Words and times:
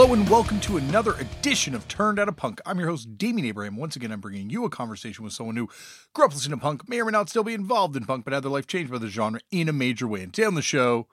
Hello 0.00 0.14
and 0.14 0.26
welcome 0.30 0.58
to 0.60 0.78
another 0.78 1.12
edition 1.16 1.74
of 1.74 1.86
Turned 1.86 2.18
Out 2.18 2.26
a 2.26 2.32
Punk. 2.32 2.62
I'm 2.64 2.78
your 2.78 2.88
host, 2.88 3.18
Damian 3.18 3.46
Abraham. 3.46 3.76
Once 3.76 3.96
again, 3.96 4.10
I'm 4.10 4.20
bringing 4.22 4.48
you 4.48 4.64
a 4.64 4.70
conversation 4.70 5.24
with 5.24 5.34
someone 5.34 5.56
who 5.56 5.68
grew 6.14 6.24
up 6.24 6.32
listening 6.32 6.58
to 6.58 6.62
punk, 6.62 6.88
may 6.88 7.02
or 7.02 7.04
may 7.04 7.10
not 7.10 7.28
still 7.28 7.44
be 7.44 7.52
involved 7.52 7.94
in 7.94 8.06
punk, 8.06 8.24
but 8.24 8.32
had 8.32 8.42
their 8.42 8.50
life 8.50 8.66
changed 8.66 8.90
by 8.90 8.96
the 8.96 9.08
genre 9.08 9.40
in 9.50 9.68
a 9.68 9.74
major 9.74 10.08
way. 10.08 10.22
And 10.22 10.32
today 10.32 10.46
on 10.46 10.54
the 10.54 10.62
show, 10.62 11.06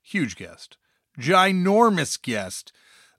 huge 0.00 0.36
guest, 0.36 0.78
ginormous 1.20 2.20
guest, 2.22 2.72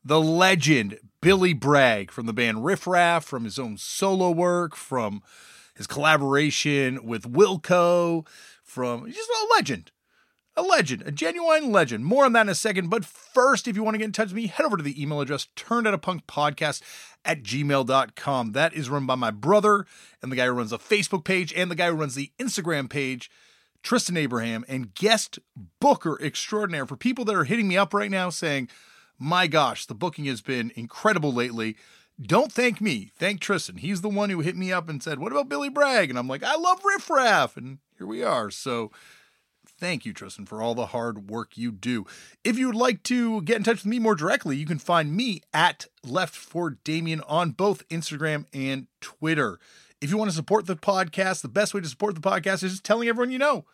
the 0.04 0.20
legend 0.20 0.98
Billy 1.22 1.54
Bragg 1.54 2.10
from 2.10 2.26
the 2.26 2.34
band 2.34 2.66
Riff 2.66 2.88
Raff, 2.88 3.24
from 3.24 3.44
his 3.44 3.60
own 3.60 3.78
solo 3.78 4.32
work, 4.32 4.76
from 4.76 5.22
his 5.76 5.86
collaboration 5.86 7.06
with 7.06 7.32
Wilco, 7.32 8.26
from 8.64 9.06
just 9.12 9.30
a 9.30 9.54
legend 9.56 9.92
a 10.56 10.62
legend, 10.62 11.04
a 11.06 11.12
genuine 11.12 11.72
legend. 11.72 12.06
More 12.06 12.26
on 12.26 12.34
that 12.34 12.42
in 12.42 12.50
a 12.50 12.56
second. 12.56 12.90
But 12.90 13.06
first, 13.06 13.68
if 13.68 13.76
you 13.76 13.84
want 13.84 13.96
to 13.96 13.98
get 14.00 14.06
in 14.06 14.12
touch 14.12 14.28
with 14.28 14.36
me, 14.36 14.48
head 14.48 14.66
over 14.66 14.78
to 14.78 14.84
the 14.84 15.02
email 15.02 15.22
address 15.22 15.48
turned 15.56 15.88
out 15.88 15.94
a 15.94 15.98
punk 15.98 16.28
podcast 16.28 16.82
at 17.26 17.44
gmail.com. 17.44 18.52
That 18.52 18.74
is 18.74 18.90
run 18.90 19.06
by 19.06 19.16
my 19.16 19.32
brother 19.32 19.86
and 20.22 20.32
the 20.32 20.36
guy 20.36 20.46
who 20.46 20.52
runs 20.52 20.70
the 20.70 20.78
Facebook 20.78 21.24
page 21.24 21.54
and 21.54 21.72
the 21.72 21.76
guy 21.76 21.88
who 21.88 21.96
runs 21.96 22.16
the 22.16 22.32
Instagram 22.40 22.90
page, 22.90 23.32
Tristan 23.82 24.18
Abraham, 24.18 24.64
and 24.68 24.94
guest 24.94 25.40
booker 25.80 26.22
extraordinaire 26.22 26.86
for 26.86 26.96
people 26.96 27.26
that 27.26 27.36
are 27.36 27.46
hitting 27.46 27.68
me 27.68 27.78
up 27.78 27.94
right 27.94 28.12
now 28.12 28.30
saying, 28.30 28.70
my 29.20 29.48
gosh, 29.48 29.86
the 29.86 29.96
booking 29.96 30.26
has 30.26 30.42
been 30.42 30.72
incredible 30.76 31.34
lately. 31.34 31.78
Don't 32.22 32.52
thank 32.52 32.80
me. 32.80 33.12
Thank 33.18 33.40
Tristan. 33.40 33.78
He's 33.78 34.02
the 34.02 34.10
one 34.10 34.30
who 34.30 34.42
hit 34.42 34.56
me 34.56 34.72
up 34.72 34.88
and 34.88 35.02
said, 35.02 35.20
What 35.20 35.32
about 35.32 35.50
Billy 35.50 35.70
Bragg? 35.70 36.10
And 36.10 36.20
I'm 36.20 36.28
like, 36.28 36.44
I 36.44 36.56
love 36.56 36.82
Riff 36.86 37.10
Raff. 37.10 37.58
And 37.58 37.80
here 37.98 38.06
we 38.06 38.24
are. 38.24 38.52
So 38.52 38.92
Thank 39.80 40.06
you, 40.06 40.14
Tristan, 40.14 40.46
for 40.46 40.62
all 40.62 40.76
the 40.76 40.88
hard 40.88 41.30
work 41.30 41.58
you 41.58 41.72
do. 41.72 42.06
If 42.44 42.58
you 42.58 42.68
would 42.68 42.76
like 42.76 43.04
to 43.04 43.42
get 43.42 43.58
in 43.58 43.64
touch 43.64 43.78
with 43.78 43.86
me 43.88 44.00
more 44.00 44.16
directly, 44.16 44.56
you 44.56 44.66
can 44.66 44.80
find 44.80 45.14
me 45.16 45.42
at 45.54 45.88
Left 46.06 46.36
for 46.36 46.72
Damian 46.84 47.22
on 47.22 47.52
both 47.52 47.88
Instagram 47.90 48.46
and 48.54 48.88
Twitter. 49.02 49.60
If 50.00 50.10
you 50.12 50.18
want 50.18 50.30
to 50.30 50.36
support 50.36 50.68
the 50.68 50.76
podcast, 50.76 51.42
the 51.42 51.48
best 51.50 51.74
way 51.74 51.82
to 51.82 51.88
support 51.88 52.16
the 52.16 52.22
podcast 52.22 52.64
is 52.64 52.72
just 52.72 52.84
telling 52.86 53.10
everyone 53.10 53.32
you 53.32 53.40
know, 53.40 53.66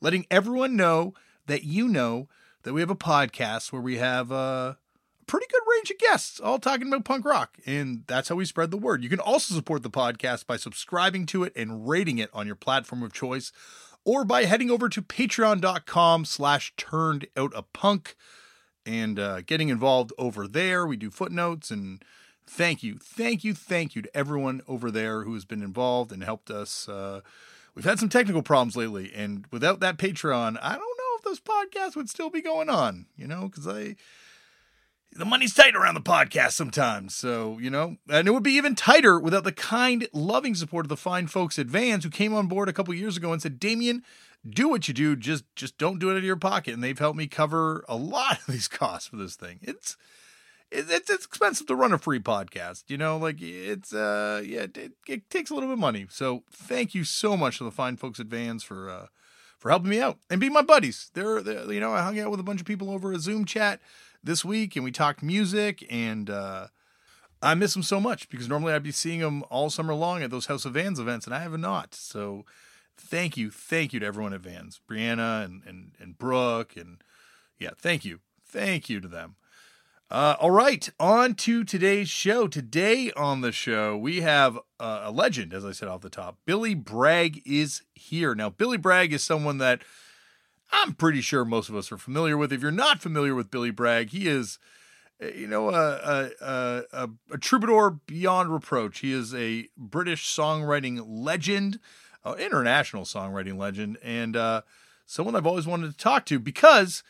letting 0.00 0.26
everyone 0.30 0.76
know 0.76 1.12
that 1.46 1.64
you 1.64 1.88
know 1.88 2.28
that 2.62 2.72
we 2.72 2.80
have 2.80 2.90
a 2.90 2.96
podcast 2.96 3.72
where 3.72 3.82
we 3.82 3.96
have 3.98 4.30
uh, 4.30 4.74
a 4.74 4.76
pretty 5.26 5.46
good 5.50 5.62
range 5.70 5.90
of 5.90 5.98
guests 5.98 6.40
all 6.40 6.58
talking 6.58 6.86
about 6.88 7.04
punk 7.04 7.24
rock. 7.24 7.58
And 7.66 8.04
that's 8.06 8.28
how 8.28 8.36
we 8.36 8.44
spread 8.44 8.70
the 8.70 8.76
word. 8.76 9.02
You 9.02 9.08
can 9.10 9.20
also 9.20 9.54
support 9.54 9.82
the 9.82 9.90
podcast 9.90 10.46
by 10.46 10.56
subscribing 10.56 11.26
to 11.26 11.42
it 11.44 11.52
and 11.56 11.88
rating 11.88 12.18
it 12.18 12.30
on 12.32 12.46
your 12.46 12.56
platform 12.56 13.02
of 13.02 13.12
choice 13.12 13.50
or 14.08 14.24
by 14.24 14.44
heading 14.44 14.70
over 14.70 14.88
to 14.88 15.02
patreon.com 15.02 16.24
slash 16.24 16.72
turned 16.78 17.26
out 17.36 17.52
a 17.54 17.60
punk 17.60 18.16
and 18.86 19.18
uh, 19.18 19.42
getting 19.42 19.68
involved 19.68 20.14
over 20.16 20.48
there. 20.48 20.86
We 20.86 20.96
do 20.96 21.10
footnotes 21.10 21.70
and 21.70 22.02
thank 22.46 22.82
you, 22.82 22.96
thank 22.96 23.44
you, 23.44 23.52
thank 23.52 23.94
you 23.94 24.00
to 24.00 24.16
everyone 24.16 24.62
over 24.66 24.90
there 24.90 25.24
who 25.24 25.34
has 25.34 25.44
been 25.44 25.62
involved 25.62 26.10
and 26.10 26.24
helped 26.24 26.50
us. 26.50 26.88
Uh, 26.88 27.20
we've 27.74 27.84
had 27.84 27.98
some 27.98 28.08
technical 28.08 28.40
problems 28.40 28.78
lately, 28.78 29.12
and 29.14 29.44
without 29.50 29.80
that 29.80 29.98
Patreon, 29.98 30.56
I 30.62 30.70
don't 30.70 30.78
know 30.78 31.18
if 31.18 31.24
those 31.24 31.40
podcasts 31.40 31.94
would 31.94 32.08
still 32.08 32.30
be 32.30 32.40
going 32.40 32.70
on, 32.70 33.04
you 33.14 33.26
know, 33.26 33.42
because 33.42 33.68
I 33.68 33.96
the 35.18 35.24
money's 35.24 35.52
tight 35.52 35.74
around 35.74 35.94
the 35.94 36.00
podcast 36.00 36.52
sometimes. 36.52 37.14
So, 37.14 37.58
you 37.58 37.70
know, 37.70 37.96
and 38.08 38.28
it 38.28 38.30
would 38.30 38.42
be 38.42 38.52
even 38.52 38.74
tighter 38.74 39.18
without 39.18 39.44
the 39.44 39.52
kind, 39.52 40.08
loving 40.12 40.54
support 40.54 40.84
of 40.84 40.88
the 40.88 40.96
fine 40.96 41.26
folks 41.26 41.58
at 41.58 41.66
Vans 41.66 42.04
who 42.04 42.10
came 42.10 42.32
on 42.32 42.46
board 42.46 42.68
a 42.68 42.72
couple 42.72 42.94
years 42.94 43.16
ago 43.16 43.32
and 43.32 43.42
said, 43.42 43.58
Damian, 43.58 44.04
do 44.48 44.68
what 44.68 44.86
you 44.86 44.94
do, 44.94 45.16
just 45.16 45.44
just 45.56 45.76
don't 45.76 45.98
do 45.98 46.08
it 46.08 46.12
out 46.12 46.18
of 46.18 46.24
your 46.24 46.36
pocket. 46.36 46.72
And 46.72 46.82
they've 46.82 46.98
helped 46.98 47.18
me 47.18 47.26
cover 47.26 47.84
a 47.88 47.96
lot 47.96 48.38
of 48.38 48.46
these 48.46 48.68
costs 48.68 49.08
for 49.08 49.16
this 49.16 49.34
thing. 49.34 49.58
It's 49.60 49.96
it's 50.70 50.90
it's 50.90 51.24
expensive 51.24 51.66
to 51.66 51.74
run 51.74 51.92
a 51.92 51.98
free 51.98 52.20
podcast, 52.20 52.84
you 52.86 52.96
know. 52.96 53.16
Like 53.16 53.42
it's 53.42 53.92
uh 53.92 54.42
yeah, 54.44 54.66
it, 54.74 54.92
it 55.08 55.30
takes 55.30 55.50
a 55.50 55.54
little 55.54 55.68
bit 55.68 55.74
of 55.74 55.80
money. 55.80 56.06
So 56.10 56.44
thank 56.52 56.94
you 56.94 57.02
so 57.02 57.36
much 57.36 57.58
to 57.58 57.64
the 57.64 57.72
fine 57.72 57.96
folks 57.96 58.20
at 58.20 58.26
Vans 58.26 58.62
for 58.62 58.88
uh 58.88 59.06
for 59.58 59.70
helping 59.70 59.90
me 59.90 60.00
out 60.00 60.18
and 60.30 60.40
be 60.40 60.48
my 60.48 60.62
buddies. 60.62 61.10
They're, 61.14 61.42
they're 61.42 61.72
you 61.72 61.80
know 61.80 61.92
I 61.92 62.02
hung 62.02 62.20
out 62.20 62.30
with 62.30 62.40
a 62.40 62.44
bunch 62.44 62.60
of 62.60 62.66
people 62.66 62.90
over 62.90 63.12
a 63.12 63.18
Zoom 63.18 63.44
chat 63.44 63.80
this 64.22 64.44
week 64.44 64.76
and 64.76 64.84
we 64.84 64.90
talked 64.90 65.22
music 65.22 65.86
and 65.90 66.28
uh, 66.30 66.68
I 67.40 67.54
miss 67.54 67.74
them 67.74 67.82
so 67.82 68.00
much 68.00 68.28
because 68.28 68.48
normally 68.48 68.72
I'd 68.72 68.82
be 68.82 68.92
seeing 68.92 69.20
them 69.20 69.44
all 69.50 69.70
summer 69.70 69.94
long 69.94 70.22
at 70.22 70.30
those 70.30 70.46
House 70.46 70.64
of 70.64 70.74
Vans 70.74 70.98
events 70.98 71.26
and 71.26 71.34
I 71.34 71.40
have 71.40 71.58
not. 71.58 71.94
So 71.94 72.44
thank 72.96 73.36
you, 73.36 73.50
thank 73.50 73.92
you 73.92 74.00
to 74.00 74.06
everyone 74.06 74.32
at 74.32 74.40
Vans, 74.40 74.80
Brianna 74.88 75.44
and 75.44 75.62
and 75.66 75.92
and 76.00 76.18
Brooke 76.18 76.76
and 76.76 77.02
yeah, 77.58 77.70
thank 77.78 78.04
you, 78.04 78.20
thank 78.44 78.88
you 78.88 79.00
to 79.00 79.08
them. 79.08 79.36
Uh, 80.10 80.36
all 80.40 80.50
right, 80.50 80.88
on 80.98 81.34
to 81.34 81.64
today's 81.64 82.08
show. 82.08 82.48
Today 82.48 83.12
on 83.12 83.42
the 83.42 83.52
show, 83.52 83.94
we 83.94 84.22
have 84.22 84.56
uh, 84.80 85.02
a 85.04 85.10
legend, 85.10 85.52
as 85.52 85.66
I 85.66 85.72
said 85.72 85.86
off 85.88 86.00
the 86.00 86.08
top. 86.08 86.38
Billy 86.46 86.74
Bragg 86.74 87.42
is 87.44 87.82
here. 87.94 88.34
Now, 88.34 88.48
Billy 88.48 88.78
Bragg 88.78 89.12
is 89.12 89.22
someone 89.22 89.58
that 89.58 89.82
I'm 90.70 90.94
pretty 90.94 91.20
sure 91.20 91.44
most 91.44 91.68
of 91.68 91.76
us 91.76 91.90
are 91.90 91.98
familiar 91.98 92.36
with. 92.36 92.52
If 92.52 92.62
you're 92.62 92.70
not 92.70 93.00
familiar 93.00 93.34
with 93.34 93.50
Billy 93.50 93.70
Bragg, 93.70 94.10
he 94.10 94.28
is, 94.28 94.58
eh, 95.20 95.30
you 95.34 95.46
know, 95.46 95.70
a, 95.70 96.30
a, 96.40 96.82
a, 96.92 97.08
a 97.32 97.38
troubadour 97.38 98.00
beyond 98.06 98.52
reproach. 98.52 99.00
He 99.00 99.12
is 99.12 99.34
a 99.34 99.68
British 99.76 100.26
songwriting 100.26 101.02
legend, 101.06 101.80
uh, 102.24 102.34
international 102.38 103.04
songwriting 103.04 103.56
legend, 103.56 103.98
and 104.02 104.36
uh, 104.36 104.62
someone 105.06 105.34
I've 105.34 105.46
always 105.46 105.66
wanted 105.66 105.90
to 105.90 105.96
talk 105.96 106.26
to 106.26 106.38
because, 106.38 107.02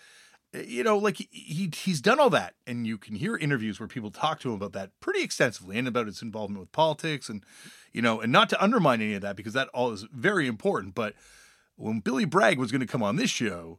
eh, 0.55 0.65
you 0.67 0.85
know, 0.85 0.97
like 0.97 1.17
he 1.17 1.71
he's 1.75 2.01
done 2.01 2.21
all 2.21 2.31
that, 2.31 2.55
and 2.67 2.87
you 2.87 2.97
can 2.97 3.17
hear 3.17 3.37
interviews 3.37 3.81
where 3.81 3.89
people 3.89 4.11
talk 4.11 4.39
to 4.41 4.49
him 4.51 4.55
about 4.55 4.73
that 4.73 4.91
pretty 5.01 5.23
extensively 5.23 5.79
and 5.79 5.89
about 5.89 6.07
his 6.07 6.23
involvement 6.23 6.61
with 6.61 6.73
politics, 6.73 7.29
and 7.29 7.43
you 7.93 8.03
know, 8.03 8.21
and 8.21 8.31
not 8.31 8.49
to 8.51 8.63
undermine 8.63 9.03
any 9.03 9.15
of 9.15 9.23
that 9.23 9.35
because 9.35 9.55
that 9.55 9.69
all 9.75 9.91
is 9.91 10.07
very 10.13 10.47
important, 10.47 10.95
but 10.95 11.15
when 11.79 12.01
Billy 12.01 12.25
Bragg 12.25 12.59
was 12.59 12.71
going 12.71 12.81
to 12.81 12.87
come 12.87 13.03
on 13.03 13.17
this 13.17 13.31
show, 13.31 13.79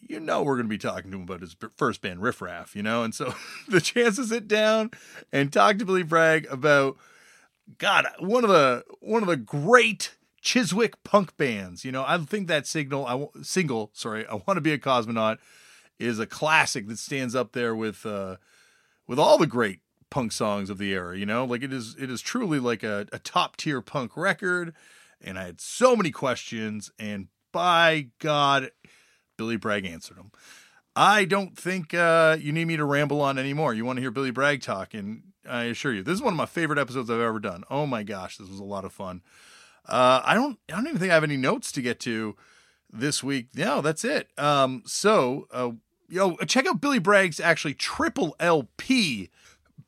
you 0.00 0.20
know 0.20 0.42
we're 0.42 0.56
going 0.56 0.66
to 0.66 0.70
be 0.70 0.78
talking 0.78 1.10
to 1.10 1.16
him 1.16 1.22
about 1.22 1.40
his 1.40 1.56
first 1.76 2.02
band, 2.02 2.20
Riff 2.20 2.42
Raff, 2.42 2.74
you 2.74 2.82
know? 2.82 3.04
And 3.04 3.14
so 3.14 3.34
the 3.68 3.80
chance 3.80 4.16
to 4.16 4.24
sit 4.24 4.48
down 4.48 4.90
and 5.32 5.52
talk 5.52 5.78
to 5.78 5.86
Billy 5.86 6.02
Bragg 6.02 6.46
about, 6.50 6.96
God, 7.78 8.06
one 8.18 8.44
of 8.44 8.50
the 8.50 8.84
one 9.00 9.22
of 9.22 9.28
the 9.28 9.36
great 9.36 10.16
Chiswick 10.40 11.02
punk 11.04 11.36
bands. 11.36 11.84
You 11.84 11.92
know, 11.92 12.04
I 12.06 12.18
think 12.18 12.48
that 12.48 12.66
signal, 12.66 13.06
I 13.06 13.42
single, 13.42 13.90
sorry, 13.94 14.26
I 14.26 14.34
want 14.34 14.56
to 14.56 14.60
be 14.60 14.72
a 14.72 14.78
cosmonaut, 14.78 15.38
is 15.98 16.18
a 16.18 16.26
classic 16.26 16.88
that 16.88 16.98
stands 16.98 17.34
up 17.34 17.52
there 17.52 17.74
with 17.74 18.04
uh, 18.04 18.36
with 19.06 19.18
all 19.18 19.38
the 19.38 19.46
great 19.46 19.78
punk 20.10 20.32
songs 20.32 20.70
of 20.70 20.78
the 20.78 20.92
era. 20.92 21.16
You 21.16 21.26
know, 21.26 21.44
like 21.44 21.62
it 21.62 21.72
is 21.72 21.94
it 21.98 22.10
is 22.10 22.20
truly 22.20 22.58
like 22.58 22.82
a, 22.82 23.06
a 23.12 23.20
top 23.20 23.56
tier 23.56 23.80
punk 23.80 24.16
record 24.16 24.74
and 25.22 25.38
I 25.38 25.44
had 25.44 25.60
so 25.60 25.96
many 25.96 26.10
questions, 26.10 26.90
and 26.98 27.28
by 27.52 28.08
God, 28.18 28.70
Billy 29.36 29.56
Bragg 29.56 29.86
answered 29.86 30.16
them. 30.16 30.32
I 30.94 31.24
don't 31.24 31.56
think 31.56 31.94
uh, 31.94 32.36
you 32.38 32.52
need 32.52 32.66
me 32.66 32.76
to 32.76 32.84
ramble 32.84 33.20
on 33.22 33.38
anymore. 33.38 33.72
You 33.72 33.84
want 33.84 33.96
to 33.96 34.02
hear 34.02 34.10
Billy 34.10 34.30
Bragg 34.30 34.60
talk, 34.60 34.92
and 34.92 35.22
I 35.48 35.64
assure 35.64 35.92
you, 35.92 36.02
this 36.02 36.14
is 36.14 36.22
one 36.22 36.34
of 36.34 36.36
my 36.38 36.46
favorite 36.46 36.78
episodes 36.78 37.10
I've 37.10 37.20
ever 37.20 37.40
done. 37.40 37.64
Oh 37.70 37.86
my 37.86 38.02
gosh, 38.02 38.36
this 38.36 38.48
was 38.48 38.60
a 38.60 38.64
lot 38.64 38.84
of 38.84 38.92
fun. 38.92 39.22
Uh, 39.86 40.20
I 40.24 40.34
don't, 40.34 40.58
I 40.70 40.76
don't 40.76 40.86
even 40.86 40.98
think 40.98 41.10
I 41.10 41.14
have 41.14 41.24
any 41.24 41.36
notes 41.36 41.72
to 41.72 41.82
get 41.82 41.98
to 42.00 42.36
this 42.92 43.22
week. 43.22 43.48
No, 43.54 43.80
that's 43.80 44.04
it. 44.04 44.28
Um, 44.38 44.82
so, 44.86 45.48
uh, 45.50 45.70
yo, 46.08 46.36
check 46.46 46.66
out 46.66 46.80
Billy 46.80 46.98
Bragg's 46.98 47.40
actually 47.40 47.74
triple 47.74 48.36
LP 48.38 49.30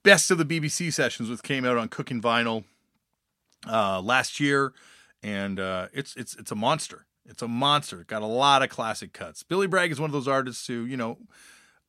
best 0.02 0.30
of 0.30 0.38
the 0.38 0.44
BBC 0.44 0.92
sessions, 0.92 1.28
which 1.28 1.42
came 1.42 1.64
out 1.64 1.76
on 1.76 1.88
Cooking 1.88 2.20
Vinyl 2.20 2.64
uh, 3.70 4.00
last 4.00 4.40
year, 4.40 4.72
and 5.24 5.58
uh, 5.58 5.88
it's 5.92 6.14
it's 6.14 6.36
it's 6.36 6.52
a 6.52 6.54
monster. 6.54 7.06
It's 7.26 7.42
a 7.42 7.48
monster. 7.48 8.04
Got 8.04 8.20
a 8.22 8.26
lot 8.26 8.62
of 8.62 8.68
classic 8.68 9.14
cuts. 9.14 9.42
Billy 9.42 9.66
Bragg 9.66 9.90
is 9.90 9.98
one 9.98 10.10
of 10.10 10.12
those 10.12 10.28
artists 10.28 10.66
who, 10.66 10.84
you 10.84 10.98
know, 10.98 11.16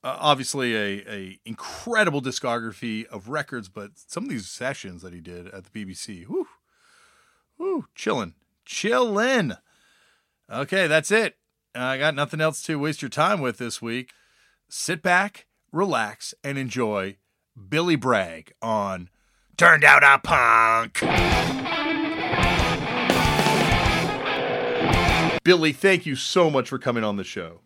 uh, 0.02 0.16
obviously 0.18 0.74
a, 0.74 1.04
a 1.12 1.40
incredible 1.44 2.22
discography 2.22 3.06
of 3.08 3.28
records, 3.28 3.68
but 3.68 3.92
some 3.96 4.24
of 4.24 4.30
these 4.30 4.48
sessions 4.48 5.02
that 5.02 5.14
he 5.14 5.20
did 5.20 5.48
at 5.50 5.66
the 5.66 5.86
BBC, 5.86 6.26
whoo, 6.26 6.48
whoo, 7.58 7.86
chillin', 7.98 8.34
chillin'. 8.66 9.58
Okay, 10.50 10.88
that's 10.88 11.12
it. 11.12 11.36
I 11.76 11.98
got 11.98 12.16
nothing 12.16 12.40
else 12.40 12.62
to 12.64 12.80
waste 12.80 13.02
your 13.02 13.10
time 13.10 13.42
with 13.42 13.58
this 13.58 13.82
week. 13.82 14.12
Sit 14.70 15.02
back, 15.02 15.48
relax, 15.74 16.34
and 16.42 16.58
enjoy 16.58 17.18
Billy 17.68 17.98
Bragg 17.98 18.54
on 18.62 19.10
Turned 19.58 19.84
Out 19.84 20.04
a 20.04 20.20
Punk. 20.20 21.85
Billy, 25.46 25.72
thank 25.72 26.08
you 26.08 26.16
so 26.16 26.50
much 26.50 26.68
for 26.68 26.80
coming 26.80 27.04
on 27.04 27.18
the 27.18 27.24
show. 27.24 27.62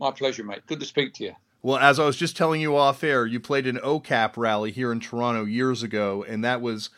My 0.00 0.10
pleasure, 0.10 0.42
mate. 0.42 0.62
Good 0.66 0.80
to 0.80 0.86
speak 0.86 1.12
to 1.14 1.24
you. 1.24 1.34
Well, 1.62 1.76
as 1.76 2.00
I 2.00 2.06
was 2.06 2.16
just 2.16 2.34
telling 2.34 2.62
you 2.62 2.74
off 2.74 3.04
air, 3.04 3.26
you 3.26 3.38
played 3.38 3.66
an 3.66 3.76
OCAP 3.76 4.38
rally 4.38 4.70
here 4.70 4.90
in 4.90 5.00
Toronto 5.00 5.44
years 5.44 5.82
ago, 5.82 6.24
and 6.26 6.42
that 6.42 6.62
was 6.62 6.88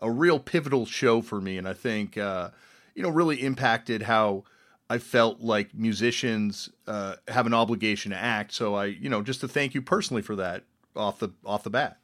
a 0.00 0.08
real 0.12 0.38
pivotal 0.38 0.86
show 0.86 1.20
for 1.20 1.40
me. 1.40 1.58
And 1.58 1.66
I 1.66 1.72
think, 1.72 2.16
uh, 2.16 2.50
you 2.94 3.02
know, 3.02 3.08
really 3.08 3.42
impacted 3.42 4.02
how 4.02 4.44
I 4.88 4.98
felt 4.98 5.40
like 5.40 5.74
musicians 5.74 6.70
uh, 6.86 7.16
have 7.26 7.46
an 7.46 7.54
obligation 7.54 8.12
to 8.12 8.16
act. 8.16 8.52
So 8.54 8.76
I, 8.76 8.84
you 8.84 9.08
know, 9.08 9.22
just 9.22 9.40
to 9.40 9.48
thank 9.48 9.74
you 9.74 9.82
personally 9.82 10.22
for 10.22 10.36
that 10.36 10.62
off 10.94 11.18
the 11.18 11.30
off 11.44 11.64
the 11.64 11.70
bat. 11.70 11.98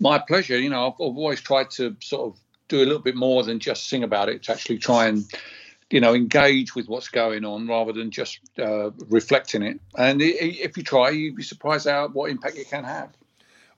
My 0.00 0.18
pleasure. 0.18 0.58
You 0.58 0.68
know, 0.68 0.88
I've, 0.88 0.92
I've 0.94 1.16
always 1.16 1.40
tried 1.40 1.70
to 1.70 1.96
sort 2.02 2.34
of 2.34 2.40
do 2.68 2.76
a 2.76 2.84
little 2.84 2.98
bit 2.98 3.16
more 3.16 3.42
than 3.42 3.58
just 3.58 3.88
sing 3.88 4.02
about 4.02 4.28
it. 4.28 4.42
To 4.42 4.52
actually 4.52 4.76
try 4.76 5.06
and 5.06 5.24
you 5.90 6.00
know, 6.00 6.14
engage 6.14 6.74
with 6.74 6.88
what's 6.88 7.08
going 7.08 7.44
on 7.44 7.68
rather 7.68 7.92
than 7.92 8.10
just 8.10 8.40
uh, 8.58 8.90
reflecting 9.08 9.62
it. 9.62 9.80
And 9.96 10.20
if 10.20 10.76
you 10.76 10.82
try, 10.82 11.10
you'd 11.10 11.36
be 11.36 11.42
surprised 11.42 11.86
at 11.86 12.12
what 12.12 12.30
impact 12.30 12.56
it 12.56 12.68
can 12.68 12.84
have. 12.84 13.10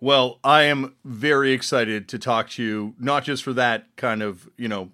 Well, 0.01 0.39
I 0.45 0.63
am 0.65 0.95
very 1.05 1.53
excited 1.53 2.09
to 2.09 2.19
talk 2.19 2.51
to 2.51 2.63
you, 2.63 2.95
not 2.99 3.25
just 3.25 3.43
for 3.43 3.53
that 3.55 3.97
kind 3.97 4.23
of, 4.23 4.49
you 4.57 4.69
know, 4.69 4.91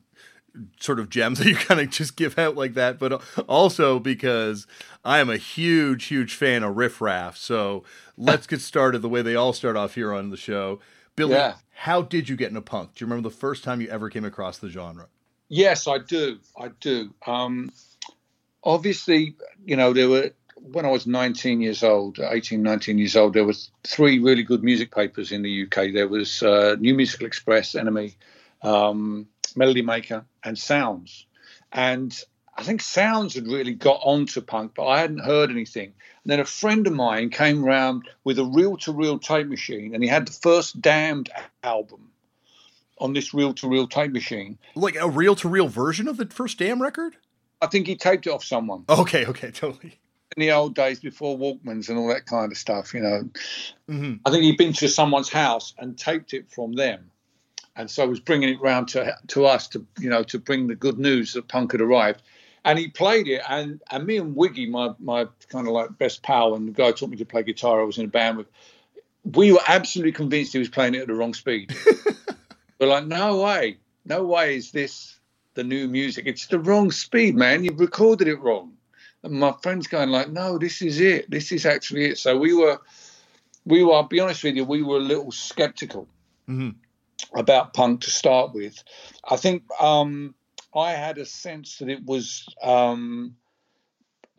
sort 0.81 0.99
of 0.99 1.11
gems 1.11 1.39
that 1.41 1.47
you 1.47 1.57
kind 1.57 1.81
of 1.81 1.91
just 1.91 2.17
give 2.17 2.39
out 2.39 2.57
like 2.57 2.75
that, 2.75 2.99
but 2.99 3.23
also 3.49 3.99
because 3.99 4.67
I 5.05 5.19
am 5.19 5.31
a 5.31 5.37
huge, 5.37 6.07
huge 6.07 6.35
fan 6.35 6.63
of 6.63 6.77
Riff 6.77 7.01
Raff. 7.01 7.37
So 7.37 7.85
let's 8.17 8.47
get 8.47 8.61
started 8.61 9.01
the 9.01 9.09
way 9.09 9.23
they 9.23 9.37
all 9.37 9.53
start 9.53 9.77
off 9.77 9.95
here 9.95 10.13
on 10.13 10.31
the 10.31 10.37
show. 10.37 10.81
Billy, 11.17 11.35
yeah. 11.35 11.57
how 11.75 12.03
did 12.03 12.29
you 12.29 12.35
get 12.35 12.49
into 12.49 12.61
punk? 12.61 12.95
Do 12.95 13.05
you 13.05 13.07
remember 13.09 13.29
the 13.29 13.37
first 13.37 13.63
time 13.63 13.81
you 13.81 13.89
ever 13.89 14.11
came 14.11 14.25
across 14.25 14.59
the 14.59 14.69
genre? 14.69 15.07
Yes, 15.49 15.87
I 15.87 15.99
do. 15.99 16.39
I 16.59 16.69
do. 16.81 17.15
Um, 17.27 17.71
obviously, 18.63 19.37
you 19.65 19.77
know, 19.77 19.93
there 19.93 20.09
were 20.09 20.31
when 20.73 20.87
I 20.87 20.91
was 20.91 21.07
19 21.07 21.61
years 21.61 21.83
old, 21.83 22.19
18, 22.19 22.63
19 22.63 22.97
years 22.97 23.17
old, 23.17 23.35
there 23.35 23.45
was 23.45 23.71
three 23.83 24.19
really 24.19 24.43
good 24.43 24.65
music 24.65 24.95
papers 24.95 25.31
in 25.31 25.43
the 25.43 25.65
UK. 25.65 25.93
There 25.93 26.09
was 26.09 26.43
uh, 26.43 26.77
New 26.81 26.95
Musical 26.95 27.27
Express, 27.27 27.75
NME, 27.75 28.15
um, 28.63 29.27
Melody 29.55 29.83
Maker, 29.83 30.25
and 30.43 30.59
Sounds. 30.59 31.27
And 31.71 32.19
I 32.57 32.63
think 32.63 32.81
Sounds 32.81 33.35
had 33.35 33.47
really 33.47 33.75
got 33.75 34.01
onto 34.03 34.41
punk, 34.41 34.73
but 34.75 34.87
I 34.87 35.01
hadn't 35.01 35.19
heard 35.19 35.51
anything. 35.51 35.93
And 36.25 36.33
then 36.33 36.41
a 36.41 36.47
friend 36.47 36.87
of 36.87 36.95
mine 36.95 37.29
came 37.29 37.63
round 37.63 38.09
with 38.23 38.39
a 38.39 38.45
reel-to-reel 38.45 39.19
tape 39.19 39.49
machine, 39.49 39.95
and 39.95 40.03
he 40.03 40.09
had 40.09 40.27
the 40.27 40.33
first 40.33 40.81
Damned 40.81 41.29
album 41.63 42.11
on 43.05 43.13
this 43.13 43.35
reel 43.35 43.53
to 43.53 43.69
reel 43.69 43.87
tape 43.87 44.13
machine. 44.13 44.59
Like 44.75 44.97
a 44.97 45.09
reel 45.09 45.37
to 45.37 45.49
reel 45.49 45.69
version 45.69 46.09
of 46.09 46.17
the 46.17 46.25
first 46.27 46.59
Damned 46.59 46.81
record? 46.81 47.15
I 47.61 47.67
think 47.67 47.87
he 47.87 47.97
taped 47.97 48.27
it 48.27 48.31
off 48.31 48.43
someone. 48.43 48.85
Okay, 48.89 49.27
okay, 49.27 49.51
totally. 49.53 49.99
In 50.37 50.41
the 50.41 50.51
old 50.53 50.75
days 50.75 51.01
before 51.01 51.39
Walkmans 51.39 51.91
and 51.91 51.99
all 51.99 52.09
that 52.09 52.25
kind 52.25 52.51
of 52.51 52.57
stuff, 52.57 52.95
you 52.95 53.01
know. 53.01 53.29
Mm-hmm. 53.89 54.15
I 54.25 54.31
think 54.31 54.43
he'd 54.43 54.57
been 54.57 54.73
to 54.73 54.89
someone's 54.89 55.29
house 55.29 55.75
and 55.79 55.97
taped 55.99 56.33
it 56.33 56.51
from 56.51 56.73
them. 56.73 57.11
And 57.77 57.91
so 57.91 58.09
was 58.09 58.21
bringing 58.21 58.49
it 58.49 58.61
round 58.61 58.89
to 58.89 59.17
to 59.29 59.47
us 59.47 59.69
to 59.69 59.85
you 59.99 60.09
know 60.09 60.23
to 60.25 60.39
bring 60.39 60.69
the 60.69 60.77
good 60.77 60.99
news 60.99 61.33
that 61.33 61.49
punk 61.49 61.73
had 61.73 61.81
arrived, 61.81 62.23
and 62.65 62.79
he 62.79 62.87
played 62.87 63.27
it 63.27 63.43
and 63.49 63.81
and 63.91 64.07
me 64.07 64.17
and 64.17 64.37
Wiggy 64.37 64.67
my 64.67 64.91
my 65.01 65.27
kind 65.49 65.67
of 65.67 65.73
like 65.73 65.99
best 65.99 66.23
pal 66.23 66.55
and 66.55 66.69
the 66.69 66.73
guy 66.73 66.93
taught 66.93 67.11
me 67.11 67.17
to 67.17 67.25
play 67.25 67.43
guitar 67.43 67.81
I 67.81 67.85
was 67.85 67.99
in 67.99 68.05
a 68.05 68.09
band 68.09 68.39
with, 68.39 68.47
we 69.25 69.51
were 69.51 69.61
absolutely 69.67 70.13
convinced 70.13 70.53
he 70.53 70.61
was 70.61 70.69
playing 70.69 70.95
it 70.95 71.01
at 71.01 71.09
the 71.09 71.15
wrong 71.15 71.35
speed. 71.35 71.75
We're 72.79 72.89
like, 72.89 73.07
no 73.07 73.43
way, 73.43 73.79
no 74.05 74.25
way 74.25 74.57
is 74.57 74.71
this 74.71 75.19
the 75.55 75.65
new 75.65 75.89
music. 75.89 76.27
It's 76.27 76.47
the 76.47 76.59
wrong 76.59 76.91
speed, 76.91 77.35
man. 77.37 77.65
You've 77.65 77.81
recorded 77.81 78.29
it 78.29 78.41
wrong. 78.41 78.73
And 79.23 79.35
my 79.35 79.55
friend's 79.63 79.87
going 79.87 80.11
like, 80.11 80.31
no, 80.31 80.59
this 80.59 80.83
is 80.83 81.01
it. 81.01 81.31
This 81.31 81.53
is 81.53 81.65
actually 81.65 82.07
it. 82.07 82.19
So 82.19 82.37
we 82.37 82.53
were, 82.53 82.81
we 83.65 83.83
were. 83.83 83.95
I'll 83.95 84.03
be 84.03 84.21
honest 84.21 84.45
with 84.45 84.57
you, 84.57 84.65
we 84.65 84.83
were 84.83 84.99
a 84.99 85.01
little 85.01 85.33
skeptical 85.33 86.09
mm-hmm. 86.49 86.71
about 87.39 87.73
punk 87.73 88.03
to 88.03 88.11
start 88.11 88.53
with. 88.53 88.83
I 89.29 89.37
think 89.37 89.63
um, 89.81 90.35
I 90.75 90.93
had 90.93 91.19
a 91.19 91.25
sense 91.25 91.79
that 91.79 91.89
it 91.89 92.05
was. 92.05 92.47
Um, 92.63 93.37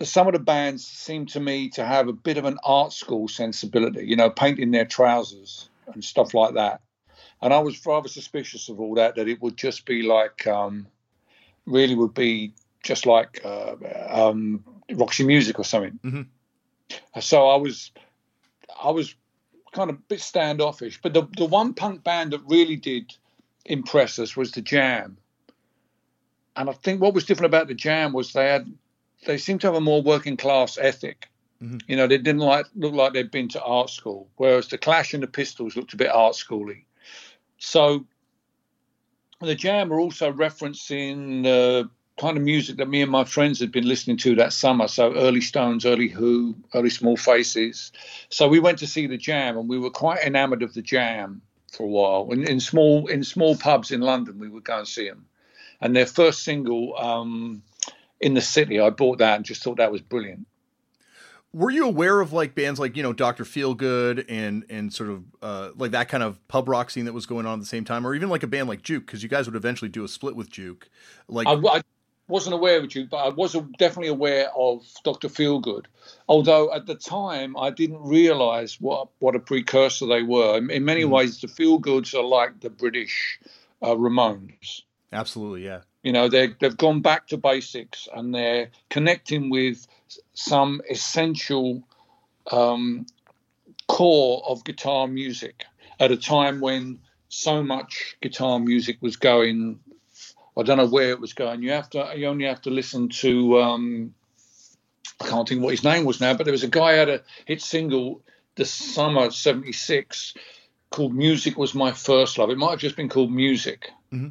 some 0.04 0.28
of 0.28 0.34
the 0.34 0.40
bands 0.40 0.86
seemed 0.86 1.30
to 1.30 1.40
me 1.40 1.70
to 1.70 1.86
have 1.86 2.10
a 2.10 2.14
bit 2.14 2.38
of 2.38 2.44
an 2.44 2.58
art 2.66 2.92
school 2.92 3.30
sensibility, 3.30 4.06
you 4.06 4.18
know, 4.18 4.30
painting 4.30 4.72
their 4.72 4.84
trousers 4.84 5.70
and 5.94 6.04
stuff 6.04 6.34
like 6.34 6.56
that 6.56 6.82
and 7.42 7.54
I 7.54 7.60
was 7.60 7.86
rather 7.86 8.10
suspicious 8.10 8.70
of 8.70 8.80
all 8.80 8.96
that. 8.96 9.16
That 9.16 9.28
it 9.28 9.42
would 9.42 9.58
just 9.58 9.86
be 9.86 10.02
like, 10.02 10.48
um, 10.48 10.88
really 11.66 11.96
would 11.96 12.14
be 12.14 12.54
just 12.84 13.06
like 13.06 13.42
uh, 13.44 13.76
um, 14.10 14.64
Roxy 14.94 15.26
Music 15.26 15.60
or 15.60 15.66
something. 15.66 16.00
Mm-hmm. 16.04 17.20
So 17.20 17.48
I 17.48 17.56
was, 17.56 17.92
I 18.82 18.92
was 18.92 19.16
kind 19.74 19.90
of 19.90 19.98
a 19.98 20.02
bit 20.08 20.22
standoffish. 20.22 21.00
But 21.02 21.14
the 21.14 21.28
the 21.38 21.46
one 21.46 21.74
punk 21.74 22.04
band 22.04 22.34
that 22.34 22.42
really 22.48 22.76
did 22.76 23.14
impress 23.66 24.20
us 24.20 24.38
was 24.38 24.52
the 24.52 24.62
Jam. 24.62 25.18
And 26.56 26.70
I 26.70 26.74
think 26.74 27.02
what 27.02 27.14
was 27.14 27.26
different 27.26 27.54
about 27.54 27.68
the 27.68 27.74
Jam 27.74 28.14
was 28.14 28.32
they 28.32 28.48
had, 28.48 28.72
they 29.26 29.38
seemed 29.38 29.62
to 29.62 29.68
have 29.68 29.76
a 29.76 29.82
more 29.82 30.02
working 30.02 30.38
class 30.38 30.78
ethic. 30.78 31.28
Mm-hmm. 31.62 31.78
You 31.88 31.98
know, 31.98 32.08
they 32.08 32.18
didn't 32.18 32.40
like 32.40 32.68
look 32.76 32.94
like 32.94 33.14
they'd 33.14 33.32
been 33.32 33.50
to 33.50 33.62
art 33.62 33.90
school, 33.90 34.30
whereas 34.38 34.68
the 34.68 34.78
Clash 34.78 35.14
and 35.14 35.24
the 35.24 35.28
Pistols 35.28 35.76
looked 35.76 35.94
a 35.94 35.98
bit 35.98 36.10
art 36.10 36.36
schooly. 36.36 36.86
So 37.58 38.06
the 39.42 39.56
Jam 39.56 39.92
are 39.92 40.00
also 40.00 40.32
referencing 40.32 41.44
the 41.44 41.90
kind 42.18 42.38
of 42.38 42.44
music 42.44 42.78
that 42.78 42.88
me 42.88 43.02
and 43.02 43.12
my 43.12 43.26
friends 43.26 43.60
had 43.60 43.72
been 43.72 43.88
listening 43.88 44.18
to 44.18 44.36
that 44.36 44.54
summer. 44.54 44.88
So 44.88 45.14
early 45.16 45.42
Stones, 45.42 45.86
early 45.86 46.08
Who, 46.08 46.56
early 46.74 46.90
Small 46.90 47.18
Faces. 47.18 47.92
So 48.30 48.48
we 48.48 48.60
went 48.60 48.80
to 48.80 48.88
see 48.88 49.08
the 49.08 49.18
Jam, 49.18 49.58
and 49.58 49.68
we 49.68 49.78
were 49.78 49.90
quite 49.90 50.24
enamoured 50.24 50.64
of 50.64 50.74
the 50.74 50.82
Jam 50.82 51.42
for 51.72 51.84
a 51.84 51.88
while. 51.88 52.32
In, 52.32 52.48
in 52.48 52.60
small 52.60 53.08
in 53.08 53.24
small 53.24 53.58
pubs 53.58 53.92
in 53.92 54.02
London, 54.02 54.40
we 54.40 54.50
would 54.50 54.64
go 54.64 54.80
and 54.80 54.88
see 54.88 55.08
them. 55.08 55.26
And 55.82 55.96
their 55.96 56.06
first 56.06 56.44
single, 56.44 56.98
um, 56.98 57.62
"In 58.22 58.34
the 58.34 58.42
City," 58.42 58.80
I 58.80 58.90
bought 58.90 59.18
that 59.18 59.36
and 59.36 59.46
just 59.46 59.64
thought 59.64 59.78
that 59.78 59.92
was 59.92 60.02
brilliant 60.02 60.48
were 61.56 61.72
you 61.72 61.86
aware 61.86 62.20
of 62.20 62.34
like 62.34 62.54
bands 62.54 62.82
like 62.82 62.98
you 62.98 63.04
know 63.04 63.14
Doctor 63.14 63.46
Feelgood 63.46 64.26
and 64.28 64.66
and 64.70 64.94
sort 64.94 65.10
of 65.10 65.24
uh, 65.42 65.70
like 65.76 65.92
that 65.92 66.10
kind 66.10 66.22
of 66.22 66.46
pub 66.50 66.68
rock 66.68 66.90
scene 66.90 67.06
that 67.06 67.14
was 67.14 67.26
going 67.26 67.46
on 67.46 67.54
at 67.54 67.60
the 67.62 67.66
same 67.66 67.86
time, 67.86 68.06
or 68.06 68.14
even 68.14 68.28
like 68.30 68.44
a 68.44 68.48
band 68.48 68.68
like 68.68 68.82
Juke 68.82 69.06
because 69.06 69.24
you 69.24 69.30
guys 69.30 69.48
would 69.48 69.56
eventually 69.56 69.88
do 69.88 70.04
a 70.04 70.08
split 70.08 70.36
with 70.36 70.50
Juke. 70.50 70.90
Like 71.30 71.48
I, 71.48 71.54
I 71.54 71.82
wasn't 72.28 72.56
aware 72.56 72.80
of 72.80 72.90
Juke, 72.90 73.10
but 73.10 73.18
I 73.18 73.30
was 73.30 73.54
definitely 73.78 74.10
aware 74.10 74.50
of 74.54 74.86
Doctor 75.06 75.30
Feelgood. 75.30 75.86
Although 76.28 76.74
at 76.74 76.88
the 76.88 76.96
time 76.96 77.56
I 77.56 77.70
didn't 77.70 78.02
realise 78.02 78.82
what 78.82 79.08
what 79.20 79.36
a 79.36 79.40
precursor 79.40 80.08
they 80.08 80.24
were. 80.24 80.58
In, 80.58 80.70
in 80.70 80.84
many 80.84 81.04
mm. 81.04 81.10
ways, 81.10 81.40
the 81.40 81.48
Feelgoods 81.48 82.14
are 82.14 82.24
like 82.24 82.60
the 82.60 82.70
British 82.70 83.40
uh, 83.82 83.96
Ramones. 83.96 84.82
Absolutely, 85.14 85.64
yeah. 85.64 85.82
You 86.06 86.12
know, 86.12 86.30
they 86.30 86.50
they've 86.60 86.78
gone 86.78 87.02
back 87.02 87.30
to 87.30 87.38
basics 87.38 88.08
and 88.14 88.34
they're 88.34 88.70
connecting 88.92 89.50
with 89.50 89.88
some 90.36 90.82
essential 90.88 91.82
um, 92.52 93.08
core 93.88 94.44
of 94.48 94.64
guitar 94.64 95.08
music 95.08 95.66
at 96.00 96.12
a 96.12 96.18
time 96.18 96.60
when 96.60 97.00
so 97.30 97.64
much 97.64 98.18
guitar 98.22 98.60
music 98.60 98.98
was 99.02 99.16
going. 99.16 99.80
I 100.56 100.62
don't 100.62 100.78
know 100.78 100.86
where 100.86 101.10
it 101.10 101.20
was 101.20 101.34
going. 101.34 101.64
You 101.64 101.72
have 101.72 101.90
to. 101.90 102.14
You 102.16 102.28
only 102.28 102.46
have 102.46 102.62
to 102.62 102.70
listen 102.70 103.10
to. 103.10 103.62
Um, 103.62 104.14
I 105.20 105.28
can't 105.28 105.50
think 105.50 105.64
what 105.64 105.72
his 105.72 105.84
name 105.84 106.06
was 106.06 106.22
now, 106.22 106.36
but 106.36 106.44
there 106.44 106.52
was 106.52 106.64
a 106.64 106.68
guy 106.68 106.94
had 106.94 107.10
a 107.10 107.24
hit 107.46 107.64
single 107.64 108.22
the 108.58 108.66
summer 108.66 109.32
'76 109.32 110.36
called 110.92 111.16
"Music 111.16 111.58
Was 111.58 111.74
My 111.74 111.94
First 111.94 112.38
Love." 112.38 112.52
It 112.52 112.60
might 112.60 112.72
have 112.72 112.80
just 112.80 112.96
been 112.96 113.10
called 113.10 113.32
"Music," 113.32 113.90
mm-hmm. 114.14 114.30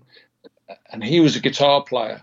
And 0.91 1.03
he 1.03 1.21
was 1.21 1.37
a 1.37 1.41
guitar 1.41 1.83
player 1.83 2.23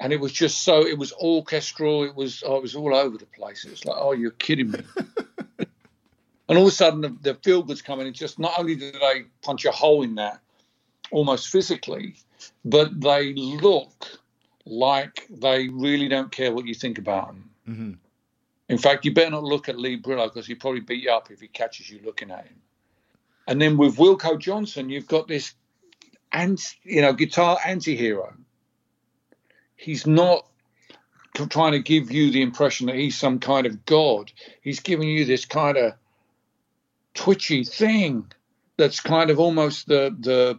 and 0.00 0.12
it 0.12 0.20
was 0.20 0.32
just 0.32 0.64
so 0.64 0.84
it 0.86 0.98
was 0.98 1.12
orchestral 1.12 2.02
it 2.02 2.14
was 2.16 2.42
oh, 2.44 2.56
it 2.56 2.62
was 2.62 2.74
all 2.74 2.94
over 2.94 3.16
the 3.16 3.26
place 3.26 3.64
it 3.64 3.70
was 3.70 3.84
like 3.84 3.96
oh 3.96 4.10
you're 4.10 4.32
kidding 4.32 4.72
me 4.72 4.80
And 6.48 6.58
all 6.58 6.66
of 6.66 6.72
a 6.72 6.76
sudden, 6.76 7.00
the, 7.00 7.16
the 7.22 7.34
feel 7.34 7.62
goods 7.62 7.82
come 7.82 8.00
in. 8.00 8.06
And 8.06 8.14
just 8.14 8.38
not 8.38 8.58
only 8.58 8.74
do 8.74 8.92
they 8.92 9.24
punch 9.42 9.64
a 9.64 9.70
hole 9.70 10.02
in 10.02 10.16
that, 10.16 10.40
almost 11.10 11.48
physically, 11.48 12.16
but 12.64 13.00
they 13.00 13.34
look 13.34 14.20
like 14.66 15.26
they 15.30 15.68
really 15.68 16.08
don't 16.08 16.32
care 16.32 16.52
what 16.52 16.66
you 16.66 16.74
think 16.74 16.98
about 16.98 17.28
them. 17.28 17.50
Mm-hmm. 17.68 17.92
In 18.68 18.78
fact, 18.78 19.04
you 19.04 19.12
better 19.12 19.30
not 19.30 19.44
look 19.44 19.68
at 19.68 19.78
Lee 19.78 20.00
Brilleaux 20.00 20.32
because 20.32 20.46
he'll 20.46 20.56
probably 20.56 20.80
beat 20.80 21.02
you 21.02 21.10
up 21.10 21.30
if 21.30 21.40
he 21.40 21.48
catches 21.48 21.90
you 21.90 22.00
looking 22.04 22.30
at 22.30 22.46
him. 22.46 22.56
And 23.46 23.60
then 23.60 23.76
with 23.76 23.96
Wilko 23.96 24.38
Johnson, 24.38 24.88
you've 24.88 25.06
got 25.06 25.28
this, 25.28 25.54
and 26.34 26.60
you 26.82 27.00
know, 27.00 27.12
guitar 27.12 27.58
anti-hero. 27.64 28.34
He's 29.76 30.06
not 30.06 30.46
trying 31.48 31.72
to 31.72 31.78
give 31.78 32.10
you 32.10 32.30
the 32.30 32.42
impression 32.42 32.88
that 32.88 32.96
he's 32.96 33.16
some 33.16 33.38
kind 33.38 33.66
of 33.66 33.86
god. 33.86 34.32
He's 34.60 34.80
giving 34.80 35.08
you 35.08 35.24
this 35.24 35.44
kind 35.44 35.76
of 35.76 35.94
twitchy 37.14 37.64
thing 37.64 38.30
that's 38.76 38.98
kind 39.00 39.30
of 39.30 39.38
almost 39.38 39.86
the 39.86 40.14
the 40.18 40.58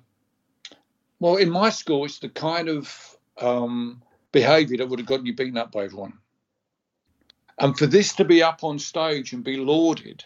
well 1.19 1.35
in 1.35 1.49
my 1.49 1.69
school 1.69 2.05
it's 2.05 2.19
the 2.19 2.29
kind 2.29 2.69
of 2.69 3.17
um, 3.41 4.01
behavior 4.31 4.77
that 4.77 4.87
would 4.87 4.99
have 4.99 5.07
gotten 5.07 5.25
you 5.25 5.35
beaten 5.35 5.57
up 5.57 5.73
by 5.73 5.83
everyone 5.83 6.13
and 7.59 7.77
for 7.77 7.87
this 7.87 8.13
to 8.15 8.23
be 8.23 8.41
up 8.41 8.63
on 8.63 8.79
stage 8.79 9.33
and 9.33 9.43
be 9.43 9.57
lauded 9.57 10.23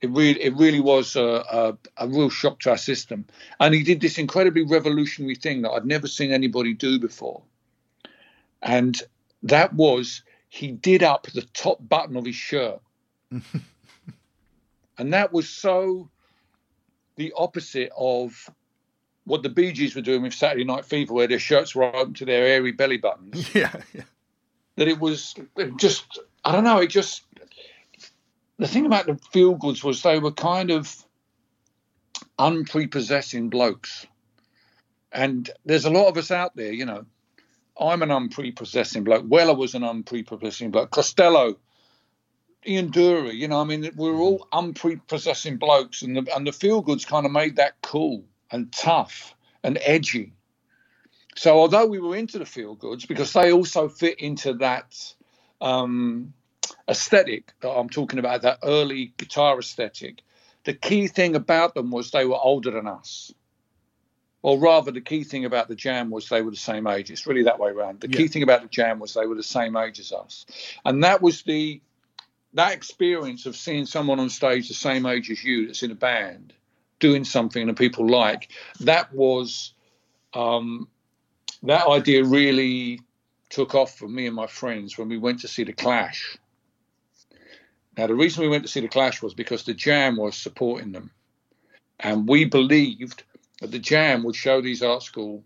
it 0.00 0.10
really 0.10 0.40
it 0.40 0.54
really 0.56 0.80
was 0.80 1.16
a, 1.16 1.44
a, 1.50 1.76
a 1.96 2.08
real 2.08 2.30
shock 2.30 2.60
to 2.60 2.70
our 2.70 2.76
system 2.76 3.24
and 3.60 3.74
he 3.74 3.82
did 3.82 4.00
this 4.00 4.18
incredibly 4.18 4.62
revolutionary 4.62 5.34
thing 5.34 5.62
that 5.62 5.70
i'd 5.70 5.84
never 5.84 6.06
seen 6.06 6.32
anybody 6.32 6.72
do 6.72 6.98
before 6.98 7.42
and 8.62 9.02
that 9.42 9.72
was 9.74 10.22
he 10.48 10.72
did 10.72 11.02
up 11.02 11.26
the 11.26 11.42
top 11.42 11.78
button 11.86 12.16
of 12.16 12.24
his 12.24 12.34
shirt. 12.34 12.80
and 14.98 15.12
that 15.12 15.32
was 15.32 15.48
so 15.48 16.08
the 17.16 17.32
opposite 17.36 17.90
of 17.96 18.48
what 19.24 19.42
the 19.42 19.48
Bee 19.48 19.72
Gees 19.72 19.94
were 19.94 20.02
doing 20.02 20.22
with 20.22 20.32
Saturday 20.32 20.64
Night 20.64 20.86
Fever, 20.86 21.12
where 21.12 21.26
their 21.26 21.38
shirts 21.38 21.74
were 21.74 21.94
open 21.94 22.14
to 22.14 22.24
their 22.24 22.46
airy 22.46 22.72
belly 22.72 22.96
buttons. 22.96 23.50
Yeah, 23.54 23.72
yeah. 23.92 24.02
That 24.76 24.88
it 24.88 25.00
was 25.00 25.34
just, 25.76 26.20
I 26.44 26.52
don't 26.52 26.62
know, 26.62 26.78
it 26.78 26.86
just, 26.86 27.22
the 28.58 28.68
thing 28.68 28.86
about 28.86 29.06
the 29.06 29.18
feel 29.32 29.54
goods 29.54 29.82
was 29.84 30.02
they 30.02 30.18
were 30.18 30.32
kind 30.32 30.70
of 30.70 30.94
unprepossessing 32.38 33.50
blokes. 33.50 34.06
And 35.12 35.48
there's 35.64 35.84
a 35.84 35.90
lot 35.90 36.08
of 36.08 36.16
us 36.16 36.30
out 36.30 36.54
there, 36.56 36.72
you 36.72 36.84
know, 36.84 37.06
I'm 37.80 38.02
an 38.02 38.10
unprepossessing 38.10 39.04
bloke. 39.04 39.24
Weller 39.26 39.54
was 39.54 39.74
an 39.74 39.84
unprepossessing 39.84 40.72
bloke. 40.72 40.90
Costello, 40.90 41.56
Ian 42.66 42.90
Dury, 42.90 43.34
you 43.34 43.48
know, 43.48 43.60
I 43.60 43.64
mean, 43.64 43.90
we're 43.94 44.16
all 44.16 44.48
unprepossessing 44.52 45.58
blokes, 45.58 46.02
and 46.02 46.16
the 46.16 46.34
and 46.34 46.46
the 46.46 46.52
feel 46.52 46.82
goods 46.82 47.04
kind 47.04 47.24
of 47.24 47.32
made 47.32 47.56
that 47.56 47.80
cool 47.82 48.24
and 48.50 48.72
tough 48.72 49.34
and 49.62 49.78
edgy. 49.80 50.32
So 51.36 51.56
although 51.56 51.86
we 51.86 52.00
were 52.00 52.16
into 52.16 52.40
the 52.40 52.44
feel 52.44 52.74
goods 52.74 53.06
because 53.06 53.32
they 53.32 53.52
also 53.52 53.88
fit 53.88 54.18
into 54.18 54.54
that 54.54 54.96
um, 55.60 56.34
aesthetic 56.88 57.52
that 57.60 57.70
I'm 57.70 57.88
talking 57.88 58.18
about, 58.18 58.42
that 58.42 58.58
early 58.62 59.12
guitar 59.16 59.58
aesthetic, 59.58 60.22
the 60.64 60.74
key 60.74 61.06
thing 61.08 61.36
about 61.36 61.74
them 61.74 61.90
was 61.90 62.10
they 62.10 62.24
were 62.24 62.38
older 62.38 62.70
than 62.70 62.86
us 62.86 63.32
or 64.42 64.58
rather, 64.58 64.92
the 64.92 65.00
key 65.00 65.24
thing 65.24 65.44
about 65.44 65.68
the 65.68 65.74
Jam 65.74 66.10
was 66.10 66.28
they 66.28 66.42
were 66.42 66.52
the 66.52 66.56
same 66.56 66.86
age. 66.86 67.10
It's 67.10 67.26
really 67.26 67.42
that 67.44 67.58
way 67.58 67.70
around. 67.70 68.00
The 68.00 68.08
yeah. 68.08 68.16
key 68.16 68.28
thing 68.28 68.42
about 68.42 68.62
the 68.62 68.68
Jam 68.68 69.00
was 69.00 69.14
they 69.14 69.26
were 69.26 69.34
the 69.34 69.42
same 69.42 69.76
age 69.76 69.98
as 69.98 70.12
us, 70.12 70.46
and 70.84 71.02
that 71.02 71.20
was 71.20 71.42
the 71.42 71.80
that 72.54 72.72
experience 72.72 73.46
of 73.46 73.56
seeing 73.56 73.84
someone 73.84 74.20
on 74.20 74.30
stage 74.30 74.68
the 74.68 74.74
same 74.74 75.06
age 75.06 75.30
as 75.30 75.42
you 75.42 75.66
that's 75.66 75.82
in 75.82 75.90
a 75.90 75.94
band 75.94 76.54
doing 76.98 77.24
something 77.24 77.66
that 77.66 77.76
people 77.76 78.08
like. 78.08 78.50
That 78.80 79.12
was 79.12 79.74
um, 80.34 80.88
that 81.64 81.86
idea 81.88 82.24
really 82.24 83.00
took 83.50 83.74
off 83.74 83.96
for 83.96 84.08
me 84.08 84.26
and 84.26 84.36
my 84.36 84.46
friends 84.46 84.96
when 84.96 85.08
we 85.08 85.18
went 85.18 85.40
to 85.40 85.48
see 85.48 85.64
the 85.64 85.72
Clash. 85.72 86.38
Now, 87.98 88.06
the 88.06 88.14
reason 88.14 88.42
we 88.42 88.48
went 88.48 88.62
to 88.62 88.68
see 88.68 88.78
the 88.78 88.86
Clash 88.86 89.20
was 89.20 89.34
because 89.34 89.64
the 89.64 89.74
Jam 89.74 90.16
was 90.16 90.36
supporting 90.36 90.92
them, 90.92 91.10
and 91.98 92.28
we 92.28 92.44
believed 92.44 93.24
that 93.60 93.72
the 93.72 93.80
Jam 93.80 94.22
would 94.22 94.36
show 94.36 94.60
these 94.60 94.84
art 94.84 95.02
school 95.02 95.42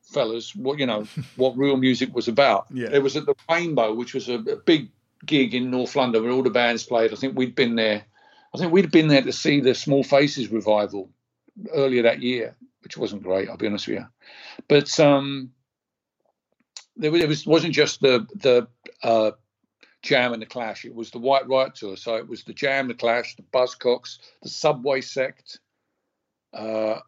fellas 0.00 0.54
what 0.54 0.78
you 0.78 0.86
know 0.86 1.06
what 1.36 1.58
real 1.58 1.76
music 1.76 2.14
was 2.14 2.28
about. 2.28 2.66
Yeah. 2.72 2.88
It 2.90 3.02
was 3.02 3.14
at 3.14 3.26
the 3.26 3.34
Rainbow, 3.50 3.92
which 3.92 4.14
was 4.14 4.30
a, 4.30 4.36
a, 4.36 4.56
big 4.56 4.88
gig 5.26 5.54
in 5.54 5.70
North 5.70 5.94
London 5.94 6.22
where 6.22 6.32
all 6.32 6.42
the 6.42 6.48
bands 6.48 6.84
played. 6.84 7.12
I 7.12 7.16
think 7.16 7.36
we'd 7.36 7.54
been 7.54 7.74
there. 7.74 8.06
I 8.54 8.58
think 8.58 8.72
we'd 8.72 8.90
been 8.90 9.08
there 9.08 9.22
to 9.22 9.32
see 9.32 9.60
the 9.60 9.74
Small 9.74 10.02
Faces 10.02 10.50
revival 10.50 11.10
earlier 11.74 12.04
that 12.04 12.22
year, 12.22 12.56
which 12.84 12.96
wasn't 12.96 13.22
great. 13.22 13.50
I'll 13.50 13.58
be 13.58 13.66
honest 13.66 13.86
with 13.86 13.98
you, 13.98 14.06
but 14.66 14.98
um, 14.98 15.50
there, 16.96 17.10
there 17.10 17.28
was 17.28 17.46
wasn't 17.46 17.74
just 17.74 18.00
the 18.00 18.26
the 18.34 18.66
uh, 19.02 19.32
Jam 20.06 20.32
and 20.32 20.40
the 20.40 20.46
Clash. 20.46 20.84
It 20.84 20.94
was 20.94 21.10
the 21.10 21.18
White 21.18 21.48
Riot 21.48 21.74
tour. 21.74 21.96
So 21.96 22.14
it 22.14 22.28
was 22.28 22.44
the 22.44 22.54
Jam, 22.54 22.88
the 22.88 22.94
Clash, 22.94 23.34
the 23.36 23.42
Buzzcocks, 23.42 24.18
the 24.42 24.48
Subway 24.48 25.00
Sect. 25.00 25.58
Uh, 26.54 27.00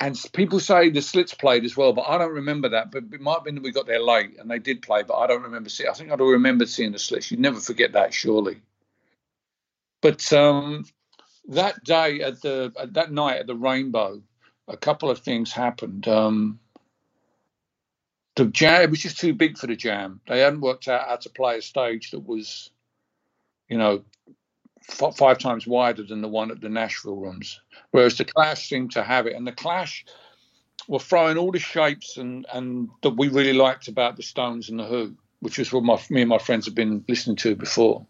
and 0.00 0.20
people 0.32 0.58
say 0.58 0.90
the 0.90 1.00
Slits 1.00 1.32
played 1.32 1.64
as 1.64 1.76
well, 1.76 1.92
but 1.92 2.08
I 2.08 2.18
don't 2.18 2.32
remember 2.32 2.70
that. 2.70 2.90
But 2.90 3.04
it 3.12 3.20
might 3.20 3.34
have 3.34 3.44
been 3.44 3.54
that 3.54 3.62
we 3.62 3.70
got 3.70 3.86
there 3.86 4.02
late 4.02 4.36
and 4.38 4.50
they 4.50 4.58
did 4.58 4.82
play, 4.82 5.04
but 5.04 5.14
I 5.14 5.28
don't 5.28 5.44
remember 5.44 5.70
seeing. 5.70 5.88
I 5.88 5.92
think 5.92 6.10
I'd 6.10 6.20
remember 6.20 6.66
seeing 6.66 6.90
the 6.90 6.98
Slits. 6.98 7.30
You'd 7.30 7.40
never 7.40 7.60
forget 7.60 7.92
that, 7.92 8.12
surely. 8.12 8.60
But 10.02 10.30
um, 10.32 10.84
that 11.48 11.84
day 11.84 12.20
at 12.20 12.42
the 12.42 12.72
at 12.78 12.94
that 12.94 13.12
night 13.12 13.38
at 13.38 13.46
the 13.46 13.54
Rainbow, 13.54 14.20
a 14.66 14.76
couple 14.76 15.08
of 15.08 15.20
things 15.20 15.52
happened. 15.52 16.08
Um, 16.08 16.58
the 18.36 18.46
jam 18.46 18.82
it 18.82 18.90
was 18.90 19.00
just 19.00 19.18
too 19.18 19.32
big 19.32 19.58
for 19.58 19.66
the 19.66 19.76
jam. 19.76 20.20
They 20.26 20.40
hadn't 20.40 20.60
worked 20.60 20.88
out 20.88 21.08
how 21.08 21.16
to 21.16 21.30
play 21.30 21.58
a 21.58 21.62
stage 21.62 22.10
that 22.10 22.26
was, 22.26 22.70
you 23.68 23.78
know, 23.78 24.04
f- 24.88 25.16
five 25.16 25.38
times 25.38 25.66
wider 25.66 26.02
than 26.02 26.20
the 26.20 26.28
one 26.28 26.50
at 26.50 26.60
the 26.60 26.68
Nashville 26.68 27.16
rooms, 27.16 27.60
whereas 27.92 28.18
the 28.18 28.24
Clash 28.24 28.68
seemed 28.68 28.92
to 28.92 29.02
have 29.02 29.26
it. 29.26 29.34
And 29.34 29.46
the 29.46 29.52
Clash 29.52 30.04
were 30.88 30.98
throwing 30.98 31.38
all 31.38 31.52
the 31.52 31.58
shapes 31.58 32.16
and 32.16 32.46
and 32.52 32.88
that 33.02 33.16
we 33.16 33.28
really 33.28 33.52
liked 33.52 33.88
about 33.88 34.16
the 34.16 34.22
Stones 34.22 34.68
and 34.68 34.78
the 34.78 34.84
Who, 34.84 35.14
which 35.40 35.58
was 35.58 35.72
what 35.72 35.84
my, 35.84 36.00
me 36.10 36.22
and 36.22 36.28
my 36.28 36.38
friends 36.38 36.66
had 36.66 36.74
been 36.74 37.04
listening 37.08 37.36
to 37.36 37.54
before. 37.54 38.06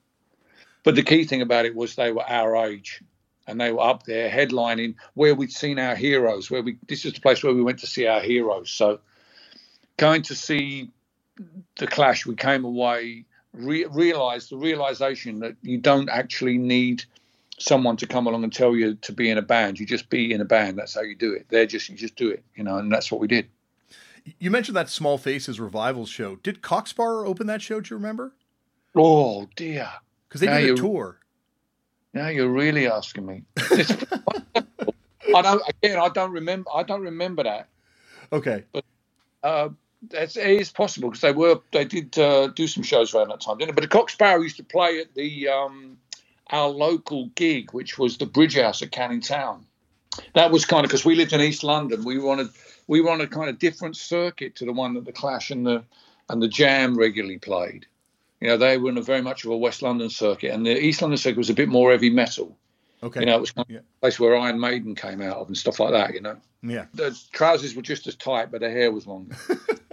But 0.84 0.94
the 0.94 1.02
key 1.02 1.24
thing 1.24 1.42
about 1.42 1.66
it 1.66 1.74
was 1.74 1.94
they 1.94 2.12
were 2.12 2.28
our 2.28 2.56
age, 2.66 3.02
and 3.46 3.60
they 3.60 3.72
were 3.72 3.82
up 3.82 4.04
there 4.04 4.30
headlining 4.30 4.94
where 5.14 5.34
we'd 5.34 5.52
seen 5.52 5.78
our 5.78 5.94
heroes. 5.94 6.50
Where 6.50 6.62
we 6.62 6.78
this 6.88 7.04
is 7.04 7.12
the 7.12 7.20
place 7.20 7.42
where 7.42 7.54
we 7.54 7.62
went 7.62 7.80
to 7.80 7.86
see 7.86 8.06
our 8.06 8.20
heroes. 8.20 8.70
So 8.70 9.00
going 9.96 10.22
to 10.22 10.34
see 10.34 10.90
the 11.76 11.86
Clash, 11.86 12.26
we 12.26 12.34
came 12.34 12.64
away 12.64 13.24
re- 13.54 13.86
realize 13.86 14.48
the 14.48 14.56
realization 14.56 15.40
that 15.40 15.56
you 15.62 15.78
don't 15.78 16.08
actually 16.08 16.58
need 16.58 17.04
someone 17.58 17.96
to 17.96 18.06
come 18.06 18.26
along 18.26 18.42
and 18.44 18.52
tell 18.52 18.74
you 18.74 18.94
to 18.96 19.12
be 19.12 19.30
in 19.30 19.38
a 19.38 19.42
band. 19.42 19.78
You 19.78 19.86
just 19.86 20.10
be 20.10 20.32
in 20.32 20.40
a 20.40 20.44
band. 20.44 20.78
That's 20.78 20.94
how 20.94 21.02
you 21.02 21.14
do 21.14 21.32
it. 21.32 21.46
They're 21.48 21.66
just 21.66 21.88
you 21.88 21.96
just 21.96 22.16
do 22.16 22.30
it, 22.30 22.44
you 22.56 22.64
know, 22.64 22.78
and 22.78 22.90
that's 22.90 23.10
what 23.10 23.20
we 23.20 23.28
did. 23.28 23.48
You 24.38 24.50
mentioned 24.50 24.76
that 24.76 24.88
Small 24.88 25.18
Faces 25.18 25.60
revival 25.60 26.06
show. 26.06 26.36
Did 26.36 26.62
Cock 26.62 26.86
Sparrer 26.86 27.26
open 27.26 27.46
that 27.46 27.62
show? 27.62 27.80
Do 27.80 27.94
you 27.94 27.96
remember? 27.96 28.34
Oh 28.96 29.48
dear, 29.56 29.88
because 30.28 30.40
they 30.40 30.46
now 30.46 30.58
did 30.58 30.70
a 30.70 30.76
tour. 30.76 31.18
Now 32.12 32.28
you're 32.28 32.48
really 32.48 32.88
asking 32.88 33.26
me. 33.26 33.44
I 35.34 35.42
don't. 35.42 35.62
Again, 35.82 35.98
I 35.98 36.08
don't 36.08 36.30
remember. 36.30 36.70
I 36.72 36.82
don't 36.84 37.02
remember 37.02 37.42
that. 37.42 37.68
Okay. 38.32 38.64
But 38.72 38.84
uh, 39.42 39.68
it's, 40.12 40.36
it 40.36 40.46
is 40.46 40.70
possible 40.70 41.10
because 41.10 41.22
they 41.22 41.32
were 41.32 41.60
they 41.72 41.84
did 41.84 42.18
uh, 42.18 42.48
do 42.48 42.66
some 42.66 42.82
shows 42.82 43.14
around 43.14 43.28
that 43.28 43.40
time, 43.40 43.58
didn't 43.58 43.70
they? 43.70 43.74
But 43.74 43.82
the 43.82 43.88
Cock 43.88 44.10
Sparrer 44.10 44.42
used 44.42 44.56
to 44.56 44.64
play 44.64 45.00
at 45.00 45.14
the 45.14 45.48
um, 45.48 45.98
our 46.50 46.68
local 46.68 47.26
gig, 47.34 47.72
which 47.72 47.98
was 47.98 48.18
the 48.18 48.26
Bridge 48.26 48.56
House 48.56 48.82
at 48.82 48.90
Canning 48.90 49.20
Town. 49.20 49.66
That 50.34 50.50
was 50.50 50.64
kind 50.64 50.84
of 50.84 50.90
because 50.90 51.04
we 51.04 51.16
lived 51.16 51.32
in 51.32 51.40
East 51.40 51.64
London. 51.64 52.04
We 52.04 52.18
wanted 52.18 52.48
we 52.86 53.00
were 53.00 53.10
on 53.10 53.20
a 53.20 53.26
kind 53.26 53.48
of 53.48 53.58
different 53.58 53.96
circuit 53.96 54.56
to 54.56 54.64
the 54.64 54.72
one 54.72 54.94
that 54.94 55.04
the 55.04 55.12
Clash 55.12 55.50
and 55.50 55.66
the 55.66 55.84
and 56.28 56.42
the 56.42 56.48
Jam 56.48 56.96
regularly 56.96 57.38
played. 57.38 57.86
You 58.40 58.48
know, 58.48 58.56
they 58.56 58.76
were 58.76 58.90
in 58.90 58.98
a 58.98 59.02
very 59.02 59.22
much 59.22 59.44
of 59.44 59.50
a 59.50 59.56
West 59.56 59.82
London 59.82 60.10
circuit, 60.10 60.52
and 60.52 60.66
the 60.66 60.78
East 60.78 61.00
London 61.00 61.18
circuit 61.18 61.38
was 61.38 61.50
a 61.50 61.54
bit 61.54 61.68
more 61.68 61.90
heavy 61.90 62.10
metal. 62.10 62.56
Okay. 63.02 63.20
You 63.20 63.26
know, 63.26 63.36
it 63.36 63.40
was 63.40 63.52
kind 63.52 63.66
of 63.68 63.74
yeah. 63.74 63.80
a 63.80 64.00
place 64.00 64.18
where 64.18 64.36
Iron 64.36 64.58
Maiden 64.58 64.94
came 64.94 65.20
out 65.20 65.36
of 65.36 65.46
and 65.48 65.56
stuff 65.56 65.80
like 65.80 65.92
that. 65.92 66.14
You 66.14 66.20
know. 66.20 66.36
Yeah. 66.62 66.86
The 66.94 67.18
trousers 67.32 67.74
were 67.74 67.82
just 67.82 68.06
as 68.06 68.16
tight, 68.16 68.50
but 68.50 68.60
the 68.60 68.70
hair 68.70 68.90
was 68.90 69.06
longer. 69.06 69.36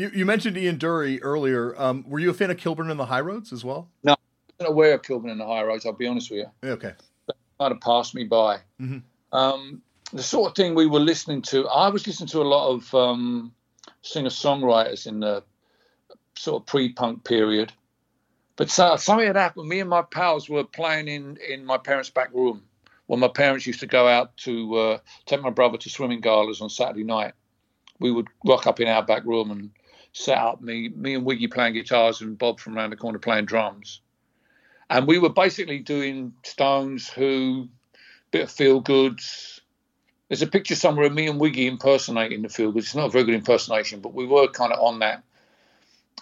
you, 0.00 0.10
you 0.14 0.24
mentioned 0.24 0.56
Ian 0.56 0.78
Dury 0.78 1.18
earlier. 1.20 1.78
Um, 1.80 2.04
were 2.08 2.18
you 2.18 2.30
a 2.30 2.34
fan 2.34 2.50
of 2.50 2.56
Kilburn 2.56 2.90
and 2.90 2.98
the 2.98 3.04
High 3.04 3.20
Roads 3.20 3.52
as 3.52 3.64
well? 3.64 3.88
No, 4.02 4.12
I'm 4.12 4.18
not 4.58 4.70
aware 4.70 4.94
of 4.94 5.02
Kilburn 5.02 5.30
and 5.30 5.38
the 5.38 5.46
High 5.46 5.62
Roads. 5.62 5.84
I'll 5.84 5.92
be 5.92 6.06
honest 6.06 6.30
with 6.30 6.40
you. 6.40 6.70
Okay. 6.70 6.94
That 7.26 7.36
might 7.58 7.72
have 7.72 7.82
passed 7.82 8.14
me 8.14 8.24
by. 8.24 8.60
Mm-hmm. 8.80 8.98
Um, 9.36 9.82
the 10.12 10.22
sort 10.22 10.50
of 10.50 10.56
thing 10.56 10.74
we 10.74 10.86
were 10.86 11.00
listening 11.00 11.42
to, 11.42 11.68
I 11.68 11.90
was 11.90 12.06
listening 12.06 12.28
to 12.28 12.40
a 12.40 12.44
lot 12.44 12.70
of 12.70 12.94
um, 12.94 13.52
singer 14.00 14.30
songwriters 14.30 15.06
in 15.06 15.20
the 15.20 15.44
sort 16.34 16.62
of 16.62 16.66
pre 16.66 16.92
punk 16.94 17.24
period. 17.24 17.70
But 18.56 18.70
so, 18.70 18.96
something 18.96 19.26
had 19.26 19.36
happened. 19.36 19.68
Me 19.68 19.80
and 19.80 19.90
my 19.90 20.02
pals 20.02 20.48
were 20.48 20.64
playing 20.64 21.08
in, 21.08 21.36
in 21.46 21.64
my 21.64 21.76
parents' 21.76 22.10
back 22.10 22.32
room 22.32 22.62
when 23.06 23.20
my 23.20 23.28
parents 23.28 23.66
used 23.66 23.80
to 23.80 23.86
go 23.86 24.08
out 24.08 24.34
to 24.38 24.76
uh, 24.76 24.98
take 25.26 25.42
my 25.42 25.50
brother 25.50 25.76
to 25.76 25.90
swimming 25.90 26.20
galas 26.20 26.62
on 26.62 26.70
Saturday 26.70 27.04
night. 27.04 27.34
We 27.98 28.10
would 28.10 28.28
rock 28.46 28.66
up 28.66 28.80
in 28.80 28.88
our 28.88 29.02
back 29.02 29.24
room 29.24 29.50
and 29.50 29.70
set 30.12 30.38
up 30.38 30.60
me, 30.60 30.88
me 30.88 31.14
and 31.14 31.24
Wiggy 31.24 31.48
playing 31.48 31.74
guitars 31.74 32.20
and 32.20 32.38
Bob 32.38 32.60
from 32.60 32.76
around 32.76 32.90
the 32.90 32.96
corner 32.96 33.18
playing 33.18 33.46
drums. 33.46 34.00
And 34.88 35.06
we 35.06 35.18
were 35.18 35.30
basically 35.30 35.78
doing 35.78 36.32
Stones, 36.42 37.08
Who, 37.08 37.68
bit 38.30 38.42
of 38.42 38.50
Feel 38.50 38.80
Goods. 38.80 39.60
There's 40.28 40.42
a 40.42 40.46
picture 40.46 40.74
somewhere 40.74 41.06
of 41.06 41.12
me 41.12 41.28
and 41.28 41.40
Wiggy 41.40 41.66
impersonating 41.66 42.42
the 42.42 42.48
Feel 42.48 42.72
Goods. 42.72 42.86
It's 42.86 42.94
not 42.94 43.06
a 43.06 43.10
very 43.10 43.24
good 43.24 43.34
impersonation, 43.34 44.00
but 44.00 44.14
we 44.14 44.26
were 44.26 44.48
kind 44.48 44.72
of 44.72 44.80
on 44.80 44.98
that 45.00 45.22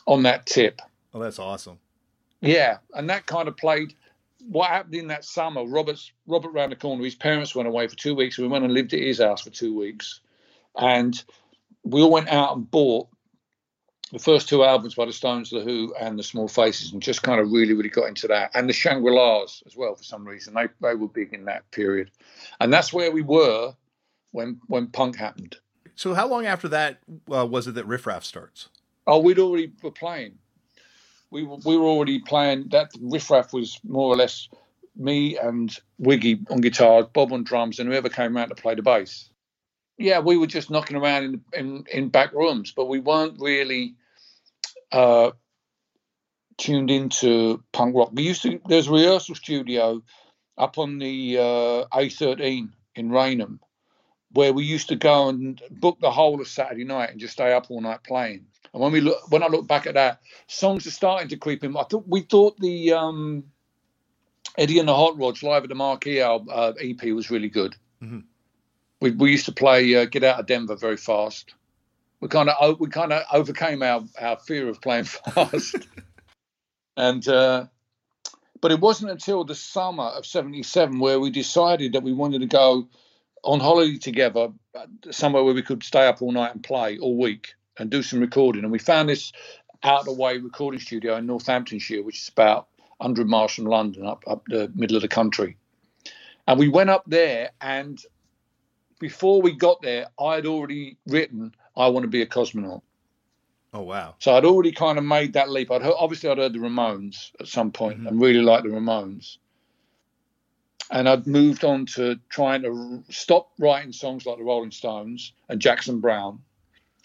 on 0.06 0.22
that 0.22 0.46
tip. 0.46 0.80
Oh, 1.12 1.20
that's 1.20 1.38
awesome. 1.38 1.78
Yeah, 2.40 2.78
and 2.94 3.10
that 3.10 3.26
kind 3.26 3.48
of 3.48 3.56
played 3.56 3.94
what 4.48 4.70
happened 4.70 4.94
in 4.94 5.08
that 5.08 5.24
summer, 5.24 5.64
Robert's 5.66 6.12
Robert 6.26 6.50
round 6.50 6.72
the 6.72 6.76
corner, 6.76 7.04
his 7.04 7.14
parents 7.14 7.54
went 7.54 7.68
away 7.68 7.86
for 7.88 7.96
two 7.96 8.14
weeks. 8.14 8.38
We 8.38 8.46
went 8.46 8.64
and 8.64 8.72
lived 8.72 8.94
at 8.94 9.00
his 9.00 9.20
house 9.20 9.42
for 9.42 9.50
two 9.50 9.76
weeks. 9.76 10.20
And 10.76 11.22
we 11.84 12.00
all 12.00 12.10
went 12.10 12.28
out 12.28 12.56
and 12.56 12.70
bought 12.70 13.08
the 14.12 14.18
first 14.18 14.48
two 14.48 14.64
albums 14.64 14.94
by 14.94 15.04
the 15.04 15.12
Stones, 15.12 15.50
The 15.50 15.60
Who, 15.60 15.94
and 16.00 16.18
The 16.18 16.22
Small 16.22 16.48
Faces, 16.48 16.92
and 16.92 17.02
just 17.02 17.22
kind 17.22 17.40
of 17.40 17.50
really, 17.50 17.74
really 17.74 17.88
got 17.88 18.08
into 18.08 18.26
that. 18.28 18.50
And 18.54 18.68
the 18.68 18.72
Shangri 18.72 19.12
La's 19.12 19.62
as 19.66 19.76
well, 19.76 19.94
for 19.94 20.04
some 20.04 20.26
reason. 20.26 20.54
They, 20.54 20.68
they 20.80 20.94
were 20.94 21.08
big 21.08 21.34
in 21.34 21.44
that 21.44 21.70
period. 21.70 22.10
And 22.60 22.72
that's 22.72 22.92
where 22.92 23.10
we 23.10 23.22
were 23.22 23.74
when 24.32 24.60
when 24.66 24.88
punk 24.88 25.16
happened. 25.16 25.56
So, 25.94 26.14
how 26.14 26.28
long 26.28 26.46
after 26.46 26.68
that 26.68 26.98
uh, 27.32 27.46
was 27.46 27.66
it 27.66 27.74
that 27.74 27.86
Riff 27.86 28.06
Raff 28.06 28.24
starts? 28.24 28.68
Oh, 29.06 29.20
we'd 29.20 29.38
already 29.38 29.72
were 29.82 29.90
playing 29.90 30.38
we 31.30 31.42
we 31.42 31.76
were 31.76 31.86
already 31.86 32.20
playing. 32.20 32.68
That 32.70 32.90
riff 33.00 33.30
raff 33.30 33.52
was 33.52 33.78
more 33.84 34.12
or 34.12 34.16
less 34.16 34.48
me 34.96 35.36
and 35.38 35.76
Wiggy 35.98 36.40
on 36.50 36.60
guitars, 36.60 37.06
Bob 37.12 37.32
on 37.32 37.44
drums, 37.44 37.78
and 37.78 37.88
whoever 37.88 38.08
came 38.08 38.36
around 38.36 38.48
to 38.48 38.54
play 38.54 38.74
the 38.74 38.82
bass. 38.82 39.30
Yeah, 39.98 40.20
we 40.20 40.36
were 40.36 40.46
just 40.46 40.70
knocking 40.70 40.96
around 40.96 41.24
in 41.24 41.40
in, 41.52 41.84
in 41.92 42.08
back 42.08 42.32
rooms, 42.32 42.72
but 42.72 42.86
we 42.86 43.00
weren't 43.00 43.40
really 43.40 43.96
uh, 44.92 45.32
tuned 46.56 46.90
into 46.90 47.62
punk 47.72 47.94
rock. 47.94 48.10
We 48.12 48.22
used 48.22 48.42
to. 48.42 48.60
There's 48.68 48.88
a 48.88 48.92
rehearsal 48.92 49.34
studio 49.34 50.02
up 50.56 50.78
on 50.78 50.98
the 50.98 51.38
uh, 51.38 51.96
A13 51.96 52.70
in 52.96 53.10
Rainham, 53.10 53.60
where 54.32 54.52
we 54.52 54.64
used 54.64 54.88
to 54.88 54.96
go 54.96 55.28
and 55.28 55.60
book 55.70 55.98
the 56.00 56.10
whole 56.10 56.40
of 56.40 56.48
Saturday 56.48 56.84
night 56.84 57.10
and 57.10 57.20
just 57.20 57.32
stay 57.32 57.52
up 57.52 57.70
all 57.70 57.80
night 57.80 58.02
playing. 58.04 58.46
And 58.72 58.82
when 58.82 58.92
we 58.92 59.00
look, 59.00 59.30
when 59.30 59.42
I 59.42 59.46
look 59.46 59.66
back 59.66 59.86
at 59.86 59.94
that, 59.94 60.20
songs 60.46 60.86
are 60.86 60.92
starting 60.92 61.28
to 61.28 61.36
creep 61.36 61.64
in. 61.64 61.76
I 61.76 61.84
thought 61.84 62.04
we 62.06 62.20
thought 62.20 62.58
the 62.58 62.92
um, 62.92 63.44
Eddie 64.58 64.78
and 64.78 64.88
the 64.88 64.94
Hot 64.94 65.16
Rods 65.16 65.42
live 65.42 65.62
at 65.62 65.68
the 65.68 65.74
Marquee 65.74 66.20
uh, 66.20 66.38
EP 66.80 67.02
was 67.14 67.30
really 67.30 67.48
good. 67.48 67.76
Mm-hmm. 68.02 68.20
We, 69.00 69.12
we 69.12 69.30
used 69.30 69.46
to 69.46 69.52
play 69.52 69.94
uh, 69.94 70.06
"Get 70.06 70.24
Out 70.24 70.40
of 70.40 70.46
Denver" 70.46 70.76
very 70.76 70.96
fast. 70.96 71.54
We 72.20 72.28
kind 72.28 72.48
of 72.48 72.80
we 72.80 72.88
kind 72.88 73.12
of 73.12 73.22
overcame 73.32 73.82
our, 73.82 74.02
our 74.20 74.38
fear 74.38 74.68
of 74.68 74.80
playing 74.80 75.04
fast, 75.34 75.76
and 76.96 77.26
uh, 77.28 77.66
but 78.60 78.72
it 78.72 78.80
wasn't 78.80 79.12
until 79.12 79.44
the 79.44 79.54
summer 79.54 80.04
of 80.04 80.26
'77 80.26 80.98
where 80.98 81.20
we 81.20 81.30
decided 81.30 81.92
that 81.92 82.02
we 82.02 82.12
wanted 82.12 82.40
to 82.40 82.46
go 82.46 82.88
on 83.44 83.60
holiday 83.60 83.98
together, 83.98 84.48
uh, 84.74 84.86
somewhere 85.10 85.44
where 85.44 85.54
we 85.54 85.62
could 85.62 85.84
stay 85.84 86.06
up 86.06 86.20
all 86.20 86.32
night 86.32 86.54
and 86.54 86.64
play 86.64 86.98
all 86.98 87.16
week 87.16 87.54
and 87.78 87.90
do 87.90 88.02
some 88.02 88.18
recording. 88.20 88.64
And 88.64 88.72
we 88.72 88.80
found 88.80 89.08
this 89.08 89.32
out 89.84 90.00
of 90.00 90.06
the 90.06 90.12
way 90.12 90.38
recording 90.38 90.80
studio 90.80 91.16
in 91.16 91.26
Northamptonshire, 91.26 92.02
which 92.02 92.20
is 92.20 92.28
about 92.28 92.66
100 92.96 93.28
miles 93.28 93.54
from 93.54 93.66
London, 93.66 94.04
up 94.04 94.24
up 94.26 94.42
the 94.48 94.70
middle 94.74 94.96
of 94.96 95.02
the 95.02 95.08
country. 95.08 95.56
And 96.48 96.58
we 96.58 96.68
went 96.68 96.90
up 96.90 97.04
there, 97.06 97.50
and 97.60 98.02
before 98.98 99.40
we 99.42 99.52
got 99.52 99.82
there, 99.82 100.06
I 100.18 100.36
had 100.36 100.46
already 100.46 100.96
written 101.06 101.54
"I 101.76 101.88
Want 101.88 102.04
to 102.04 102.08
Be 102.08 102.22
a 102.22 102.26
Cosmonaut." 102.26 102.82
Oh 103.72 103.82
wow! 103.82 104.14
So 104.18 104.34
I'd 104.34 104.44
already 104.44 104.72
kind 104.72 104.98
of 104.98 105.04
made 105.04 105.34
that 105.34 105.50
leap. 105.50 105.70
I'd 105.70 105.82
heard, 105.82 105.94
obviously 105.96 106.30
I'd 106.30 106.38
heard 106.38 106.54
the 106.54 106.58
Ramones 106.58 107.32
at 107.40 107.48
some 107.48 107.70
point 107.70 107.98
mm-hmm. 107.98 108.06
and 108.08 108.20
really 108.20 108.40
liked 108.40 108.64
the 108.64 108.70
Ramones. 108.70 109.36
And 110.90 111.06
I'd 111.06 111.26
moved 111.26 111.64
on 111.64 111.84
to 111.86 112.18
trying 112.30 112.62
to 112.62 113.04
stop 113.10 113.50
writing 113.58 113.92
songs 113.92 114.24
like 114.24 114.38
the 114.38 114.44
Rolling 114.44 114.70
Stones 114.70 115.32
and 115.50 115.60
Jackson 115.60 116.00
Browne 116.00 116.40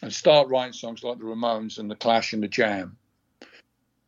and 0.02 0.14
start 0.14 0.48
writing 0.48 0.72
songs 0.72 1.04
like 1.04 1.18
the 1.18 1.26
Ramones 1.26 1.80
and 1.80 1.92
the 1.92 1.96
Clash 1.96 2.32
and 2.32 2.42
the 2.42 2.48
Jam. 2.48 2.98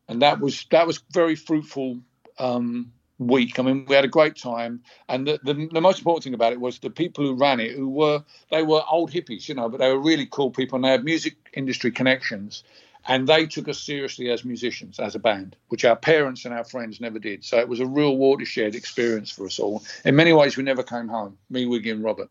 And 0.07 0.21
that 0.21 0.39
was 0.39 0.65
that 0.71 0.87
was 0.87 1.01
very 1.11 1.35
fruitful 1.35 1.99
um, 2.37 2.93
week. 3.19 3.59
I 3.59 3.63
mean, 3.63 3.85
we 3.87 3.95
had 3.95 4.05
a 4.05 4.09
great 4.09 4.35
time, 4.35 4.81
and 5.07 5.27
the, 5.27 5.39
the, 5.43 5.69
the 5.71 5.81
most 5.81 5.99
important 5.99 6.23
thing 6.23 6.33
about 6.33 6.53
it 6.53 6.59
was 6.59 6.79
the 6.79 6.89
people 6.89 7.23
who 7.23 7.35
ran 7.35 7.59
it, 7.59 7.75
who 7.75 7.89
were 7.89 8.23
they 8.51 8.63
were 8.63 8.83
old 8.89 9.11
hippies, 9.11 9.47
you 9.47 9.55
know, 9.55 9.69
but 9.69 9.79
they 9.79 9.89
were 9.89 9.99
really 9.99 10.27
cool 10.29 10.51
people, 10.51 10.75
and 10.75 10.85
they 10.85 10.89
had 10.89 11.05
music 11.05 11.35
industry 11.53 11.91
connections, 11.91 12.63
and 13.07 13.27
they 13.27 13.45
took 13.45 13.67
us 13.67 13.79
seriously 13.79 14.29
as 14.29 14.43
musicians, 14.43 14.99
as 14.99 15.15
a 15.15 15.19
band, 15.19 15.55
which 15.69 15.85
our 15.85 15.95
parents 15.95 16.45
and 16.45 16.53
our 16.53 16.65
friends 16.65 16.99
never 16.99 17.19
did. 17.19 17.43
So 17.43 17.57
it 17.59 17.69
was 17.69 17.79
a 17.79 17.85
real 17.85 18.17
watershed 18.17 18.75
experience 18.75 19.31
for 19.31 19.45
us 19.45 19.59
all. 19.59 19.83
In 20.03 20.15
many 20.15 20.33
ways, 20.33 20.57
we 20.57 20.63
never 20.63 20.83
came 20.83 21.07
home. 21.07 21.37
Me, 21.49 21.65
Wiggy, 21.65 21.91
and 21.91 22.03
Robert. 22.03 22.29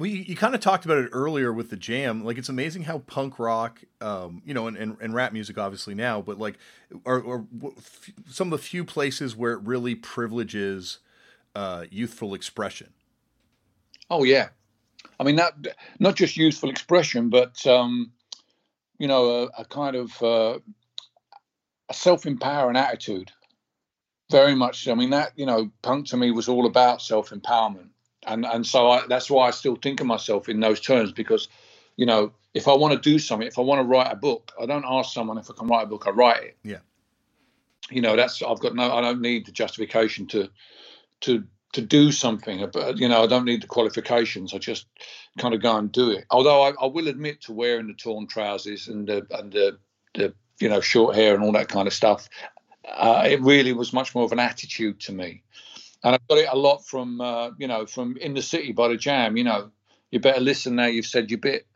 We 0.00 0.24
you 0.26 0.34
kind 0.34 0.54
of 0.54 0.62
talked 0.62 0.86
about 0.86 0.96
it 0.96 1.10
earlier 1.12 1.52
with 1.52 1.68
the 1.68 1.76
jam. 1.76 2.24
Like 2.24 2.38
it's 2.38 2.48
amazing 2.48 2.84
how 2.84 3.00
punk 3.00 3.38
rock, 3.38 3.82
um, 4.00 4.40
you 4.46 4.54
know, 4.54 4.66
and, 4.66 4.74
and, 4.74 4.96
and, 4.98 5.12
rap 5.12 5.34
music 5.34 5.58
obviously 5.58 5.94
now, 5.94 6.22
but 6.22 6.38
like, 6.38 6.56
are, 7.04 7.18
are 7.18 7.44
f- 7.76 8.10
some 8.26 8.50
of 8.50 8.58
the 8.58 8.64
few 8.64 8.82
places 8.82 9.36
where 9.36 9.52
it 9.52 9.60
really 9.62 9.94
privileges 9.94 11.00
uh, 11.54 11.84
youthful 11.90 12.32
expression. 12.32 12.94
Oh 14.08 14.24
yeah, 14.24 14.48
I 15.18 15.24
mean 15.24 15.36
that 15.36 15.52
not 15.98 16.16
just 16.16 16.34
youthful 16.34 16.70
expression, 16.70 17.28
but 17.28 17.66
um, 17.66 18.12
you 18.98 19.06
know, 19.06 19.30
a, 19.30 19.60
a 19.60 19.64
kind 19.66 19.96
of 19.96 20.22
uh, 20.22 20.58
a 21.90 21.94
self-empowering 21.94 22.76
attitude. 22.76 23.30
Very 24.30 24.54
much. 24.54 24.88
I 24.88 24.94
mean 24.94 25.10
that 25.10 25.32
you 25.36 25.44
know, 25.44 25.70
punk 25.82 26.06
to 26.06 26.16
me 26.16 26.30
was 26.30 26.48
all 26.48 26.64
about 26.64 27.02
self-empowerment 27.02 27.90
and 28.26 28.44
and 28.44 28.66
so 28.66 28.90
I, 28.90 29.06
that's 29.08 29.30
why 29.30 29.48
I 29.48 29.50
still 29.50 29.76
think 29.76 30.00
of 30.00 30.06
myself 30.06 30.48
in 30.48 30.60
those 30.60 30.80
terms 30.80 31.12
because, 31.12 31.48
you 31.96 32.06
know, 32.06 32.32
if 32.54 32.68
I 32.68 32.74
want 32.74 32.94
to 32.94 33.10
do 33.10 33.18
something, 33.18 33.46
if 33.46 33.58
I 33.58 33.62
want 33.62 33.80
to 33.80 33.84
write 33.84 34.12
a 34.12 34.16
book, 34.16 34.52
I 34.60 34.66
don't 34.66 34.84
ask 34.86 35.12
someone 35.12 35.38
if 35.38 35.50
I 35.50 35.54
can 35.54 35.68
write 35.68 35.84
a 35.84 35.86
book. 35.86 36.04
I 36.06 36.10
write 36.10 36.42
it. 36.42 36.56
Yeah. 36.62 36.78
You 37.90 38.02
know, 38.02 38.16
that's 38.16 38.42
I've 38.42 38.60
got 38.60 38.74
no. 38.74 38.92
I 38.92 39.00
don't 39.00 39.20
need 39.20 39.46
the 39.46 39.52
justification 39.52 40.26
to 40.28 40.50
to 41.22 41.44
to 41.72 41.80
do 41.80 42.12
something. 42.12 42.68
But 42.72 42.98
you 42.98 43.08
know, 43.08 43.22
I 43.22 43.26
don't 43.26 43.44
need 43.44 43.62
the 43.62 43.66
qualifications. 43.66 44.54
I 44.54 44.58
just 44.58 44.86
kind 45.38 45.54
of 45.54 45.62
go 45.62 45.76
and 45.76 45.90
do 45.90 46.10
it. 46.10 46.24
Although 46.30 46.62
I, 46.62 46.72
I 46.80 46.86
will 46.86 47.08
admit 47.08 47.42
to 47.42 47.52
wearing 47.52 47.86
the 47.86 47.94
torn 47.94 48.26
trousers 48.26 48.88
and 48.88 49.08
the 49.08 49.26
and 49.30 49.52
the, 49.52 49.78
the 50.14 50.34
you 50.60 50.68
know 50.68 50.80
short 50.80 51.16
hair 51.16 51.34
and 51.34 51.42
all 51.42 51.52
that 51.52 51.68
kind 51.68 51.88
of 51.88 51.94
stuff. 51.94 52.28
Uh, 52.88 53.24
it 53.26 53.40
really 53.42 53.72
was 53.72 53.92
much 53.92 54.14
more 54.14 54.24
of 54.24 54.32
an 54.32 54.40
attitude 54.40 54.98
to 55.00 55.12
me 55.12 55.42
and 56.02 56.14
I've 56.14 56.26
got 56.28 56.38
it 56.38 56.48
a 56.50 56.56
lot 56.56 56.86
from 56.86 57.20
uh, 57.20 57.50
you 57.58 57.68
know 57.68 57.86
from 57.86 58.16
in 58.16 58.34
the 58.34 58.42
city 58.42 58.72
by 58.72 58.88
the 58.88 58.96
jam. 58.96 59.36
You 59.36 59.44
know, 59.44 59.70
you 60.10 60.20
better 60.20 60.40
listen 60.40 60.76
now. 60.76 60.86
You've 60.86 61.06
said 61.06 61.30
your 61.30 61.40
bit. 61.40 61.66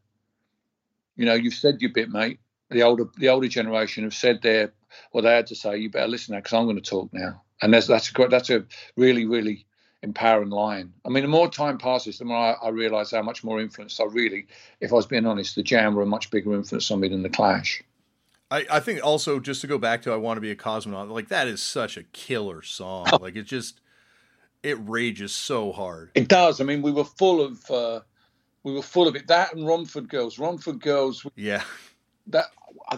You 1.16 1.26
know, 1.26 1.34
you've 1.34 1.54
said 1.54 1.80
your 1.80 1.92
bit, 1.92 2.10
mate. 2.10 2.40
The 2.70 2.82
older 2.82 3.06
the 3.18 3.28
older 3.28 3.48
generation 3.48 4.04
have 4.04 4.14
said 4.14 4.40
their 4.42 4.72
what 5.12 5.22
they 5.22 5.34
had 5.34 5.46
to 5.48 5.54
say. 5.54 5.76
You 5.78 5.90
better 5.90 6.08
listen 6.08 6.34
now 6.34 6.38
because 6.38 6.52
I'm 6.52 6.64
going 6.64 6.76
to 6.76 6.82
talk 6.82 7.12
now. 7.12 7.42
And 7.62 7.72
that's 7.72 7.86
that's 7.86 8.10
a 8.16 8.28
that's 8.28 8.50
a 8.50 8.64
really 8.96 9.26
really 9.26 9.66
empowering 10.02 10.50
line. 10.50 10.92
I 11.04 11.08
mean, 11.08 11.22
the 11.22 11.28
more 11.28 11.48
time 11.48 11.78
passes, 11.78 12.18
the 12.18 12.24
more 12.26 12.36
I, 12.36 12.66
I 12.66 12.68
realise 12.68 13.10
how 13.10 13.22
much 13.22 13.42
more 13.42 13.60
influence 13.60 13.98
I 13.98 14.04
really, 14.04 14.46
if 14.80 14.92
I 14.92 14.96
was 14.96 15.06
being 15.06 15.26
honest, 15.26 15.56
the 15.56 15.62
Jam 15.62 15.94
were 15.94 16.02
a 16.02 16.06
much 16.06 16.30
bigger 16.30 16.54
influence 16.54 16.90
on 16.90 17.00
me 17.00 17.08
than 17.08 17.22
the 17.22 17.30
Clash. 17.30 17.82
I, 18.50 18.66
I 18.70 18.80
think 18.80 19.02
also 19.02 19.40
just 19.40 19.62
to 19.62 19.66
go 19.66 19.78
back 19.78 20.02
to 20.02 20.12
I 20.12 20.16
want 20.16 20.36
to 20.36 20.42
be 20.42 20.50
a 20.50 20.56
cosmonaut, 20.56 21.10
like 21.10 21.28
that 21.28 21.48
is 21.48 21.62
such 21.62 21.96
a 21.96 22.04
killer 22.04 22.62
song. 22.62 23.06
Like 23.20 23.36
it 23.36 23.44
just 23.44 23.80
it 24.64 24.78
rages 24.88 25.34
so 25.34 25.70
hard. 25.72 26.10
It 26.14 26.26
does. 26.26 26.60
I 26.60 26.64
mean, 26.64 26.82
we 26.82 26.90
were 26.90 27.04
full 27.04 27.40
of 27.40 27.70
uh, 27.70 28.00
we 28.64 28.72
were 28.72 28.82
full 28.82 29.06
of 29.06 29.14
it. 29.14 29.28
That 29.28 29.54
and 29.54 29.66
Romford 29.66 30.08
Girls. 30.08 30.38
Romford 30.38 30.80
Girls. 30.80 31.24
Yeah. 31.36 31.62
That 32.28 32.46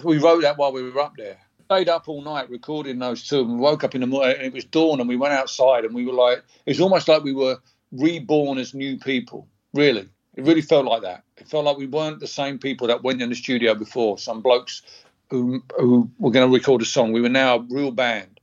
we 0.04 0.18
wrote 0.18 0.42
that 0.42 0.56
while 0.56 0.72
we 0.72 0.82
were 0.82 1.00
up 1.00 1.14
there. 1.18 1.38
Stayed 1.64 1.88
up 1.88 2.08
all 2.08 2.22
night 2.22 2.48
recording 2.48 3.00
those 3.00 3.26
two. 3.26 3.40
And 3.40 3.54
we 3.54 3.56
woke 3.56 3.82
up 3.82 3.96
in 3.96 4.00
the 4.00 4.06
morning. 4.06 4.36
it 4.40 4.52
was 4.52 4.64
dawn, 4.64 5.00
and 5.00 5.08
we 5.08 5.16
went 5.16 5.34
outside, 5.34 5.84
and 5.84 5.92
we 5.92 6.06
were 6.06 6.12
like, 6.12 6.38
it 6.38 6.70
was 6.70 6.80
almost 6.80 7.08
like 7.08 7.24
we 7.24 7.34
were 7.34 7.58
reborn 7.90 8.58
as 8.58 8.72
new 8.72 8.96
people. 8.96 9.48
Really, 9.74 10.08
it 10.36 10.44
really 10.44 10.62
felt 10.62 10.86
like 10.86 11.02
that. 11.02 11.24
It 11.36 11.48
felt 11.48 11.64
like 11.64 11.76
we 11.76 11.88
weren't 11.88 12.20
the 12.20 12.28
same 12.28 12.58
people 12.58 12.86
that 12.86 13.02
went 13.02 13.20
in 13.20 13.28
the 13.28 13.34
studio 13.34 13.74
before. 13.74 14.16
Some 14.18 14.40
blokes 14.40 14.82
who 15.30 15.60
who 15.76 16.08
were 16.18 16.30
going 16.30 16.48
to 16.48 16.54
record 16.54 16.82
a 16.82 16.84
song. 16.84 17.10
We 17.10 17.20
were 17.20 17.28
now 17.28 17.56
a 17.56 17.66
real 17.68 17.90
band, 17.90 18.38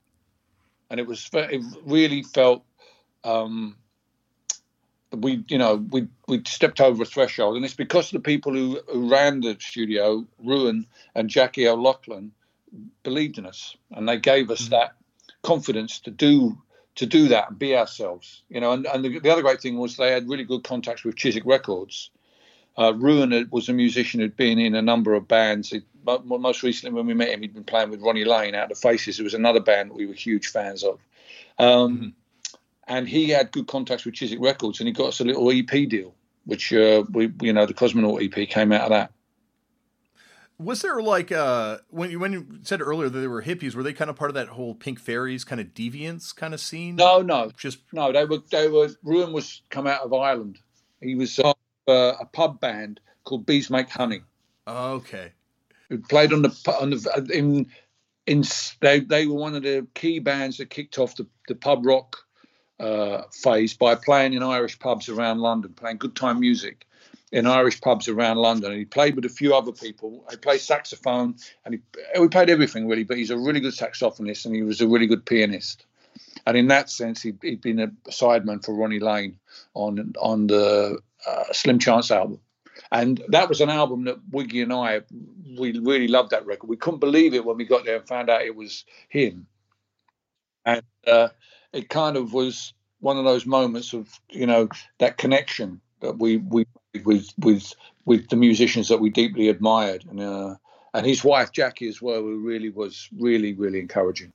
and 0.90 1.00
it 1.00 1.08
was 1.08 1.30
it 1.34 1.64
really 1.86 2.24
felt 2.24 2.66
um, 3.24 3.76
we, 5.12 5.44
you 5.48 5.58
know, 5.58 5.76
we 5.76 6.08
we 6.28 6.42
stepped 6.46 6.82
over 6.82 7.04
a 7.04 7.06
threshold, 7.06 7.56
and 7.56 7.66
it's 7.66 7.74
because 7.74 8.12
the 8.12 8.20
people 8.20 8.54
who, 8.54 8.80
who 8.92 9.10
ran 9.10 9.42
the 9.42 9.58
studio, 9.60 10.26
Ruan 10.44 10.88
and 11.16 11.30
Jackie 11.30 11.68
O'Loughlin, 11.68 12.32
believed 13.04 13.38
in 13.38 13.46
us, 13.46 13.76
and 13.92 14.08
they 14.08 14.18
gave 14.18 14.50
us 14.50 14.64
mm-hmm. 14.64 14.72
that 14.72 14.96
confidence 15.44 16.00
to 16.02 16.12
do 16.12 16.58
to 16.96 17.06
do 17.06 17.30
that 17.30 17.50
and 17.50 17.60
be 17.60 17.76
ourselves. 17.76 18.44
You 18.50 18.62
know, 18.62 18.72
and, 18.72 18.86
and 18.86 19.04
the, 19.04 19.20
the, 19.20 19.32
other 19.32 19.42
great 19.42 19.62
thing 19.62 19.78
was 19.78 19.98
they 19.98 20.12
had 20.12 20.30
really 20.30 20.44
good 20.44 20.64
contacts 20.64 21.04
with 21.04 21.16
Chiswick 21.16 21.46
Records. 21.46 22.12
Uh, 22.78 22.94
Ruan 22.96 23.48
was 23.52 23.70
a 23.70 23.74
musician 23.74 24.20
who'd 24.20 24.36
been 24.36 24.60
in 24.60 24.74
a 24.74 24.82
number 24.82 25.14
of 25.14 25.28
bands. 25.28 25.70
He, 25.70 25.82
most 26.24 26.64
recently, 26.64 26.96
when 26.96 27.06
we 27.06 27.14
met 27.14 27.30
him, 27.30 27.42
he'd 27.42 27.54
been 27.54 27.64
playing 27.64 27.92
with 27.92 28.02
Ronnie 28.02 28.26
Lane 28.26 28.56
out 28.56 28.72
of 28.72 28.80
Faces. 28.80 29.20
It 29.20 29.24
was 29.24 29.36
another 29.36 29.60
band 29.60 29.92
that 29.92 29.96
we 29.96 30.08
were 30.08 30.14
huge 30.14 30.48
fans 30.48 30.84
of. 30.84 31.00
Um, 31.60 31.98
mm-hmm. 31.98 32.08
And 32.88 33.08
he 33.08 33.30
had 33.30 33.52
good 33.52 33.68
contacts 33.68 34.06
with 34.06 34.16
Chiswick 34.16 34.42
Records, 34.42 34.80
and 34.80 34.88
he 34.88 34.94
got 34.94 35.08
us 35.08 35.20
a 35.20 35.24
little 35.24 35.50
EP 35.52 35.90
deal, 35.90 36.14
which 36.46 36.74
uh, 36.74 37.04
we, 37.12 37.32
you 37.42 37.54
know, 37.54 37.66
the 37.66 37.74
Cosmonaut 37.74 38.24
EP 38.24 38.50
came 38.50 38.72
out 38.72 38.82
of 38.82 38.90
that. 38.90 39.12
Was 40.60 40.82
there 40.82 41.02
like 41.02 41.32
uh 41.32 41.80
when 41.90 42.12
you 42.12 42.20
when 42.20 42.32
you 42.32 42.48
said 42.62 42.80
earlier 42.80 43.10
that 43.10 43.20
they 43.20 43.28
were 43.28 43.42
hippies, 43.42 43.74
were 43.74 43.84
they 43.84 43.92
kind 43.92 44.10
of 44.10 44.16
part 44.16 44.30
of 44.30 44.36
that 44.36 44.50
whole 44.50 44.76
Pink 44.76 45.00
Fairies 45.00 45.44
kind 45.44 45.60
of 45.60 45.68
deviance 45.74 46.34
kind 46.34 46.54
of 46.54 46.60
scene? 46.60 46.96
No, 46.96 47.22
no, 47.22 47.52
just 47.58 47.80
no. 47.92 48.12
They 48.12 48.24
were 48.26 48.38
they 48.52 48.68
were. 48.68 48.90
Ruan 49.04 49.34
was 49.34 49.62
come 49.70 49.88
out 49.88 50.02
of 50.02 50.14
Ireland. 50.14 50.60
He 51.02 51.16
was 51.16 51.40
uh, 51.40 51.54
a 51.88 52.26
pub 52.32 52.60
band 52.60 53.00
called 53.24 53.46
Bees 53.46 53.70
Make 53.70 53.90
Honey. 53.90 54.22
okay. 54.68 55.32
Who 55.90 55.98
played 55.98 56.32
on 56.32 56.44
the 56.44 56.78
on 56.80 56.92
the 56.92 57.30
in 57.34 57.68
in 58.26 58.44
they 58.80 59.00
they 59.02 59.26
were 59.26 59.36
one 59.36 59.56
of 59.56 59.64
the 59.64 59.86
key 59.96 60.20
bands 60.20 60.58
that 60.58 60.70
kicked 60.70 60.98
off 60.98 61.16
the 61.16 61.28
the 61.48 61.56
pub 61.56 61.86
rock 61.86 62.23
uh, 62.84 63.24
phase 63.32 63.74
by 63.74 63.96
playing 63.96 64.34
in 64.34 64.44
Irish 64.44 64.78
pubs 64.78 65.08
around 65.08 65.40
London, 65.40 65.74
playing 65.74 65.98
good 65.98 66.16
time 66.16 66.42
music 66.42 66.86
in 67.32 67.48
Irish 67.48 67.80
pubs 67.80 68.10
around 68.10 68.38
London. 68.38 68.72
And 68.72 68.80
he 68.80 68.86
played 68.86 69.16
with 69.16 69.26
a 69.26 69.30
few 69.30 69.56
other 69.56 69.72
people. 69.72 70.26
He 70.30 70.36
played 70.36 70.60
saxophone 70.60 71.36
and 71.64 71.76
he, 71.76 72.20
we 72.20 72.28
played 72.28 72.50
everything 72.50 72.88
really, 72.88 73.06
but 73.06 73.18
he's 73.18 73.30
a 73.32 73.38
really 73.38 73.62
good 73.62 73.74
saxophonist 73.74 74.46
and 74.46 74.54
he 74.54 74.64
was 74.64 74.82
a 74.82 74.88
really 74.88 75.08
good 75.08 75.26
pianist. 75.26 75.86
And 76.46 76.58
in 76.58 76.68
that 76.68 76.90
sense, 76.90 77.22
he'd, 77.22 77.40
he'd 77.42 77.62
been 77.62 77.80
a 77.80 77.88
sideman 78.10 78.64
for 78.64 78.76
Ronnie 78.76 79.00
Lane 79.00 79.40
on 79.74 80.14
on 80.20 80.48
the 80.48 81.00
uh, 81.26 81.44
Slim 81.54 81.80
Chance 81.80 82.12
album. 82.12 82.40
And 82.92 83.24
that 83.30 83.48
was 83.48 83.62
an 83.62 83.70
album 83.70 84.04
that 84.06 84.18
Wiggy 84.32 84.62
and 84.62 84.74
I, 84.74 85.02
we 85.58 85.78
really 85.80 86.10
loved 86.10 86.32
that 86.32 86.46
record. 86.46 86.70
We 86.70 86.78
couldn't 86.78 87.00
believe 87.00 87.34
it 87.34 87.46
when 87.46 87.58
we 87.58 87.66
got 87.66 87.86
there 87.86 87.96
and 87.96 88.08
found 88.08 88.30
out 88.30 88.42
it 88.42 88.56
was 88.56 88.84
him. 89.08 89.48
And 90.66 90.84
uh, 91.08 91.30
it 91.74 91.90
kind 91.90 92.16
of 92.16 92.34
was 92.34 92.74
one 93.00 93.18
of 93.18 93.26
those 93.26 93.46
moments 93.46 93.94
of, 93.94 94.08
you 94.30 94.46
know, 94.46 94.70
that 95.00 95.18
connection 95.18 95.82
that 96.00 96.20
we, 96.20 96.38
we 96.38 96.66
with 97.04 97.34
with 97.40 97.74
with 98.06 98.30
the 98.30 98.36
musicians 98.36 98.88
that 98.88 99.00
we 99.00 99.10
deeply 99.10 99.50
admired, 99.50 100.06
and 100.10 100.22
uh, 100.22 100.56
and 100.94 101.06
his 101.06 101.24
wife 101.24 101.52
Jackie 101.52 101.88
as 101.88 102.02
well, 102.02 102.22
who 102.22 102.38
really 102.38 102.70
was 102.70 103.10
really 103.18 103.54
really 103.54 103.80
encouraging. 103.80 104.32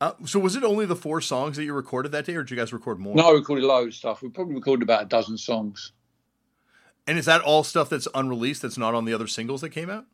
Uh, 0.00 0.12
so 0.24 0.38
was 0.38 0.54
it 0.54 0.62
only 0.62 0.86
the 0.86 0.94
four 0.94 1.20
songs 1.20 1.56
that 1.56 1.64
you 1.64 1.72
recorded 1.72 2.12
that 2.12 2.24
day, 2.24 2.36
or 2.36 2.42
did 2.44 2.50
you 2.52 2.56
guys 2.56 2.72
record 2.72 3.00
more? 3.00 3.16
No, 3.16 3.30
we 3.30 3.38
recorded 3.38 3.64
loads 3.64 3.88
of 3.88 3.98
stuff. 3.98 4.22
We 4.22 4.28
probably 4.28 4.54
recorded 4.54 4.84
about 4.84 5.02
a 5.02 5.06
dozen 5.06 5.36
songs. 5.36 5.92
And 7.08 7.18
is 7.18 7.24
that 7.24 7.40
all 7.40 7.64
stuff 7.64 7.88
that's 7.88 8.06
unreleased? 8.14 8.62
That's 8.62 8.78
not 8.78 8.94
on 8.94 9.06
the 9.06 9.14
other 9.14 9.26
singles 9.26 9.62
that 9.62 9.70
came 9.70 9.90
out? 9.90 10.04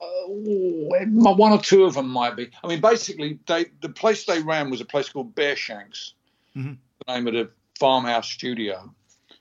Uh, 0.00 0.28
one 0.28 1.52
or 1.52 1.60
two 1.60 1.84
of 1.84 1.94
them 1.94 2.08
might 2.08 2.36
be. 2.36 2.50
I 2.62 2.66
mean, 2.66 2.80
basically, 2.80 3.38
they 3.46 3.66
the 3.80 3.88
place 3.88 4.24
they 4.24 4.42
ran 4.42 4.70
was 4.70 4.80
a 4.80 4.84
place 4.84 5.08
called 5.08 5.34
Bearshanks, 5.34 6.12
mm-hmm. 6.56 6.74
the 7.06 7.14
name 7.14 7.26
of 7.26 7.34
the 7.34 7.50
farmhouse 7.78 8.28
studio 8.28 8.94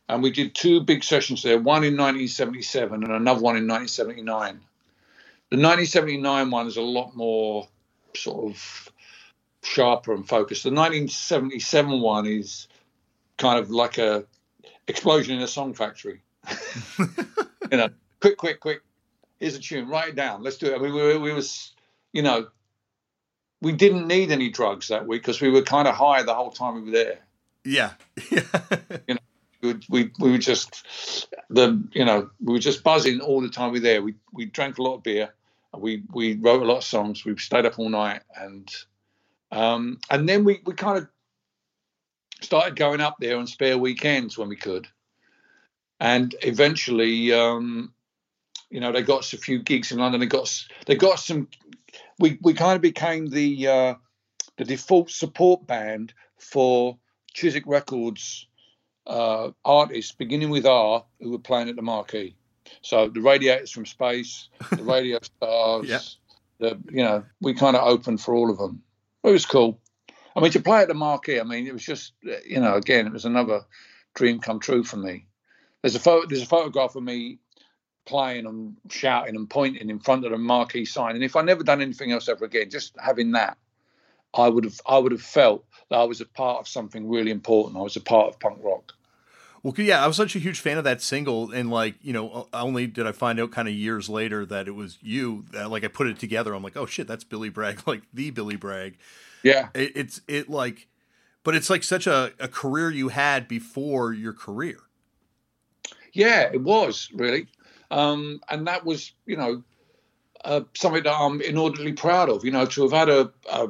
and 0.07 0.21
we 0.21 0.31
did 0.31 0.53
two 0.53 0.81
big 0.81 1.03
sessions 1.03 1.41
there, 1.43 1.57
one 1.57 1.83
in 1.83 1.97
1977 1.97 3.03
and 3.03 3.11
another 3.11 3.41
one 3.41 3.57
in 3.57 3.67
1979. 3.67 4.59
The 5.49 5.57
1979 5.57 6.51
one 6.51 6.67
is 6.67 6.77
a 6.77 6.81
lot 6.81 7.15
more 7.15 7.67
sort 8.15 8.51
of 8.51 8.91
sharper 9.63 10.13
and 10.13 10.27
focused. 10.27 10.63
The 10.63 10.69
1977 10.69 12.01
one 12.01 12.27
is 12.27 12.67
kind 13.37 13.59
of 13.59 13.71
like 13.71 13.97
a 13.97 14.25
explosion 14.87 15.35
in 15.35 15.41
a 15.41 15.47
song 15.47 15.73
factory. 15.73 16.21
you 16.99 17.77
know, 17.77 17.89
quick, 18.19 18.37
quick, 18.37 18.59
quick. 18.59 18.81
Here's 19.39 19.55
a 19.55 19.59
tune. 19.59 19.87
Write 19.87 20.09
it 20.09 20.15
down. 20.15 20.43
Let's 20.43 20.57
do 20.57 20.67
it. 20.67 20.75
I 20.75 20.81
mean, 20.81 20.93
we, 20.93 21.01
were, 21.01 21.19
we 21.19 21.33
was, 21.33 21.73
you 22.13 22.21
know, 22.21 22.47
we 23.61 23.71
didn't 23.71 24.07
need 24.07 24.31
any 24.31 24.49
drugs 24.49 24.89
that 24.89 25.07
week 25.07 25.21
because 25.21 25.41
we 25.41 25.49
were 25.49 25.61
kind 25.61 25.87
of 25.87 25.95
high 25.95 26.23
the 26.23 26.33
whole 26.33 26.51
time 26.51 26.75
we 26.75 26.81
were 26.81 26.91
there. 26.91 27.19
Yeah. 27.63 27.91
you 28.29 29.15
know, 29.15 29.79
we, 29.89 30.11
we 30.19 30.31
were 30.31 30.37
just 30.37 31.27
the 31.49 31.83
you 31.91 32.05
know 32.05 32.29
we 32.39 32.53
were 32.53 32.59
just 32.59 32.83
buzzing 32.83 33.21
all 33.21 33.41
the 33.41 33.49
time 33.49 33.71
we 33.71 33.79
were 33.79 33.83
there. 33.83 34.01
We 34.03 34.15
we 34.31 34.45
drank 34.45 34.77
a 34.77 34.83
lot 34.83 34.95
of 34.95 35.03
beer. 35.03 35.33
We 35.75 36.03
we 36.11 36.35
wrote 36.35 36.61
a 36.61 36.65
lot 36.65 36.77
of 36.77 36.83
songs. 36.83 37.25
We 37.25 37.35
stayed 37.37 37.65
up 37.65 37.79
all 37.79 37.89
night 37.89 38.21
and 38.39 38.71
um, 39.51 39.99
and 40.09 40.29
then 40.29 40.43
we 40.43 40.61
we 40.65 40.73
kind 40.73 40.99
of 40.99 41.07
started 42.41 42.75
going 42.75 43.01
up 43.01 43.15
there 43.19 43.37
on 43.37 43.47
spare 43.47 43.77
weekends 43.77 44.37
when 44.37 44.49
we 44.49 44.55
could. 44.55 44.87
And 45.99 46.35
eventually, 46.41 47.31
um, 47.31 47.93
you 48.69 48.79
know, 48.79 48.91
they 48.91 49.01
got 49.01 49.19
us 49.19 49.33
a 49.33 49.37
few 49.37 49.59
gigs 49.59 49.91
in 49.91 49.99
London. 49.99 50.19
They 50.19 50.27
got 50.27 50.43
us, 50.43 50.67
they 50.85 50.95
got 50.95 51.19
some. 51.19 51.47
We 52.19 52.37
we 52.41 52.53
kind 52.53 52.75
of 52.75 52.81
became 52.81 53.27
the 53.27 53.67
uh, 53.67 53.93
the 54.57 54.65
default 54.65 55.09
support 55.09 55.67
band 55.67 56.13
for 56.37 56.97
Chiswick 57.33 57.63
Records 57.65 58.47
uh, 59.07 59.51
artists, 59.63 60.11
beginning 60.11 60.49
with 60.49 60.65
R, 60.65 61.05
who 61.19 61.31
were 61.31 61.39
playing 61.39 61.69
at 61.69 61.75
the 61.75 61.81
marquee. 61.81 62.35
So 62.81 63.09
the 63.09 63.21
Radiators 63.21 63.71
from 63.71 63.85
Space, 63.85 64.49
the 64.71 64.83
Radio 64.83 65.19
Stars, 65.21 65.87
yeah. 65.87 65.99
the 66.59 66.79
you 66.89 67.03
know, 67.03 67.23
we 67.41 67.53
kind 67.53 67.75
of 67.75 67.87
opened 67.87 68.21
for 68.21 68.33
all 68.33 68.49
of 68.49 68.57
them. 68.57 68.81
It 69.23 69.31
was 69.31 69.45
cool. 69.45 69.79
I 70.35 70.41
mean, 70.41 70.51
to 70.51 70.59
play 70.59 70.81
at 70.81 70.87
the 70.87 70.93
marquee, 70.93 71.39
I 71.39 71.43
mean, 71.43 71.67
it 71.67 71.73
was 71.73 71.85
just 71.85 72.13
you 72.45 72.59
know, 72.59 72.75
again, 72.75 73.05
it 73.07 73.13
was 73.13 73.25
another 73.25 73.61
dream 74.15 74.39
come 74.39 74.59
true 74.59 74.83
for 74.83 74.97
me. 74.97 75.27
There's 75.81 75.95
a 75.95 75.99
photo, 75.99 76.27
there's 76.27 76.41
a 76.41 76.47
photograph 76.47 76.95
of 76.95 77.03
me 77.03 77.39
playing 78.05 78.45
and 78.45 78.75
shouting 78.89 79.35
and 79.35 79.49
pointing 79.49 79.89
in 79.89 79.99
front 79.99 80.25
of 80.25 80.31
the 80.31 80.37
marquee 80.37 80.85
sign. 80.85 81.15
And 81.15 81.23
if 81.23 81.35
I 81.35 81.41
never 81.41 81.63
done 81.63 81.81
anything 81.81 82.11
else 82.11 82.29
ever 82.29 82.45
again, 82.45 82.69
just 82.69 82.95
having 82.99 83.31
that, 83.31 83.57
I 84.33 84.49
would 84.49 84.63
have 84.63 84.79
I 84.85 84.97
would 84.97 85.11
have 85.11 85.21
felt 85.21 85.65
that 85.89 85.97
I 85.97 86.03
was 86.03 86.21
a 86.21 86.25
part 86.25 86.59
of 86.59 86.67
something 86.67 87.07
really 87.09 87.31
important. 87.31 87.77
I 87.77 87.81
was 87.81 87.95
a 87.95 88.01
part 88.01 88.27
of 88.27 88.39
punk 88.39 88.59
rock. 88.61 88.93
Well, 89.63 89.73
yeah, 89.77 90.03
I 90.03 90.05
was 90.05 90.15
such 90.15 90.35
a 90.35 90.39
huge 90.39 90.59
fan 90.59 90.77
of 90.77 90.83
that 90.83 91.01
single, 91.01 91.51
and 91.51 91.71
like 91.71 91.95
you 92.01 92.13
know, 92.13 92.47
only 92.53 92.85
did 92.85 93.07
I 93.07 93.11
find 93.11 93.39
out 93.39 93.51
kind 93.51 93.67
of 93.67 93.73
years 93.73 94.07
later 94.07 94.45
that 94.45 94.67
it 94.67 94.75
was 94.75 94.99
you. 95.01 95.45
That, 95.51 95.71
like 95.71 95.83
I 95.83 95.87
put 95.87 96.05
it 96.05 96.19
together, 96.19 96.53
I'm 96.53 96.61
like, 96.61 96.77
oh 96.77 96.85
shit, 96.85 97.07
that's 97.07 97.23
Billy 97.23 97.49
Bragg, 97.49 97.81
like 97.87 98.03
the 98.13 98.29
Billy 98.29 98.57
Bragg. 98.57 98.97
Yeah, 99.41 99.69
it, 99.73 99.93
it's 99.95 100.21
it 100.27 100.51
like, 100.51 100.87
but 101.43 101.55
it's 101.55 101.71
like 101.71 101.83
such 101.83 102.05
a, 102.05 102.31
a 102.39 102.47
career 102.47 102.91
you 102.91 103.07
had 103.07 103.47
before 103.47 104.13
your 104.13 104.33
career. 104.33 104.77
Yeah, 106.13 106.49
it 106.53 106.61
was 106.61 107.09
really, 107.13 107.47
um, 107.91 108.41
and 108.49 108.67
that 108.67 108.85
was 108.85 109.11
you 109.25 109.37
know 109.37 109.63
uh, 110.43 110.61
something 110.73 111.03
that 111.03 111.15
I'm 111.15 111.41
inordinately 111.41 111.93
proud 111.93 112.29
of. 112.29 112.45
You 112.45 112.51
know, 112.51 112.65
to 112.65 112.83
have 112.83 112.91
had 112.91 113.09
a, 113.09 113.31
a 113.49 113.69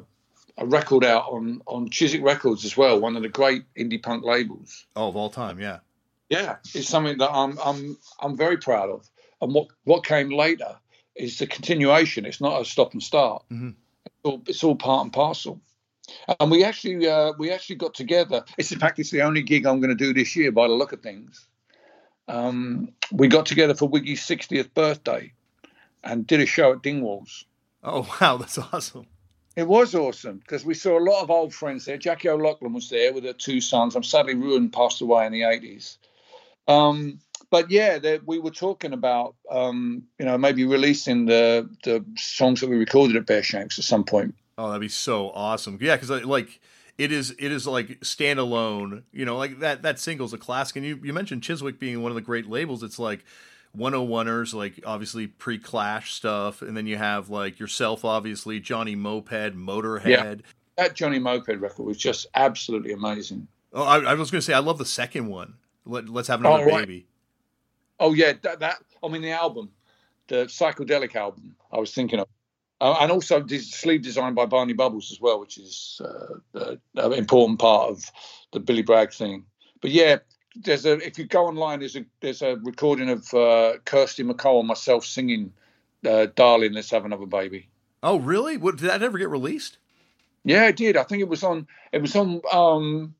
a 0.58 0.65
record 0.65 1.04
out 1.04 1.25
on 1.32 1.62
on 1.65 1.89
Chiswick 1.89 2.23
Records 2.23 2.65
as 2.65 2.78
well, 2.78 2.99
one 2.99 3.15
of 3.15 3.23
the 3.23 3.30
great 3.30 3.63
indie 3.75 4.01
punk 4.01 4.23
labels. 4.23 4.86
Oh, 4.95 5.10
of 5.10 5.15
all 5.15 5.30
time, 5.30 5.60
yeah. 5.60 5.80
Yeah, 6.30 6.58
it's 6.73 6.88
something 6.88 7.17
that 7.19 7.32
I'm 7.32 7.58
I'm 7.63 7.97
I'm 8.19 8.36
very 8.36 8.58
proud 8.58 8.89
of. 8.89 9.10
And 9.41 9.54
what 9.54 9.67
what 9.84 10.06
came 10.06 10.30
later 10.30 10.78
is 11.15 11.38
the 11.39 11.47
continuation. 11.47 12.25
It's 12.25 12.41
not 12.41 12.62
a 12.62 12.65
stop 12.65 12.93
and 12.93 13.01
start. 13.01 13.43
Mm-hmm. 13.51 13.69
It's, 14.06 14.15
all, 14.23 14.41
it's, 14.47 14.63
all, 14.63 14.75
part 14.75 15.06
and 15.06 15.13
parcel. 15.13 15.62
And 16.39 16.51
we 16.51 16.63
actually 16.63 17.08
uh, 17.08 17.34
we 17.38 17.51
actually 17.51 17.78
got 17.78 17.93
together. 17.93 18.43
It's 18.58 18.71
in 18.71 18.80
fact 18.80 18.99
it's 18.99 19.12
the 19.12 19.21
only 19.21 19.43
gig 19.43 19.65
I'm 19.65 19.80
going 19.80 19.95
to 19.95 20.04
do 20.04 20.13
this 20.13 20.36
year 20.36 20.51
by 20.51 20.67
the 20.67 20.73
look 20.73 20.93
of 20.93 21.01
things. 21.01 21.47
Um, 22.27 22.89
we 23.11 23.27
got 23.27 23.45
together 23.45 23.75
for 23.75 23.88
Wiggy's 23.88 24.21
60th 24.21 24.73
birthday 24.73 25.31
and 26.03 26.25
did 26.25 26.41
a 26.41 26.45
show 26.45 26.73
at 26.73 26.81
Dingwalls. 26.81 27.45
Oh 27.83 28.07
wow, 28.19 28.38
that's 28.38 28.57
awesome. 28.57 29.05
It 29.55 29.67
was 29.67 29.95
awesome 29.95 30.39
because 30.39 30.65
we 30.65 30.73
saw 30.73 30.99
a 30.99 31.03
lot 31.03 31.23
of 31.23 31.31
old 31.31 31.53
friends 31.53 31.85
there. 31.85 31.97
Jackie 31.97 32.29
O'Loughlin 32.29 32.73
was 32.73 32.89
there 32.89 33.13
with 33.13 33.23
her 33.23 33.33
two 33.33 33.61
sons. 33.61 33.95
I'm 33.95 34.03
sadly 34.03 34.35
ruined, 34.35 34.73
passed 34.73 35.01
away 35.01 35.25
in 35.25 35.31
the 35.31 35.41
80s. 35.41 35.97
Um, 36.67 37.19
but 37.51 37.71
yeah, 37.71 38.17
we 38.25 38.39
were 38.39 38.51
talking 38.51 38.91
about 38.91 39.35
um, 39.49 40.03
you 40.19 40.25
know 40.25 40.38
maybe 40.38 40.65
releasing 40.65 41.25
the 41.25 41.69
the 41.83 42.03
songs 42.17 42.61
that 42.61 42.69
we 42.69 42.75
recorded 42.75 43.15
at 43.15 43.25
Bearshanks 43.25 43.77
at 43.77 43.85
some 43.85 44.03
point. 44.03 44.35
Oh, 44.57 44.67
that'd 44.67 44.81
be 44.81 44.89
so 44.89 45.29
awesome! 45.31 45.77
Yeah, 45.81 45.95
because 45.95 46.25
like 46.25 46.59
it 46.97 47.12
is 47.12 47.31
it 47.31 47.51
is 47.51 47.67
like 47.67 47.99
standalone. 48.01 49.03
You 49.12 49.25
know, 49.25 49.38
like 49.38 49.60
that 49.60 49.81
that 49.84 49.99
single's 49.99 50.34
a 50.34 50.38
classic. 50.38 50.77
And 50.77 50.86
you 50.86 50.99
you 51.03 51.13
mentioned 51.13 51.43
Chiswick 51.43 51.79
being 51.79 52.01
one 52.01 52.12
of 52.12 52.15
the 52.15 52.21
great 52.21 52.47
labels. 52.49 52.84
It's 52.84 52.99
like 52.99 53.25
101ers, 53.77 54.53
like 54.53 54.79
obviously 54.86 55.27
pre 55.27 55.58
Clash 55.58 56.13
stuff, 56.13 56.62
and 56.62 56.75
then 56.75 56.88
you 56.88 56.97
have 56.97 57.29
like 57.29 57.60
yourself, 57.60 58.05
obviously 58.05 58.60
Johnny 58.60 58.95
Moped, 58.95 59.55
Motorhead. 59.55 60.05
Yeah, 60.05 60.36
that 60.77 60.93
Johnny 60.93 61.19
Moped 61.19 61.60
record 61.60 61.84
was 61.84 61.97
just 61.97 62.27
absolutely 62.36 62.93
amazing. 62.93 63.47
Oh, 63.73 63.84
I, 63.84 63.99
I 63.99 64.13
was 64.13 64.31
going 64.31 64.39
to 64.39 64.45
say 64.45 64.53
I 64.53 64.60
love 64.60 64.77
the 64.77 64.86
second 64.86 65.27
one. 65.27 65.55
Let, 65.86 66.10
us 66.10 66.27
have 66.27 66.39
another 66.39 66.63
oh, 66.63 66.67
right. 66.67 66.88
baby. 66.88 67.08
Oh 67.99 68.13
yeah, 68.13 68.34
that, 68.41 68.60
that 68.60 68.77
I 69.03 69.08
mean 69.08 69.21
the 69.21 69.31
album, 69.31 69.71
the 70.27 70.45
psychedelic 70.45 71.15
album. 71.15 71.55
I 71.71 71.77
was 71.77 71.93
thinking 71.93 72.19
of. 72.19 72.27
Uh, 72.81 72.97
and 72.99 73.11
also 73.11 73.39
this 73.41 73.71
sleeve 73.71 74.01
designed 74.01 74.35
by 74.35 74.45
Barney 74.45 74.73
Bubbles 74.73 75.11
as 75.11 75.21
well, 75.21 75.39
which 75.39 75.57
is 75.57 76.01
uh, 76.03 76.59
uh, 76.59 76.75
an 76.95 77.13
important 77.13 77.59
part 77.59 77.89
of 77.89 78.11
the 78.51 78.59
Billy 78.59 78.81
Bragg 78.81 79.13
thing. 79.13 79.45
But 79.81 79.91
yeah, 79.91 80.17
there's 80.55 80.85
a 80.85 80.93
if 80.99 81.17
you 81.17 81.25
go 81.25 81.45
online, 81.45 81.79
there's 81.79 81.95
a 81.95 82.05
there's 82.21 82.41
a 82.41 82.57
recording 82.63 83.09
of 83.09 83.33
uh, 83.33 83.73
Kirsty 83.85 84.23
MacColl 84.23 84.59
and 84.59 84.67
myself 84.67 85.05
singing 85.05 85.53
uh, 86.05 86.27
"Darling, 86.35 86.73
Let's 86.73 86.91
Have 86.91 87.05
Another 87.05 87.25
Baby." 87.25 87.69
Oh, 88.03 88.17
really? 88.17 88.57
What, 88.57 88.77
did 88.77 88.89
that 88.89 89.01
ever 89.01 89.17
get 89.17 89.29
released? 89.29 89.77
Yeah, 90.43 90.67
it 90.67 90.75
did. 90.75 90.95
I 90.95 91.03
think 91.03 91.21
it 91.21 91.29
was 91.29 91.43
on. 91.43 91.67
It 91.91 92.01
was 92.01 92.15
on. 92.15 92.41
Um, 92.51 93.15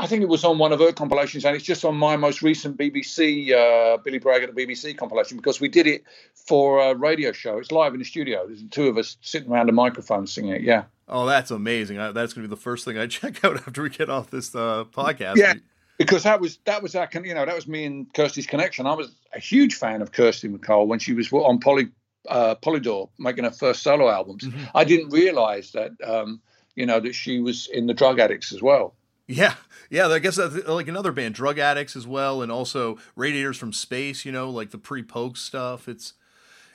I 0.00 0.06
think 0.06 0.22
it 0.22 0.30
was 0.30 0.44
on 0.44 0.56
one 0.56 0.72
of 0.72 0.80
her 0.80 0.92
compilations, 0.92 1.44
and 1.44 1.54
it's 1.54 1.64
just 1.64 1.84
on 1.84 1.94
my 1.94 2.16
most 2.16 2.40
recent 2.40 2.78
BBC 2.78 3.52
uh, 3.52 3.98
Billy 3.98 4.18
Bragg 4.18 4.42
at 4.42 4.54
the 4.54 4.66
BBC 4.66 4.96
compilation 4.96 5.36
because 5.36 5.60
we 5.60 5.68
did 5.68 5.86
it 5.86 6.04
for 6.34 6.80
a 6.80 6.94
radio 6.94 7.32
show. 7.32 7.58
It's 7.58 7.70
live 7.70 7.92
in 7.92 7.98
the 7.98 8.06
studio. 8.06 8.46
There's 8.46 8.62
two 8.70 8.88
of 8.88 8.96
us 8.96 9.18
sitting 9.20 9.50
around 9.50 9.68
a 9.68 9.72
microphone 9.72 10.26
singing 10.26 10.52
it. 10.52 10.62
Yeah. 10.62 10.84
Oh, 11.06 11.26
that's 11.26 11.50
amazing. 11.50 11.98
I, 11.98 12.12
that's 12.12 12.32
going 12.32 12.44
to 12.44 12.48
be 12.48 12.54
the 12.54 12.60
first 12.60 12.86
thing 12.86 12.96
I 12.96 13.06
check 13.08 13.44
out 13.44 13.56
after 13.56 13.82
we 13.82 13.90
get 13.90 14.08
off 14.08 14.30
this 14.30 14.54
uh, 14.54 14.84
podcast. 14.84 15.36
Yeah, 15.36 15.52
because 15.98 16.22
that 16.22 16.40
was 16.40 16.58
that 16.64 16.82
was 16.82 16.94
our 16.94 17.06
you 17.22 17.34
know 17.34 17.44
that 17.44 17.54
was 17.54 17.68
me 17.68 17.84
and 17.84 18.12
Kirsty's 18.14 18.46
connection. 18.46 18.86
I 18.86 18.94
was 18.94 19.14
a 19.34 19.38
huge 19.38 19.74
fan 19.74 20.00
of 20.00 20.12
Kirsty 20.12 20.48
MacColl 20.48 20.86
when 20.86 20.98
she 20.98 21.12
was 21.12 21.30
on 21.30 21.60
Poly 21.60 21.90
uh, 22.26 22.54
Polydor 22.54 23.10
making 23.18 23.44
her 23.44 23.50
first 23.50 23.82
solo 23.82 24.08
albums. 24.08 24.44
Mm-hmm. 24.44 24.64
I 24.74 24.84
didn't 24.84 25.10
realize 25.10 25.72
that 25.72 25.92
um, 26.02 26.40
you 26.74 26.86
know 26.86 27.00
that 27.00 27.14
she 27.14 27.40
was 27.40 27.68
in 27.70 27.86
the 27.86 27.92
Drug 27.92 28.18
Addicts 28.18 28.50
as 28.54 28.62
well. 28.62 28.94
Yeah, 29.30 29.54
yeah. 29.90 30.08
I 30.08 30.18
guess 30.18 30.36
that's 30.36 30.66
like 30.66 30.88
another 30.88 31.12
band, 31.12 31.34
Drug 31.34 31.58
Addicts 31.58 31.94
as 31.94 32.06
well, 32.06 32.42
and 32.42 32.50
also 32.50 32.98
Radiators 33.14 33.56
from 33.56 33.72
Space. 33.72 34.24
You 34.24 34.32
know, 34.32 34.50
like 34.50 34.70
the 34.70 34.78
pre-poke 34.78 35.36
stuff. 35.36 35.88
It's 35.88 36.14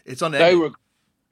it's 0.06 0.22
on. 0.22 0.32
They 0.32 0.56
were 0.56 0.72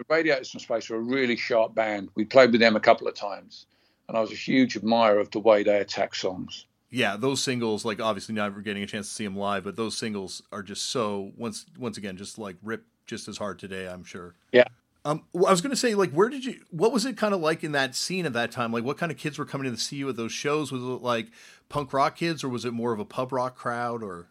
Radiators 0.09 0.51
from 0.51 0.59
Space 0.59 0.89
were 0.89 0.97
a 0.97 1.01
really 1.01 1.37
sharp 1.37 1.73
band. 1.75 2.09
We 2.15 2.25
played 2.25 2.51
with 2.51 2.59
them 2.59 2.75
a 2.75 2.79
couple 2.79 3.07
of 3.07 3.15
times, 3.15 3.67
and 4.07 4.17
I 4.17 4.21
was 4.21 4.31
a 4.31 4.35
huge 4.35 4.75
admirer 4.75 5.19
of 5.19 5.31
the 5.31 5.39
way 5.39 5.63
they 5.63 5.79
attack 5.79 6.13
songs. 6.13 6.65
Yeah, 6.89 7.15
those 7.15 7.41
singles, 7.41 7.85
like 7.85 8.01
obviously 8.01 8.35
never 8.35 8.61
getting 8.61 8.83
a 8.83 8.87
chance 8.87 9.07
to 9.07 9.13
see 9.13 9.23
them 9.23 9.37
live, 9.37 9.63
but 9.63 9.75
those 9.75 9.97
singles 9.97 10.43
are 10.51 10.61
just 10.61 10.85
so 10.91 11.31
once 11.37 11.65
once 11.79 11.97
again 11.97 12.17
just 12.17 12.37
like 12.37 12.57
rip 12.61 12.83
just 13.05 13.27
as 13.27 13.37
hard 13.37 13.59
today. 13.59 13.87
I'm 13.87 14.03
sure. 14.03 14.35
Yeah, 14.51 14.65
um, 15.05 15.23
I 15.35 15.51
was 15.51 15.61
going 15.61 15.71
to 15.71 15.77
say, 15.77 15.95
like, 15.95 16.11
where 16.11 16.29
did 16.29 16.45
you? 16.45 16.61
What 16.71 16.93
was 16.93 17.05
it 17.05 17.17
kind 17.17 17.33
of 17.33 17.41
like 17.41 17.63
in 17.63 17.73
that 17.73 17.93
scene 17.93 18.25
at 18.25 18.33
that 18.33 18.51
time? 18.51 18.71
Like, 18.71 18.85
what 18.85 18.97
kind 18.97 19.11
of 19.11 19.17
kids 19.17 19.37
were 19.37 19.45
coming 19.45 19.67
in 19.67 19.75
to 19.75 19.79
see 19.79 19.97
you 19.97 20.07
at 20.07 20.15
those 20.15 20.31
shows? 20.31 20.71
Was 20.71 20.81
it 20.81 21.01
like 21.01 21.27
punk 21.67 21.91
rock 21.91 22.15
kids, 22.15 22.43
or 22.43 22.49
was 22.49 22.63
it 22.63 22.71
more 22.71 22.93
of 22.93 22.99
a 22.99 23.05
pub 23.05 23.33
rock 23.33 23.55
crowd? 23.55 24.01
Or 24.01 24.27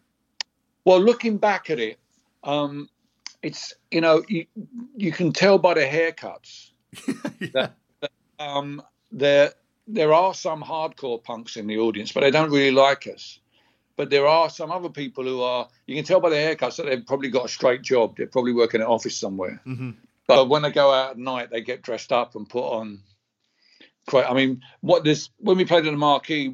well, 0.83 0.99
looking 0.99 1.37
back 1.37 1.69
at 1.69 1.79
it, 1.79 1.99
um, 2.43 2.89
it's 3.43 3.75
you 3.91 4.01
know 4.01 4.23
you 4.27 4.47
you 4.95 5.11
can 5.11 5.31
tell 5.31 5.59
by 5.59 5.75
the 5.75 5.81
haircuts 5.81 6.71
yeah. 7.39 7.49
that, 7.53 7.73
that 8.01 8.11
um, 8.39 8.81
there 9.11 9.51
there 9.87 10.11
are 10.11 10.33
some 10.33 10.63
hardcore 10.63 11.23
punks 11.23 11.55
in 11.55 11.67
the 11.67 11.77
audience, 11.77 12.11
but 12.11 12.21
they 12.21 12.31
don't 12.31 12.49
really 12.49 12.71
like 12.71 13.05
us. 13.05 13.39
But 13.95 14.09
there 14.09 14.25
are 14.25 14.49
some 14.49 14.71
other 14.71 14.89
people 14.89 15.23
who 15.23 15.43
are. 15.43 15.67
You 15.85 15.95
can 15.95 16.03
tell 16.03 16.19
by 16.19 16.31
the 16.31 16.35
haircuts 16.35 16.77
that 16.77 16.87
they've 16.87 17.05
probably 17.05 17.29
got 17.29 17.45
a 17.45 17.49
straight 17.49 17.83
job. 17.83 18.17
They're 18.17 18.25
probably 18.25 18.53
working 18.53 18.81
in 18.81 18.87
an 18.87 18.91
office 18.91 19.15
somewhere. 19.15 19.61
Mm-hmm 19.67 19.91
but 20.27 20.49
when 20.49 20.61
they 20.61 20.71
go 20.71 20.93
out 20.93 21.11
at 21.11 21.17
night, 21.17 21.49
they 21.51 21.61
get 21.61 21.81
dressed 21.81 22.11
up 22.11 22.35
and 22.35 22.47
put 22.47 22.65
on. 22.65 22.99
Quite, 24.07 24.29
I 24.29 24.33
mean, 24.33 24.61
what 24.81 25.03
this 25.03 25.29
when 25.37 25.57
we 25.57 25.65
played 25.65 25.85
in 25.85 25.93
the 25.93 25.99
marquee, 25.99 26.53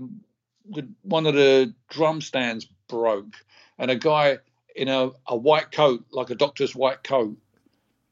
the, 0.69 0.87
one 1.01 1.25
of 1.25 1.33
the 1.33 1.73
drum 1.89 2.21
stands 2.21 2.67
broke, 2.87 3.33
and 3.77 3.89
a 3.89 3.95
guy 3.95 4.37
in 4.75 4.87
a, 4.87 5.11
a 5.27 5.35
white 5.35 5.71
coat, 5.71 6.05
like 6.11 6.29
a 6.29 6.35
doctor's 6.35 6.75
white 6.75 7.03
coat, 7.03 7.37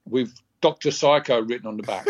with 0.06 0.34
Doctor 0.62 0.92
Psycho 0.92 1.42
written 1.42 1.68
on 1.68 1.78
the 1.78 1.84
back, 1.84 2.08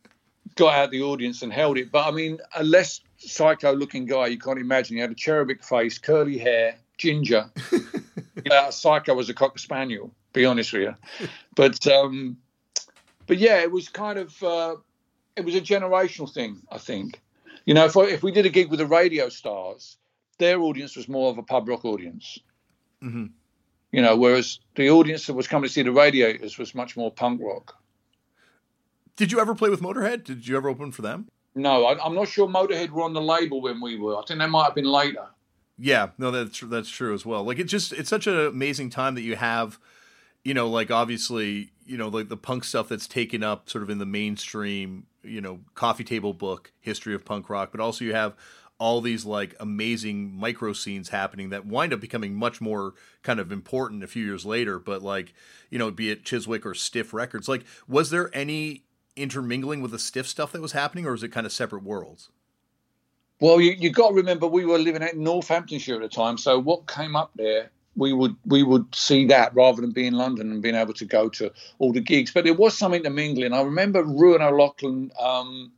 got 0.56 0.74
out 0.74 0.90
the 0.90 1.02
audience 1.02 1.42
and 1.42 1.52
held 1.52 1.78
it. 1.78 1.92
But 1.92 2.08
I 2.08 2.10
mean, 2.10 2.38
a 2.54 2.64
less 2.64 3.00
psycho-looking 3.18 4.06
guy 4.06 4.26
you 4.26 4.38
can't 4.38 4.58
imagine. 4.58 4.96
He 4.96 5.00
had 5.00 5.10
a 5.10 5.14
cherubic 5.14 5.62
face, 5.62 5.98
curly 5.98 6.38
hair, 6.38 6.76
ginger. 6.98 7.50
uh, 8.50 8.70
psycho 8.70 9.14
was 9.14 9.28
a 9.28 9.34
cocker 9.34 9.58
spaniel. 9.58 10.12
Be 10.32 10.44
honest 10.44 10.72
with 10.72 10.82
you, 10.82 11.28
but 11.54 11.86
um, 11.86 12.38
but 13.26 13.38
yeah, 13.38 13.60
it 13.60 13.70
was 13.70 13.88
kind 13.88 14.18
of 14.18 14.42
uh, 14.42 14.76
it 15.36 15.44
was 15.44 15.54
a 15.54 15.60
generational 15.60 16.32
thing. 16.32 16.60
I 16.70 16.78
think, 16.78 17.20
you 17.64 17.74
know, 17.74 17.84
if 17.84 17.96
if 17.96 18.22
we 18.22 18.32
did 18.32 18.46
a 18.46 18.50
gig 18.50 18.70
with 18.70 18.78
the 18.78 18.86
radio 18.86 19.28
stars, 19.28 19.96
their 20.38 20.60
audience 20.60 20.96
was 20.96 21.08
more 21.08 21.30
of 21.30 21.38
a 21.38 21.42
pub 21.42 21.68
rock 21.68 21.84
audience. 21.84 22.38
Mm-hmm. 23.02 23.26
You 23.92 24.02
know, 24.02 24.16
whereas 24.16 24.58
the 24.74 24.90
audience 24.90 25.26
that 25.26 25.34
was 25.34 25.46
coming 25.46 25.68
to 25.68 25.72
see 25.72 25.82
the 25.82 25.92
Radiators 25.92 26.58
was 26.58 26.74
much 26.74 26.96
more 26.96 27.12
punk 27.12 27.40
rock. 27.40 27.76
Did 29.16 29.30
you 29.30 29.38
ever 29.38 29.54
play 29.54 29.70
with 29.70 29.80
Motorhead? 29.80 30.24
Did 30.24 30.48
you 30.48 30.56
ever 30.56 30.68
open 30.68 30.90
for 30.90 31.02
them? 31.02 31.28
No, 31.54 31.84
I, 31.84 32.04
am 32.04 32.14
not 32.14 32.26
sure 32.26 32.48
Motorhead 32.48 32.90
were 32.90 33.02
on 33.02 33.12
the 33.12 33.20
label 33.20 33.60
when 33.60 33.80
we 33.80 33.96
were. 33.96 34.16
I 34.16 34.22
think 34.26 34.40
they 34.40 34.46
might 34.46 34.64
have 34.64 34.74
been 34.74 34.86
later. 34.86 35.28
Yeah, 35.78 36.08
no, 36.18 36.30
that's 36.30 36.60
that's 36.60 36.90
true 36.90 37.14
as 37.14 37.24
well. 37.24 37.44
Like 37.44 37.58
it 37.58 37.64
just 37.64 37.92
it's 37.92 38.10
such 38.10 38.26
an 38.26 38.36
amazing 38.36 38.90
time 38.90 39.14
that 39.14 39.22
you 39.22 39.36
have, 39.36 39.78
you 40.44 40.54
know, 40.54 40.68
like 40.68 40.90
obviously 40.90 41.70
you 41.86 41.96
know 41.96 42.08
like 42.08 42.28
the 42.28 42.36
punk 42.36 42.64
stuff 42.64 42.88
that's 42.88 43.06
taken 43.06 43.42
up 43.42 43.68
sort 43.68 43.82
of 43.82 43.90
in 43.90 43.98
the 43.98 44.06
mainstream 44.06 45.06
you 45.22 45.40
know 45.40 45.60
coffee 45.74 46.04
table 46.04 46.32
book 46.32 46.72
history 46.80 47.14
of 47.14 47.24
punk 47.24 47.48
rock 47.50 47.70
but 47.70 47.80
also 47.80 48.04
you 48.04 48.14
have 48.14 48.34
all 48.78 49.00
these 49.00 49.24
like 49.24 49.54
amazing 49.60 50.34
micro 50.34 50.72
scenes 50.72 51.10
happening 51.10 51.50
that 51.50 51.64
wind 51.66 51.92
up 51.92 52.00
becoming 52.00 52.34
much 52.34 52.60
more 52.60 52.94
kind 53.22 53.38
of 53.38 53.52
important 53.52 54.02
a 54.02 54.06
few 54.06 54.24
years 54.24 54.44
later 54.44 54.78
but 54.78 55.02
like 55.02 55.32
you 55.70 55.78
know 55.78 55.90
be 55.90 56.10
it 56.10 56.24
chiswick 56.24 56.66
or 56.66 56.74
stiff 56.74 57.14
records 57.14 57.48
like 57.48 57.64
was 57.86 58.10
there 58.10 58.30
any 58.34 58.82
intermingling 59.16 59.80
with 59.80 59.92
the 59.92 59.98
stiff 59.98 60.26
stuff 60.26 60.52
that 60.52 60.60
was 60.60 60.72
happening 60.72 61.06
or 61.06 61.12
was 61.12 61.22
it 61.22 61.28
kind 61.28 61.46
of 61.46 61.52
separate 61.52 61.84
worlds? 61.84 62.30
Well 63.38 63.60
you, 63.60 63.72
you 63.72 63.90
got 63.90 64.08
to 64.08 64.14
remember 64.14 64.48
we 64.48 64.64
were 64.64 64.78
living 64.78 65.02
in 65.02 65.22
northamptonshire 65.22 65.96
at 65.96 66.00
the 66.00 66.08
time 66.08 66.36
so 66.36 66.58
what 66.58 66.88
came 66.88 67.14
up 67.14 67.30
there 67.36 67.70
we 67.96 68.12
would 68.12 68.36
we 68.44 68.62
would 68.62 68.94
see 68.94 69.26
that 69.26 69.54
rather 69.54 69.80
than 69.80 69.92
be 69.92 70.06
in 70.06 70.14
London 70.14 70.50
and 70.50 70.62
being 70.62 70.74
able 70.74 70.94
to 70.94 71.04
go 71.04 71.28
to 71.30 71.52
all 71.78 71.92
the 71.92 72.00
gigs. 72.00 72.32
But 72.32 72.44
there 72.44 72.54
was 72.54 72.76
some 72.76 72.94
intermingling. 72.94 73.52
I 73.52 73.62
remember 73.62 74.02
Ruan 74.02 74.42
O'Loughlin, 74.42 75.12
um, 75.20 75.72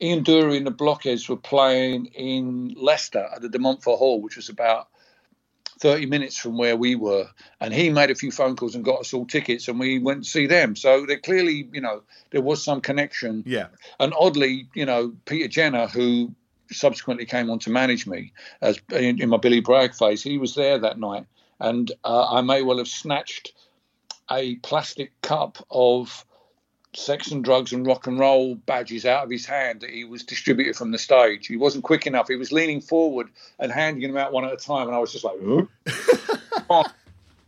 Ian 0.00 0.24
Dury 0.24 0.56
and 0.56 0.66
the 0.66 0.70
Blockheads 0.70 1.28
were 1.28 1.36
playing 1.36 2.06
in 2.06 2.74
Leicester 2.76 3.28
at 3.34 3.42
the 3.42 3.48
De 3.48 3.58
Montfort 3.58 3.98
Hall, 3.98 4.20
which 4.20 4.36
was 4.36 4.48
about 4.48 4.88
30 5.80 6.06
minutes 6.06 6.38
from 6.38 6.56
where 6.56 6.76
we 6.76 6.94
were. 6.94 7.28
And 7.60 7.74
he 7.74 7.90
made 7.90 8.10
a 8.10 8.14
few 8.14 8.30
phone 8.30 8.56
calls 8.56 8.74
and 8.74 8.84
got 8.84 9.00
us 9.00 9.12
all 9.12 9.26
tickets, 9.26 9.68
and 9.68 9.78
we 9.78 9.98
went 9.98 10.24
to 10.24 10.30
see 10.30 10.46
them. 10.46 10.76
So 10.76 11.06
there 11.06 11.18
clearly, 11.18 11.68
you 11.72 11.80
know, 11.80 12.02
there 12.30 12.42
was 12.42 12.64
some 12.64 12.80
connection. 12.80 13.42
Yeah. 13.46 13.66
And 14.00 14.14
oddly, 14.18 14.68
you 14.74 14.86
know, 14.86 15.14
Peter 15.26 15.48
Jenner, 15.48 15.86
who 15.86 16.34
subsequently 16.70 17.26
came 17.26 17.50
on 17.50 17.58
to 17.60 17.70
manage 17.70 18.06
me 18.06 18.32
as 18.60 18.80
in, 18.92 19.20
in 19.20 19.28
my 19.28 19.36
Billy 19.36 19.60
Bragg 19.60 19.94
phase, 19.94 20.22
he 20.22 20.38
was 20.38 20.54
there 20.54 20.78
that 20.78 20.98
night 20.98 21.26
and 21.64 21.92
uh, 22.04 22.26
I 22.30 22.42
may 22.42 22.62
well 22.62 22.78
have 22.78 22.88
snatched 22.88 23.52
a 24.30 24.56
plastic 24.56 25.18
cup 25.22 25.64
of 25.70 26.24
sex 26.92 27.30
and 27.30 27.42
drugs 27.42 27.72
and 27.72 27.86
rock 27.86 28.06
and 28.06 28.18
roll 28.18 28.54
badges 28.54 29.06
out 29.06 29.24
of 29.24 29.30
his 29.30 29.46
hand 29.46 29.80
that 29.80 29.90
he 29.90 30.04
was 30.04 30.22
distributed 30.22 30.76
from 30.76 30.92
the 30.92 30.98
stage. 30.98 31.46
He 31.46 31.56
wasn't 31.56 31.84
quick 31.84 32.06
enough. 32.06 32.28
He 32.28 32.36
was 32.36 32.52
leaning 32.52 32.80
forward 32.80 33.28
and 33.58 33.72
handing 33.72 34.12
them 34.12 34.16
out 34.16 34.32
one 34.32 34.44
at 34.44 34.52
a 34.52 34.56
time, 34.56 34.86
and 34.86 34.94
I 34.94 34.98
was 34.98 35.12
just 35.12 35.24
like, 35.24 35.36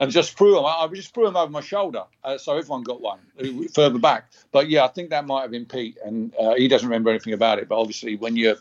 and 0.00 0.10
just 0.10 0.36
threw 0.36 0.54
them. 0.54 0.64
I 0.64 0.88
just 0.94 1.12
threw 1.12 1.26
them 1.26 1.36
over 1.36 1.50
my 1.50 1.60
shoulder, 1.60 2.04
uh, 2.24 2.38
so 2.38 2.56
everyone 2.56 2.82
got 2.84 3.02
one 3.02 3.20
uh, 3.38 3.68
further 3.74 3.98
back. 3.98 4.30
But 4.50 4.70
yeah, 4.70 4.84
I 4.84 4.88
think 4.88 5.10
that 5.10 5.26
might 5.26 5.42
have 5.42 5.50
been 5.50 5.66
Pete, 5.66 5.98
and 6.02 6.34
uh, 6.36 6.54
he 6.54 6.68
doesn't 6.68 6.88
remember 6.88 7.10
anything 7.10 7.34
about 7.34 7.58
it. 7.58 7.68
But 7.68 7.78
obviously, 7.78 8.16
when 8.16 8.34
you're 8.34 8.56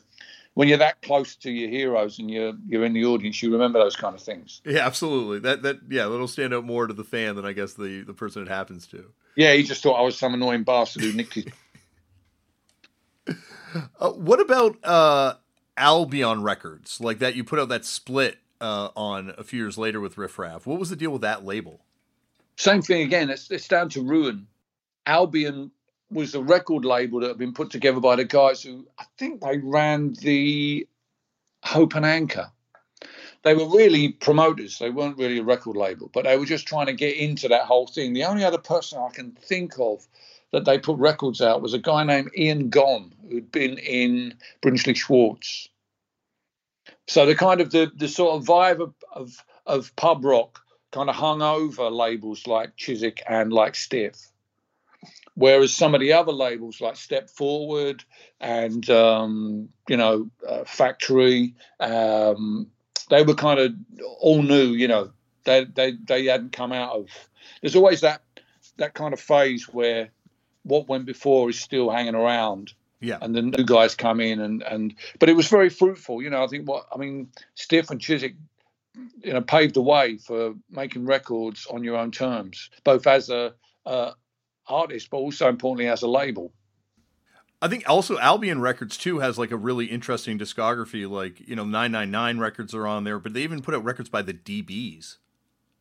when 0.55 0.69
you're 0.69 0.77
that 0.79 1.01
close 1.01 1.35
to 1.35 1.51
your 1.51 1.69
heroes 1.69 2.17
and 2.17 2.31
you're 2.31 2.53
you're 2.67 2.83
in 2.83 2.93
the 2.93 3.05
audience, 3.05 3.43
you 3.43 3.51
remember 3.51 3.77
those 3.77 3.95
kind 3.95 4.15
of 4.15 4.21
things. 4.21 4.61
Yeah, 4.65 4.85
absolutely. 4.85 5.39
That 5.39 5.61
that 5.61 5.79
yeah, 5.87 6.07
that'll 6.07 6.27
stand 6.27 6.53
out 6.53 6.65
more 6.65 6.87
to 6.87 6.93
the 6.93 7.03
fan 7.03 7.35
than 7.35 7.45
I 7.45 7.51
guess 7.51 7.73
the 7.73 8.01
the 8.01 8.13
person 8.13 8.41
it 8.41 8.47
happens 8.47 8.87
to. 8.87 9.11
Yeah, 9.35 9.53
he 9.53 9.63
just 9.63 9.83
thought 9.83 9.99
I 9.99 10.01
was 10.01 10.17
some 10.17 10.33
annoying 10.33 10.63
bastard 10.63 11.03
who 11.03 11.13
nicked 11.13 11.35
his. 11.35 11.45
uh, 13.99 14.11
what 14.11 14.39
about 14.39 14.77
uh, 14.83 15.33
Albion 15.77 16.41
Records? 16.41 17.01
Like 17.01 17.19
that, 17.19 17.35
you 17.35 17.43
put 17.43 17.59
out 17.59 17.69
that 17.69 17.83
split 17.83 18.37
uh, 18.61 18.89
on 18.95 19.33
a 19.37 19.43
few 19.43 19.59
years 19.59 19.77
later 19.77 19.99
with 19.99 20.17
Riff 20.17 20.39
Raff. 20.39 20.65
What 20.65 20.79
was 20.79 20.89
the 20.89 20.95
deal 20.95 21.11
with 21.11 21.21
that 21.21 21.43
label? 21.43 21.81
Same 22.55 22.81
thing 22.81 23.01
again. 23.01 23.29
It's, 23.29 23.51
it's 23.51 23.67
down 23.67 23.89
to 23.89 24.01
Ruan. 24.01 24.47
Albion 25.05 25.71
was 26.15 26.34
a 26.34 26.41
record 26.41 26.86
label 26.86 27.19
that 27.19 27.28
had 27.28 27.38
been 27.38 27.54
put 27.54 27.69
together 27.69 27.99
by 27.99 28.15
the 28.15 28.23
guys 28.23 28.63
who 28.63 28.88
I 28.97 29.04
think 29.17 29.41
they 29.41 29.58
ran 29.58 30.13
the 30.13 30.88
Hope 31.63 31.93
and 31.93 32.06
Anchor. 32.06 32.49
They 33.43 33.54
were 33.54 33.67
really 33.67 34.13
promoters. 34.13 34.80
They 34.80 34.89
weren't 34.89 35.17
really 35.17 35.39
a 35.39 35.43
record 35.43 35.75
label, 35.75 36.10
but 36.13 36.23
they 36.23 36.38
were 36.38 36.45
just 36.45 36.65
trying 36.65 36.88
to 36.88 36.93
get 36.93 37.17
into 37.17 37.47
that 37.49 37.65
whole 37.65 37.86
thing. 37.86 38.13
The 38.13 38.23
only 38.23 38.43
other 38.43 38.58
person 38.58 38.97
I 38.97 39.13
can 39.13 39.34
think 39.34 39.73
of 39.78 40.08
that 40.51 40.65
they 40.65 40.80
put 40.80 40.97
records 40.97 41.41
out 41.41 41.62
was 41.62 41.73
a 41.73 41.80
guy 41.80 42.04
named 42.04 42.32
Ian 42.36 42.71
Gomm, 42.71 43.12
who'd 43.30 43.51
been 43.51 43.78
in 43.78 44.34
Brinsley 44.62 44.95
Schwarz. 44.95 45.69
So 47.08 47.25
the 47.25 47.36
kind 47.36 47.62
of 47.62 47.71
the, 47.71 47.91
the 47.95 48.08
sort 48.08 48.36
of 48.36 48.47
vibe 48.47 48.80
of, 48.80 48.93
of, 49.12 49.43
of 49.65 49.95
pub 49.95 50.23
rock 50.23 50.62
kind 50.91 51.10
of 51.10 51.15
hung 51.15 51.41
over 51.41 51.89
labels 51.89 52.47
like 52.47 52.78
Chiswick 52.78 53.21
and 53.28 53.51
like 53.51 53.75
Stiff 53.75 54.32
Whereas 55.35 55.73
some 55.73 55.93
of 55.93 56.01
the 56.01 56.13
other 56.13 56.31
labels 56.31 56.81
like 56.81 56.95
Step 56.95 57.29
Forward 57.29 58.03
and 58.39 58.89
um, 58.89 59.69
you 59.87 59.97
know 59.97 60.29
uh, 60.47 60.63
Factory, 60.65 61.55
um, 61.79 62.67
they 63.09 63.23
were 63.23 63.35
kind 63.35 63.59
of 63.59 63.73
all 64.19 64.41
new. 64.41 64.67
You 64.67 64.87
know, 64.87 65.11
they 65.43 65.65
they 65.65 65.93
they 65.93 66.25
hadn't 66.25 66.51
come 66.51 66.71
out 66.71 66.95
of. 66.95 67.07
There's 67.61 67.75
always 67.75 68.01
that 68.01 68.21
that 68.77 68.93
kind 68.93 69.13
of 69.13 69.19
phase 69.19 69.65
where 69.65 70.09
what 70.63 70.87
went 70.87 71.05
before 71.05 71.49
is 71.49 71.59
still 71.59 71.89
hanging 71.89 72.15
around. 72.15 72.73
Yeah. 73.01 73.17
And 73.21 73.35
the 73.35 73.41
new 73.41 73.63
guys 73.63 73.93
come 73.93 74.19
in 74.19 74.39
and 74.39 74.63
and 74.63 74.95
but 75.19 75.29
it 75.29 75.35
was 75.35 75.47
very 75.47 75.69
fruitful. 75.69 76.21
You 76.21 76.29
know, 76.29 76.43
I 76.43 76.47
think 76.47 76.67
what 76.67 76.87
I 76.93 76.97
mean, 76.97 77.29
Stiff 77.55 77.91
and 77.91 78.01
Chiswick 78.01 78.35
you 79.21 79.33
know 79.33 79.41
paved 79.41 79.75
the 79.75 79.81
way 79.81 80.17
for 80.17 80.55
making 80.69 81.05
records 81.05 81.67
on 81.67 81.83
your 81.83 81.97
own 81.97 82.11
terms, 82.11 82.69
both 82.83 83.07
as 83.07 83.29
a 83.29 83.53
uh, 83.85 84.11
artist, 84.67 85.10
but 85.10 85.17
also 85.17 85.49
importantly 85.49 85.88
as 85.88 86.01
a 86.01 86.08
label. 86.08 86.51
I 87.62 87.67
think 87.67 87.84
also 87.88 88.19
Albion 88.19 88.62
Records 88.62 88.97
too 88.97 89.19
has 89.19 89.39
like 89.39 89.51
a 89.51 89.58
really 89.58 89.86
interesting 89.86 90.38
discography. 90.38 91.10
Like 91.10 91.47
you 91.47 91.56
know, 91.56 91.63
999 91.63 92.39
records 92.39 92.75
are 92.75 92.86
on 92.86 93.04
there, 93.04 93.19
but 93.19 93.34
they 93.34 93.41
even 93.41 93.62
put 93.62 93.73
out 93.73 93.84
records 93.84 94.10
by 94.10 94.21
the 94.21 94.34
DBs. 94.34 95.17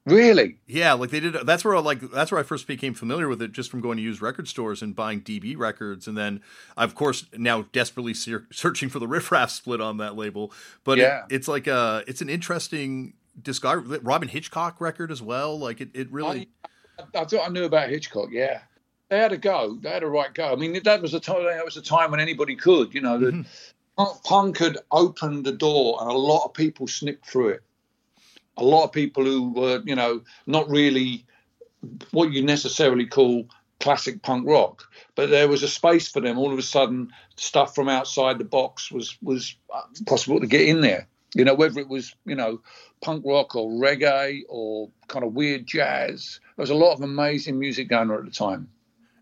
Really? 0.06 0.58
Yeah, 0.66 0.92
like 0.92 1.10
they 1.10 1.20
did. 1.20 1.34
That's 1.46 1.64
where 1.64 1.74
I 1.74 1.80
like 1.80 2.00
that's 2.10 2.30
where 2.30 2.38
I 2.38 2.44
first 2.44 2.66
became 2.66 2.92
familiar 2.92 3.26
with 3.26 3.40
it, 3.40 3.52
just 3.52 3.70
from 3.70 3.80
going 3.80 3.96
to 3.96 4.02
used 4.02 4.20
record 4.20 4.48
stores 4.48 4.82
and 4.82 4.94
buying 4.94 5.22
DB 5.22 5.56
records, 5.56 6.06
and 6.06 6.16
then 6.16 6.42
of 6.76 6.94
course 6.94 7.24
now 7.36 7.62
desperately 7.72 8.12
ser- 8.12 8.46
searching 8.52 8.90
for 8.90 8.98
the 8.98 9.08
Riff 9.08 9.32
Raff 9.32 9.50
split 9.50 9.80
on 9.80 9.96
that 9.96 10.14
label. 10.14 10.52
But 10.84 10.98
yeah. 10.98 11.24
it, 11.30 11.36
it's 11.36 11.48
like 11.48 11.66
a 11.66 12.04
it's 12.06 12.20
an 12.20 12.28
interesting 12.28 13.14
discography. 13.40 13.98
Robyn 14.02 14.28
Hitchcock 14.28 14.78
record 14.78 15.10
as 15.10 15.22
well. 15.22 15.58
Like 15.58 15.80
it, 15.80 15.88
it 15.94 16.12
really. 16.12 16.50
I, 16.98 17.02
I 17.02 17.24
thought 17.24 17.46
I 17.46 17.48
knew 17.48 17.64
about 17.64 17.88
Hitchcock. 17.88 18.28
Yeah, 18.30 18.60
they 19.14 19.20
had 19.20 19.32
a 19.32 19.38
go. 19.38 19.78
They 19.80 19.90
had 19.90 20.02
a 20.02 20.08
right 20.08 20.32
go. 20.32 20.52
I 20.52 20.56
mean, 20.56 20.80
that 20.84 21.02
was 21.02 21.14
a 21.14 21.20
time. 21.20 21.44
That 21.44 21.64
was 21.64 21.76
a 21.76 21.82
time 21.82 22.10
when 22.10 22.20
anybody 22.20 22.56
could. 22.56 22.94
You 22.94 23.00
know, 23.00 23.18
mm-hmm. 23.18 24.02
punk 24.24 24.58
had 24.58 24.78
opened 24.90 25.44
the 25.44 25.52
door, 25.52 25.98
and 26.00 26.10
a 26.10 26.14
lot 26.14 26.44
of 26.44 26.54
people 26.54 26.86
snipped 26.86 27.26
through 27.26 27.48
it 27.48 27.62
a 28.56 28.64
lot 28.64 28.84
of 28.84 28.92
people 28.92 29.24
who 29.24 29.50
were, 29.50 29.82
you 29.84 29.94
know, 29.94 30.22
not 30.46 30.68
really 30.68 31.24
what 32.12 32.32
you 32.32 32.42
necessarily 32.42 33.06
call 33.06 33.46
classic 33.80 34.22
punk 34.22 34.46
rock, 34.46 34.84
but 35.14 35.30
there 35.30 35.48
was 35.48 35.62
a 35.62 35.68
space 35.68 36.08
for 36.08 36.20
them. 36.20 36.38
All 36.38 36.52
of 36.52 36.58
a 36.58 36.62
sudden, 36.62 37.10
stuff 37.36 37.74
from 37.74 37.88
outside 37.88 38.38
the 38.38 38.44
box 38.44 38.90
was 38.90 39.16
was 39.22 39.56
possible 40.06 40.40
to 40.40 40.46
get 40.46 40.62
in 40.62 40.80
there. 40.80 41.06
You 41.34 41.44
know, 41.44 41.54
whether 41.54 41.80
it 41.80 41.88
was 41.88 42.14
you 42.24 42.34
know 42.34 42.60
punk 43.02 43.24
rock 43.26 43.54
or 43.56 43.70
reggae 43.70 44.42
or 44.48 44.88
kind 45.08 45.24
of 45.24 45.34
weird 45.34 45.66
jazz. 45.66 46.40
There 46.56 46.62
was 46.62 46.70
a 46.70 46.74
lot 46.74 46.94
of 46.94 47.02
amazing 47.02 47.58
music 47.58 47.88
going 47.88 48.10
on 48.10 48.18
at 48.18 48.24
the 48.24 48.30
time. 48.30 48.68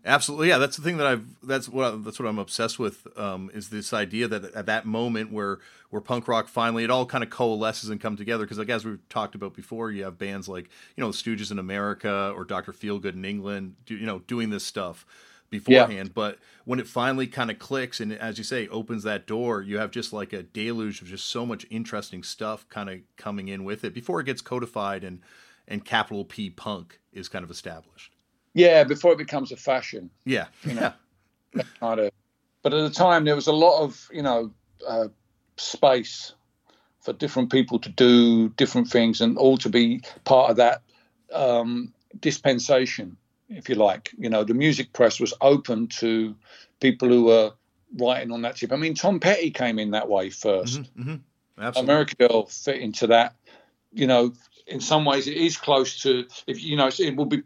Absolutely, 0.05 0.49
yeah. 0.49 0.57
That's 0.57 0.75
the 0.75 0.83
thing 0.83 0.97
that 0.97 1.07
I've. 1.07 1.25
That's 1.41 1.69
what 1.69 2.03
that's 2.03 2.19
what 2.19 2.27
I'm 2.27 2.37
obsessed 2.37 2.77
with. 2.77 3.07
Um, 3.17 3.49
is 3.53 3.69
this 3.69 3.93
idea 3.93 4.27
that 4.27 4.53
at 4.53 4.65
that 4.65 4.85
moment 4.85 5.31
where 5.31 5.59
where 5.91 6.01
punk 6.01 6.27
rock 6.27 6.49
finally 6.49 6.83
it 6.83 6.89
all 6.89 7.05
kind 7.05 7.23
of 7.23 7.29
coalesces 7.29 7.89
and 7.89 8.01
come 8.01 8.17
together 8.17 8.43
because 8.43 8.57
like 8.57 8.69
as 8.69 8.83
we've 8.83 9.07
talked 9.07 9.33
about 9.33 9.53
before, 9.53 9.91
you 9.91 10.03
have 10.03 10.17
bands 10.17 10.49
like 10.49 10.69
you 10.97 11.01
know 11.01 11.09
the 11.11 11.17
Stooges 11.17 11.51
in 11.51 11.59
America 11.59 12.33
or 12.35 12.43
Doctor 12.43 12.73
Feelgood 12.73 13.13
in 13.13 13.23
England, 13.23 13.75
do, 13.85 13.95
you 13.95 14.05
know, 14.05 14.19
doing 14.19 14.49
this 14.49 14.65
stuff 14.65 15.05
beforehand. 15.49 16.09
Yeah. 16.09 16.13
But 16.13 16.39
when 16.65 16.79
it 16.79 16.87
finally 16.87 17.27
kind 17.27 17.49
of 17.49 17.57
clicks 17.57 18.01
and 18.01 18.11
as 18.11 18.37
you 18.37 18.43
say 18.43 18.67
opens 18.67 19.03
that 19.03 19.25
door, 19.25 19.61
you 19.61 19.77
have 19.77 19.91
just 19.91 20.11
like 20.11 20.33
a 20.33 20.43
deluge 20.43 21.01
of 21.01 21.07
just 21.07 21.29
so 21.29 21.45
much 21.45 21.65
interesting 21.69 22.23
stuff 22.23 22.67
kind 22.67 22.89
of 22.89 22.99
coming 23.15 23.47
in 23.47 23.63
with 23.63 23.85
it 23.85 23.93
before 23.93 24.19
it 24.19 24.25
gets 24.25 24.41
codified 24.41 25.05
and 25.05 25.21
and 25.65 25.85
capital 25.85 26.25
P 26.25 26.49
punk 26.49 26.99
is 27.13 27.29
kind 27.29 27.45
of 27.45 27.51
established. 27.51 28.12
Yeah, 28.53 28.83
before 28.83 29.13
it 29.13 29.17
becomes 29.17 29.51
a 29.51 29.57
fashion. 29.57 30.09
Yeah, 30.25 30.45
you 30.63 30.73
know, 30.75 30.93
yeah. 31.55 31.63
kind 31.79 31.99
of. 31.99 32.11
But 32.61 32.73
at 32.73 32.83
the 32.83 32.89
time, 32.89 33.25
there 33.25 33.35
was 33.35 33.47
a 33.47 33.53
lot 33.53 33.81
of 33.81 34.07
you 34.11 34.21
know 34.21 34.51
uh, 34.87 35.07
space 35.57 36.33
for 37.01 37.13
different 37.13 37.51
people 37.51 37.79
to 37.79 37.89
do 37.89 38.49
different 38.49 38.87
things, 38.87 39.21
and 39.21 39.37
all 39.37 39.57
to 39.57 39.69
be 39.69 40.01
part 40.23 40.51
of 40.51 40.57
that 40.57 40.81
um, 41.33 41.93
dispensation, 42.19 43.17
if 43.49 43.69
you 43.69 43.75
like. 43.75 44.11
You 44.17 44.29
know, 44.29 44.43
the 44.43 44.53
music 44.53 44.93
press 44.93 45.19
was 45.19 45.33
open 45.41 45.87
to 45.99 46.35
people 46.79 47.09
who 47.09 47.25
were 47.25 47.51
writing 47.97 48.31
on 48.31 48.41
that 48.43 48.57
tip. 48.57 48.71
I 48.71 48.75
mean, 48.75 48.95
Tom 48.95 49.19
Petty 49.19 49.51
came 49.51 49.79
in 49.79 49.91
that 49.91 50.09
way 50.09 50.29
1st 50.29 50.87
mm-hmm, 50.97 51.11
mm-hmm. 51.11 51.79
American 51.79 52.27
Girl 52.27 52.45
fit 52.45 52.81
into 52.81 53.07
that. 53.07 53.35
You 53.91 54.07
know, 54.07 54.33
in 54.67 54.79
some 54.79 55.05
ways 55.05 55.27
it 55.27 55.37
is 55.37 55.57
close 55.57 56.01
to 56.01 56.25
if 56.47 56.61
you 56.63 56.75
know 56.75 56.89
it 56.97 57.15
will 57.15 57.25
be 57.25 57.41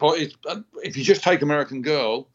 if 0.83 0.97
you 0.97 1.03
just 1.03 1.23
take 1.23 1.41
American 1.41 1.81
Girl, 1.81 2.27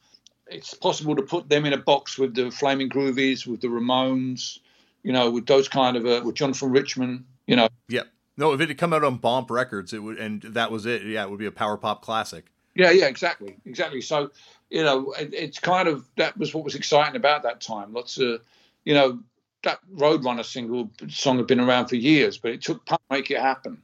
it's 0.47 0.75
possible 0.75 1.17
to 1.17 1.23
put 1.23 1.49
them 1.49 1.65
in 1.65 1.73
a 1.73 1.79
box 1.79 2.19
with 2.19 2.35
the 2.35 2.51
Flaming 2.51 2.89
Groovies, 2.89 3.47
with 3.47 3.61
the 3.61 3.69
Ramones, 3.69 4.59
you 5.03 5.13
know, 5.13 5.31
with 5.31 5.47
those 5.47 5.69
kind 5.69 5.97
of 5.97 6.07
uh, 6.07 6.23
with 6.25 6.35
Jonathan 6.35 6.71
Richman, 6.71 7.25
you 7.47 7.57
know. 7.57 7.69
Yep. 7.89 8.09
No, 8.37 8.53
if 8.53 8.61
it 8.61 8.69
had 8.69 8.79
come 8.79 8.93
out 8.93 9.05
on 9.05 9.19
Bomp 9.19 9.51
Records, 9.51 9.93
it 9.93 9.99
would, 9.99 10.19
and 10.19 10.43
that 10.43 10.71
was 10.71 10.87
it. 10.87 11.03
Yeah, 11.03 11.25
it 11.25 11.31
would 11.31 11.39
be 11.39 11.47
a 11.47 11.53
power 11.53 11.77
pop 11.77 12.03
classic. 12.03 12.47
Yeah, 12.75 12.91
yeah, 12.91 13.07
exactly, 13.07 13.57
exactly. 13.67 14.01
So, 14.01 14.31
you 14.71 14.83
know, 14.83 15.13
it, 15.13 15.35
it's 15.35 15.59
kind 15.59 15.87
of 15.87 16.09
that 16.17 16.37
was 16.39 16.55
what 16.55 16.65
was 16.65 16.75
exciting 16.75 17.17
about 17.17 17.43
that 17.43 17.61
time. 17.61 17.93
Lots 17.93 18.17
of, 18.19 18.41
you 18.85 18.95
know, 18.95 19.21
that 19.63 19.81
Roadrunner 19.95 20.45
single 20.45 20.91
song 21.09 21.37
had 21.37 21.47
been 21.47 21.61
around 21.61 21.89
for 21.89 21.97
years, 21.97 22.39
but 22.39 22.53
it 22.53 22.63
took 22.63 22.85
to 22.87 22.99
make 23.11 23.31
it 23.31 23.39
happen. 23.39 23.83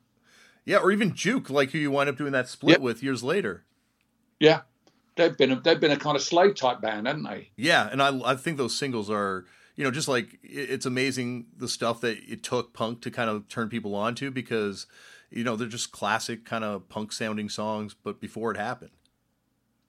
Yeah, 0.69 0.81
or 0.81 0.93
even 0.93 1.15
Juke, 1.15 1.49
like 1.49 1.71
who 1.71 1.79
you 1.79 1.91
wind 1.91 2.11
up 2.11 2.19
doing 2.19 2.33
that 2.33 2.47
split 2.47 2.73
yep. 2.73 2.81
with 2.83 3.03
years 3.03 3.23
later. 3.23 3.65
Yeah, 4.39 4.61
they've 5.17 5.35
been 5.35 5.51
a, 5.51 5.59
they've 5.59 5.81
been 5.81 5.93
a 5.93 5.97
kind 5.97 6.15
of 6.15 6.21
slave 6.21 6.57
type 6.57 6.83
band, 6.83 7.07
haven't 7.07 7.23
they? 7.23 7.53
Yeah, 7.57 7.89
and 7.91 8.03
I 8.03 8.33
I 8.33 8.35
think 8.37 8.59
those 8.59 8.77
singles 8.77 9.09
are 9.09 9.47
you 9.77 9.85
know 9.85 9.91
just 9.91 10.09
like 10.09 10.39
it's 10.43 10.85
amazing 10.85 11.47
the 11.57 11.69
stuff 11.69 12.03
that 12.03 12.19
it 12.31 12.43
took 12.43 12.75
punk 12.75 13.01
to 13.01 13.11
kind 13.11 13.31
of 13.31 13.49
turn 13.49 13.71
people 13.71 13.95
on 13.95 14.15
to 14.17 14.31
because 14.31 14.87
you 15.31 15.43
know 15.43 15.57
they're 15.57 15.69
just 15.69 15.91
classic 15.91 16.45
kind 16.45 16.65
of 16.65 16.87
punk 16.91 17.13
sounding 17.13 17.49
songs, 17.49 17.95
but 17.95 18.21
before 18.21 18.51
it 18.51 18.59
happened. 18.59 18.91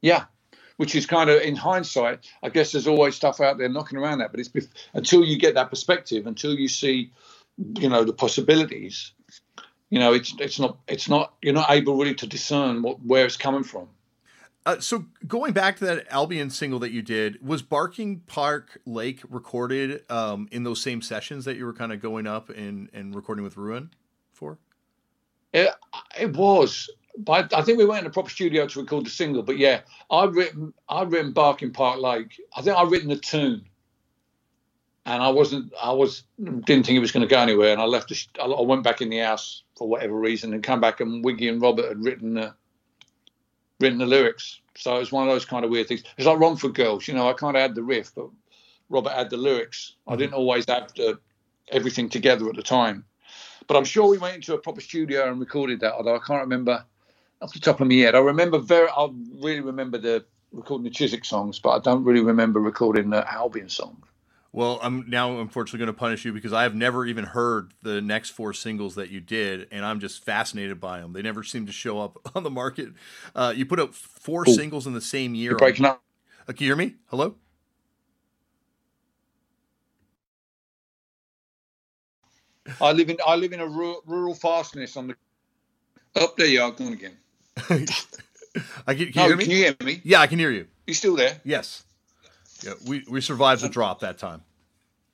Yeah, 0.01 0.27
which 0.77 0.95
is 0.95 1.05
kind 1.05 1.29
of 1.29 1.41
in 1.41 1.57
hindsight, 1.57 2.25
I 2.41 2.47
guess 2.47 2.71
there's 2.71 2.87
always 2.87 3.17
stuff 3.17 3.41
out 3.41 3.57
there 3.57 3.67
knocking 3.67 3.99
around 3.99 4.19
that, 4.19 4.31
but 4.31 4.39
it's 4.39 4.47
bef- 4.47 4.71
until 4.93 5.25
you 5.25 5.37
get 5.37 5.55
that 5.55 5.71
perspective, 5.71 6.25
until 6.25 6.55
you 6.55 6.69
see, 6.69 7.11
you 7.77 7.89
know, 7.89 8.05
the 8.05 8.13
possibilities 8.13 9.11
you 9.89 9.99
know, 9.99 10.13
it's 10.13 10.33
it's 10.39 10.59
not 10.59 10.77
it's 10.87 11.09
not 11.09 11.33
you're 11.41 11.53
not 11.53 11.71
able 11.71 11.97
really 11.97 12.15
to 12.15 12.27
discern 12.27 12.81
what 12.81 13.03
where 13.03 13.25
it's 13.25 13.37
coming 13.37 13.63
from. 13.63 13.87
Uh, 14.65 14.79
so 14.79 15.05
going 15.25 15.53
back 15.53 15.77
to 15.77 15.85
that 15.85 16.05
Albion 16.11 16.49
single 16.49 16.79
that 16.79 16.91
you 16.91 17.01
did, 17.01 17.43
was 17.45 17.61
Barking 17.61 18.19
Park 18.27 18.79
Lake 18.85 19.21
recorded 19.29 20.03
um, 20.11 20.47
in 20.51 20.63
those 20.63 20.81
same 20.81 21.01
sessions 21.01 21.45
that 21.45 21.57
you 21.57 21.65
were 21.65 21.73
kind 21.73 21.93
of 21.93 22.01
going 22.01 22.27
up 22.27 22.49
and, 22.49 22.89
and 22.93 23.15
recording 23.15 23.43
with 23.43 23.57
Ruan 23.57 23.89
for? 24.33 24.59
It, 25.53 25.69
it 26.19 26.35
was, 26.35 26.89
but 27.17 27.51
I 27.53 27.63
think 27.63 27.79
we 27.79 27.85
went 27.85 28.01
in 28.01 28.07
a 28.07 28.13
proper 28.13 28.29
studio 28.29 28.67
to 28.67 28.81
record 28.81 29.05
the 29.05 29.09
single. 29.09 29.41
But 29.41 29.57
yeah, 29.57 29.81
I'd 30.11 30.35
written 30.35 30.73
I'd 30.87 31.11
written 31.11 31.31
Barking 31.31 31.71
Park 31.71 31.99
Lake. 31.99 32.39
I 32.55 32.61
think 32.61 32.77
I'd 32.77 32.91
written 32.91 33.09
the 33.09 33.15
tune, 33.15 33.65
and 35.05 35.23
I 35.23 35.29
wasn't 35.29 35.73
I 35.81 35.93
was 35.93 36.25
didn't 36.37 36.85
think 36.85 36.89
it 36.89 36.99
was 36.99 37.11
going 37.11 37.27
to 37.27 37.33
go 37.33 37.39
anywhere, 37.39 37.71
and 37.71 37.81
I 37.81 37.85
left. 37.85 38.09
The, 38.09 38.27
I 38.39 38.61
went 38.61 38.83
back 38.83 39.01
in 39.01 39.09
the 39.09 39.17
house 39.19 39.63
for 39.79 39.87
whatever 39.87 40.13
reason 40.13 40.53
and 40.53 40.61
come 40.61 40.81
back 40.81 40.99
and 40.99 41.23
Wiggy 41.23 41.47
and 41.47 41.61
Robert 41.61 41.87
had 41.87 42.03
written 42.03 42.35
the 42.35 42.53
written 43.79 43.97
the 43.97 44.05
lyrics. 44.05 44.59
So 44.75 44.95
it 44.95 44.99
was 44.99 45.11
one 45.11 45.27
of 45.27 45.33
those 45.33 45.45
kind 45.45 45.63
of 45.65 45.71
weird 45.71 45.87
things. 45.87 46.03
It's 46.17 46.27
like 46.27 46.37
Wrong 46.37 46.55
Girls, 46.55 47.07
you 47.07 47.13
know. 47.13 47.29
I 47.29 47.33
kind 47.33 47.55
of 47.55 47.61
had 47.61 47.75
the 47.75 47.83
riff, 47.83 48.13
but 48.13 48.29
Robert 48.89 49.13
had 49.13 49.29
the 49.29 49.37
lyrics. 49.37 49.95
I 50.05 50.15
didn't 50.15 50.31
mm-hmm. 50.31 50.39
always 50.39 50.65
have 50.67 50.93
the, 50.93 51.17
everything 51.71 52.09
together 52.09 52.47
at 52.49 52.55
the 52.55 52.61
time. 52.61 53.05
But 53.67 53.77
I'm 53.77 53.85
sure 53.85 54.07
we 54.07 54.17
went 54.17 54.35
into 54.35 54.53
a 54.53 54.57
proper 54.57 54.81
studio 54.81 55.29
and 55.29 55.39
recorded 55.39 55.79
that. 55.79 55.93
Although 55.93 56.15
I 56.15 56.19
can't 56.19 56.41
remember 56.41 56.83
off 57.41 57.53
the 57.53 57.59
top 57.59 57.79
of 57.79 57.87
my 57.87 57.95
head. 57.95 58.15
I 58.15 58.19
remember 58.19 58.59
very. 58.59 58.89
I 58.89 59.09
really 59.35 59.61
remember 59.61 59.97
the 59.97 60.25
recording 60.51 60.83
the 60.83 60.89
Chiswick 60.89 61.23
songs, 61.23 61.59
but 61.59 61.69
I 61.69 61.79
don't 61.79 62.03
really 62.03 62.21
remember 62.21 62.59
recording 62.59 63.11
the 63.11 63.31
Albion 63.31 63.69
songs. 63.69 64.08
Well, 64.51 64.79
I'm 64.81 65.07
now 65.07 65.39
unfortunately 65.39 65.79
going 65.79 65.93
to 65.93 65.99
punish 65.99 66.25
you 66.25 66.33
because 66.33 66.53
I 66.53 66.63
have 66.63 66.73
never 66.73 67.05
even 67.05 67.23
heard 67.23 67.71
the 67.83 68.01
next 68.01 68.31
four 68.31 68.51
singles 68.51 68.95
that 68.95 69.11
you 69.11 69.19
did, 69.19 69.67
and 69.71 69.85
I'm 69.85 69.99
just 69.99 70.25
fascinated 70.25 70.79
by 70.79 71.01
them. 71.01 71.13
They 71.13 71.21
never 71.21 71.43
seem 71.43 71.67
to 71.67 71.71
show 71.71 71.99
up 71.99 72.17
on 72.35 72.43
the 72.43 72.49
market. 72.49 72.89
Uh, 73.35 73.53
you 73.55 73.65
put 73.65 73.79
out 73.79 73.93
four 73.93 74.45
Ooh. 74.47 74.53
singles 74.53 74.87
in 74.87 74.93
the 74.93 75.01
same 75.01 75.35
year. 75.35 75.51
You're 75.51 75.59
breaking 75.59 75.85
up. 75.85 76.01
Uh, 76.47 76.53
can 76.53 76.63
you 76.65 76.69
hear 76.69 76.75
me? 76.75 76.95
Hello. 77.07 77.35
I 82.81 82.91
live 82.91 83.09
in 83.09 83.17
I 83.25 83.35
live 83.35 83.53
in 83.53 83.59
a 83.59 83.67
rural, 83.67 84.01
rural 84.05 84.35
fastness 84.35 84.95
on 84.97 85.07
the. 85.07 85.15
Up 86.15 86.37
there 86.37 86.47
you 86.47 86.61
are, 86.61 86.71
going 86.71 86.93
again. 86.93 87.17
I 88.87 88.95
can, 88.95 89.11
can 89.11 89.11
no, 89.15 89.23
you 89.23 89.27
hear 89.27 89.35
me? 89.35 89.43
Can 89.43 89.51
you 89.51 89.57
hear 89.57 89.75
me? 89.83 90.01
Yeah, 90.03 90.21
I 90.21 90.27
can 90.27 90.39
hear 90.39 90.51
you. 90.51 90.67
You 90.87 90.93
still 90.93 91.15
there? 91.15 91.39
Yes. 91.43 91.83
Yeah, 92.61 92.73
we, 92.85 93.03
we 93.09 93.21
survived 93.21 93.61
the 93.61 93.69
drop 93.69 94.01
that 94.01 94.17
time. 94.17 94.43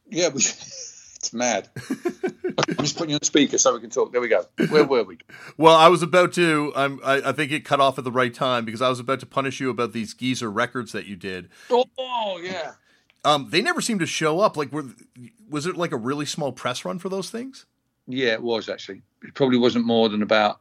Yeah, 0.09 0.29
we 0.29 0.41
It's 1.25 1.33
mad. 1.33 1.67
I'm 1.79 2.75
just 2.77 2.97
putting 2.97 3.09
you 3.09 3.15
on 3.15 3.23
speaker 3.23 3.57
so 3.57 3.73
we 3.73 3.81
can 3.81 3.89
talk. 3.89 4.11
There 4.11 4.21
we 4.21 4.27
go. 4.27 4.45
Where 4.69 4.83
were 4.83 5.03
we? 5.03 5.17
Well, 5.57 5.75
I 5.75 5.87
was 5.87 6.03
about 6.03 6.33
to. 6.33 6.71
I'm, 6.75 6.99
I, 7.03 7.29
I 7.29 7.31
think 7.31 7.51
it 7.51 7.65
cut 7.65 7.81
off 7.81 7.97
at 7.97 8.03
the 8.03 8.11
right 8.11 8.31
time 8.31 8.63
because 8.63 8.79
I 8.79 8.89
was 8.89 8.99
about 8.99 9.21
to 9.21 9.25
punish 9.25 9.59
you 9.59 9.71
about 9.71 9.91
these 9.91 10.13
geezer 10.13 10.51
records 10.51 10.91
that 10.91 11.07
you 11.07 11.15
did. 11.15 11.49
Oh 11.71 12.39
yeah. 12.43 12.73
Um, 13.23 13.47
they 13.49 13.63
never 13.63 13.81
seemed 13.81 14.01
to 14.01 14.05
show 14.05 14.39
up. 14.39 14.55
Like, 14.55 14.71
were 14.71 14.85
was 15.49 15.65
it 15.65 15.75
like 15.75 15.91
a 15.91 15.97
really 15.97 16.27
small 16.27 16.51
press 16.51 16.85
run 16.85 16.99
for 16.99 17.09
those 17.09 17.31
things? 17.31 17.65
Yeah, 18.05 18.33
it 18.33 18.43
was 18.43 18.69
actually. 18.69 19.01
It 19.23 19.33
probably 19.33 19.57
wasn't 19.57 19.87
more 19.87 20.09
than 20.09 20.21
about 20.21 20.59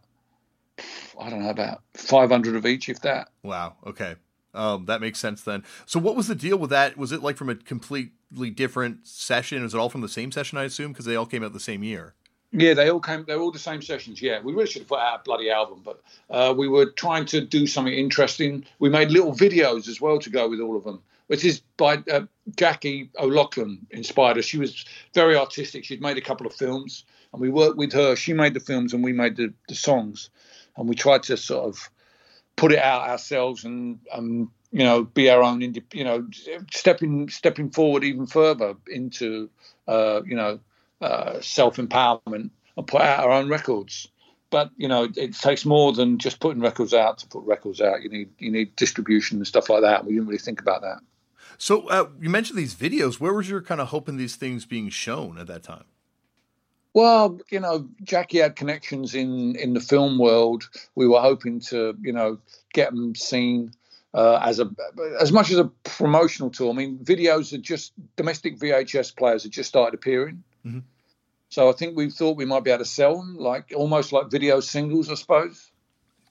I 1.21 1.29
don't 1.29 1.43
know 1.43 1.51
about 1.51 1.83
500 1.93 2.57
of 2.57 2.65
each, 2.65 2.89
if 2.89 3.01
that. 3.03 3.29
Wow. 3.43 3.77
Okay. 3.87 4.15
Um, 4.55 4.87
that 4.87 5.01
makes 5.01 5.19
sense 5.19 5.43
then. 5.43 5.65
So, 5.85 5.99
what 5.99 6.17
was 6.17 6.29
the 6.29 6.35
deal 6.35 6.57
with 6.57 6.71
that? 6.71 6.97
Was 6.97 7.13
it 7.13 7.23
like 7.23 7.37
from 7.37 7.51
a 7.51 7.55
completely 7.55 8.51
different 8.51 9.07
session? 9.07 9.63
Was 9.63 9.75
it 9.75 9.79
all 9.79 9.91
from 9.91 10.01
the 10.01 10.09
same 10.09 10.31
session? 10.33 10.59
I 10.59 10.65
assume 10.65 10.93
because 10.93 11.07
they 11.07 11.17
all 11.17 11.27
came 11.27 11.43
out 11.43 11.53
the 11.53 11.61
same 11.61 11.83
year. 11.83 12.15
Yeah, 12.57 12.75
they 12.75 12.89
all 12.89 13.01
came. 13.01 13.25
They're 13.27 13.41
all 13.41 13.51
the 13.51 13.59
same 13.59 13.83
sessions. 13.83 14.23
Yeah, 14.23 14.41
we 14.41 14.53
really 14.53 14.69
should 14.69 14.83
have 14.83 14.89
put 14.89 15.01
out 15.01 15.21
a 15.21 15.23
bloody 15.25 15.51
album, 15.51 15.83
but 15.85 16.01
uh, 16.31 16.55
we 16.57 16.69
were 16.69 16.87
trying 16.87 17.25
to 17.27 17.41
do 17.41 17.67
something 17.67 17.93
interesting. 17.93 18.65
We 18.79 18.89
made 18.89 19.11
little 19.11 19.35
videos 19.35 19.89
as 19.89 20.01
well 20.01 20.21
to 20.21 20.31
go 20.31 20.49
with 20.49 20.61
all 20.61 20.77
of 20.77 20.85
them, 20.85 21.03
which 21.27 21.45
is 21.45 21.63
by 21.77 21.97
uh, 22.13 22.27
Jackie 22.57 23.11
O'Loughlin 23.19 23.85
inspired 23.91 24.39
us. 24.39 24.45
She 24.45 24.59
was 24.59 24.85
very 25.15 25.37
artistic. 25.37 25.85
She'd 25.85 26.01
made 26.01 26.17
a 26.17 26.21
couple 26.21 26.47
of 26.47 26.55
films, 26.55 27.05
and 27.33 27.43
we 27.43 27.51
worked 27.51 27.77
with 27.77 27.93
her. 27.93 28.15
She 28.15 28.33
made 28.33 28.55
the 28.55 28.61
films, 28.61 28.93
and 28.93 29.03
we 29.03 29.13
made 29.13 29.35
the, 29.35 29.53
the 29.69 29.75
songs, 29.75 30.31
and 30.77 30.89
we 30.89 30.95
tried 30.95 31.25
to 31.25 31.37
sort 31.37 31.65
of 31.65 31.91
put 32.57 32.73
it 32.73 32.79
out 32.79 33.09
ourselves 33.09 33.65
and 33.65 33.99
um, 34.13 34.51
you 34.71 34.85
know 34.85 35.05
be 35.05 35.31
our 35.31 35.43
own 35.43 35.61
you 35.61 36.05
know 36.05 36.27
stepping 36.73 37.29
stepping 37.29 37.71
forward 37.71 38.05
even 38.05 38.27
further 38.27 38.75
into 38.89 39.49
uh, 39.89 40.21
you 40.25 40.37
know 40.37 40.59
uh, 41.01 41.41
self 41.41 41.77
empowerment 41.77 42.51
and 42.77 42.87
put 42.87 43.01
out 43.01 43.25
our 43.25 43.31
own 43.31 43.49
records. 43.49 44.09
But 44.51 44.71
you 44.77 44.89
know 44.89 45.09
it 45.17 45.35
takes 45.35 45.65
more 45.65 45.93
than 45.93 46.19
just 46.19 46.41
putting 46.41 46.63
records 46.63 46.95
out 46.95 47.19
to 47.19 47.27
put 47.27 47.45
records 47.45 47.81
out. 47.81 48.03
You 48.03 48.09
need 48.09 48.31
you 48.39 48.51
need 48.51 48.75
distribution 48.77 49.39
and 49.39 49.47
stuff 49.47 49.69
like 49.69 49.83
that. 49.83 50.05
We 50.05 50.15
didn't 50.15 50.27
really 50.27 50.39
think 50.39 50.61
about 50.61 50.83
that. 50.83 50.99
So 51.59 51.89
uh, 51.89 52.09
you 52.21 52.31
mentioned 52.31 52.59
these 52.59 52.75
videos. 52.75 53.21
Where 53.21 53.33
was 53.33 53.49
your 53.49 53.63
kind 53.63 53.81
of 53.81 53.89
hoping 53.89 54.17
these 54.17 54.37
things 54.37 54.65
being 54.65 54.89
shown 54.89 55.39
at 55.39 55.47
that 55.47 55.63
time? 55.63 55.85
Well, 56.95 57.41
you 57.51 57.59
know, 57.59 57.89
Jackie 58.05 58.39
had 58.39 58.55
connections 58.55 59.15
in 59.15 59.57
in 59.57 59.75
the 59.75 59.81
film 59.81 60.17
world. 60.19 60.71
We 60.95 61.09
were 61.09 61.21
hoping 61.21 61.61
to, 61.71 61.97
you 62.01 62.13
know, 62.13 62.39
get 62.73 62.91
them 62.91 63.17
seen 63.17 63.73
uh, 64.15 64.39
as 64.43 64.61
a 64.61 64.71
as 65.21 65.33
much 65.33 65.51
as 65.51 65.59
a 65.59 65.65
promotional 65.83 66.51
tool. 66.51 66.71
I 66.71 66.75
mean, 66.75 66.99
videos 66.99 67.53
are 67.53 67.59
just 67.59 67.93
domestic 68.15 68.59
VHS 68.59 69.17
players 69.17 69.43
had 69.43 69.53
just 69.53 69.69
started 69.69 69.95
appearing. 69.95 70.45
Mm-hmm. 70.65 70.81
So 71.49 71.69
I 71.69 71.73
think 71.73 71.97
we 71.97 72.11
thought 72.11 72.37
we 72.37 72.45
might 72.45 72.65
be 72.65 72.71
able 72.71 72.85
to 72.85 72.91
sell 72.91 73.19
them, 73.19 73.37
like 73.39 73.73
almost 73.77 74.13
like 74.13 74.31
video 74.31 74.61
singles, 74.61 75.11
I 75.11 75.15
suppose. 75.15 75.73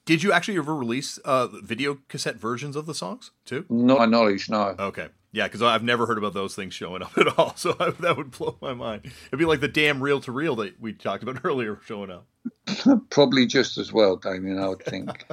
Did 0.05 0.23
you 0.23 0.33
actually 0.33 0.57
ever 0.57 0.75
release 0.75 1.17
uh, 1.19 1.47
video 1.47 1.99
cassette 2.09 2.35
versions 2.35 2.75
of 2.75 2.85
the 2.85 2.93
songs 2.93 3.31
too? 3.45 3.65
Not 3.69 3.99
my 3.99 4.05
knowledge, 4.05 4.49
no. 4.49 4.75
Okay. 4.79 5.09
Yeah, 5.33 5.47
because 5.47 5.63
I've 5.63 5.83
never 5.83 6.05
heard 6.05 6.19
about 6.19 6.35
those 6.35 6.53
things 6.55 6.75
showing 6.75 7.01
up 7.01 7.17
at 7.17 7.37
all. 7.37 7.55
So 7.57 7.75
I, 7.79 7.89
that 7.89 8.15
would 8.15 8.31
blow 8.31 8.55
my 8.61 8.73
mind. 8.73 9.11
It'd 9.27 9.39
be 9.39 9.45
like 9.45 9.59
the 9.59 9.67
damn 9.67 10.01
reel 10.01 10.21
to 10.21 10.31
reel 10.31 10.55
that 10.57 10.79
we 10.79 10.93
talked 10.93 11.23
about 11.23 11.41
earlier 11.43 11.79
showing 11.85 12.11
up. 12.11 12.27
Probably 13.09 13.45
just 13.45 13.77
as 13.77 13.91
well, 13.91 14.15
Damian. 14.15 14.59
I 14.59 14.69
would 14.69 14.83
think. 14.83 15.25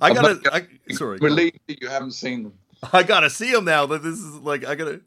I 0.00 0.14
gotta. 0.14 0.40
I, 0.52 0.92
sorry. 0.94 1.18
Relieved 1.20 1.58
that 1.66 1.82
you 1.82 1.88
haven't 1.88 2.12
seen 2.12 2.44
them. 2.44 2.54
I 2.92 3.02
gotta 3.02 3.28
see 3.28 3.52
them 3.52 3.64
now. 3.64 3.84
That 3.86 4.02
this 4.02 4.18
is 4.18 4.36
like 4.36 4.64
I 4.64 4.74
gotta. 4.74 5.00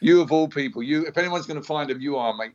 You 0.00 0.20
of 0.22 0.32
all 0.32 0.48
people, 0.48 0.82
you. 0.82 1.06
If 1.06 1.16
anyone's 1.16 1.46
gonna 1.46 1.62
find 1.62 1.88
them, 1.88 2.00
you 2.00 2.16
are, 2.16 2.34
mate. 2.34 2.52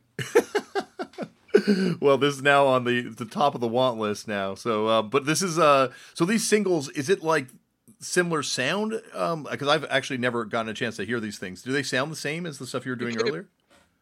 well, 2.00 2.18
this 2.18 2.34
is 2.34 2.42
now 2.42 2.66
on 2.66 2.84
the 2.84 3.02
the 3.02 3.24
top 3.24 3.54
of 3.54 3.60
the 3.60 3.68
want 3.68 3.98
list 3.98 4.26
now. 4.26 4.54
So, 4.56 4.88
uh, 4.88 5.02
but 5.02 5.26
this 5.26 5.42
is 5.42 5.58
uh, 5.58 5.92
so 6.14 6.24
these 6.24 6.46
singles. 6.46 6.88
Is 6.90 7.08
it 7.08 7.22
like 7.22 7.46
similar 8.06 8.42
sound? 8.42 8.92
Because 8.92 9.62
um, 9.62 9.68
I've 9.68 9.84
actually 9.90 10.18
never 10.18 10.44
gotten 10.44 10.70
a 10.70 10.74
chance 10.74 10.96
to 10.96 11.04
hear 11.04 11.20
these 11.20 11.38
things. 11.38 11.62
Do 11.62 11.72
they 11.72 11.82
sound 11.82 12.10
the 12.10 12.16
same 12.16 12.46
as 12.46 12.58
the 12.58 12.66
stuff 12.66 12.86
you 12.86 12.92
were 12.92 12.96
doing 12.96 13.14
you 13.14 13.20
earlier? 13.20 13.46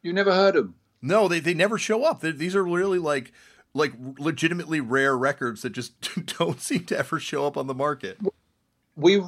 You 0.03 0.13
never 0.13 0.35
heard 0.35 0.55
them? 0.55 0.75
No, 1.03 1.29
they 1.29 1.41
they 1.41 1.55
never 1.55 1.79
show 1.79 2.05
up. 2.05 2.21
They're, 2.21 2.33
these 2.33 2.55
are 2.55 2.65
really 2.65 2.99
like 2.99 3.33
like 3.75 3.93
legitimately 4.19 4.81
rare 4.81 5.17
records 5.17 5.63
that 5.63 5.71
just 5.71 5.93
don't 6.39 6.61
seem 6.61 6.85
to 6.87 6.99
ever 6.99 7.19
show 7.19 7.47
up 7.47 7.57
on 7.57 7.67
the 7.67 7.75
market. 7.75 8.19
We 8.97 9.23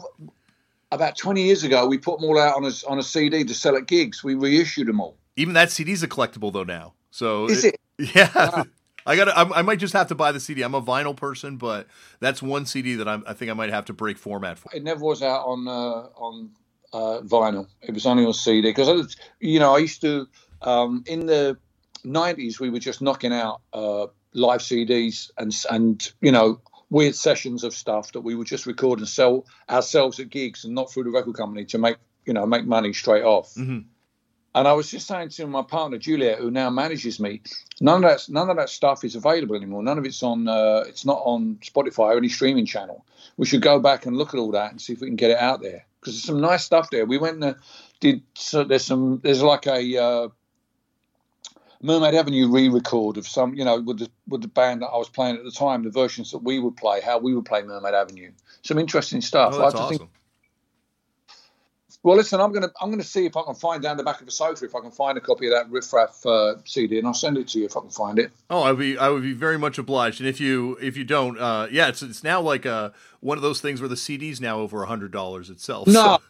about 0.92 1.16
twenty 1.16 1.44
years 1.44 1.64
ago 1.64 1.86
we 1.86 1.98
put 1.98 2.20
them 2.20 2.28
all 2.30 2.38
out 2.38 2.56
on 2.56 2.64
a 2.64 2.72
on 2.88 2.98
a 2.98 3.02
CD 3.02 3.44
to 3.44 3.54
sell 3.54 3.76
at 3.76 3.86
gigs. 3.86 4.22
We 4.22 4.34
reissued 4.34 4.88
them 4.88 5.00
all. 5.00 5.16
Even 5.36 5.54
that 5.54 5.70
CD's 5.70 6.02
a 6.02 6.08
collectible 6.08 6.52
though 6.52 6.64
now. 6.64 6.94
So 7.10 7.46
is 7.46 7.64
it? 7.64 7.76
it 7.98 8.14
yeah. 8.14 8.30
Wow. 8.34 8.66
I 9.06 9.16
got. 9.16 9.28
I, 9.28 9.58
I 9.58 9.62
might 9.62 9.78
just 9.78 9.92
have 9.94 10.08
to 10.08 10.14
buy 10.14 10.32
the 10.32 10.40
CD. 10.40 10.62
I'm 10.62 10.74
a 10.74 10.82
vinyl 10.82 11.16
person, 11.16 11.56
but 11.56 11.86
that's 12.20 12.42
one 12.42 12.66
CD 12.66 12.96
that 12.96 13.06
I'm, 13.06 13.22
i 13.26 13.32
think 13.32 13.50
I 13.50 13.54
might 13.54 13.70
have 13.70 13.84
to 13.86 13.92
break 13.92 14.18
format 14.18 14.58
for. 14.58 14.70
It 14.74 14.82
never 14.82 15.04
was 15.04 15.22
out 15.22 15.46
on 15.46 15.68
uh, 15.68 16.08
on 16.16 16.50
uh, 16.92 17.20
vinyl. 17.22 17.68
It 17.82 17.94
was 17.94 18.06
only 18.06 18.26
on 18.26 18.34
CD 18.34 18.68
because 18.70 19.16
you 19.40 19.60
know 19.60 19.74
I 19.74 19.78
used 19.78 20.00
to 20.00 20.26
um, 20.62 21.04
in 21.06 21.26
the 21.26 21.56
'90s 22.04 22.58
we 22.58 22.70
were 22.70 22.80
just 22.80 23.00
knocking 23.00 23.32
out 23.32 23.60
uh, 23.72 24.06
live 24.34 24.60
CDs 24.60 25.30
and 25.38 25.54
and 25.70 26.12
you 26.20 26.32
know 26.32 26.60
weird 26.90 27.14
sessions 27.14 27.64
of 27.64 27.74
stuff 27.74 28.12
that 28.12 28.20
we 28.20 28.34
would 28.34 28.46
just 28.46 28.66
record 28.66 28.98
and 29.00 29.08
sell 29.08 29.44
ourselves 29.68 30.20
at 30.20 30.30
gigs 30.30 30.64
and 30.64 30.74
not 30.74 30.92
through 30.92 31.04
the 31.04 31.10
record 31.10 31.34
company 31.34 31.64
to 31.64 31.78
make 31.78 31.96
you 32.24 32.32
know 32.32 32.44
make 32.46 32.66
money 32.66 32.92
straight 32.92 33.24
off. 33.24 33.54
Mm-hmm. 33.54 33.88
And 34.56 34.66
I 34.66 34.72
was 34.72 34.90
just 34.90 35.06
saying 35.06 35.28
to 35.28 35.46
my 35.46 35.60
partner 35.60 35.98
Juliet, 35.98 36.38
who 36.38 36.50
now 36.50 36.70
manages 36.70 37.20
me, 37.20 37.42
none 37.78 38.02
of 38.02 38.10
that 38.10 38.32
none 38.32 38.48
of 38.48 38.56
that 38.56 38.70
stuff 38.70 39.04
is 39.04 39.14
available 39.14 39.54
anymore. 39.54 39.82
None 39.82 39.98
of 39.98 40.06
it's 40.06 40.22
on. 40.22 40.48
Uh, 40.48 40.82
it's 40.88 41.04
not 41.04 41.20
on 41.26 41.56
Spotify 41.56 42.14
or 42.14 42.16
any 42.16 42.30
streaming 42.30 42.64
channel. 42.64 43.04
We 43.36 43.44
should 43.44 43.60
go 43.60 43.78
back 43.78 44.06
and 44.06 44.16
look 44.16 44.32
at 44.32 44.40
all 44.40 44.52
that 44.52 44.70
and 44.70 44.80
see 44.80 44.94
if 44.94 45.02
we 45.02 45.08
can 45.08 45.16
get 45.16 45.30
it 45.30 45.38
out 45.38 45.60
there 45.60 45.84
because 46.00 46.14
there's 46.14 46.24
some 46.24 46.40
nice 46.40 46.64
stuff 46.64 46.88
there. 46.88 47.04
We 47.04 47.18
went 47.18 47.44
and 47.44 47.54
did. 48.00 48.22
So 48.34 48.64
there's 48.64 48.86
some. 48.86 49.20
There's 49.22 49.42
like 49.42 49.66
a. 49.66 50.02
Uh, 50.02 50.28
Mermaid 51.82 52.14
Avenue 52.14 52.50
re-record 52.50 53.18
of 53.18 53.28
some, 53.28 53.54
you 53.54 53.62
know, 53.62 53.78
with 53.78 53.98
the 53.98 54.08
with 54.26 54.40
the 54.40 54.48
band 54.48 54.80
that 54.80 54.86
I 54.86 54.96
was 54.96 55.10
playing 55.10 55.36
at 55.36 55.44
the 55.44 55.50
time, 55.50 55.84
the 55.84 55.90
versions 55.90 56.30
that 56.30 56.38
we 56.38 56.58
would 56.58 56.78
play, 56.78 57.02
how 57.02 57.18
we 57.18 57.34
would 57.34 57.44
play 57.44 57.62
Mermaid 57.62 57.92
Avenue. 57.92 58.32
Some 58.62 58.78
interesting 58.78 59.20
stuff. 59.20 59.52
Oh, 59.54 59.58
that's 59.58 59.74
awesome. 59.74 59.98
Think, 59.98 60.10
well, 62.06 62.16
listen, 62.16 62.40
I'm 62.40 62.52
gonna 62.52 62.70
I'm 62.80 62.88
gonna 62.90 63.02
see 63.02 63.26
if 63.26 63.36
I 63.36 63.42
can 63.42 63.56
find 63.56 63.82
down 63.82 63.96
the 63.96 64.04
back 64.04 64.20
of 64.20 64.26
the 64.26 64.32
sofa 64.32 64.64
if 64.64 64.76
I 64.76 64.80
can 64.80 64.92
find 64.92 65.18
a 65.18 65.20
copy 65.20 65.48
of 65.48 65.52
that 65.54 65.68
riffraff 65.68 66.24
uh, 66.24 66.54
CD, 66.64 66.98
and 66.98 67.06
I'll 67.08 67.12
send 67.12 67.36
it 67.36 67.48
to 67.48 67.58
you 67.58 67.64
if 67.64 67.76
I 67.76 67.80
can 67.80 67.90
find 67.90 68.20
it. 68.20 68.30
Oh, 68.48 68.62
I'd 68.62 68.78
be 68.78 68.96
I 68.96 69.08
would 69.08 69.24
be 69.24 69.32
very 69.32 69.58
much 69.58 69.76
obliged. 69.76 70.20
And 70.20 70.28
if 70.28 70.40
you 70.40 70.78
if 70.80 70.96
you 70.96 71.02
don't, 71.02 71.36
uh, 71.36 71.66
yeah, 71.68 71.88
it's 71.88 72.02
it's 72.02 72.22
now 72.22 72.40
like 72.40 72.64
a 72.64 72.72
uh, 72.72 72.90
one 73.18 73.36
of 73.36 73.42
those 73.42 73.60
things 73.60 73.80
where 73.80 73.88
the 73.88 73.96
CD's 73.96 74.40
now 74.40 74.60
over 74.60 74.84
a 74.84 74.86
hundred 74.86 75.10
dollars 75.10 75.50
itself. 75.50 75.88
No. 75.88 76.18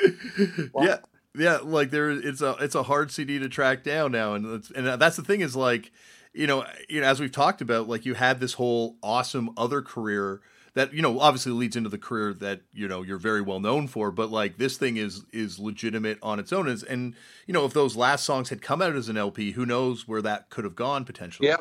So. 0.00 0.82
yeah, 0.82 0.96
yeah, 1.36 1.58
like 1.62 1.90
there 1.90 2.10
it's 2.10 2.40
a 2.40 2.56
it's 2.60 2.74
a 2.74 2.84
hard 2.84 3.10
CD 3.10 3.38
to 3.38 3.50
track 3.50 3.84
down 3.84 4.12
now, 4.12 4.32
and 4.32 4.46
and 4.74 4.86
that's 4.86 5.16
the 5.16 5.22
thing 5.22 5.42
is 5.42 5.54
like 5.54 5.92
you 6.32 6.46
know 6.46 6.64
you 6.88 7.02
know 7.02 7.06
as 7.06 7.20
we've 7.20 7.30
talked 7.30 7.60
about, 7.60 7.86
like 7.86 8.06
you 8.06 8.14
had 8.14 8.40
this 8.40 8.54
whole 8.54 8.96
awesome 9.02 9.50
other 9.58 9.82
career 9.82 10.40
that 10.74 10.92
you 10.92 11.02
know 11.02 11.18
obviously 11.20 11.52
leads 11.52 11.76
into 11.76 11.88
the 11.88 11.98
career 11.98 12.32
that 12.34 12.60
you 12.72 12.88
know 12.88 13.02
you're 13.02 13.18
very 13.18 13.40
well 13.40 13.60
known 13.60 13.86
for 13.86 14.10
but 14.10 14.30
like 14.30 14.58
this 14.58 14.76
thing 14.76 14.96
is 14.96 15.24
is 15.32 15.58
legitimate 15.58 16.18
on 16.22 16.38
its 16.38 16.52
own. 16.52 16.68
And, 16.68 16.82
and 16.84 17.14
you 17.46 17.54
know 17.54 17.64
if 17.64 17.72
those 17.72 17.96
last 17.96 18.24
songs 18.24 18.48
had 18.48 18.62
come 18.62 18.82
out 18.82 18.96
as 18.96 19.08
an 19.08 19.16
lp 19.16 19.52
who 19.52 19.66
knows 19.66 20.06
where 20.06 20.22
that 20.22 20.50
could 20.50 20.64
have 20.64 20.76
gone 20.76 21.04
potentially. 21.04 21.48
Yeah. 21.48 21.58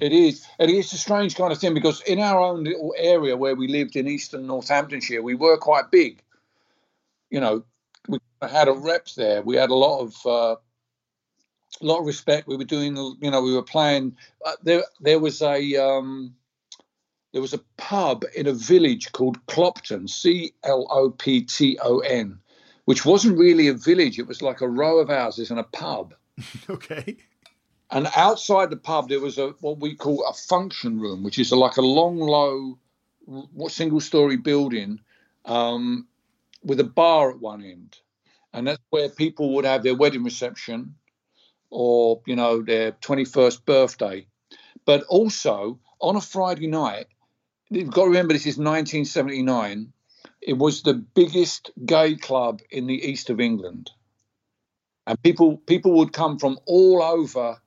It 0.00 0.12
is. 0.12 0.46
And 0.58 0.70
it's 0.70 0.92
a 0.94 0.98
strange 0.98 1.36
kind 1.36 1.52
of 1.52 1.58
thing 1.58 1.74
because 1.74 2.00
in 2.02 2.18
our 2.18 2.40
own 2.40 2.64
little 2.64 2.94
area 2.96 3.36
where 3.36 3.54
we 3.54 3.68
lived 3.68 3.94
in 3.94 4.08
eastern 4.08 4.46
northamptonshire 4.46 5.22
we 5.22 5.34
were 5.34 5.56
quite 5.58 5.90
big. 5.90 6.22
You 7.30 7.40
know 7.40 7.64
we 8.08 8.18
had 8.40 8.68
a 8.68 8.72
rep 8.72 9.06
there. 9.16 9.42
We 9.42 9.56
had 9.56 9.70
a 9.70 9.74
lot 9.74 10.00
of 10.00 10.26
uh, 10.26 10.56
a 11.80 11.84
lot 11.84 12.00
of 12.00 12.06
respect. 12.06 12.48
We 12.48 12.56
were 12.56 12.64
doing 12.64 12.96
you 12.96 13.30
know 13.30 13.42
we 13.42 13.54
were 13.54 13.62
playing 13.62 14.16
uh, 14.44 14.52
there 14.62 14.84
there 15.00 15.18
was 15.18 15.42
a 15.42 15.76
um, 15.76 16.34
there 17.32 17.42
was 17.42 17.54
a 17.54 17.60
pub 17.76 18.24
in 18.36 18.46
a 18.46 18.52
village 18.52 19.12
called 19.12 19.44
Clopton, 19.46 20.08
C 20.08 20.52
L 20.64 20.86
O 20.90 21.10
P 21.10 21.42
T 21.42 21.78
O 21.82 21.98
N, 22.00 22.38
which 22.84 23.04
wasn't 23.04 23.38
really 23.38 23.68
a 23.68 23.74
village. 23.74 24.18
It 24.18 24.26
was 24.26 24.42
like 24.42 24.60
a 24.60 24.68
row 24.68 24.98
of 24.98 25.08
houses 25.08 25.50
and 25.50 25.58
a 25.58 25.64
pub. 25.64 26.14
okay. 26.70 27.16
And 27.90 28.08
outside 28.16 28.70
the 28.70 28.76
pub, 28.76 29.08
there 29.08 29.20
was 29.20 29.38
a 29.38 29.48
what 29.60 29.80
we 29.80 29.94
call 29.94 30.24
a 30.26 30.32
function 30.32 30.98
room, 31.00 31.22
which 31.22 31.38
is 31.38 31.52
a, 31.52 31.56
like 31.56 31.76
a 31.76 31.82
long, 31.82 32.18
low, 32.18 32.78
single-story 33.68 34.36
building 34.36 35.00
um, 35.44 36.06
with 36.62 36.80
a 36.80 36.84
bar 36.84 37.30
at 37.30 37.40
one 37.40 37.62
end, 37.62 37.98
and 38.52 38.66
that's 38.66 38.82
where 38.90 39.08
people 39.08 39.54
would 39.54 39.64
have 39.64 39.82
their 39.82 39.94
wedding 39.94 40.24
reception 40.24 40.94
or 41.70 42.20
you 42.26 42.36
know 42.36 42.62
their 42.62 42.92
21st 42.92 43.64
birthday. 43.64 44.26
But 44.84 45.04
also 45.04 45.78
on 46.00 46.16
a 46.16 46.20
Friday 46.20 46.66
night, 46.66 47.06
you've 47.72 47.90
got 47.90 48.02
to 48.02 48.08
remember 48.08 48.34
this 48.34 48.42
is 48.42 48.58
1979. 48.58 49.92
It 50.40 50.58
was 50.58 50.82
the 50.82 50.94
biggest 50.94 51.70
gay 51.84 52.16
club 52.16 52.60
in 52.70 52.86
the 52.86 53.10
east 53.10 53.30
of 53.30 53.40
England. 53.40 53.90
and 55.06 55.20
people 55.22 55.56
people 55.58 55.92
would 55.92 56.12
come 56.12 56.38
from 56.38 56.58
all 56.66 57.02
over 57.02 57.60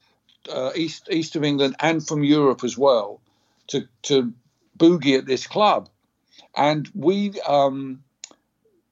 uh, 0.50 0.72
east 0.76 1.08
east 1.12 1.36
of 1.36 1.44
England 1.44 1.76
and 1.80 2.06
from 2.06 2.24
Europe 2.24 2.64
as 2.64 2.78
well 2.78 3.22
to 3.68 3.88
to 4.04 4.34
boogie 4.78 5.18
at 5.18 5.26
this 5.26 5.48
club, 5.48 5.90
and 6.56 6.90
we 6.94 7.34
um, 7.48 8.04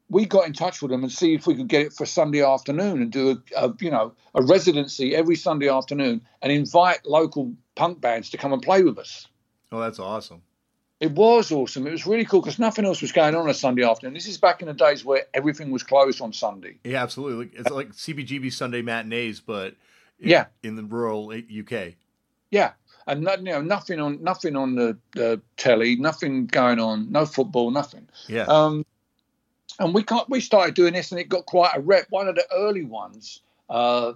we 0.09 0.25
got 0.25 0.47
in 0.47 0.53
touch 0.53 0.81
with 0.81 0.91
them 0.91 1.03
and 1.03 1.11
see 1.11 1.33
if 1.33 1.47
we 1.47 1.55
could 1.55 1.67
get 1.67 1.83
it 1.83 1.93
for 1.93 2.05
Sunday 2.05 2.43
afternoon 2.43 3.01
and 3.01 3.11
do 3.11 3.31
a, 3.31 3.65
a, 3.65 3.73
you 3.79 3.91
know 3.91 4.13
a 4.35 4.41
residency 4.41 5.15
every 5.15 5.35
Sunday 5.35 5.69
afternoon 5.69 6.21
and 6.41 6.51
invite 6.51 7.05
local 7.05 7.53
punk 7.75 8.01
bands 8.01 8.29
to 8.31 8.37
come 8.37 8.53
and 8.53 8.61
play 8.61 8.83
with 8.83 8.97
us. 8.97 9.27
Oh, 9.71 9.79
that's 9.79 9.99
awesome. 9.99 10.41
It 11.03 11.11
was 11.11 11.51
awesome. 11.51 11.85
It 11.85 11.91
was 11.91 12.07
really 12.07 12.23
cool 12.23 12.39
because 12.39 12.59
nothing 12.59 12.85
else 12.85 13.01
was 13.01 13.11
going 13.11 13.35
on 13.35 13.41
on 13.41 13.49
a 13.49 13.53
Sunday 13.53 13.83
afternoon. 13.83 14.13
This 14.13 14.25
is 14.25 14.37
back 14.37 14.61
in 14.61 14.69
the 14.69 14.73
days 14.73 15.03
where 15.03 15.25
everything 15.33 15.69
was 15.69 15.83
closed 15.83 16.21
on 16.21 16.31
Sunday. 16.31 16.77
Yeah, 16.85 17.03
absolutely. 17.03 17.49
It's 17.59 17.69
like 17.69 17.91
CBGB 17.91 18.53
Sunday 18.53 18.81
matinees, 18.81 19.41
but 19.41 19.75
yeah, 20.17 20.45
in 20.63 20.77
the 20.77 20.83
rural 20.83 21.33
UK. 21.33 21.95
Yeah, 22.51 22.71
and 23.05 23.21
you 23.21 23.51
know 23.51 23.61
nothing 23.61 23.99
on 23.99 24.23
nothing 24.23 24.55
on 24.55 24.75
the, 24.75 24.97
the 25.11 25.41
telly, 25.57 25.97
nothing 25.97 26.45
going 26.45 26.79
on, 26.79 27.11
no 27.11 27.25
football, 27.25 27.69
nothing. 27.69 28.07
Yeah. 28.29 28.43
Um, 28.43 28.85
and 29.79 29.93
we 29.93 30.03
got 30.03 30.29
we 30.29 30.39
started 30.39 30.73
doing 30.73 30.93
this, 30.93 31.11
and 31.11 31.19
it 31.19 31.27
got 31.27 31.45
quite 31.45 31.75
a 31.75 31.81
rep. 31.81 32.05
One 32.11 32.29
of 32.29 32.35
the 32.35 32.45
early 32.55 32.85
ones, 32.85 33.41
uh, 33.69 34.13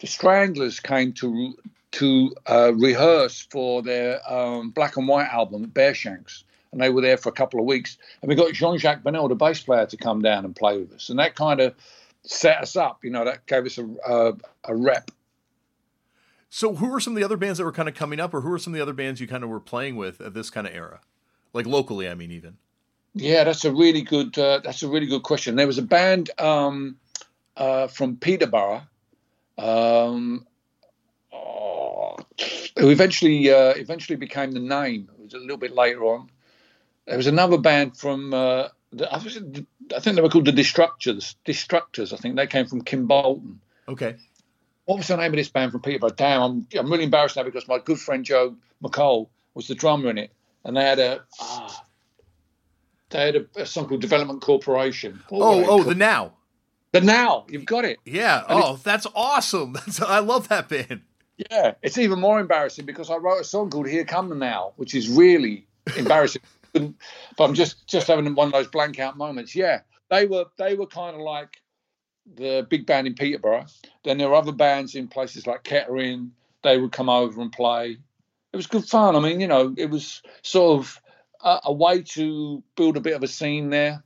the 0.00 0.06
Stranglers 0.06 0.80
came 0.80 1.14
to 1.14 1.56
to 1.92 2.34
uh, 2.46 2.72
rehearse 2.74 3.46
for 3.50 3.82
their 3.82 4.20
um, 4.30 4.70
black 4.70 4.96
and 4.96 5.08
white 5.08 5.28
album, 5.28 5.66
Bearshanks, 5.68 6.44
and 6.72 6.80
they 6.80 6.90
were 6.90 7.00
there 7.00 7.16
for 7.16 7.30
a 7.30 7.32
couple 7.32 7.60
of 7.60 7.66
weeks. 7.66 7.96
And 8.20 8.28
we 8.28 8.34
got 8.34 8.52
Jean-Jacques 8.52 9.02
Burnel, 9.02 9.28
the 9.28 9.34
bass 9.34 9.62
player, 9.62 9.86
to 9.86 9.96
come 9.96 10.20
down 10.20 10.44
and 10.44 10.54
play 10.54 10.78
with 10.78 10.92
us, 10.92 11.08
and 11.08 11.18
that 11.18 11.34
kind 11.34 11.60
of 11.60 11.74
set 12.22 12.58
us 12.58 12.76
up. 12.76 13.04
You 13.04 13.10
know, 13.10 13.24
that 13.24 13.46
gave 13.46 13.64
us 13.64 13.78
a 13.78 13.86
a, 14.06 14.32
a 14.64 14.74
rep. 14.74 15.10
So, 16.50 16.74
who 16.74 16.94
are 16.94 17.00
some 17.00 17.12
of 17.12 17.18
the 17.18 17.24
other 17.24 17.36
bands 17.36 17.58
that 17.58 17.64
were 17.64 17.72
kind 17.72 17.88
of 17.88 17.94
coming 17.94 18.20
up, 18.20 18.32
or 18.32 18.40
who 18.40 18.52
are 18.52 18.58
some 18.58 18.72
of 18.72 18.76
the 18.76 18.82
other 18.82 18.94
bands 18.94 19.20
you 19.20 19.26
kind 19.26 19.44
of 19.44 19.50
were 19.50 19.60
playing 19.60 19.96
with 19.96 20.20
at 20.20 20.34
this 20.34 20.50
kind 20.50 20.66
of 20.66 20.74
era, 20.74 21.00
like 21.52 21.66
locally? 21.66 22.08
I 22.08 22.14
mean, 22.14 22.30
even. 22.30 22.56
Yeah, 23.14 23.44
that's 23.44 23.64
a 23.64 23.72
really 23.72 24.02
good. 24.02 24.38
Uh, 24.38 24.60
that's 24.62 24.82
a 24.82 24.88
really 24.88 25.06
good 25.06 25.22
question. 25.22 25.56
There 25.56 25.66
was 25.66 25.78
a 25.78 25.82
band 25.82 26.30
um, 26.38 26.96
uh, 27.56 27.88
from 27.88 28.16
Peterborough, 28.16 28.82
um, 29.58 30.46
oh, 31.32 31.67
who 32.78 32.90
eventually 32.90 33.50
uh, 33.50 33.74
eventually 33.76 34.16
became 34.16 34.52
the 34.52 34.60
name. 34.60 35.08
It 35.18 35.24
was 35.24 35.34
a 35.34 35.38
little 35.38 35.56
bit 35.56 35.74
later 35.74 36.04
on. 36.04 36.30
There 37.06 37.16
was 37.16 37.26
another 37.26 37.58
band 37.58 37.96
from. 37.96 38.34
Uh, 38.34 38.68
the, 38.92 39.12
I 39.12 39.18
think 39.18 40.16
they 40.16 40.22
were 40.22 40.28
called 40.28 40.46
the 40.46 40.52
Destructors. 40.52 41.34
Destructors. 41.44 42.12
I 42.12 42.16
think 42.16 42.36
they 42.36 42.46
came 42.46 42.66
from 42.66 42.82
Kimbolton. 42.82 43.56
Okay. 43.88 44.16
What 44.84 44.98
was 44.98 45.08
the 45.08 45.16
name 45.16 45.32
of 45.32 45.36
this 45.36 45.50
band 45.50 45.72
from 45.72 45.82
Peterborough? 45.82 46.10
Damn, 46.10 46.42
I'm 46.42 46.66
I'm 46.78 46.90
really 46.90 47.04
embarrassed 47.04 47.36
now 47.36 47.42
because 47.42 47.68
my 47.68 47.78
good 47.78 47.98
friend 47.98 48.24
Joe 48.24 48.56
McCall 48.82 49.28
was 49.54 49.68
the 49.68 49.74
drummer 49.74 50.10
in 50.10 50.18
it, 50.18 50.32
and 50.64 50.76
they 50.76 50.82
had 50.82 50.98
a. 50.98 51.24
Ah, 51.40 51.84
they 53.10 53.26
had 53.26 53.36
a, 53.36 53.46
a 53.56 53.66
song 53.66 53.88
called 53.88 54.00
Development 54.00 54.40
Corporation. 54.40 55.22
What 55.28 55.40
oh, 55.40 55.64
oh, 55.68 55.82
the 55.82 55.94
Now. 55.94 56.34
The 56.92 57.00
Now, 57.00 57.44
you've 57.48 57.66
got 57.66 57.84
it. 57.84 57.98
Yeah. 58.04 58.44
And 58.48 58.62
oh, 58.62 58.80
that's 58.82 59.06
awesome. 59.14 59.74
That's, 59.74 60.00
I 60.02 60.20
love 60.20 60.48
that 60.48 60.68
band. 60.68 61.02
Yeah, 61.38 61.74
it's 61.82 61.98
even 61.98 62.18
more 62.18 62.40
embarrassing 62.40 62.84
because 62.84 63.10
I 63.10 63.16
wrote 63.16 63.40
a 63.40 63.44
song 63.44 63.70
called 63.70 63.88
"Here 63.88 64.04
Come 64.04 64.28
the 64.28 64.34
Now," 64.34 64.72
which 64.76 64.94
is 64.94 65.08
really 65.08 65.66
embarrassing. 65.96 66.42
but 66.72 66.94
I'm 67.38 67.54
just 67.54 67.86
just 67.86 68.08
having 68.08 68.34
one 68.34 68.48
of 68.48 68.52
those 68.52 68.66
blank 68.66 68.98
out 68.98 69.16
moments. 69.16 69.54
Yeah, 69.54 69.80
they 70.10 70.26
were 70.26 70.46
they 70.58 70.74
were 70.74 70.86
kind 70.86 71.14
of 71.14 71.22
like 71.22 71.62
the 72.34 72.66
big 72.68 72.86
band 72.86 73.06
in 73.06 73.14
Peterborough. 73.14 73.66
Then 74.04 74.18
there 74.18 74.28
were 74.28 74.34
other 74.34 74.52
bands 74.52 74.94
in 74.94 75.08
places 75.08 75.46
like 75.46 75.62
Kettering. 75.62 76.32
They 76.62 76.76
would 76.78 76.92
come 76.92 77.08
over 77.08 77.40
and 77.40 77.52
play. 77.52 77.98
It 78.52 78.56
was 78.56 78.66
good 78.66 78.84
fun. 78.84 79.14
I 79.14 79.20
mean, 79.20 79.40
you 79.40 79.46
know, 79.46 79.74
it 79.76 79.90
was 79.90 80.22
sort 80.42 80.80
of 80.80 81.00
a, 81.42 81.60
a 81.64 81.72
way 81.72 82.02
to 82.02 82.62
build 82.76 82.96
a 82.96 83.00
bit 83.00 83.14
of 83.14 83.22
a 83.22 83.28
scene 83.28 83.70
there. 83.70 84.02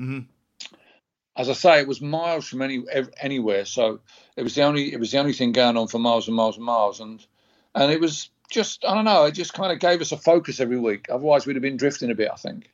Mm-hmm. 0.00 0.20
As 1.36 1.48
I 1.48 1.54
say, 1.54 1.80
it 1.80 1.88
was 1.88 2.00
miles 2.00 2.46
from 2.46 2.62
any 2.62 2.84
anywhere, 3.20 3.64
so 3.64 4.00
it 4.36 4.42
was 4.42 4.54
the 4.54 4.62
only 4.62 4.92
it 4.92 5.00
was 5.00 5.12
the 5.12 5.18
only 5.18 5.32
thing 5.32 5.52
going 5.52 5.76
on 5.76 5.88
for 5.88 5.98
miles 5.98 6.28
and 6.28 6.36
miles 6.36 6.56
and 6.56 6.66
miles, 6.66 7.00
and 7.00 7.24
and 7.74 7.90
it 7.90 8.00
was 8.00 8.28
just 8.50 8.84
I 8.84 8.94
don't 8.94 9.04
know, 9.04 9.24
it 9.24 9.32
just 9.32 9.54
kind 9.54 9.72
of 9.72 9.78
gave 9.78 10.00
us 10.00 10.12
a 10.12 10.16
focus 10.16 10.60
every 10.60 10.78
week. 10.78 11.06
Otherwise, 11.08 11.46
we'd 11.46 11.56
have 11.56 11.62
been 11.62 11.78
drifting 11.78 12.10
a 12.10 12.14
bit, 12.14 12.30
I 12.30 12.36
think. 12.36 12.70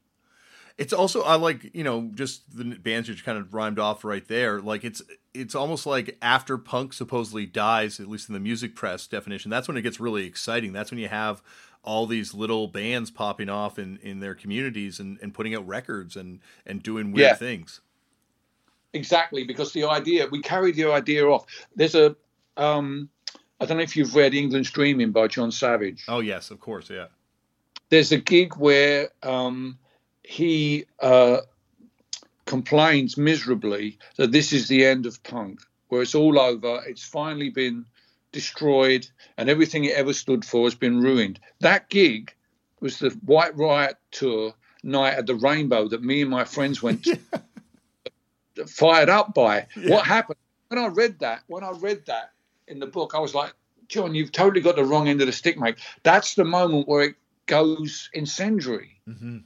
It's 0.77 0.93
also 0.93 1.23
I 1.23 1.37
like 1.37 1.75
you 1.75 1.85
know 1.85 2.11
just 2.15 2.57
the 2.57 2.65
bands 2.65 3.09
you 3.09 3.15
kind 3.17 3.39
of 3.39 3.55
rhymed 3.55 3.79
off 3.79 4.05
right 4.05 4.27
there. 4.27 4.61
Like 4.61 4.85
it's 4.85 5.03
it's 5.35 5.55
almost 5.55 5.87
like 5.87 6.17
after 6.21 6.59
punk 6.59 6.93
supposedly 6.93 7.47
dies, 7.47 8.01
at 8.01 8.09
least 8.09 8.29
in 8.29 8.33
the 8.33 8.41
music 8.41 8.75
press 8.75 9.07
definition. 9.07 9.51
That's 9.51 9.69
when 9.69 9.77
it 9.77 9.83
gets 9.83 10.01
really 10.01 10.27
exciting. 10.27 10.73
That's 10.73 10.91
when 10.91 10.99
you 10.99 11.09
have 11.09 11.43
all 11.83 12.07
these 12.07 12.35
little 12.35 12.69
bands 12.69 13.11
popping 13.11 13.49
off 13.49 13.79
in, 13.79 13.99
in 14.03 14.21
their 14.21 14.35
communities 14.35 15.01
and, 15.01 15.19
and 15.23 15.33
putting 15.33 15.55
out 15.55 15.67
records 15.67 16.17
and, 16.17 16.41
and 16.67 16.83
doing 16.83 17.13
weird 17.13 17.31
yeah. 17.31 17.35
things. 17.35 17.81
Exactly, 18.93 19.45
because 19.45 19.73
the 19.73 19.85
idea 19.85 20.27
we 20.31 20.41
carry 20.41 20.73
the 20.73 20.91
idea 20.91 21.27
off. 21.27 21.45
There's 21.77 21.95
a 21.95 22.17
um, 22.57 23.09
I 23.61 23.67
don't 23.67 23.77
know 23.77 23.83
if 23.83 23.97
you've 23.97 24.15
read 24.15 24.35
England's 24.35 24.71
Dreaming 24.71 25.11
by 25.13 25.29
Jon 25.29 25.53
Savage. 25.53 26.05
Oh 26.09 26.21
yes, 26.21 26.51
of 26.51 26.61
course, 26.61 26.91
yeah. 26.91 27.07
There's 27.91 28.13
a 28.13 28.19
gig 28.19 28.57
where 28.57 29.09
um, 29.23 29.79
he 30.23 30.85
uh, 31.01 31.39
complains 32.45 33.17
miserably 33.17 33.99
that 34.17 34.33
this 34.33 34.53
is 34.53 34.69
the 34.69 34.85
end 34.85 35.07
of 35.07 35.23
punk, 35.23 35.61
where 35.89 36.03
it's 36.03 36.15
all 36.15 36.39
over. 36.39 36.83
It's 36.87 37.03
finally 37.03 37.51
been 37.51 37.87
destroyed, 38.33 39.09
and 39.37 39.49
everything 39.49 39.85
it 39.85 39.97
ever 39.97 40.13
stood 40.13 40.45
for 40.45 40.65
has 40.65 40.75
been 40.75 41.01
ruined. 41.01 41.41
That 41.61 41.89
gig 41.89 42.33
was 42.81 42.99
the 42.99 43.11
White 43.25 43.57
Riot 43.57 43.97
tour 44.11 44.55
night 44.83 45.15
at 45.15 45.27
the 45.27 45.35
Rainbow 45.35 45.89
that 45.89 46.03
me 46.03 46.23
and 46.23 46.31
my 46.31 46.45
friends 46.45 46.83
went 46.83 47.05
to, 47.05 47.19
fired 48.67 49.09
up 49.09 49.35
by. 49.35 49.67
Yeah. 49.77 49.91
What 49.91 50.07
happened 50.07 50.39
when 50.69 50.79
I 50.79 50.87
read 50.87 51.19
that? 51.21 51.43
When 51.47 51.65
I 51.65 51.71
read 51.71 52.07
that 52.07 52.33
in 52.67 52.79
the 52.79 52.87
book, 52.87 53.13
I 53.15 53.19
was 53.19 53.35
like, 53.35 53.53
Jon, 53.89 54.15
you've 54.15 54.33
totally 54.33 54.61
got 54.61 54.77
the 54.77 54.85
wrong 54.85 55.09
end 55.09 55.21
of 55.21 55.27
the 55.27 55.33
stick, 55.33 55.59
mate. 55.59 55.77
That's 56.03 56.35
the 56.35 56.45
moment 56.45 56.89
where 56.89 57.03
it 57.03 57.17
goes 57.47 58.11
incendiary. 58.13 59.01
Mm-hmm. 59.09 59.39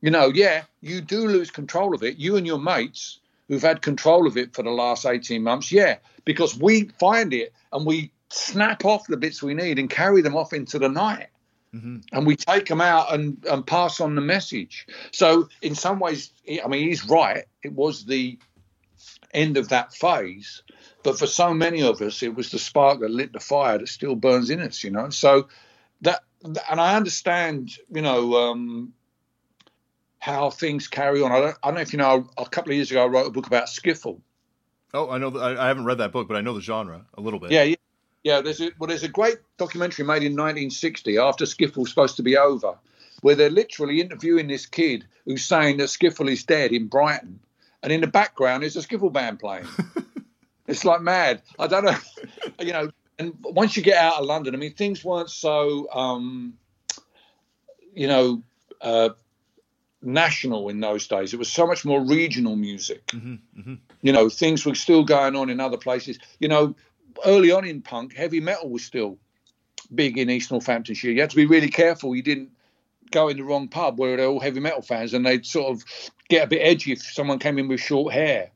You 0.00 0.10
know, 0.10 0.28
yeah, 0.28 0.64
you 0.80 1.00
do 1.00 1.26
lose 1.26 1.50
control 1.50 1.94
of 1.94 2.02
it. 2.02 2.16
You 2.18 2.36
and 2.36 2.46
your 2.46 2.58
mates 2.58 3.20
who've 3.48 3.62
had 3.62 3.82
control 3.82 4.26
of 4.26 4.36
it 4.36 4.54
for 4.54 4.62
the 4.62 4.70
last 4.70 5.06
18 5.06 5.42
months, 5.42 5.72
yeah, 5.72 5.96
because 6.24 6.58
we 6.58 6.88
find 7.00 7.32
it 7.32 7.52
and 7.72 7.86
we 7.86 8.12
snap 8.30 8.84
off 8.84 9.06
the 9.06 9.16
bits 9.16 9.42
we 9.42 9.54
need 9.54 9.78
and 9.78 9.88
carry 9.88 10.20
them 10.22 10.36
off 10.36 10.52
into 10.52 10.78
the 10.78 10.88
night. 10.88 11.28
Mm-hmm. 11.74 11.98
And 12.12 12.26
we 12.26 12.36
take 12.36 12.66
them 12.66 12.80
out 12.80 13.12
and, 13.12 13.44
and 13.50 13.66
pass 13.66 14.00
on 14.00 14.14
the 14.14 14.20
message. 14.20 14.86
So, 15.12 15.48
in 15.60 15.74
some 15.74 15.98
ways, 15.98 16.32
I 16.64 16.66
mean, 16.68 16.88
he's 16.88 17.06
right. 17.06 17.44
It 17.62 17.72
was 17.72 18.06
the 18.06 18.38
end 19.34 19.56
of 19.56 19.68
that 19.68 19.92
phase. 19.92 20.62
But 21.02 21.18
for 21.18 21.26
so 21.26 21.52
many 21.52 21.82
of 21.82 22.00
us, 22.00 22.22
it 22.22 22.34
was 22.34 22.50
the 22.50 22.58
spark 22.58 23.00
that 23.00 23.10
lit 23.10 23.32
the 23.32 23.40
fire 23.40 23.78
that 23.78 23.88
still 23.88 24.16
burns 24.16 24.50
in 24.50 24.60
us, 24.60 24.82
you 24.82 24.90
know? 24.90 25.10
So, 25.10 25.48
that, 26.00 26.22
and 26.42 26.80
I 26.80 26.96
understand, 26.96 27.76
you 27.90 28.02
know, 28.02 28.34
um, 28.34 28.94
how 30.18 30.50
things 30.50 30.88
carry 30.88 31.22
on. 31.22 31.32
I 31.32 31.40
don't, 31.40 31.56
I 31.62 31.68
don't 31.68 31.74
know 31.76 31.80
if 31.80 31.92
you 31.92 31.98
know, 31.98 32.28
a 32.36 32.46
couple 32.46 32.72
of 32.72 32.76
years 32.76 32.90
ago, 32.90 33.04
I 33.04 33.06
wrote 33.06 33.26
a 33.26 33.30
book 33.30 33.46
about 33.46 33.66
skiffle. 33.66 34.20
Oh, 34.94 35.10
I 35.10 35.18
know. 35.18 35.30
The, 35.30 35.40
I, 35.40 35.64
I 35.64 35.68
haven't 35.68 35.84
read 35.84 35.98
that 35.98 36.12
book, 36.12 36.28
but 36.28 36.36
I 36.36 36.40
know 36.40 36.54
the 36.54 36.60
genre 36.60 37.04
a 37.14 37.20
little 37.20 37.38
bit. 37.38 37.50
Yeah, 37.50 37.62
yeah. 37.62 37.76
Yeah, 38.24 38.40
there's 38.40 38.60
a, 38.60 38.70
well, 38.78 38.88
there's 38.88 39.04
a 39.04 39.08
great 39.08 39.38
documentary 39.58 40.04
made 40.04 40.22
in 40.22 40.32
1960 40.32 41.18
after 41.18 41.44
Skiffle 41.44 41.78
was 41.78 41.90
supposed 41.90 42.16
to 42.16 42.22
be 42.22 42.36
over, 42.36 42.74
where 43.22 43.34
they're 43.34 43.50
literally 43.50 44.00
interviewing 44.00 44.48
this 44.48 44.66
kid 44.66 45.04
who's 45.24 45.44
saying 45.44 45.76
that 45.78 45.84
Skiffle 45.84 46.30
is 46.30 46.44
dead 46.44 46.72
in 46.72 46.88
Brighton, 46.88 47.40
and 47.82 47.92
in 47.92 48.00
the 48.00 48.06
background 48.06 48.64
is 48.64 48.76
a 48.76 48.80
Skiffle 48.80 49.12
band 49.12 49.38
playing. 49.38 49.66
it's 50.66 50.84
like 50.84 51.00
mad. 51.00 51.42
I 51.58 51.66
don't 51.66 51.84
know, 51.84 51.96
you 52.60 52.72
know. 52.72 52.90
And 53.20 53.34
once 53.40 53.76
you 53.76 53.82
get 53.82 53.96
out 53.96 54.20
of 54.20 54.26
London, 54.26 54.54
I 54.54 54.58
mean, 54.58 54.74
things 54.74 55.04
weren't 55.04 55.30
so, 55.30 55.88
um, 55.92 56.54
you 57.92 58.06
know, 58.06 58.42
uh, 58.80 59.10
national 60.02 60.68
in 60.68 60.80
those 60.80 61.06
days. 61.08 61.34
It 61.34 61.38
was 61.38 61.50
so 61.50 61.66
much 61.66 61.84
more 61.84 62.04
regional 62.04 62.56
music. 62.56 63.06
Mm-hmm, 63.08 63.60
mm-hmm. 63.60 63.74
You 64.02 64.12
know, 64.12 64.28
things 64.28 64.64
were 64.64 64.74
still 64.74 65.04
going 65.04 65.34
on 65.34 65.50
in 65.50 65.60
other 65.60 65.76
places. 65.76 66.18
You 66.38 66.48
know, 66.48 66.76
early 67.24 67.50
on 67.50 67.64
in 67.64 67.82
punk, 67.82 68.14
heavy 68.14 68.40
metal 68.40 68.68
was 68.68 68.84
still 68.84 69.18
big 69.94 70.18
in 70.18 70.30
East 70.30 70.50
Northamptonshire. 70.50 71.10
You 71.10 71.20
had 71.20 71.30
to 71.30 71.36
be 71.36 71.46
really 71.46 71.68
careful. 71.68 72.14
You 72.14 72.22
didn't 72.22 72.50
go 73.10 73.28
in 73.28 73.36
the 73.36 73.44
wrong 73.44 73.68
pub 73.68 73.98
where 73.98 74.16
they're 74.16 74.26
all 74.26 74.40
heavy 74.40 74.60
metal 74.60 74.82
fans 74.82 75.14
and 75.14 75.24
they'd 75.24 75.46
sort 75.46 75.72
of 75.72 75.84
get 76.28 76.44
a 76.44 76.46
bit 76.46 76.60
edgy 76.60 76.92
if 76.92 77.02
someone 77.02 77.38
came 77.38 77.58
in 77.58 77.68
with 77.68 77.80
short 77.80 78.12
hair. 78.12 78.50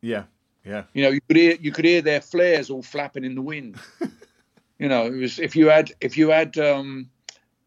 Yeah, 0.00 0.24
yeah. 0.64 0.84
You 0.94 1.02
know, 1.04 1.10
you 1.10 1.20
could 1.20 1.36
hear 1.36 1.56
you 1.60 1.72
could 1.72 1.84
hear 1.84 2.02
their 2.02 2.20
flares 2.20 2.70
all 2.70 2.82
flapping 2.82 3.24
in 3.24 3.34
the 3.34 3.42
wind. 3.42 3.76
you 4.78 4.88
know, 4.88 5.06
it 5.06 5.16
was 5.16 5.38
if 5.38 5.56
you 5.56 5.68
had 5.68 5.92
if 6.00 6.16
you 6.16 6.30
had 6.30 6.56
um, 6.58 7.10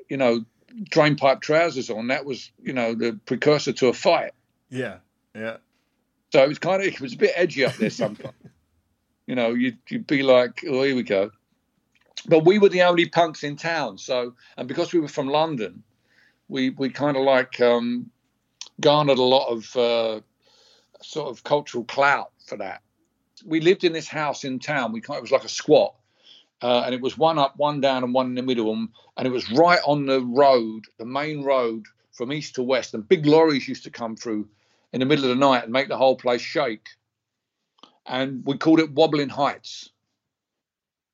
you 0.09 0.17
know 0.17 0.43
drain 0.89 1.15
pipe 1.15 1.41
trousers 1.41 1.89
on, 1.89 2.07
that 2.07 2.25
was 2.25 2.51
you 2.61 2.73
know 2.73 2.95
the 2.95 3.19
precursor 3.25 3.73
to 3.73 3.87
a 3.87 3.93
fight. 3.93 4.31
Yeah, 4.69 4.97
yeah. 5.35 5.57
So 6.31 6.41
it 6.43 6.47
was 6.47 6.59
kind 6.59 6.81
of 6.81 6.87
it 6.87 7.01
was 7.01 7.13
a 7.13 7.17
bit 7.17 7.33
edgy 7.35 7.65
up 7.65 7.75
there 7.75 7.89
sometimes. 7.89 8.35
You 9.27 9.35
know, 9.35 9.53
you'd, 9.53 9.77
you'd 9.89 10.07
be 10.07 10.23
like, 10.23 10.63
oh, 10.67 10.83
here 10.83 10.95
we 10.95 11.03
go. 11.03 11.31
But 12.27 12.45
we 12.45 12.59
were 12.59 12.69
the 12.69 12.83
only 12.83 13.07
punks 13.07 13.43
in 13.43 13.55
town. 13.55 13.97
So, 13.97 14.35
and 14.57 14.67
because 14.67 14.93
we 14.93 14.99
were 14.99 15.07
from 15.07 15.27
London, 15.27 15.83
we, 16.49 16.71
we 16.71 16.89
kind 16.89 17.17
of 17.17 17.23
like 17.23 17.59
um, 17.61 18.11
garnered 18.79 19.17
a 19.17 19.23
lot 19.23 19.47
of 19.47 19.75
uh, 19.75 20.21
sort 21.01 21.29
of 21.29 21.43
cultural 21.43 21.83
clout 21.85 22.31
for 22.45 22.57
that. 22.57 22.81
We 23.45 23.59
lived 23.59 23.83
in 23.83 23.93
this 23.93 24.07
house 24.07 24.43
in 24.43 24.59
town. 24.59 24.91
We 24.91 25.01
kind 25.01 25.17
of, 25.17 25.21
it 25.21 25.23
was 25.23 25.31
like 25.31 25.45
a 25.45 25.49
squat. 25.49 25.95
Uh, 26.61 26.83
and 26.85 26.93
it 26.93 27.01
was 27.01 27.17
one 27.17 27.39
up, 27.39 27.57
one 27.57 27.81
down, 27.81 28.03
and 28.03 28.13
one 28.13 28.27
in 28.27 28.35
the 28.35 28.43
middle. 28.43 28.71
And, 28.71 28.89
and 29.17 29.25
it 29.25 29.31
was 29.31 29.51
right 29.51 29.79
on 29.83 30.05
the 30.05 30.21
road, 30.21 30.83
the 30.99 31.05
main 31.05 31.43
road 31.43 31.85
from 32.11 32.31
east 32.31 32.55
to 32.55 32.63
west. 32.63 32.93
And 32.93 33.07
big 33.07 33.25
lorries 33.25 33.67
used 33.67 33.83
to 33.85 33.89
come 33.89 34.15
through 34.15 34.47
in 34.93 34.99
the 34.99 35.05
middle 35.05 35.25
of 35.25 35.29
the 35.29 35.35
night 35.35 35.63
and 35.63 35.71
make 35.71 35.87
the 35.87 35.97
whole 35.97 36.15
place 36.15 36.41
shake. 36.41 36.87
And 38.05 38.43
we 38.45 38.57
called 38.57 38.79
it 38.79 38.91
Wobbling 38.91 39.29
Heights. 39.29 39.89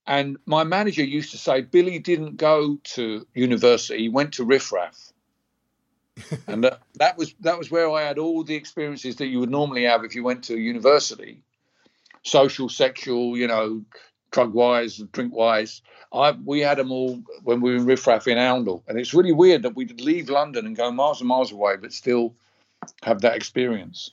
And 0.06 0.38
my 0.46 0.64
manager 0.64 1.04
used 1.04 1.32
to 1.32 1.38
say 1.38 1.60
Billy 1.60 1.98
didn't 1.98 2.38
go 2.38 2.78
to 2.94 3.26
university; 3.34 3.98
he 3.98 4.08
went 4.08 4.32
to 4.34 4.44
riffraff. 4.44 5.12
And 6.48 6.64
that, 6.64 6.80
that 6.94 7.16
was 7.16 7.34
that 7.40 7.58
was 7.58 7.70
where 7.70 7.88
I 7.90 8.02
had 8.02 8.18
all 8.18 8.42
the 8.42 8.56
experiences 8.56 9.16
that 9.16 9.26
you 9.26 9.38
would 9.38 9.50
normally 9.50 9.84
have 9.84 10.04
if 10.04 10.16
you 10.16 10.24
went 10.24 10.42
to 10.44 10.58
university, 10.58 11.42
social, 12.24 12.68
sexual, 12.68 13.36
you 13.36 13.46
know, 13.46 13.84
drug 14.30 14.52
wise, 14.52 14.96
drink 15.12 15.32
wise. 15.34 15.82
I 16.12 16.32
we 16.32 16.60
had 16.60 16.78
them 16.78 16.90
all 16.90 17.22
when 17.44 17.60
we 17.60 17.70
were 17.70 17.76
in 17.76 17.86
Riff 17.86 18.06
Raff 18.06 18.26
in 18.26 18.38
Oundle, 18.38 18.82
and 18.88 18.98
it's 18.98 19.14
really 19.14 19.32
weird 19.32 19.62
that 19.62 19.76
we'd 19.76 20.00
leave 20.00 20.28
London 20.28 20.66
and 20.66 20.74
go 20.74 20.90
miles 20.90 21.20
and 21.20 21.28
miles 21.28 21.52
away, 21.52 21.76
but 21.76 21.92
still 21.92 22.34
have 23.02 23.20
that 23.20 23.36
experience. 23.36 24.10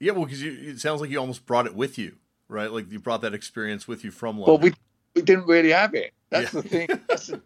Yeah, 0.00 0.12
well, 0.12 0.24
because 0.24 0.42
it 0.42 0.80
sounds 0.80 1.00
like 1.00 1.10
you 1.10 1.20
almost 1.20 1.46
brought 1.46 1.66
it 1.66 1.74
with 1.74 1.98
you, 1.98 2.16
right? 2.48 2.72
Like 2.72 2.90
you 2.90 2.98
brought 2.98 3.20
that 3.20 3.34
experience 3.34 3.86
with 3.86 4.02
you 4.02 4.10
from 4.10 4.38
London. 4.38 4.54
Well, 4.54 4.58
we 4.58 4.74
we 5.14 5.22
didn't 5.22 5.46
really 5.46 5.70
have 5.70 5.94
it. 5.94 6.12
That's 6.30 6.54
yeah. 6.54 6.60
the 6.60 6.68
thing. 6.68 6.88
That's 7.08 7.26
the, 7.28 7.40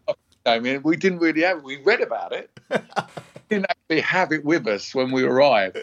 I 0.45 0.59
mean, 0.59 0.81
we 0.83 0.95
didn't 0.95 1.19
really 1.19 1.41
have 1.41 1.57
it. 1.57 1.63
We 1.63 1.77
read 1.83 2.01
about 2.01 2.31
it. 2.31 2.49
didn't 3.49 3.65
actually 3.69 4.01
have 4.01 4.31
it 4.31 4.45
with 4.45 4.67
us 4.67 4.93
when 4.95 5.11
we 5.11 5.23
arrived. 5.23 5.77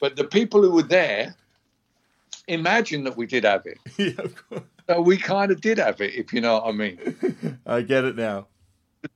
But 0.00 0.16
the 0.16 0.24
people 0.24 0.62
who 0.62 0.70
were 0.70 0.82
there 0.82 1.34
imagined 2.48 3.06
that 3.06 3.16
we 3.16 3.26
did 3.26 3.44
have 3.44 3.66
it. 3.66 3.78
Yeah, 3.96 4.22
of 4.22 4.48
course. 4.48 4.62
So 4.88 5.00
we 5.00 5.16
kind 5.16 5.50
of 5.50 5.60
did 5.60 5.78
have 5.78 6.00
it, 6.00 6.14
if 6.14 6.32
you 6.32 6.40
know 6.40 6.54
what 6.54 6.66
I 6.66 6.72
mean. 6.72 7.58
I 7.66 7.82
get 7.82 8.04
it 8.04 8.14
now. 8.14 8.46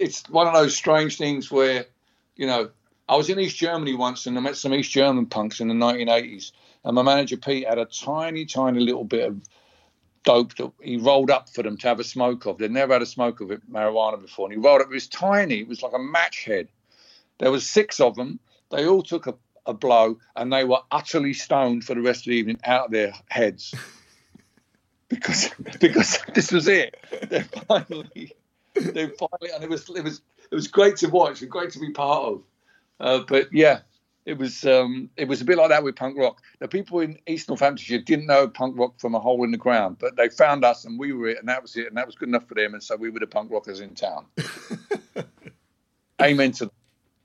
It's 0.01 0.29
one 0.29 0.49
of 0.49 0.55
those 0.55 0.77
strange 0.77 1.17
things 1.17 1.49
where, 1.51 1.87
you 2.35 2.49
know, 2.49 2.71
I 3.09 3.17
was 3.17 3.31
in 3.31 3.39
East 3.39 3.57
Germany 3.57 3.95
once 3.95 4.27
and 4.27 4.37
I 4.37 4.41
met 4.41 4.57
some 4.57 4.75
East 4.75 4.91
German 4.91 5.27
punks 5.27 5.61
in 5.61 5.69
the 5.69 5.75
1980s. 5.75 6.51
And 6.85 6.95
my 6.95 7.03
manager 7.03 7.37
Pete 7.37 7.67
had 7.69 7.79
a 7.79 7.85
tiny, 7.85 8.47
tiny 8.47 8.81
little 8.81 9.05
bit 9.05 9.29
of 9.29 9.41
dope 10.25 10.55
that 10.57 10.73
he 10.83 10.97
rolled 10.97 11.31
up 11.31 11.49
for 11.49 11.63
them 11.63 11.77
to 11.79 11.89
have 11.89 12.01
a 12.01 12.05
smoke 12.05 12.47
of. 12.47 12.59
They'd 12.59 12.71
never 12.71 12.93
had 12.93 13.03
a 13.03 13.07
smoke 13.07 13.41
of 13.41 13.51
it, 13.51 13.71
marijuana 13.71 14.21
before. 14.21 14.47
And 14.47 14.55
he 14.55 14.67
rolled 14.67 14.81
up, 14.81 14.89
it 14.89 14.95
was 14.95 15.09
tiny, 15.09 15.61
it 15.61 15.69
was 15.69 15.83
like 15.83 15.93
a 15.95 15.99
match 15.99 16.45
head. 16.45 16.69
There 17.39 17.51
was 17.51 17.69
six 17.69 18.01
of 18.01 18.17
them. 18.17 18.39
They 18.71 18.87
all 18.87 19.03
took 19.03 19.27
a, 19.27 19.35
a 19.67 19.75
blow 19.75 20.19
and 20.37 20.53
they 20.53 20.65
were 20.65 20.81
utterly 20.91 21.35
stoned 21.35 21.85
for 21.85 21.95
the 21.95 22.03
rest 22.03 22.21
of 22.21 22.31
the 22.31 22.37
evening 22.37 22.61
out 22.65 22.87
of 22.87 22.91
their 22.93 23.13
heads. 23.29 23.75
because 25.11 25.51
because 25.81 26.19
this 26.35 26.51
was 26.51 26.67
it. 26.69 26.97
They 27.29 27.43
finally 27.43 28.35
they 28.75 29.09
finally 29.09 29.51
and 29.55 29.63
it 29.63 29.69
was 29.69 29.91
it 29.91 30.03
was 30.03 30.23
it 30.51 30.55
was 30.55 30.69
great 30.69 30.97
to 30.99 31.09
watch 31.09 31.43
and 31.43 31.51
great 31.51 31.71
to 31.73 31.79
be 31.79 31.91
part 31.91 32.25
of. 32.25 32.43
Uh, 32.99 33.21
but 33.29 33.53
yeah, 33.53 33.81
it 34.31 34.39
was 34.39 34.65
um, 34.65 35.11
it 35.17 35.27
was 35.27 35.41
a 35.41 35.45
bit 35.45 35.59
like 35.59 35.71
that 35.71 35.83
with 35.83 35.97
punk 35.97 36.17
rock. 36.17 36.41
The 36.61 36.69
people 36.69 37.01
in 37.01 37.19
East 37.27 37.49
Northamptonshire 37.49 37.99
didn't 37.99 38.27
know 38.27 38.47
punk 38.47 38.79
rock 38.79 38.95
from 39.01 39.17
a 39.17 39.19
hole 39.19 39.43
in 39.43 39.51
the 39.51 39.59
ground, 39.59 39.97
but 39.99 40.15
they 40.15 40.29
found 40.29 40.65
us 40.65 40.85
and 40.85 40.97
we 40.97 41.13
were 41.13 41.27
it, 41.27 41.39
and 41.39 41.49
that 41.49 41.61
was 41.61 41.75
it, 41.75 41.89
and 41.89 41.97
that 41.97 42.07
was 42.07 42.15
good 42.15 42.29
enough 42.29 42.47
for 42.47 42.55
them, 42.55 42.75
and 42.75 42.83
so 42.83 42.95
we 42.95 43.11
were 43.11 43.19
the 43.19 43.27
punk 43.27 43.51
rockers 43.51 43.81
in 43.81 43.93
town. 43.97 44.27
Amen 46.23 46.53
to. 46.53 46.71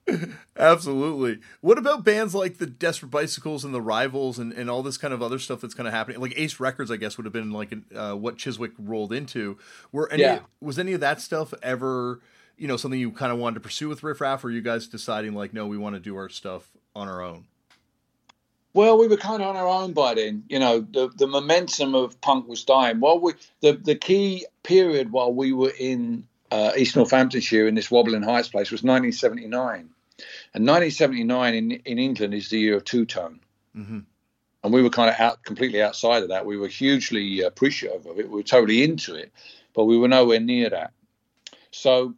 That. 0.08 0.30
Absolutely. 0.58 1.41
What 1.62 1.78
about 1.78 2.03
bands 2.03 2.34
like 2.34 2.58
the 2.58 2.66
Desperate 2.66 3.10
Bicycles 3.10 3.64
and 3.64 3.74
the 3.74 3.82
Rivals 3.82 4.39
and, 4.39 4.51
and 4.53 4.68
all 4.68 4.82
this 4.82 4.97
kind 4.97 5.14
of 5.14 5.22
other 5.22 5.38
stuff 5.38 5.62
that's 5.62 5.76
kind 5.76 5.88
of 5.88 5.93
happening? 5.93 6.20
Like 6.20 6.34
Ace 6.38 6.60
Records, 6.60 6.89
I 6.89 6.97
guess, 6.97 7.18
would 7.18 7.26
have 7.26 7.34
been 7.34 7.51
like 7.51 7.72
uh, 7.95 8.14
what 8.14 8.38
Chiswick 8.38 8.72
rolled 8.80 9.14
into. 9.14 9.60
Were 9.91 10.12
any 10.12 10.24
yeah. 10.24 10.39
was 10.60 10.80
any 10.80 10.93
of 10.93 11.01
that 11.01 11.22
stuff 11.22 11.53
ever? 11.62 12.20
you 12.58 12.70
know 12.70 12.78
something 12.78 12.97
you 12.97 13.12
kind 13.12 13.34
of 13.34 13.38
wanted 13.38 13.56
to 13.56 13.60
pursue 13.60 13.89
with 13.89 14.01
Riff 14.01 14.22
Raff, 14.22 14.45
or 14.45 14.49
you 14.49 14.62
guys 14.62 14.88
deciding 14.88 15.34
like, 15.34 15.53
no, 15.53 15.68
we 15.68 15.78
want 15.78 15.95
to 15.95 15.99
do 15.99 16.16
our 16.16 16.30
stuff 16.30 16.72
on 16.96 17.08
our 17.10 17.22
own? 17.22 17.46
Well, 18.74 18.98
we 18.98 19.08
were 19.08 19.18
kind 19.18 19.41
of 19.41 19.48
on 19.48 19.56
our 19.56 19.68
own 19.68 19.93
by 19.93 20.16
then. 20.16 20.43
You 20.50 20.60
know, 20.60 20.82
the 20.82 21.08
the 21.08 21.28
momentum 21.28 21.96
of 21.96 22.20
punk 22.20 22.48
was 22.48 22.66
dying. 22.66 23.00
While 23.00 23.20
we 23.20 23.34
the 23.62 23.74
the 23.74 23.96
key 23.96 24.46
period 24.64 25.12
while 25.12 25.34
we 25.34 25.54
were 25.54 25.72
in 25.80 26.28
uh, 26.52 26.74
East 26.78 26.96
Northamptonshire 26.96 27.68
in 27.68 27.76
this 27.76 27.89
Wobbling 27.89 28.24
Heights 28.24 28.50
place 28.50 28.72
was 28.72 28.84
1979, 28.84 29.89
and 30.54 30.68
1979 30.68 31.54
in 31.56 31.72
in 31.72 32.00
England 32.00 32.34
is 32.34 32.50
the 32.50 32.60
year 32.60 32.76
of 32.76 32.84
two 32.84 33.06
tone. 33.06 33.39
Mm-hmm. 33.76 34.00
And 34.64 34.74
we 34.74 34.82
were 34.82 34.89
kind 34.89 35.10
of 35.10 35.20
out 35.20 35.43
completely 35.43 35.82
outside 35.82 36.24
of 36.24 36.30
that. 36.30 36.46
We 36.46 36.58
were 36.58 36.68
hugely 36.68 37.41
appreciative 37.41 38.06
of 38.08 38.20
it. 38.20 38.30
We 38.30 38.38
were 38.38 38.43
totally 38.43 38.84
into 38.84 39.16
it, 39.16 39.32
but 39.74 39.86
we 39.86 39.98
were 39.98 40.08
nowhere 40.08 40.39
near 40.39 40.70
that. 40.72 40.91
So 41.72 42.16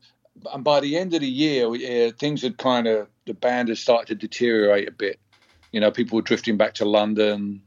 and 0.52 0.64
by 0.64 0.80
the 0.80 0.98
end 0.98 1.14
of 1.14 1.22
the 1.22 1.30
year, 1.30 1.68
uh, 1.68 2.12
things 2.18 2.42
had 2.42 2.58
kind 2.58 2.88
of 2.88 3.08
the 3.28 3.34
band 3.34 3.70
had 3.70 3.78
started 3.78 4.08
to 4.08 4.16
deteriorate 4.16 4.88
a 4.88 4.92
bit. 4.92 5.20
You 5.72 5.80
know, 5.80 5.92
people 5.92 6.16
were 6.16 6.24
drifting 6.24 6.58
back 6.58 6.76
to 6.76 6.86
London. 6.86 7.62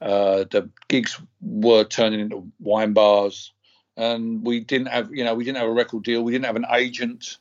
Uh, 0.00 0.44
the 0.50 0.68
gigs 0.88 1.20
were 1.40 1.84
turning 1.84 2.20
into 2.20 2.52
wine 2.60 2.92
bars, 2.92 3.52
and 3.96 4.44
we 4.44 4.60
didn't 4.60 4.88
have, 4.88 5.10
you 5.12 5.24
know, 5.24 5.34
we 5.34 5.44
didn't 5.44 5.58
have 5.58 5.68
a 5.68 5.72
record 5.72 6.04
deal. 6.04 6.22
We 6.22 6.32
didn't 6.32 6.44
have 6.44 6.56
an 6.56 6.66
agent, 6.72 7.38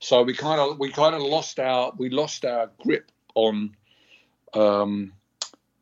so 0.00 0.22
we 0.22 0.34
kind 0.34 0.60
of 0.60 0.78
we 0.78 0.90
kind 0.90 1.14
of 1.14 1.22
lost 1.22 1.58
our 1.60 1.92
we 1.96 2.10
lost 2.10 2.44
our 2.44 2.70
grip 2.82 3.10
on 3.34 3.76
um, 4.52 5.12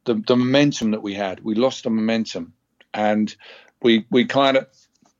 the 0.05 0.14
the 0.14 0.36
momentum 0.36 0.92
that 0.92 1.03
we 1.03 1.14
had. 1.14 1.40
We 1.40 1.55
lost 1.55 1.84
the 1.84 1.90
momentum, 1.90 2.53
and 2.94 3.34
we 3.82 4.05
we 4.11 4.24
kind 4.26 4.57
of 4.57 4.68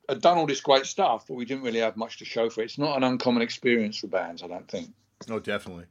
had 0.07 0.21
done 0.21 0.37
all 0.37 0.47
this 0.47 0.61
great 0.61 0.85
stuff, 0.85 1.25
but 1.27 1.35
we 1.35 1.45
didn't 1.45 1.63
really 1.63 1.79
have 1.79 1.97
much 1.97 2.17
to 2.17 2.25
show 2.25 2.49
for 2.49 2.61
it. 2.61 2.65
It's 2.65 2.77
not 2.77 2.97
an 2.97 3.03
uncommon 3.03 3.41
experience 3.41 3.97
for 3.97 4.07
bands, 4.07 4.43
I 4.43 4.47
don't 4.47 4.69
think. 4.69 4.91
Oh, 5.29 5.39
definitely. 5.39 5.85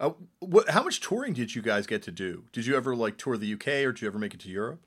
Uh, 0.00 0.10
what, 0.40 0.68
how 0.70 0.82
much 0.82 1.00
touring 1.00 1.32
did 1.34 1.54
you 1.54 1.62
guys 1.62 1.86
get 1.86 2.02
to 2.02 2.10
do? 2.10 2.44
Did 2.52 2.66
you 2.66 2.76
ever 2.76 2.96
like 2.96 3.16
tour 3.16 3.36
the 3.36 3.52
UK, 3.52 3.68
or 3.68 3.92
did 3.92 4.02
you 4.02 4.08
ever 4.08 4.18
make 4.18 4.34
it 4.34 4.40
to 4.40 4.48
Europe? 4.48 4.80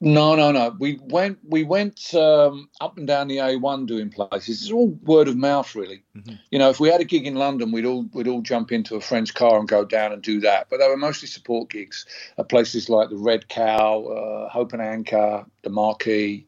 No, 0.00 0.34
no, 0.34 0.52
no. 0.52 0.76
We 0.78 0.98
went 1.02 1.38
we 1.48 1.62
went 1.62 2.14
um, 2.14 2.68
up 2.80 2.98
and 2.98 3.06
down 3.06 3.28
the 3.28 3.38
A1 3.38 3.86
doing 3.86 4.10
places. 4.10 4.62
It's 4.62 4.70
all 4.70 4.88
word 5.02 5.28
of 5.28 5.36
mouth, 5.36 5.74
really. 5.74 6.02
Mm-hmm. 6.16 6.34
You 6.50 6.58
know, 6.58 6.68
if 6.68 6.78
we 6.78 6.88
had 6.88 7.00
a 7.00 7.04
gig 7.04 7.26
in 7.26 7.36
London, 7.36 7.72
we'd 7.72 7.86
all 7.86 8.06
we'd 8.12 8.28
all 8.28 8.42
jump 8.42 8.70
into 8.70 8.96
a 8.96 9.00
friend's 9.00 9.30
car 9.30 9.58
and 9.58 9.68
go 9.68 9.84
down 9.84 10.12
and 10.12 10.20
do 10.20 10.40
that. 10.40 10.68
But 10.68 10.78
they 10.78 10.88
were 10.88 10.96
mostly 10.96 11.28
support 11.28 11.70
gigs 11.70 12.06
at 12.36 12.48
places 12.48 12.88
like 12.88 13.08
the 13.08 13.16
Red 13.16 13.48
Cow, 13.48 14.04
uh, 14.04 14.48
Hope 14.50 14.72
and 14.72 14.82
Anchor, 14.82 15.46
the 15.62 15.70
Marquee, 15.70 16.46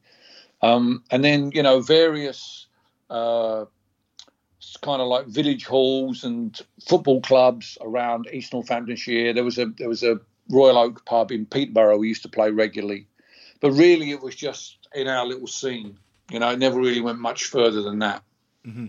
um, 0.62 1.02
and 1.10 1.24
then, 1.24 1.52
you 1.52 1.62
know, 1.62 1.80
various 1.80 2.66
uh, 3.10 3.66
kind 4.76 5.00
of 5.00 5.08
like 5.08 5.26
village 5.26 5.64
halls 5.64 6.24
and 6.24 6.58
football 6.86 7.20
clubs 7.20 7.78
around 7.80 8.28
East 8.32 8.52
Northamptonshire. 8.52 9.32
There 9.32 9.44
was 9.44 9.58
a 9.58 9.66
there 9.66 9.88
was 9.88 10.02
a 10.02 10.20
Royal 10.48 10.78
Oak 10.78 11.04
pub 11.04 11.32
in 11.32 11.46
Peterborough 11.46 11.98
we 11.98 12.08
used 12.08 12.22
to 12.22 12.28
play 12.28 12.50
regularly, 12.50 13.08
but 13.60 13.72
really 13.72 14.10
it 14.10 14.22
was 14.22 14.34
just 14.34 14.78
in 14.94 15.08
our 15.08 15.26
little 15.26 15.46
scene. 15.46 15.98
You 16.30 16.40
know, 16.40 16.50
it 16.50 16.58
never 16.58 16.78
really 16.78 17.00
went 17.00 17.18
much 17.18 17.44
further 17.44 17.82
than 17.82 18.00
that. 18.00 18.22
Mm-hmm. 18.66 18.86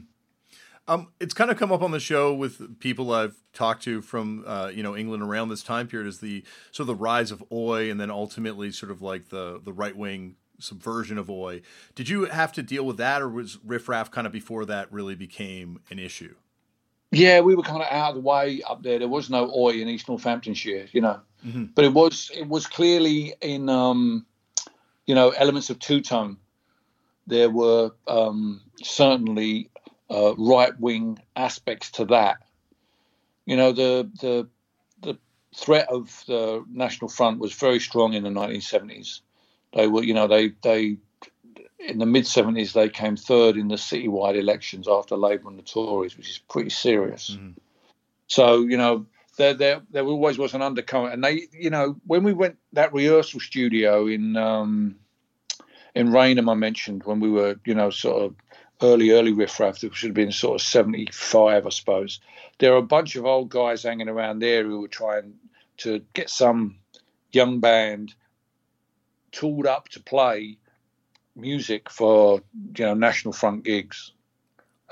Um, 0.89 1.09
it's 1.19 1.33
kind 1.33 1.51
of 1.51 1.57
come 1.57 1.71
up 1.71 1.81
on 1.81 1.91
the 1.91 1.99
show 1.99 2.33
with 2.33 2.79
people 2.79 3.11
I've 3.11 3.35
talked 3.53 3.83
to 3.83 4.01
from 4.01 4.45
uh, 4.47 4.71
you 4.73 4.83
know 4.83 4.95
England 4.95 5.21
around 5.21 5.49
this 5.49 5.61
time 5.61 5.87
period 5.87 6.07
is 6.07 6.19
the 6.19 6.43
sort 6.71 6.89
of 6.89 6.97
the 6.97 7.03
rise 7.03 7.31
of 7.31 7.43
Oi 7.51 7.91
and 7.91 7.99
then 7.99 8.09
ultimately 8.09 8.71
sort 8.71 8.91
of 8.91 9.01
like 9.01 9.29
the 9.29 9.59
the 9.63 9.73
right 9.73 9.95
wing 9.95 10.35
subversion 10.59 11.17
of 11.17 11.29
Oi. 11.29 11.61
Did 11.95 12.09
you 12.09 12.25
have 12.25 12.51
to 12.53 12.63
deal 12.63 12.85
with 12.85 12.97
that, 12.97 13.21
or 13.21 13.29
was 13.29 13.59
riffraff 13.63 14.11
kind 14.11 14.27
of 14.27 14.33
before 14.33 14.65
that 14.65 14.91
really 14.91 15.15
became 15.15 15.79
an 15.89 15.99
issue? 15.99 16.35
Yeah, 17.11 17.39
we 17.39 17.55
were 17.55 17.63
kind 17.63 17.81
of 17.81 17.87
out 17.89 18.09
of 18.09 18.15
the 18.15 18.21
way 18.21 18.61
up 18.67 18.83
there. 18.83 18.99
There 18.99 19.07
was 19.07 19.29
no 19.29 19.51
Oi 19.55 19.81
in 19.81 19.87
East 19.87 20.09
Northamptonshire, 20.09 20.87
you 20.91 21.01
know, 21.01 21.21
mm-hmm. 21.45 21.65
but 21.73 21.85
it 21.85 21.93
was 21.93 22.31
it 22.35 22.47
was 22.47 22.67
clearly 22.67 23.33
in 23.41 23.69
um, 23.69 24.25
you 25.05 25.15
know 25.15 25.29
elements 25.29 25.69
of 25.69 25.79
two 25.79 26.01
tone. 26.01 26.37
There 27.25 27.49
were 27.49 27.91
um, 28.07 28.61
certainly 28.83 29.69
uh, 30.09 30.35
right 30.37 30.77
wing 30.79 31.19
aspects 31.35 31.91
to 31.91 32.05
that. 32.05 32.37
You 33.45 33.55
know, 33.55 33.71
the 33.71 34.09
the 34.21 34.49
the 35.01 35.17
threat 35.55 35.87
of 35.89 36.23
the 36.27 36.63
National 36.69 37.09
Front 37.09 37.39
was 37.39 37.53
very 37.53 37.79
strong 37.79 38.13
in 38.13 38.23
the 38.23 38.29
1970s. 38.29 39.21
They 39.77 39.87
were, 39.87 40.03
you 40.03 40.15
know, 40.15 40.27
they 40.27 40.53
they 40.63 40.97
in 41.79 41.99
the 41.99 42.07
mid 42.07 42.23
70s 42.23 42.73
they 42.73 42.89
came 42.89 43.15
third 43.15 43.55
in 43.57 43.67
the 43.67 43.75
citywide 43.75 44.35
elections 44.35 44.87
after 44.89 45.15
Labour 45.15 45.49
and 45.49 45.59
the 45.59 45.63
Tories, 45.63 46.17
which 46.17 46.29
is 46.29 46.39
pretty 46.39 46.71
serious. 46.71 47.37
Mm. 47.39 47.53
So 48.25 48.61
you 48.61 48.77
know 48.77 49.05
there 49.37 49.53
there 49.53 49.81
there 49.91 50.03
always 50.03 50.39
was 50.39 50.55
an 50.55 50.63
undercurrent, 50.63 51.13
and 51.13 51.23
they 51.23 51.47
you 51.53 51.69
know 51.69 51.95
when 52.07 52.23
we 52.23 52.33
went 52.33 52.57
that 52.73 52.91
rehearsal 52.91 53.39
studio 53.39 54.07
in 54.07 54.35
um, 54.35 54.95
in 55.93 56.11
Rainham 56.11 56.49
I 56.49 56.55
mentioned 56.55 57.03
when 57.03 57.19
we 57.19 57.29
were, 57.29 57.59
you 57.63 57.75
know, 57.75 57.91
sort 57.91 58.23
of 58.23 58.35
early, 58.81 59.11
early 59.11 59.31
riffraff, 59.31 59.83
which 59.83 59.95
should 59.95 60.09
have 60.09 60.15
been 60.15 60.31
sort 60.31 60.59
of 60.59 60.65
75, 60.65 61.65
I 61.65 61.69
suppose. 61.69 62.19
There 62.59 62.73
are 62.73 62.77
a 62.77 62.83
bunch 62.83 63.15
of 63.15 63.25
old 63.25 63.49
guys 63.49 63.83
hanging 63.83 64.09
around 64.09 64.39
there 64.39 64.63
who 64.63 64.81
were 64.81 64.87
trying 64.87 65.33
to 65.77 66.01
get 66.13 66.29
some 66.29 66.77
young 67.31 67.59
band 67.59 68.15
tooled 69.37 69.67
up 69.67 69.87
to 69.89 69.99
play 70.01 70.57
music 71.35 71.89
for, 71.89 72.41
you 72.77 72.85
know, 72.85 72.95
National 72.95 73.33
Front 73.33 73.63
gigs. 73.63 74.13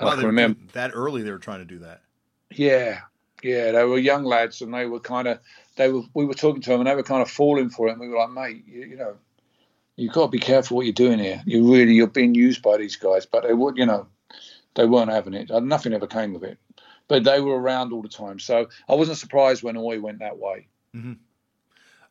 Wow, 0.00 0.08
I 0.08 0.14
can 0.16 0.26
remember 0.26 0.60
that 0.72 0.92
early 0.94 1.22
they 1.22 1.32
were 1.32 1.38
trying 1.38 1.60
to 1.60 1.64
do 1.64 1.80
that. 1.80 2.02
Yeah, 2.50 3.00
yeah, 3.42 3.72
they 3.72 3.84
were 3.84 3.98
young 3.98 4.24
lads, 4.24 4.62
and 4.62 4.72
they 4.72 4.86
were 4.86 5.00
kind 5.00 5.26
of 5.26 5.40
they 5.76 5.90
were. 5.90 6.02
We 6.14 6.26
were 6.26 6.34
talking 6.34 6.62
to 6.62 6.70
them, 6.70 6.80
and 6.80 6.88
they 6.88 6.94
were 6.94 7.02
kind 7.02 7.22
of 7.22 7.30
falling 7.30 7.70
for 7.70 7.88
it. 7.88 7.92
And 7.92 8.00
we 8.00 8.08
were 8.08 8.18
like, 8.18 8.30
mate, 8.30 8.64
you, 8.66 8.84
you 8.86 8.96
know, 8.96 9.16
you've 9.96 10.12
got 10.12 10.26
to 10.26 10.30
be 10.30 10.38
careful 10.38 10.76
what 10.76 10.86
you're 10.86 10.92
doing 10.92 11.18
here. 11.18 11.42
You 11.44 11.72
really 11.72 11.94
you're 11.94 12.06
being 12.06 12.34
used 12.34 12.62
by 12.62 12.76
these 12.76 12.96
guys, 12.96 13.26
but 13.26 13.42
they 13.42 13.54
would, 13.54 13.76
you 13.76 13.86
know, 13.86 14.06
they 14.74 14.86
weren't 14.86 15.10
having 15.10 15.34
it. 15.34 15.50
Nothing 15.50 15.92
ever 15.92 16.06
came 16.06 16.36
of 16.36 16.44
it, 16.44 16.58
but 17.08 17.24
they 17.24 17.40
were 17.40 17.58
around 17.58 17.92
all 17.92 18.02
the 18.02 18.08
time. 18.08 18.38
So 18.38 18.68
I 18.88 18.94
wasn't 18.94 19.18
surprised 19.18 19.62
when 19.62 19.76
Oi 19.76 19.98
went 19.98 20.20
that 20.20 20.38
way. 20.38 20.68
Mm-hmm. 20.94 21.14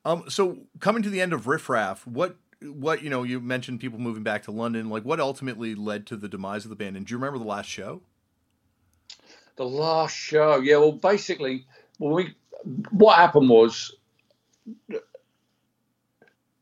Um, 0.06 0.30
so 0.30 0.60
coming 0.80 1.04
to 1.04 1.10
the 1.10 1.20
end 1.20 1.34
of 1.34 1.48
Riff 1.48 1.68
Raff, 1.68 2.06
what 2.06 2.38
what 2.62 3.02
you 3.02 3.10
know 3.10 3.24
you 3.24 3.42
mentioned 3.42 3.80
people 3.80 4.00
moving 4.00 4.24
back 4.24 4.44
to 4.44 4.52
London. 4.52 4.90
Like 4.90 5.04
what 5.04 5.20
ultimately 5.20 5.76
led 5.76 6.06
to 6.08 6.16
the 6.16 6.30
demise 6.30 6.64
of 6.64 6.70
the 6.70 6.76
band? 6.76 6.96
And 6.96 7.06
do 7.06 7.14
you 7.14 7.18
remember 7.18 7.40
the 7.40 7.46
last 7.46 7.68
show? 7.68 8.02
The 9.56 9.66
last 9.66 10.16
show, 10.16 10.60
yeah. 10.60 10.78
Well, 10.78 10.92
basically, 10.92 11.66
we 12.00 12.36
what 12.92 13.16
happened 13.16 13.50
was 13.50 13.96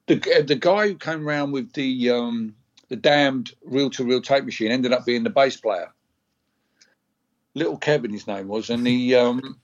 the 0.08 0.44
the 0.48 0.56
guy 0.56 0.88
who 0.88 0.96
came 0.96 1.28
around 1.28 1.52
with 1.52 1.74
the 1.74 2.12
um, 2.12 2.56
the 2.90 2.96
damned 2.96 3.54
reel 3.64 3.90
to 3.92 4.06
reel 4.06 4.22
tape 4.22 4.46
machine 4.46 4.72
ended 4.72 4.94
up 4.94 5.06
being 5.06 5.24
the 5.24 5.30
bass 5.30 5.58
player. 5.58 5.92
Little 7.56 7.78
Kevin, 7.78 8.12
his 8.12 8.26
name 8.26 8.48
was, 8.48 8.70
and 8.70 8.86
he 8.88 9.16
um, 9.16 9.60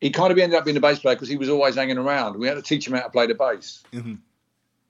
he 0.00 0.10
kind 0.10 0.30
of 0.30 0.38
ended 0.38 0.58
up 0.58 0.64
being 0.64 0.74
the 0.74 0.80
bass 0.80 0.98
player 0.98 1.16
because 1.16 1.28
he 1.28 1.36
was 1.36 1.48
always 1.48 1.74
hanging 1.74 1.98
around. 1.98 2.38
We 2.38 2.46
had 2.46 2.54
to 2.54 2.62
teach 2.62 2.86
him 2.86 2.94
how 2.94 3.02
to 3.02 3.10
play 3.10 3.26
the 3.26 3.34
bass. 3.34 3.82
Mm-hmm. 3.92 4.14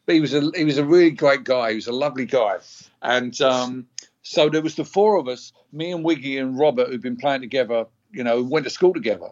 But 0.07 0.15
he 0.15 0.21
was 0.21 0.35
a 0.35 0.51
he 0.55 0.65
was 0.65 0.79
a 0.79 0.85
really 0.85 1.11
great 1.11 1.45
guy. 1.45 1.71
He 1.71 1.77
was 1.77 1.87
a 1.87 1.93
lovely 1.93 2.25
guy, 2.25 2.59
and 3.03 3.39
um, 3.43 3.87
so 4.23 4.49
there 4.49 4.63
was 4.63 4.75
the 4.75 4.85
four 4.85 5.19
of 5.19 5.29
us, 5.29 5.53
me 5.73 5.93
and 5.93 6.05
Wiggy 6.05 6.39
and 6.39 6.59
Robert, 6.59 6.89
who'd 6.89 7.03
been 7.03 7.17
playing 7.17 7.43
together. 7.43 7.87
You 8.11 8.25
know, 8.25 8.43
went 8.43 8.65
to 8.65 8.71
school 8.71 8.95
together, 8.95 9.29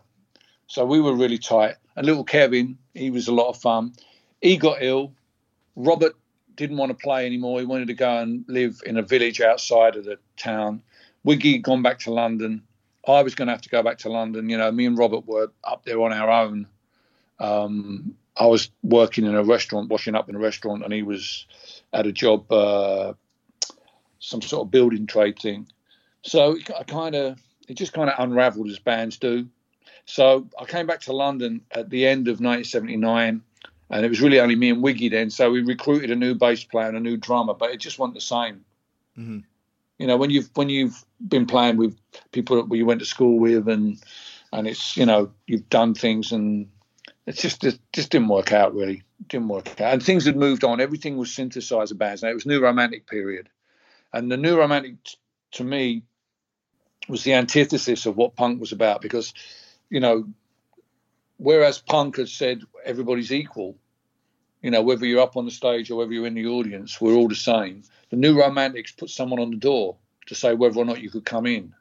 so 0.67 0.85
we 0.85 1.01
were 1.01 1.15
really 1.15 1.39
tight. 1.39 1.77
And 1.97 2.05
little 2.05 2.25
Kevin, 2.25 2.77
he 2.93 3.11
was 3.11 3.27
a 3.27 3.33
lot 3.33 3.49
of 3.49 3.57
fun. 3.57 3.95
He 4.43 4.59
got 4.59 4.83
ill 4.83 5.13
Robert 5.77 6.17
didn't 6.57 6.79
want 6.79 6.91
to 6.91 6.95
play 6.95 7.27
anymore. 7.27 7.61
He 7.61 7.67
wanted 7.67 7.89
to 7.89 7.95
go 7.95 8.19
and 8.19 8.45
live 8.49 8.81
in 8.87 8.97
a 8.97 9.03
village 9.03 9.41
outside 9.41 9.95
of 9.95 10.05
the 10.05 10.19
town. 10.37 10.83
Wiggy 11.23 11.53
had 11.53 11.63
gone 11.63 11.83
back 11.83 12.01
to 12.01 12.13
London. 12.13 12.63
I 13.07 13.23
was 13.23 13.35
going 13.35 13.47
to 13.47 13.53
have 13.53 13.63
to 13.63 13.69
go 13.69 13.83
back 13.83 13.99
to 13.99 14.09
London. 14.09 14.49
You 14.49 14.59
know, 14.59 14.71
me 14.71 14.87
and 14.87 14.99
Robert 14.99 15.27
were 15.27 15.53
up 15.63 15.85
there 15.85 16.01
on 16.01 16.13
our 16.13 16.31
own. 16.31 16.67
Um, 17.39 18.17
I 18.37 18.47
was 18.47 18.71
working 18.83 19.25
in 19.25 19.35
a 19.35 19.45
restaurant, 19.45 19.89
washing 19.89 20.15
up 20.15 20.29
in 20.29 20.35
a 20.35 20.39
restaurant, 20.39 20.85
and 20.85 20.93
he 20.93 21.03
was 21.03 21.47
at 21.93 22.07
a 22.07 22.13
job, 22.13 22.51
uh, 22.51 23.15
some 24.19 24.43
sort 24.43 24.67
of 24.67 24.71
building 24.71 25.07
trade 25.07 25.39
thing. 25.39 25.69
So 26.23 26.59
I 26.79 26.83
kind 26.83 27.15
of, 27.15 27.41
it 27.69 27.75
just 27.75 27.93
kind 27.93 28.11
of 28.11 28.17
unravelled 28.19 28.69
as 28.69 28.79
bands 28.79 29.19
do. 29.19 29.49
So 30.05 30.49
I 30.59 30.65
came 30.65 30.87
back 30.87 31.01
to 31.03 31.13
London 31.13 31.63
at 31.71 31.91
the 31.91 32.07
end 32.07 32.29
of 32.29 32.41
1979 32.41 33.43
and 33.91 34.05
it 34.05 34.09
was 34.09 34.21
really 34.21 34.41
only 34.41 34.57
me 34.57 34.71
and 34.71 34.83
Wiggy 34.83 35.09
then. 35.09 35.31
So 35.31 35.51
we 35.51 35.63
recruited 35.63 36.11
a 36.11 36.17
new 36.17 36.35
bass 36.35 36.65
player 36.65 36.89
and 36.89 36.97
a 36.97 37.01
new 37.01 37.17
drummer, 37.17 37.55
but 37.55 37.71
it 37.71 37.79
just 37.79 37.99
wasn't 37.99 38.15
the 38.15 38.21
same. 38.21 38.65
Mm-hmm. 39.19 39.39
You 39.99 40.07
know, 40.07 40.17
when 40.17 40.31
you've 40.31 40.51
when 40.55 40.69
you've 40.69 41.05
been 41.27 41.47
playing 41.47 41.77
with 41.77 41.97
people 42.33 42.63
that 42.63 42.77
you 42.77 42.87
went 42.87 43.01
to 43.01 43.07
school 43.07 43.39
with, 43.39 43.69
and 43.69 44.03
and 44.53 44.67
it's 44.67 44.97
you 44.97 45.07
know 45.07 45.31
you've 45.47 45.69
done 45.71 45.95
things, 45.95 46.33
and 46.33 46.69
it's 47.27 47.41
just 47.41 47.65
it 47.65 47.79
just 47.93 48.11
didn't 48.11 48.29
work 48.29 48.53
out 48.53 48.75
really. 48.75 49.03
didn't 49.29 49.49
work 49.49 49.81
out, 49.81 49.95
and 49.95 50.03
things 50.03 50.27
had 50.27 50.37
moved 50.37 50.65
on. 50.65 50.81
Everything 50.81 51.17
was 51.17 51.31
synthesizer 51.31 51.97
bands. 51.97 52.23
Now 52.23 52.31
it 52.31 52.35
was 52.35 52.47
new 52.47 52.61
romantic 52.61 53.07
period, 53.07 53.49
and 54.13 54.31
the 54.31 54.37
new 54.37 54.59
romantic 54.59 55.03
t- 55.05 55.17
to 55.53 55.65
me 55.65 56.03
was 57.09 57.25
the 57.25 57.35
antithesis 57.35 58.07
of 58.07 58.17
what 58.17 58.37
punk 58.37 58.61
was 58.61 58.73
about 58.73 59.01
because 59.01 59.33
you 59.89 60.01
know 60.01 60.27
whereas 61.39 61.79
punk 61.79 62.17
had 62.17 62.29
said 62.29 62.63
everybody's 62.85 63.33
equal, 63.33 63.77
you 64.63 64.71
know, 64.71 64.83
whether 64.83 65.07
you're 65.07 65.23
up 65.23 65.37
on 65.37 65.45
the 65.45 65.51
stage 65.51 65.91
or 65.91 65.97
whether 65.97 66.13
you're 66.13 66.27
in 66.27 66.35
the 66.35 66.47
audience, 66.47 67.01
we're 67.01 67.15
all 67.15 67.29
the 67.29 67.35
same. 67.35 67.83
The 68.17 68.21
New 68.21 68.41
Romantics 68.41 68.93
put 68.93 69.11
someone 69.11 69.41
on 69.41 69.51
the 69.51 69.59
door 69.59 69.97
to 70.25 70.35
say 70.35 70.55
whether 70.55 70.79
or 70.79 70.87
not 70.87 71.03
you 71.03 71.11
could 71.11 71.27
come 71.27 71.45
in. 71.45 71.75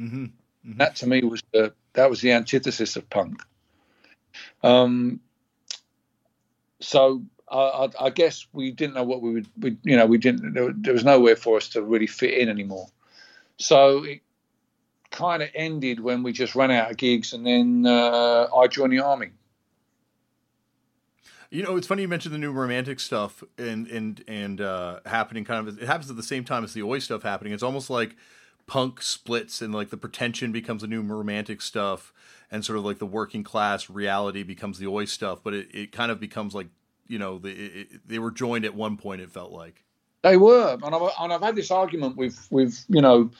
Mm-hmm. 0.00 0.24
Mm-hmm. 0.24 0.78
That 0.78 0.96
to 0.96 1.06
me 1.06 1.22
was 1.22 1.44
the 1.52 1.74
that 1.92 2.10
was 2.10 2.20
the 2.20 2.32
antithesis 2.32 2.96
of 2.96 3.08
punk. 3.08 3.40
Um, 4.64 5.20
so 6.80 7.22
I, 7.48 7.88
I, 8.00 8.10
guess 8.10 8.48
we 8.52 8.72
didn't 8.72 8.94
know 8.94 9.04
what 9.04 9.22
we 9.22 9.34
would, 9.34 9.48
we, 9.56 9.76
you 9.84 9.96
know, 9.96 10.06
we 10.06 10.18
didn't. 10.18 10.54
There, 10.54 10.72
there 10.76 10.92
was 10.92 11.04
nowhere 11.04 11.36
for 11.36 11.56
us 11.56 11.68
to 11.70 11.82
really 11.82 12.08
fit 12.08 12.34
in 12.34 12.48
anymore. 12.48 12.88
So 13.58 14.02
it, 14.02 14.22
kind 15.12 15.40
of 15.40 15.50
ended 15.54 16.00
when 16.00 16.24
we 16.24 16.32
just 16.32 16.56
ran 16.56 16.72
out 16.72 16.90
of 16.90 16.96
gigs, 16.96 17.32
and 17.32 17.46
then 17.46 17.86
uh, 17.86 18.48
I 18.54 18.66
joined 18.66 18.92
the 18.92 19.04
army. 19.04 19.30
You 21.50 21.62
know, 21.62 21.76
it's 21.76 21.86
funny 21.86 22.02
you 22.02 22.08
mentioned 22.08 22.34
the 22.34 22.38
new 22.38 22.52
romantic 22.52 23.00
stuff 23.00 23.42
and 23.58 23.86
and 23.88 24.22
and 24.26 24.60
uh, 24.60 25.00
happening 25.06 25.44
kind 25.44 25.66
of. 25.66 25.80
It 25.80 25.86
happens 25.86 26.10
at 26.10 26.16
the 26.16 26.22
same 26.22 26.44
time 26.44 26.64
as 26.64 26.74
the 26.74 26.82
oi 26.82 26.98
stuff 26.98 27.22
happening. 27.22 27.52
It's 27.52 27.62
almost 27.62 27.90
like 27.90 28.16
punk 28.66 29.00
splits 29.00 29.62
and 29.62 29.72
like 29.72 29.90
the 29.90 29.96
pretension 29.96 30.50
becomes 30.50 30.82
the 30.82 30.88
new 30.88 31.02
romantic 31.02 31.60
stuff, 31.60 32.12
and 32.50 32.64
sort 32.64 32.78
of 32.78 32.84
like 32.84 32.98
the 32.98 33.06
working 33.06 33.44
class 33.44 33.88
reality 33.88 34.42
becomes 34.42 34.78
the 34.78 34.86
oi 34.86 35.04
stuff. 35.04 35.40
But 35.42 35.54
it, 35.54 35.74
it 35.74 35.92
kind 35.92 36.10
of 36.10 36.18
becomes 36.18 36.54
like 36.54 36.68
you 37.06 37.18
know 37.18 37.38
the, 37.38 37.50
it, 37.50 38.08
they 38.08 38.18
were 38.18 38.30
joined 38.30 38.64
at 38.64 38.74
one 38.74 38.96
point. 38.96 39.20
It 39.20 39.30
felt 39.30 39.52
like 39.52 39.84
they 40.22 40.36
were, 40.36 40.76
and 40.82 40.94
I've, 40.94 41.10
and 41.20 41.32
I've 41.32 41.42
had 41.42 41.54
this 41.54 41.70
argument 41.70 42.16
with 42.16 42.48
with 42.50 42.84
you 42.88 43.00
know 43.00 43.30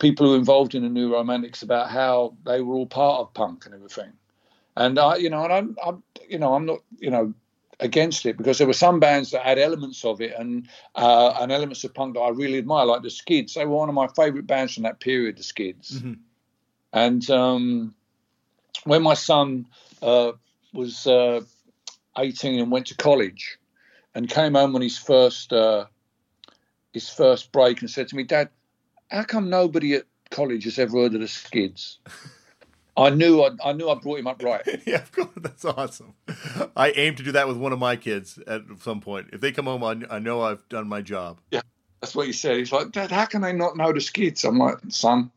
people 0.00 0.26
who 0.26 0.32
were 0.32 0.38
involved 0.38 0.74
in 0.74 0.82
the 0.82 0.88
New 0.88 1.12
Romantics 1.14 1.62
about 1.62 1.90
how 1.90 2.34
they 2.44 2.60
were 2.62 2.74
all 2.74 2.86
part 2.86 3.20
of 3.20 3.34
punk 3.34 3.66
and 3.66 3.74
everything. 3.74 4.10
And 4.76 4.98
I, 4.98 5.16
you 5.16 5.30
know, 5.30 5.44
and 5.44 5.52
I'm, 5.52 5.76
I'm, 5.84 6.02
you 6.28 6.38
know, 6.38 6.54
I'm 6.54 6.64
not, 6.64 6.78
you 6.98 7.10
know, 7.10 7.34
against 7.80 8.26
it 8.26 8.36
because 8.36 8.58
there 8.58 8.66
were 8.66 8.72
some 8.72 9.00
bands 9.00 9.30
that 9.30 9.42
had 9.42 9.58
elements 9.58 10.04
of 10.04 10.20
it 10.20 10.34
and 10.38 10.68
uh, 10.94 11.34
and 11.40 11.50
elements 11.50 11.82
of 11.84 11.94
punk 11.94 12.14
that 12.14 12.20
I 12.20 12.28
really 12.30 12.58
admire, 12.58 12.86
like 12.86 13.02
the 13.02 13.10
Skids. 13.10 13.54
They 13.54 13.64
were 13.64 13.76
one 13.76 13.88
of 13.88 13.94
my 13.94 14.08
favourite 14.08 14.46
bands 14.46 14.74
from 14.74 14.84
that 14.84 15.00
period, 15.00 15.38
the 15.38 15.42
Skids. 15.42 15.98
Mm-hmm. 15.98 16.12
And 16.92 17.30
um, 17.30 17.94
when 18.84 19.02
my 19.02 19.14
son 19.14 19.66
uh, 20.02 20.32
was 20.72 21.06
uh, 21.06 21.40
18 22.18 22.60
and 22.60 22.70
went 22.70 22.86
to 22.86 22.96
college 22.96 23.58
and 24.14 24.28
came 24.28 24.54
home 24.54 24.74
on 24.74 24.82
his 24.82 24.98
first 24.98 25.52
uh, 25.52 25.86
his 26.92 27.08
first 27.08 27.52
break 27.52 27.80
and 27.80 27.90
said 27.90 28.08
to 28.08 28.16
me, 28.16 28.24
"Dad, 28.24 28.50
how 29.10 29.24
come 29.24 29.50
nobody 29.50 29.94
at 29.94 30.04
college 30.30 30.64
has 30.64 30.78
ever 30.78 30.98
heard 30.98 31.14
of 31.14 31.20
the 31.20 31.28
Skids? 31.28 31.98
I 32.96 33.10
knew 33.10 33.42
I, 33.42 33.50
I, 33.64 33.72
knew 33.72 33.88
I 33.88 33.94
brought 33.94 34.18
him 34.18 34.26
up 34.26 34.42
right. 34.42 34.62
yeah, 34.86 34.96
of 34.96 35.12
course, 35.12 35.28
that's 35.36 35.64
awesome. 35.64 36.14
I 36.76 36.90
aim 36.90 37.14
to 37.16 37.22
do 37.22 37.32
that 37.32 37.48
with 37.48 37.56
one 37.56 37.72
of 37.72 37.78
my 37.78 37.96
kids 37.96 38.38
at 38.46 38.62
some 38.80 39.00
point. 39.00 39.28
If 39.32 39.40
they 39.40 39.52
come 39.52 39.66
home, 39.66 39.84
I, 39.84 40.16
I 40.16 40.18
know 40.18 40.42
I've 40.42 40.68
done 40.68 40.88
my 40.88 41.00
job. 41.00 41.40
Yeah, 41.50 41.62
that's 42.00 42.14
what 42.14 42.26
he 42.26 42.32
said. 42.32 42.56
He's 42.56 42.72
like, 42.72 42.92
Dad, 42.92 43.10
how 43.10 43.26
can 43.26 43.42
they 43.42 43.52
not 43.52 43.76
know 43.76 43.92
the 43.92 44.00
Skids? 44.00 44.44
I'm 44.44 44.58
like, 44.58 44.78
son, 44.88 45.30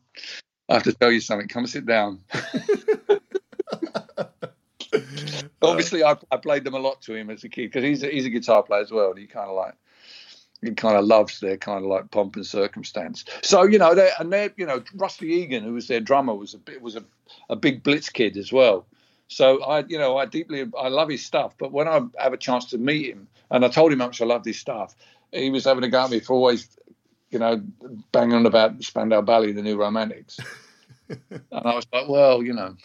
I 0.68 0.74
have 0.74 0.82
to 0.84 0.92
tell 0.92 1.12
you 1.12 1.20
something. 1.20 1.48
Come 1.48 1.66
sit 1.66 1.86
down. 1.86 2.20
Obviously, 5.62 6.04
I, 6.04 6.16
I, 6.30 6.36
played 6.36 6.64
them 6.64 6.74
a 6.74 6.78
lot 6.78 7.00
to 7.02 7.14
him 7.14 7.30
as 7.30 7.44
a 7.44 7.48
kid 7.48 7.70
because 7.70 7.84
he's 7.84 8.02
a, 8.02 8.08
he's 8.08 8.26
a 8.26 8.30
guitar 8.30 8.62
player 8.62 8.82
as 8.82 8.90
well. 8.90 9.10
And 9.10 9.18
he 9.18 9.26
kind 9.26 9.48
of 9.48 9.56
like 9.56 9.74
kind 10.72 10.96
of 10.96 11.04
loves 11.04 11.40
their 11.40 11.56
kind 11.56 11.84
of 11.84 11.90
like 11.90 12.10
pomp 12.10 12.36
and 12.36 12.46
circumstance. 12.46 13.24
So 13.42 13.64
you 13.64 13.78
know, 13.78 13.94
they 13.94 14.10
and 14.18 14.32
they 14.32 14.50
you 14.56 14.66
know 14.66 14.82
Rusty 14.94 15.28
Egan, 15.28 15.64
who 15.64 15.74
was 15.74 15.88
their 15.88 16.00
drummer, 16.00 16.34
was 16.34 16.54
a 16.54 16.58
bit 16.58 16.80
was 16.80 16.96
a, 16.96 17.04
a 17.50 17.56
big 17.56 17.82
blitz 17.82 18.08
kid 18.08 18.36
as 18.36 18.52
well. 18.52 18.86
So 19.28 19.62
I 19.62 19.84
you 19.86 19.98
know 19.98 20.16
I 20.16 20.26
deeply 20.26 20.64
I 20.78 20.88
love 20.88 21.08
his 21.08 21.24
stuff, 21.24 21.54
but 21.58 21.72
when 21.72 21.88
I 21.88 22.00
have 22.18 22.32
a 22.32 22.38
chance 22.38 22.66
to 22.66 22.78
meet 22.78 23.06
him, 23.06 23.28
and 23.50 23.64
I 23.64 23.68
told 23.68 23.92
him 23.92 24.00
how 24.00 24.06
much 24.06 24.20
I 24.20 24.26
loved 24.26 24.46
his 24.46 24.58
stuff, 24.58 24.94
he 25.32 25.50
was 25.50 25.64
having 25.64 25.84
a 25.84 25.88
go 25.88 26.04
at 26.04 26.10
me 26.10 26.20
for 26.20 26.34
always 26.34 26.68
you 27.30 27.38
know 27.38 27.62
banging 28.12 28.34
on 28.34 28.46
about 28.46 28.82
Spandau 28.82 29.20
Ballet, 29.22 29.52
the 29.52 29.62
New 29.62 29.76
Romantics, 29.76 30.38
and 31.08 31.20
I 31.52 31.74
was 31.74 31.86
like, 31.92 32.08
well, 32.08 32.42
you 32.42 32.52
know. 32.52 32.76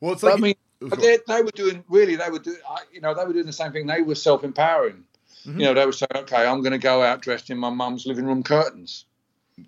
Well, 0.00 0.12
it's 0.12 0.22
like. 0.22 0.34
I 0.34 0.36
mean, 0.36 0.54
but 0.80 1.00
they, 1.00 1.18
they, 1.26 1.42
were 1.42 1.50
doing 1.52 1.84
really. 1.88 2.16
They 2.16 2.30
were 2.30 2.38
doing, 2.38 2.58
you 2.92 3.00
know, 3.00 3.14
they 3.14 3.24
were 3.24 3.32
doing 3.32 3.46
the 3.46 3.52
same 3.52 3.72
thing. 3.72 3.86
They 3.86 4.02
were 4.02 4.14
self-empowering. 4.14 5.04
Mm-hmm. 5.46 5.60
You 5.60 5.66
know, 5.66 5.74
they 5.74 5.86
were 5.86 5.92
saying, 5.92 6.10
okay, 6.14 6.44
I'm 6.44 6.60
going 6.60 6.72
to 6.72 6.78
go 6.78 7.02
out 7.02 7.22
dressed 7.22 7.50
in 7.50 7.58
my 7.58 7.70
mum's 7.70 8.06
living 8.06 8.26
room 8.26 8.42
curtains. 8.42 9.04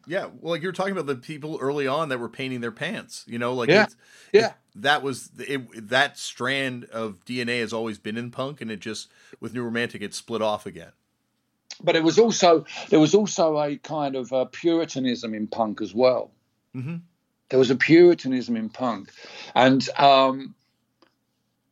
Yeah, 0.07 0.27
well, 0.41 0.53
like 0.53 0.61
you 0.61 0.69
were 0.69 0.73
talking 0.73 0.93
about 0.93 1.07
the 1.07 1.15
people 1.15 1.59
early 1.63 1.87
on 1.87 2.11
that 2.11 2.19
were 2.19 2.29
painting 2.29 2.61
their 2.61 2.73
pants. 2.73 3.25
You 3.27 3.39
know, 3.39 3.55
like 3.55 3.71
yeah, 3.71 3.87
yeah, 4.35 4.53
that 4.75 5.03
was 5.03 5.31
it, 5.39 5.89
that 5.89 6.19
strand 6.19 6.85
of 6.87 7.25
DNA 7.25 7.61
has 7.61 7.73
always 7.73 7.99
been 7.99 8.19
in 8.19 8.31
punk, 8.31 8.61
and 8.61 8.71
it 8.71 8.81
just 8.81 9.09
with 9.41 9.55
New 9.55 9.63
Romantic 9.63 10.03
it 10.03 10.13
split 10.13 10.43
off 10.43 10.67
again. 10.67 10.93
but 11.83 11.97
it 11.97 12.03
was 12.03 12.19
also 12.19 12.67
there 12.91 13.01
was 13.01 13.15
also 13.15 13.59
a 13.59 13.77
kind 13.77 14.17
of 14.17 14.33
uh, 14.33 14.45
puritanism 14.47 15.35
in 15.35 15.47
punk 15.47 15.81
as 15.81 15.95
well. 15.95 16.33
Mm-hmm. 16.75 16.97
There 17.49 17.59
was 17.59 17.71
a 17.71 17.77
puritanism 17.77 18.57
in 18.57 18.69
punk, 18.69 19.11
and 19.55 19.89
um, 19.99 20.55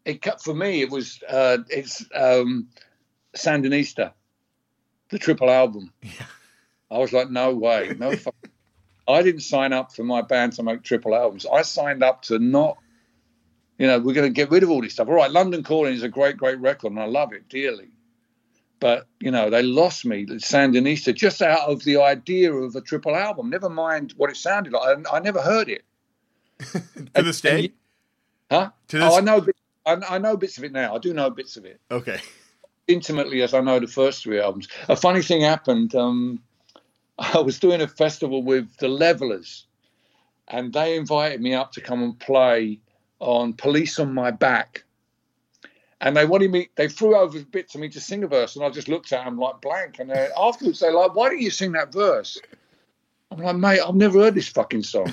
it 0.05 0.23
cut 0.23 0.41
for 0.41 0.55
me 0.55 0.81
it 0.81 0.91
was 0.91 1.23
uh, 1.29 1.59
it's 1.69 2.05
um, 2.15 2.69
Sandinista, 3.37 4.13
the 5.11 5.19
triple 5.19 5.51
album. 5.51 5.93
Yeah. 6.03 6.11
I 6.91 6.99
was 6.99 7.13
like, 7.13 7.31
no 7.31 7.55
way, 7.55 7.95
no. 7.99 8.15
I 9.09 9.23
didn't 9.23 9.43
sign 9.43 9.73
up 9.73 9.95
for 9.95 10.03
my 10.03 10.23
band 10.23 10.55
to 10.55 10.63
make 10.63 10.83
triple 10.83 11.15
albums. 11.15 11.47
I 11.47 11.63
signed 11.63 12.03
up 12.03 12.23
to 12.23 12.39
not, 12.39 12.77
you 13.79 13.87
know, 13.87 13.99
we're 14.01 14.15
going 14.15 14.29
to 14.29 14.35
get 14.35 14.51
rid 14.51 14.63
of 14.63 14.71
all 14.71 14.83
this 14.83 14.95
stuff. 14.95 15.09
All 15.09 15.15
right, 15.15 15.31
London 15.31 15.63
Calling 15.63 15.95
is 15.95 16.03
a 16.03 16.09
great, 16.09 16.37
great 16.37 16.59
record, 16.59 16.93
and 16.93 17.01
I 17.01 17.07
love 17.07 17.33
it 17.33 17.49
dearly. 17.49 17.91
But 18.79 19.07
you 19.21 19.31
know, 19.31 19.49
they 19.49 19.63
lost 19.63 20.05
me, 20.05 20.27
Sandinista, 20.27 21.15
just 21.15 21.41
out 21.41 21.69
of 21.69 21.83
the 21.85 21.99
idea 22.03 22.53
of 22.53 22.77
a 22.77 22.81
triple 22.81 23.17
album. 23.17 23.49
Never 23.49 23.71
mind 23.71 24.13
what 24.17 24.29
it 24.29 24.37
sounded 24.37 24.73
like. 24.73 24.99
I, 25.11 25.17
I 25.17 25.21
never 25.21 25.41
heard 25.41 25.69
it. 25.69 25.83
to 27.15 27.23
this 27.23 27.41
day, 27.41 27.59
and, 27.59 27.73
huh? 28.51 28.71
To 28.89 28.99
this... 28.99 29.13
Oh, 29.13 29.17
I 29.17 29.21
know. 29.21 29.47
I, 29.87 30.17
I 30.17 30.19
know 30.19 30.37
bits 30.37 30.59
of 30.59 30.65
it 30.65 30.73
now. 30.73 30.95
I 30.95 30.99
do 30.99 31.15
know 31.15 31.31
bits 31.31 31.57
of 31.57 31.65
it. 31.65 31.81
Okay. 31.91 32.21
Intimately, 32.89 33.43
as 33.43 33.53
I 33.53 33.61
know 33.61 33.81
the 33.81 33.87
first 33.87 34.23
three 34.23 34.41
albums. 34.41 34.69
A 34.89 34.97
funny 34.97 35.23
thing 35.23 35.41
happened. 35.41 35.95
Um, 35.95 36.41
I 37.19 37.39
was 37.39 37.59
doing 37.59 37.81
a 37.81 37.89
festival 37.89 38.43
with 38.43 38.77
the 38.77 38.89
Levellers, 38.89 39.67
and 40.49 40.73
they 40.73 40.97
invited 40.97 41.41
me 41.41 41.55
up 41.55 41.73
to 41.73 41.81
come 41.81 42.03
and 42.03 42.19
play 42.19 42.79
on 43.21 43.55
Police 43.55 43.99
on 43.99 44.13
My 44.13 44.31
Back. 44.31 44.85
And 46.01 46.15
they 46.15 46.27
wanted 46.27 46.51
me, 46.51 46.69
they 46.77 46.89
threw 46.89 47.17
over 47.17 47.39
a 47.39 47.43
bit 47.43 47.71
to 47.71 47.79
me 47.79 47.89
to 47.89 48.01
sing 48.01 48.23
a 48.23 48.29
verse, 48.29 48.55
and 48.55 48.65
I 48.65 48.71
just 48.71 48.89
looked 48.89 49.13
at 49.13 49.25
them 49.25 49.39
like 49.39 49.63
blank. 49.63 49.99
And 49.99 50.11
they, 50.11 50.29
afterwards, 50.39 50.81
they're 50.81 50.93
like, 50.93 51.15
Why 51.15 51.31
don't 51.31 51.41
you 51.41 51.51
sing 51.51 51.73
that 51.73 51.93
verse? 51.93 52.39
I'm 53.31 53.39
like, 53.39 53.57
Mate, 53.57 53.81
I've 53.81 53.95
never 53.95 54.21
heard 54.21 54.35
this 54.35 54.49
fucking 54.49 54.83
song. 54.83 55.11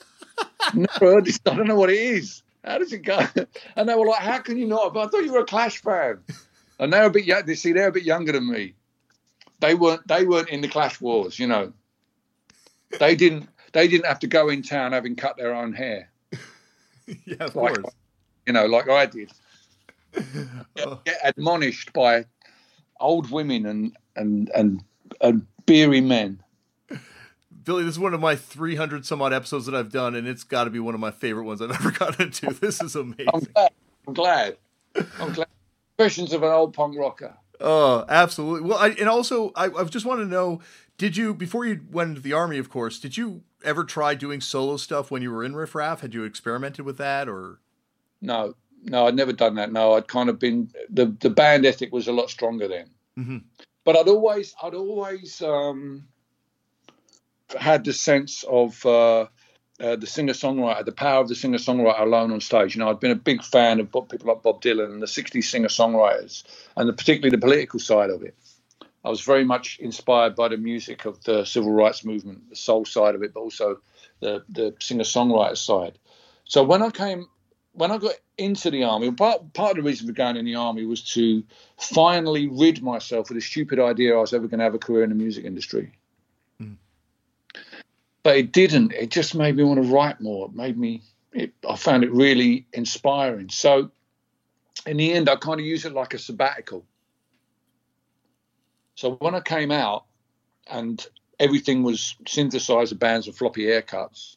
never 0.74 1.14
heard 1.14 1.24
this. 1.26 1.38
I 1.46 1.54
don't 1.54 1.68
know 1.68 1.76
what 1.76 1.90
it 1.90 1.98
is. 1.98 2.42
How 2.64 2.78
does 2.78 2.92
it 2.92 3.02
go? 3.02 3.20
And 3.76 3.88
they 3.88 3.94
were 3.94 4.06
like, 4.06 4.22
How 4.22 4.38
can 4.38 4.58
you 4.58 4.66
not? 4.66 4.94
But 4.94 5.06
I 5.06 5.10
thought 5.10 5.24
you 5.24 5.32
were 5.32 5.40
a 5.40 5.44
Clash 5.46 5.80
fan. 5.80 6.18
And 6.80 6.92
they're 6.92 7.06
a 7.06 7.10
bit 7.10 7.24
young. 7.24 7.46
They 7.46 7.54
see 7.54 7.72
they're 7.72 7.88
a 7.88 7.92
bit 7.92 8.02
younger 8.02 8.32
than 8.32 8.50
me 8.50 8.74
they 9.60 9.74
weren't 9.74 10.06
they 10.08 10.24
weren't 10.24 10.48
in 10.48 10.60
the 10.60 10.68
clash 10.68 11.00
wars, 11.00 11.38
you 11.38 11.46
know. 11.46 11.72
They 12.98 13.14
didn't 13.14 13.48
they 13.72 13.86
didn't 13.86 14.06
have 14.06 14.18
to 14.18 14.26
go 14.26 14.48
in 14.48 14.62
town 14.62 14.90
having 14.90 15.14
cut 15.14 15.36
their 15.36 15.54
own 15.54 15.72
hair. 15.72 16.10
yeah, 17.24 17.36
of 17.38 17.54
like, 17.54 17.74
course. 17.74 17.94
You 18.44 18.52
know, 18.52 18.66
like 18.66 18.88
I 18.88 19.06
did. 19.06 19.30
Get, 20.12 20.88
oh. 20.88 21.00
get 21.04 21.20
admonished 21.22 21.92
by 21.92 22.24
old 22.98 23.30
women 23.30 23.64
and 23.66 23.96
and 24.16 24.50
and 24.56 24.82
and 25.20 25.46
beery 25.66 26.00
men. 26.00 26.42
Billy, 27.62 27.84
this 27.84 27.92
is 27.92 27.98
one 28.00 28.12
of 28.12 28.20
my 28.20 28.34
300 28.34 29.06
some 29.06 29.22
odd 29.22 29.32
episodes 29.32 29.66
that 29.66 29.74
I've 29.76 29.92
done, 29.92 30.16
and 30.16 30.26
it's 30.26 30.42
got 30.42 30.64
to 30.64 30.70
be 30.70 30.80
one 30.80 30.94
of 30.94 31.00
my 31.00 31.12
favorite 31.12 31.44
ones 31.44 31.62
I've 31.62 31.70
ever 31.70 31.92
gotten 31.92 32.26
into. 32.26 32.52
This 32.52 32.82
is 32.82 32.96
amazing. 32.96 33.28
I'm 33.32 33.40
glad. 33.44 33.70
I'm 34.08 34.14
glad. 34.14 34.56
I'm 35.20 35.32
glad. 35.32 35.46
Questions 36.00 36.32
of 36.32 36.42
an 36.42 36.48
old 36.48 36.72
punk 36.72 36.96
rocker. 36.96 37.36
Oh, 37.60 38.06
absolutely. 38.08 38.66
Well, 38.66 38.78
I, 38.78 38.88
and 38.88 39.06
also, 39.06 39.52
I, 39.54 39.66
I 39.66 39.84
just 39.84 40.06
want 40.06 40.20
to 40.20 40.26
know 40.26 40.62
did 40.96 41.14
you, 41.14 41.34
before 41.34 41.66
you 41.66 41.80
went 41.92 42.08
into 42.08 42.22
the 42.22 42.32
army, 42.32 42.56
of 42.56 42.70
course, 42.70 42.98
did 42.98 43.18
you 43.18 43.42
ever 43.62 43.84
try 43.84 44.14
doing 44.14 44.40
solo 44.40 44.78
stuff 44.78 45.10
when 45.10 45.20
you 45.20 45.30
were 45.30 45.44
in 45.44 45.54
Riff 45.54 45.74
Raff? 45.74 46.00
Had 46.00 46.14
you 46.14 46.24
experimented 46.24 46.86
with 46.86 46.96
that 46.96 47.28
or? 47.28 47.60
No, 48.22 48.54
no, 48.82 49.06
I'd 49.08 49.14
never 49.14 49.34
done 49.34 49.56
that. 49.56 49.72
No, 49.72 49.92
I'd 49.92 50.08
kind 50.08 50.30
of 50.30 50.38
been, 50.38 50.70
the, 50.88 51.14
the 51.20 51.28
band 51.28 51.66
ethic 51.66 51.92
was 51.92 52.08
a 52.08 52.12
lot 52.12 52.30
stronger 52.30 52.66
then. 52.66 52.90
Mm-hmm. 53.18 53.38
But 53.84 53.96
I'd 53.96 54.08
always, 54.08 54.54
I'd 54.62 54.72
always 54.72 55.42
um, 55.42 56.08
had 57.58 57.84
the 57.84 57.92
sense 57.92 58.42
of, 58.44 58.86
uh, 58.86 59.26
uh, 59.80 59.96
the 59.96 60.06
singer 60.06 60.32
songwriter, 60.32 60.84
the 60.84 60.92
power 60.92 61.20
of 61.20 61.28
the 61.28 61.34
singer 61.34 61.58
songwriter 61.58 62.00
alone 62.00 62.30
on 62.32 62.40
stage. 62.40 62.74
You 62.74 62.80
know, 62.80 62.90
I'd 62.90 63.00
been 63.00 63.10
a 63.10 63.16
big 63.16 63.42
fan 63.42 63.80
of 63.80 63.86
people 63.86 64.18
like 64.24 64.42
Bob 64.42 64.60
Dylan 64.60 64.92
and 64.92 65.02
the 65.02 65.06
60s 65.06 65.44
singer 65.44 65.68
songwriters, 65.68 66.44
and 66.76 66.88
the, 66.88 66.92
particularly 66.92 67.30
the 67.30 67.40
political 67.40 67.80
side 67.80 68.10
of 68.10 68.22
it. 68.22 68.34
I 69.04 69.08
was 69.08 69.22
very 69.22 69.44
much 69.44 69.78
inspired 69.78 70.36
by 70.36 70.48
the 70.48 70.58
music 70.58 71.06
of 71.06 71.22
the 71.24 71.44
civil 71.46 71.72
rights 71.72 72.04
movement, 72.04 72.50
the 72.50 72.56
soul 72.56 72.84
side 72.84 73.14
of 73.14 73.22
it, 73.22 73.32
but 73.32 73.40
also 73.40 73.80
the, 74.20 74.44
the 74.50 74.74
singer 74.80 75.04
songwriter 75.04 75.56
side. 75.56 75.98
So 76.44 76.62
when 76.62 76.82
I 76.82 76.90
came, 76.90 77.26
when 77.72 77.90
I 77.90 77.96
got 77.96 78.16
into 78.36 78.70
the 78.70 78.84
army, 78.84 79.10
part, 79.12 79.54
part 79.54 79.70
of 79.70 79.76
the 79.76 79.88
reason 79.88 80.06
for 80.06 80.12
going 80.12 80.36
in 80.36 80.44
the 80.44 80.56
army 80.56 80.84
was 80.84 81.02
to 81.14 81.42
finally 81.78 82.48
rid 82.48 82.82
myself 82.82 83.30
of 83.30 83.36
the 83.36 83.40
stupid 83.40 83.78
idea 83.78 84.14
I 84.14 84.20
was 84.20 84.34
ever 84.34 84.46
going 84.46 84.58
to 84.58 84.64
have 84.64 84.74
a 84.74 84.78
career 84.78 85.04
in 85.04 85.10
the 85.10 85.16
music 85.16 85.46
industry 85.46 85.92
but 88.22 88.36
it 88.36 88.52
didn't. 88.52 88.92
It 88.92 89.10
just 89.10 89.34
made 89.34 89.56
me 89.56 89.64
want 89.64 89.82
to 89.82 89.88
write 89.88 90.20
more. 90.20 90.46
It 90.46 90.54
made 90.54 90.78
me. 90.78 91.02
It, 91.32 91.52
I 91.68 91.76
found 91.76 92.04
it 92.04 92.12
really 92.12 92.66
inspiring. 92.72 93.50
So, 93.50 93.90
in 94.86 94.96
the 94.96 95.12
end, 95.12 95.28
I 95.28 95.36
kind 95.36 95.60
of 95.60 95.66
use 95.66 95.84
it 95.84 95.92
like 95.92 96.14
a 96.14 96.18
sabbatical. 96.18 96.84
So 98.94 99.12
when 99.16 99.34
I 99.34 99.40
came 99.40 99.70
out, 99.70 100.04
and 100.70 101.04
everything 101.38 101.82
was 101.82 102.16
synthesizer 102.24 102.98
bands 102.98 103.26
and 103.26 103.36
floppy 103.36 103.64
haircuts, 103.64 104.36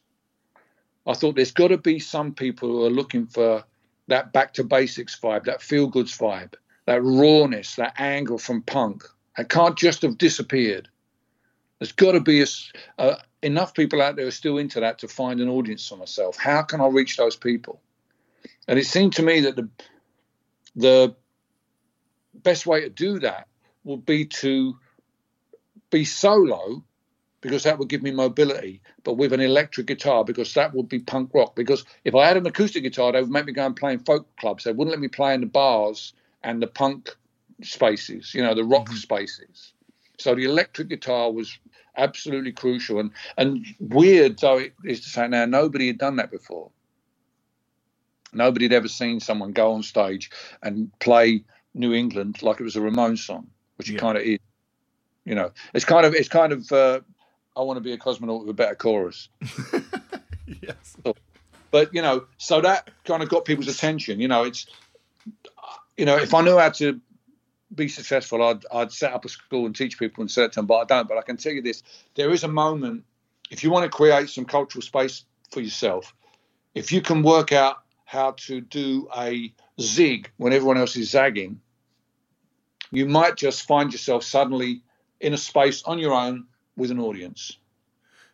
I 1.05 1.13
thought 1.13 1.35
there's 1.35 1.51
got 1.51 1.67
to 1.69 1.77
be 1.77 1.99
some 1.99 2.33
people 2.33 2.69
who 2.69 2.85
are 2.85 2.89
looking 2.89 3.27
for 3.27 3.63
that 4.07 4.33
back 4.33 4.53
to 4.53 4.63
basics 4.63 5.19
vibe, 5.19 5.45
that 5.45 5.59
Feelgoods 5.59 6.17
vibe, 6.17 6.53
that 6.85 7.03
rawness, 7.03 7.75
that 7.75 7.93
anger 7.97 8.37
from 8.37 8.61
punk. 8.61 9.03
It 9.37 9.49
can't 9.49 9.77
just 9.77 10.01
have 10.03 10.17
disappeared. 10.17 10.89
There's 11.83 11.91
got 11.91 12.13
to 12.13 12.21
be 12.21 12.41
a, 12.41 12.45
a, 12.97 13.17
enough 13.41 13.73
people 13.73 14.01
out 14.01 14.15
there 14.15 14.23
who 14.23 14.29
are 14.29 14.31
still 14.31 14.57
into 14.57 14.79
that 14.79 14.99
to 14.99 15.09
find 15.09 15.41
an 15.41 15.49
audience 15.49 15.85
for 15.85 15.97
myself. 15.97 16.37
How 16.37 16.61
can 16.61 16.79
I 16.79 16.87
reach 16.87 17.17
those 17.17 17.35
people? 17.35 17.81
And 18.69 18.79
it 18.79 18.85
seemed 18.85 19.11
to 19.15 19.21
me 19.21 19.41
that 19.41 19.57
the 19.57 19.67
the 20.77 21.13
best 22.35 22.65
way 22.65 22.79
to 22.79 22.89
do 22.89 23.19
that 23.19 23.49
would 23.83 24.05
be 24.05 24.23
to 24.27 24.77
be 25.89 26.05
solo 26.05 26.85
because 27.41 27.63
that 27.63 27.79
would 27.79 27.89
give 27.89 28.01
me 28.01 28.11
mobility, 28.11 28.81
but 29.03 29.17
with 29.17 29.33
an 29.33 29.41
electric 29.41 29.87
guitar 29.87 30.23
because 30.23 30.53
that 30.53 30.73
would 30.73 30.87
be 30.87 30.99
punk 30.99 31.31
rock. 31.33 31.53
Because 31.53 31.83
if 32.05 32.15
I 32.15 32.25
had 32.25 32.37
an 32.37 32.47
acoustic 32.47 32.83
guitar, 32.83 33.11
they 33.11 33.19
would 33.19 33.29
make 33.29 33.45
me 33.45 33.51
go 33.51 33.65
and 33.65 33.75
play 33.75 33.91
in 33.91 33.99
folk 33.99 34.33
clubs. 34.37 34.63
They 34.63 34.71
wouldn't 34.71 34.91
let 34.91 35.01
me 35.01 35.09
play 35.09 35.33
in 35.33 35.41
the 35.41 35.47
bars 35.47 36.13
and 36.43 36.61
the 36.61 36.67
punk 36.67 37.13
spaces, 37.61 38.33
you 38.33 38.41
know, 38.41 38.55
the 38.55 38.63
rock 38.63 38.85
mm-hmm. 38.85 38.95
spaces. 38.95 39.72
So 40.19 40.35
the 40.35 40.45
electric 40.45 40.89
guitar 40.89 41.31
was 41.31 41.57
absolutely 41.97 42.51
crucial. 42.51 42.99
And 42.99 43.11
and 43.37 43.65
weird 43.79 44.39
though 44.39 44.57
it 44.57 44.73
is 44.83 45.01
to 45.01 45.09
say 45.09 45.27
now, 45.27 45.45
nobody 45.45 45.87
had 45.87 45.97
done 45.97 46.17
that 46.17 46.31
before. 46.31 46.69
Nobody 48.33 48.65
had 48.65 48.73
ever 48.73 48.87
seen 48.87 49.19
someone 49.19 49.51
go 49.51 49.73
on 49.73 49.83
stage 49.83 50.31
and 50.61 50.91
play 50.99 51.43
New 51.73 51.93
England 51.93 52.41
like 52.41 52.59
it 52.59 52.63
was 52.63 52.75
a 52.75 52.81
Ramon 52.81 53.17
song, 53.17 53.47
which 53.77 53.89
yeah. 53.89 53.97
it 53.97 53.99
kind 53.99 54.17
of 54.17 54.23
is. 54.23 54.39
You 55.25 55.35
know, 55.35 55.51
it's 55.73 55.85
kind 55.85 56.05
of 56.05 56.13
it's 56.13 56.29
kind 56.29 56.51
of 56.51 56.71
uh, 56.71 56.99
I 57.55 57.61
want 57.61 57.77
to 57.77 57.81
be 57.81 57.93
a 57.93 57.97
cosmonaut 57.97 58.41
with 58.41 58.49
a 58.49 58.53
better 58.53 58.75
chorus. 58.75 59.29
yes. 60.61 60.97
So, 61.03 61.15
but 61.71 61.93
you 61.93 62.01
know, 62.01 62.25
so 62.37 62.59
that 62.61 62.89
kind 63.05 63.23
of 63.23 63.29
got 63.29 63.45
people's 63.45 63.69
attention. 63.69 64.19
You 64.19 64.27
know, 64.27 64.43
it's 64.43 64.67
you 65.97 66.05
know, 66.05 66.17
if 66.17 66.33
I 66.33 66.41
knew 66.41 66.57
how 66.57 66.69
to 66.69 66.99
be 67.75 67.87
successful, 67.87 68.41
I'd, 68.43 68.65
I'd 68.71 68.91
set 68.91 69.13
up 69.13 69.25
a 69.25 69.29
school 69.29 69.65
and 69.65 69.75
teach 69.75 69.99
people 69.99 70.21
and 70.21 70.31
certain, 70.31 70.65
but 70.65 70.75
I 70.75 70.85
don't. 70.85 71.07
But 71.07 71.17
I 71.17 71.21
can 71.21 71.37
tell 71.37 71.53
you 71.53 71.61
this 71.61 71.83
there 72.15 72.31
is 72.31 72.43
a 72.43 72.47
moment, 72.47 73.03
if 73.51 73.63
you 73.63 73.71
want 73.71 73.83
to 73.83 73.95
create 73.95 74.29
some 74.29 74.45
cultural 74.45 74.81
space 74.81 75.25
for 75.51 75.61
yourself, 75.61 76.13
if 76.73 76.91
you 76.91 77.01
can 77.01 77.23
work 77.23 77.51
out 77.51 77.77
how 78.05 78.31
to 78.31 78.61
do 78.61 79.07
a 79.17 79.53
zig 79.81 80.29
when 80.37 80.53
everyone 80.53 80.77
else 80.77 80.95
is 80.95 81.11
zagging, 81.11 81.59
you 82.91 83.05
might 83.05 83.35
just 83.35 83.67
find 83.67 83.91
yourself 83.91 84.23
suddenly 84.23 84.83
in 85.19 85.33
a 85.33 85.37
space 85.37 85.83
on 85.83 85.99
your 85.99 86.13
own 86.13 86.45
with 86.75 86.91
an 86.91 86.99
audience. 86.99 87.57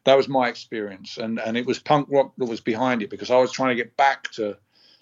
That 0.04 0.18
was 0.18 0.28
my 0.28 0.50
experience, 0.50 1.18
and 1.18 1.40
and 1.40 1.58
it 1.58 1.66
was 1.66 1.80
punk 1.80 2.08
rock 2.10 2.34
that 2.38 2.46
was 2.46 2.62
behind 2.62 3.02
it 3.02 3.10
because 3.10 3.30
I 3.30 3.38
was 3.38 3.52
trying 3.52 3.76
to 3.76 3.84
get 3.84 3.96
back 3.96 4.32
to 4.32 4.58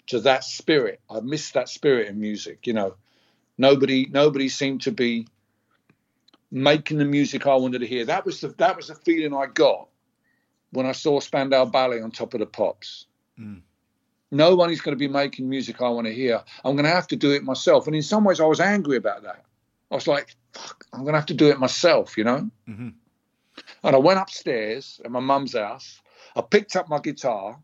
to 0.08 0.20
that 0.20 0.44
spirit. 0.44 1.00
I 1.08 1.20
missed 1.20 1.54
that 1.54 1.68
spirit 1.68 2.08
in 2.08 2.20
music, 2.20 2.66
you 2.66 2.72
know. 2.72 2.94
Nobody 3.58 4.06
nobody 4.10 4.48
seemed 4.48 4.82
to 4.82 4.92
be 4.92 5.26
making 6.50 6.98
the 6.98 7.04
music 7.04 7.46
I 7.46 7.56
wanted 7.56 7.80
to 7.80 7.86
hear. 7.86 8.04
That 8.04 8.24
was 8.24 8.40
the 8.40 8.48
that 8.58 8.76
was 8.76 8.88
the 8.88 8.94
feeling 8.94 9.34
I 9.34 9.46
got 9.46 9.88
when 10.70 10.86
I 10.86 10.92
saw 10.92 11.20
Spandau 11.20 11.64
Ballet 11.64 12.00
on 12.00 12.10
top 12.10 12.34
of 12.34 12.40
the 12.40 12.46
pops. 12.46 13.06
Mm. 13.38 13.62
No 14.30 14.54
one 14.54 14.70
is 14.70 14.80
going 14.80 14.94
to 14.94 14.98
be 14.98 15.08
making 15.08 15.48
music 15.48 15.80
I 15.80 15.88
want 15.88 16.06
to 16.06 16.12
hear. 16.12 16.42
I'm 16.64 16.76
going 16.76 16.84
to 16.84 16.90
have 16.90 17.06
to 17.08 17.16
do 17.16 17.32
it 17.32 17.42
myself. 17.42 17.86
And 17.86 17.96
in 17.96 18.02
some 18.02 18.24
ways, 18.24 18.40
I 18.40 18.44
was 18.44 18.60
angry 18.60 18.98
about 18.98 19.22
that. 19.22 19.44
I 19.90 19.94
was 19.94 20.06
like, 20.06 20.36
Fuck, 20.52 20.84
I'm 20.92 21.00
going 21.00 21.12
to 21.12 21.18
have 21.18 21.26
to 21.26 21.34
do 21.34 21.48
it 21.48 21.58
myself, 21.58 22.18
you 22.18 22.24
know? 22.24 22.50
Mm-hmm. 22.68 22.88
And 23.84 23.96
I 23.96 23.98
went 23.98 24.18
upstairs 24.18 25.00
at 25.04 25.10
my 25.10 25.20
mum's 25.20 25.54
house. 25.54 26.00
I 26.36 26.42
picked 26.42 26.76
up 26.76 26.88
my 26.88 26.98
guitar, 26.98 27.58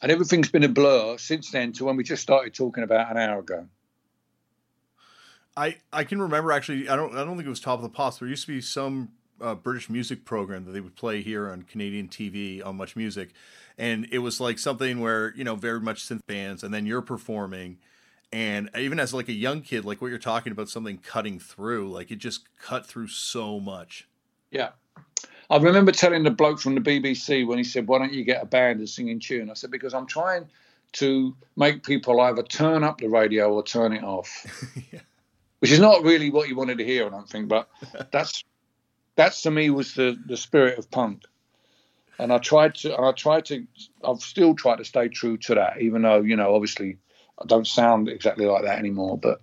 and 0.00 0.12
everything's 0.12 0.50
been 0.50 0.64
a 0.64 0.68
blur 0.68 1.18
since 1.18 1.50
then 1.50 1.72
to 1.72 1.84
when 1.84 1.96
we 1.96 2.04
just 2.04 2.22
started 2.22 2.54
talking 2.54 2.84
about 2.84 3.10
an 3.10 3.16
hour 3.16 3.40
ago. 3.40 3.66
I 5.56 5.76
I 5.92 6.04
can 6.04 6.20
remember 6.20 6.52
actually. 6.52 6.88
I 6.88 6.96
don't 6.96 7.14
I 7.16 7.24
don't 7.24 7.36
think 7.36 7.46
it 7.46 7.50
was 7.50 7.60
Top 7.60 7.78
of 7.78 7.82
the 7.82 7.88
Pops. 7.88 8.18
There 8.18 8.28
used 8.28 8.46
to 8.46 8.52
be 8.52 8.60
some 8.60 9.10
uh, 9.40 9.54
British 9.54 9.88
music 9.88 10.24
program 10.24 10.64
that 10.66 10.72
they 10.72 10.80
would 10.80 10.96
play 10.96 11.22
here 11.22 11.50
on 11.50 11.62
Canadian 11.62 12.08
TV 12.08 12.64
on 12.64 12.76
Much 12.76 12.96
Music, 12.96 13.30
and 13.78 14.06
it 14.12 14.18
was 14.18 14.40
like 14.40 14.58
something 14.58 15.00
where 15.00 15.34
you 15.34 15.44
know 15.44 15.56
very 15.56 15.80
much 15.80 16.04
synth 16.04 16.26
bands, 16.26 16.62
and 16.62 16.74
then 16.74 16.84
you're 16.84 17.02
performing, 17.02 17.78
and 18.32 18.68
even 18.76 19.00
as 19.00 19.14
like 19.14 19.28
a 19.28 19.32
young 19.32 19.62
kid, 19.62 19.84
like 19.84 20.02
what 20.02 20.08
you're 20.08 20.18
talking 20.18 20.52
about, 20.52 20.68
something 20.68 20.98
cutting 20.98 21.38
through, 21.38 21.90
like 21.90 22.10
it 22.10 22.16
just 22.16 22.44
cut 22.58 22.86
through 22.86 23.08
so 23.08 23.58
much. 23.58 24.06
Yeah. 24.50 24.70
I 25.48 25.58
remember 25.58 25.92
telling 25.92 26.24
the 26.24 26.30
bloke 26.30 26.58
from 26.58 26.74
the 26.74 26.80
BBC 26.80 27.46
when 27.46 27.56
he 27.56 27.64
said, 27.64 27.86
"Why 27.86 27.98
don't 27.98 28.12
you 28.12 28.24
get 28.24 28.42
a 28.42 28.46
band 28.46 28.80
and 28.80 28.88
sing 28.88 29.08
in 29.08 29.20
tune?" 29.20 29.48
I 29.48 29.54
said, 29.54 29.70
"Because 29.70 29.94
I'm 29.94 30.06
trying 30.06 30.48
to 30.94 31.36
make 31.56 31.84
people 31.84 32.20
either 32.20 32.42
turn 32.42 32.82
up 32.82 32.98
the 32.98 33.08
radio 33.08 33.52
or 33.52 33.62
turn 33.62 33.92
it 33.92 34.02
off." 34.02 34.28
yeah. 34.92 35.00
Which 35.60 35.70
is 35.70 35.80
not 35.80 36.02
really 36.02 36.30
what 36.30 36.48
you 36.48 36.56
wanted 36.56 36.78
to 36.78 36.84
hear, 36.84 37.06
I 37.06 37.10
don't 37.10 37.28
think, 37.28 37.48
but 37.48 37.68
that's 38.12 38.44
that's 39.16 39.42
to 39.42 39.50
me 39.50 39.70
was 39.70 39.94
the 39.94 40.16
the 40.26 40.36
spirit 40.36 40.78
of 40.78 40.90
punk. 40.90 41.22
And 42.18 42.32
I 42.32 42.38
tried 42.38 42.76
to, 42.76 42.98
I 42.98 43.12
tried 43.12 43.44
to, 43.46 43.66
I've 44.02 44.20
still 44.20 44.54
tried 44.54 44.76
to 44.76 44.84
stay 44.84 45.08
true 45.08 45.36
to 45.38 45.54
that, 45.56 45.82
even 45.82 46.02
though 46.02 46.22
you 46.22 46.36
know, 46.36 46.54
obviously, 46.54 46.98
I 47.40 47.44
don't 47.46 47.66
sound 47.66 48.08
exactly 48.08 48.46
like 48.46 48.64
that 48.64 48.78
anymore. 48.78 49.18
But 49.18 49.42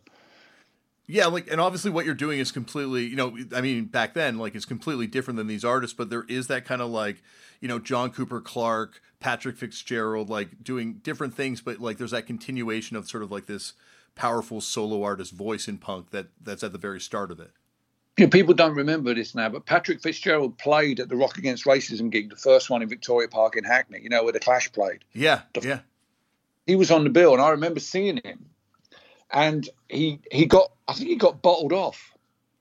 yeah, 1.05 1.27
like, 1.27 1.51
and 1.51 1.59
obviously, 1.59 1.91
what 1.91 2.05
you're 2.05 2.15
doing 2.15 2.39
is 2.39 2.51
completely, 2.51 3.05
you 3.05 3.15
know, 3.15 3.37
I 3.53 3.61
mean, 3.61 3.85
back 3.85 4.13
then, 4.13 4.37
like, 4.37 4.55
it's 4.55 4.65
completely 4.65 5.05
different 5.05 5.37
than 5.37 5.47
these 5.47 5.65
artists, 5.65 5.95
but 5.95 6.09
there 6.09 6.25
is 6.29 6.47
that 6.47 6.65
kind 6.65 6.81
of 6.81 6.89
like, 6.89 7.21
you 7.59 7.67
know, 7.67 7.77
John 7.77 8.09
Cooper 8.09 8.39
Clarke, 8.39 9.01
Patrick 9.19 9.57
Fitzgerald, 9.57 10.29
like 10.29 10.63
doing 10.63 10.95
different 11.03 11.33
things, 11.33 11.61
but 11.61 11.79
like, 11.79 11.97
there's 11.97 12.11
that 12.11 12.25
continuation 12.25 12.95
of 12.95 13.07
sort 13.07 13.21
of 13.21 13.31
like 13.31 13.47
this 13.47 13.73
powerful 14.15 14.61
solo 14.61 15.03
artist 15.03 15.33
voice 15.33 15.67
in 15.67 15.77
punk 15.77 16.11
that 16.11 16.27
that's 16.41 16.63
at 16.63 16.71
the 16.71 16.77
very 16.77 16.99
start 16.99 17.31
of 17.31 17.39
it. 17.39 17.51
You 18.17 18.25
know, 18.25 18.29
people 18.29 18.53
don't 18.53 18.75
remember 18.75 19.13
this 19.15 19.33
now, 19.33 19.49
but 19.49 19.65
Patrick 19.65 20.01
Fitzgerald 20.01 20.57
played 20.59 20.99
at 20.99 21.09
the 21.09 21.15
Rock 21.15 21.37
Against 21.39 21.65
Racism 21.65 22.11
gig, 22.11 22.29
the 22.29 22.35
first 22.35 22.69
one 22.69 22.83
in 22.83 22.89
Victoria 22.89 23.27
Park 23.27 23.55
in 23.57 23.63
Hackney, 23.63 24.01
you 24.03 24.09
know, 24.09 24.23
where 24.23 24.33
the 24.33 24.39
Clash 24.39 24.71
played. 24.71 25.03
Yeah, 25.13 25.41
the, 25.53 25.67
yeah. 25.67 25.79
He 26.67 26.75
was 26.75 26.91
on 26.91 27.03
the 27.03 27.09
bill, 27.09 27.33
and 27.33 27.41
I 27.41 27.49
remember 27.49 27.79
seeing 27.79 28.17
him, 28.23 28.45
and 29.31 29.67
he 29.89 30.19
he 30.31 30.45
got, 30.45 30.71
I 30.87 30.93
think 30.93 31.09
he 31.09 31.15
got 31.15 31.41
bottled 31.41 31.73
off. 31.73 32.13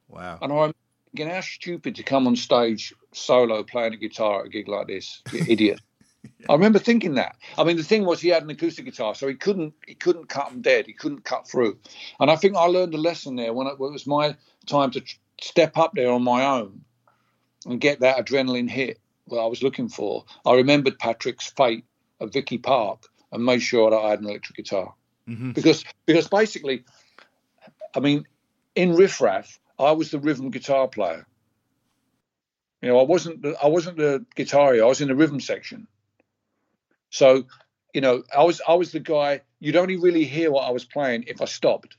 Wow. 0.09 0.39
And 0.41 0.53
I'm 0.53 0.75
thinking, 1.15 1.35
how 1.35 1.43
stupid 1.43 1.97
to 1.97 2.03
come 2.03 2.27
on 2.27 2.37
stage 2.37 2.95
solo 3.13 3.63
playing 3.63 3.93
a 3.93 3.99
guitar 3.99 4.41
at 4.41 4.47
a 4.47 4.49
gig 4.49 4.69
like 4.69 4.87
this, 4.87 5.23
you 5.33 5.45
idiot. 5.49 5.81
I 6.49 6.53
remember 6.53 6.79
thinking 6.79 7.15
that. 7.15 7.37
I 7.59 7.65
mean, 7.65 7.77
the 7.77 7.83
thing 7.83 8.05
was 8.05 8.21
he 8.21 8.29
had 8.29 8.43
an 8.43 8.51
acoustic 8.51 8.85
guitar, 8.85 9.15
so 9.15 9.29
he 9.29 9.35
couldn't 9.35 9.75
he 9.87 9.95
couldn't 9.95 10.29
cut 10.29 10.51
them 10.51 10.63
dead. 10.63 10.87
He 10.87 10.93
couldn't 10.93 11.25
cut 11.25 11.49
through. 11.49 11.79
And 12.21 12.31
I 12.31 12.37
think 12.37 12.57
I 12.57 12.65
learned 12.65 12.95
a 12.95 12.99
lesson 12.99 13.37
there 13.37 13.53
when 13.53 13.67
it, 13.67 13.79
when 13.79 13.91
it 13.91 13.95
was 13.95 14.07
my 14.07 14.37
time 14.67 14.91
to 14.93 15.03
step 15.41 15.77
up 15.77 15.93
there 15.95 16.11
on 16.11 16.23
my 16.23 16.45
own 16.45 16.83
and 17.67 17.81
get 17.81 18.01
that 18.01 18.25
adrenaline 18.25 18.71
hit 18.71 18.99
that 19.29 19.37
I 19.37 19.47
was 19.47 19.63
looking 19.63 19.89
for, 19.89 20.25
I 20.45 20.55
remembered 20.55 20.99
Patrick's 20.99 21.49
fate 21.49 21.85
at 22.21 22.33
Vicky 22.33 22.59
Park 22.59 23.07
and 23.31 23.45
made 23.45 23.61
sure 23.61 23.91
that 23.91 23.97
I 23.97 24.11
had 24.11 24.21
an 24.21 24.27
electric 24.27 24.57
guitar. 24.57 24.95
Mm-hmm. 25.29 25.53
Because 25.53 25.85
because 26.07 26.29
basically, 26.29 26.85
I 27.95 28.01
mean, 28.01 28.27
in 28.75 28.95
Riff 28.95 29.21
Raff, 29.21 29.59
I 29.79 29.93
was 29.93 30.11
the 30.11 30.19
rhythm 30.19 30.51
guitar 30.51 30.89
player. 30.89 31.27
You 32.81 32.89
know, 32.89 32.99
I 32.99 33.05
wasn't 33.05 33.43
the, 33.43 33.57
I 33.63 33.69
wasn't 33.69 33.97
the 33.97 34.25
guitar. 34.35 34.75
I 34.75 34.83
was 34.83 35.01
in 35.01 35.09
the 35.09 35.15
rhythm 35.15 35.41
section. 35.41 35.87
So, 37.13 37.45
you 37.95 38.01
know, 38.01 38.25
I 38.37 38.43
was 38.43 38.61
I 38.67 38.75
was 38.75 38.91
the 38.91 39.01
guy. 39.01 39.43
You'd 39.61 39.77
only 39.77 39.97
really 39.97 40.25
hear 40.25 40.51
what 40.51 40.67
I 40.67 40.71
was 40.71 40.85
playing 40.85 41.25
if 41.29 41.41
I 41.41 41.45
stopped 41.45 41.97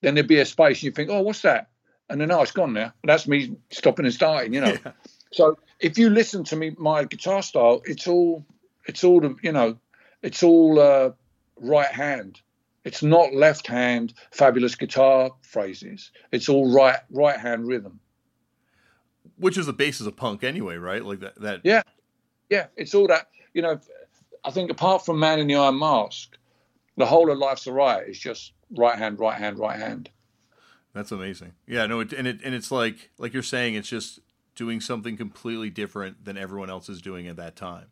then 0.00 0.14
there'd 0.14 0.28
be 0.28 0.38
a 0.38 0.46
space 0.46 0.78
and 0.78 0.84
you 0.84 0.90
think, 0.90 1.10
oh, 1.10 1.20
what's 1.20 1.42
that? 1.42 1.68
And 2.08 2.20
then, 2.20 2.30
oh, 2.30 2.42
it's 2.42 2.52
gone 2.52 2.72
now. 2.72 2.92
That's 3.04 3.28
me 3.28 3.56
stopping 3.70 4.04
and 4.04 4.14
starting, 4.14 4.52
you 4.52 4.60
know. 4.60 4.76
Yeah. 4.84 4.92
So 5.32 5.58
if 5.78 5.96
you 5.96 6.10
listen 6.10 6.42
to 6.44 6.56
me, 6.56 6.74
my 6.76 7.04
guitar 7.04 7.42
style, 7.42 7.82
it's 7.84 8.08
all, 8.08 8.44
it's 8.86 9.04
all, 9.04 9.20
the, 9.20 9.36
you 9.42 9.52
know, 9.52 9.78
it's 10.22 10.42
all 10.42 10.80
uh, 10.80 11.10
right 11.56 11.86
hand. 11.86 12.40
It's 12.84 13.02
not 13.02 13.32
left 13.32 13.66
hand 13.66 14.14
fabulous 14.32 14.74
guitar 14.74 15.30
phrases. 15.42 16.10
It's 16.32 16.48
all 16.48 16.74
right 16.74 16.98
right 17.10 17.38
hand 17.38 17.68
rhythm. 17.68 18.00
Which 19.36 19.56
is 19.56 19.66
the 19.66 19.72
basis 19.72 20.06
of 20.06 20.16
punk 20.16 20.42
anyway, 20.42 20.76
right? 20.76 21.04
Like 21.04 21.20
that. 21.20 21.40
That. 21.40 21.60
Yeah, 21.62 21.82
yeah. 22.50 22.66
It's 22.76 22.94
all 22.94 23.06
that. 23.06 23.28
You 23.54 23.62
know, 23.62 23.80
I 24.44 24.50
think 24.50 24.70
apart 24.70 25.04
from 25.04 25.18
Man 25.18 25.38
in 25.38 25.46
the 25.46 25.56
Iron 25.56 25.78
Mask, 25.78 26.36
the 26.96 27.06
whole 27.06 27.30
of 27.30 27.38
Life's 27.38 27.66
a 27.66 27.72
Riot 27.72 28.08
is 28.08 28.18
just 28.18 28.52
right 28.76 28.96
hand, 28.96 29.18
right 29.18 29.38
hand, 29.38 29.58
right 29.58 29.78
hand. 29.78 30.10
That's 30.92 31.12
amazing. 31.12 31.52
Yeah, 31.66 31.86
no, 31.86 32.00
it, 32.00 32.12
and 32.12 32.26
it 32.26 32.40
and 32.44 32.54
it's 32.54 32.70
like 32.70 33.10
like 33.18 33.32
you're 33.32 33.42
saying, 33.42 33.74
it's 33.74 33.88
just 33.88 34.20
doing 34.56 34.80
something 34.80 35.16
completely 35.16 35.70
different 35.70 36.24
than 36.24 36.36
everyone 36.36 36.68
else 36.68 36.88
is 36.88 37.00
doing 37.00 37.28
at 37.28 37.36
that 37.36 37.56
time. 37.56 37.86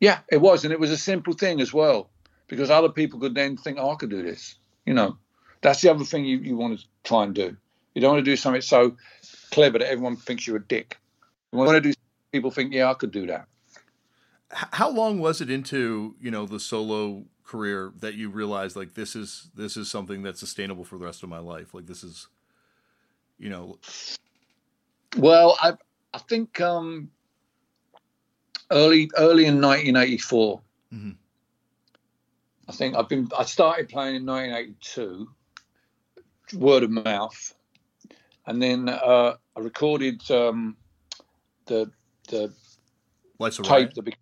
Yeah, 0.00 0.20
it 0.30 0.38
was, 0.38 0.64
and 0.64 0.72
it 0.72 0.80
was 0.80 0.90
a 0.90 0.96
simple 0.96 1.34
thing 1.34 1.60
as 1.60 1.72
well, 1.72 2.10
because 2.48 2.70
other 2.70 2.88
people 2.88 3.20
could 3.20 3.34
then 3.34 3.56
think, 3.56 3.78
"Oh, 3.78 3.90
I 3.90 3.94
could 3.96 4.10
do 4.10 4.22
this." 4.22 4.56
You 4.86 4.94
know, 4.94 5.16
that's 5.60 5.80
the 5.80 5.90
other 5.90 6.04
thing 6.04 6.24
you, 6.24 6.38
you 6.38 6.56
want 6.56 6.80
to 6.80 6.86
try 7.04 7.24
and 7.24 7.34
do. 7.34 7.56
You 7.94 8.00
don't 8.00 8.14
want 8.14 8.24
to 8.24 8.30
do 8.30 8.36
something 8.36 8.62
so 8.62 8.96
clever 9.50 9.78
that 9.78 9.90
everyone 9.90 10.16
thinks 10.16 10.46
you're 10.46 10.56
a 10.56 10.64
dick. 10.64 10.96
You 11.52 11.58
want 11.58 11.70
to 11.70 11.80
do 11.80 11.92
people 12.32 12.50
think, 12.50 12.72
"Yeah, 12.72 12.90
I 12.90 12.94
could 12.94 13.12
do 13.12 13.26
that." 13.26 13.46
How 14.50 14.90
long 14.90 15.20
was 15.20 15.40
it 15.40 15.50
into 15.50 16.16
you 16.20 16.30
know 16.30 16.46
the 16.46 16.60
solo 16.60 17.24
career 17.44 17.92
that 18.00 18.14
you 18.14 18.30
realized 18.30 18.76
like 18.76 18.94
this 18.94 19.14
is 19.14 19.50
this 19.54 19.76
is 19.76 19.90
something 19.90 20.22
that's 20.22 20.40
sustainable 20.40 20.84
for 20.84 20.96
the 20.96 21.04
rest 21.04 21.22
of 21.22 21.28
my 21.28 21.38
life 21.38 21.74
like 21.74 21.84
this 21.84 22.02
is 22.02 22.28
you 23.38 23.50
know 23.50 23.78
well 25.18 25.58
i 25.60 25.72
i 26.14 26.18
think 26.18 26.62
um 26.62 27.10
early 28.70 29.10
early 29.18 29.44
in 29.44 29.60
1984 29.60 30.62
mm-hmm. 30.94 31.10
i 32.68 32.72
think 32.72 32.96
i've 32.96 33.08
been 33.10 33.28
i 33.38 33.44
started 33.44 33.86
playing 33.90 34.16
in 34.16 34.24
1982 34.24 35.28
word 36.56 36.84
of 36.84 36.90
mouth 36.90 37.54
and 38.46 38.62
then 38.62 38.88
uh 38.88 39.34
i 39.56 39.60
recorded 39.60 40.22
um 40.30 40.74
the 41.66 41.90
the 42.28 42.52
Life's 43.38 43.58
tape 43.58 43.92
that 43.94 44.14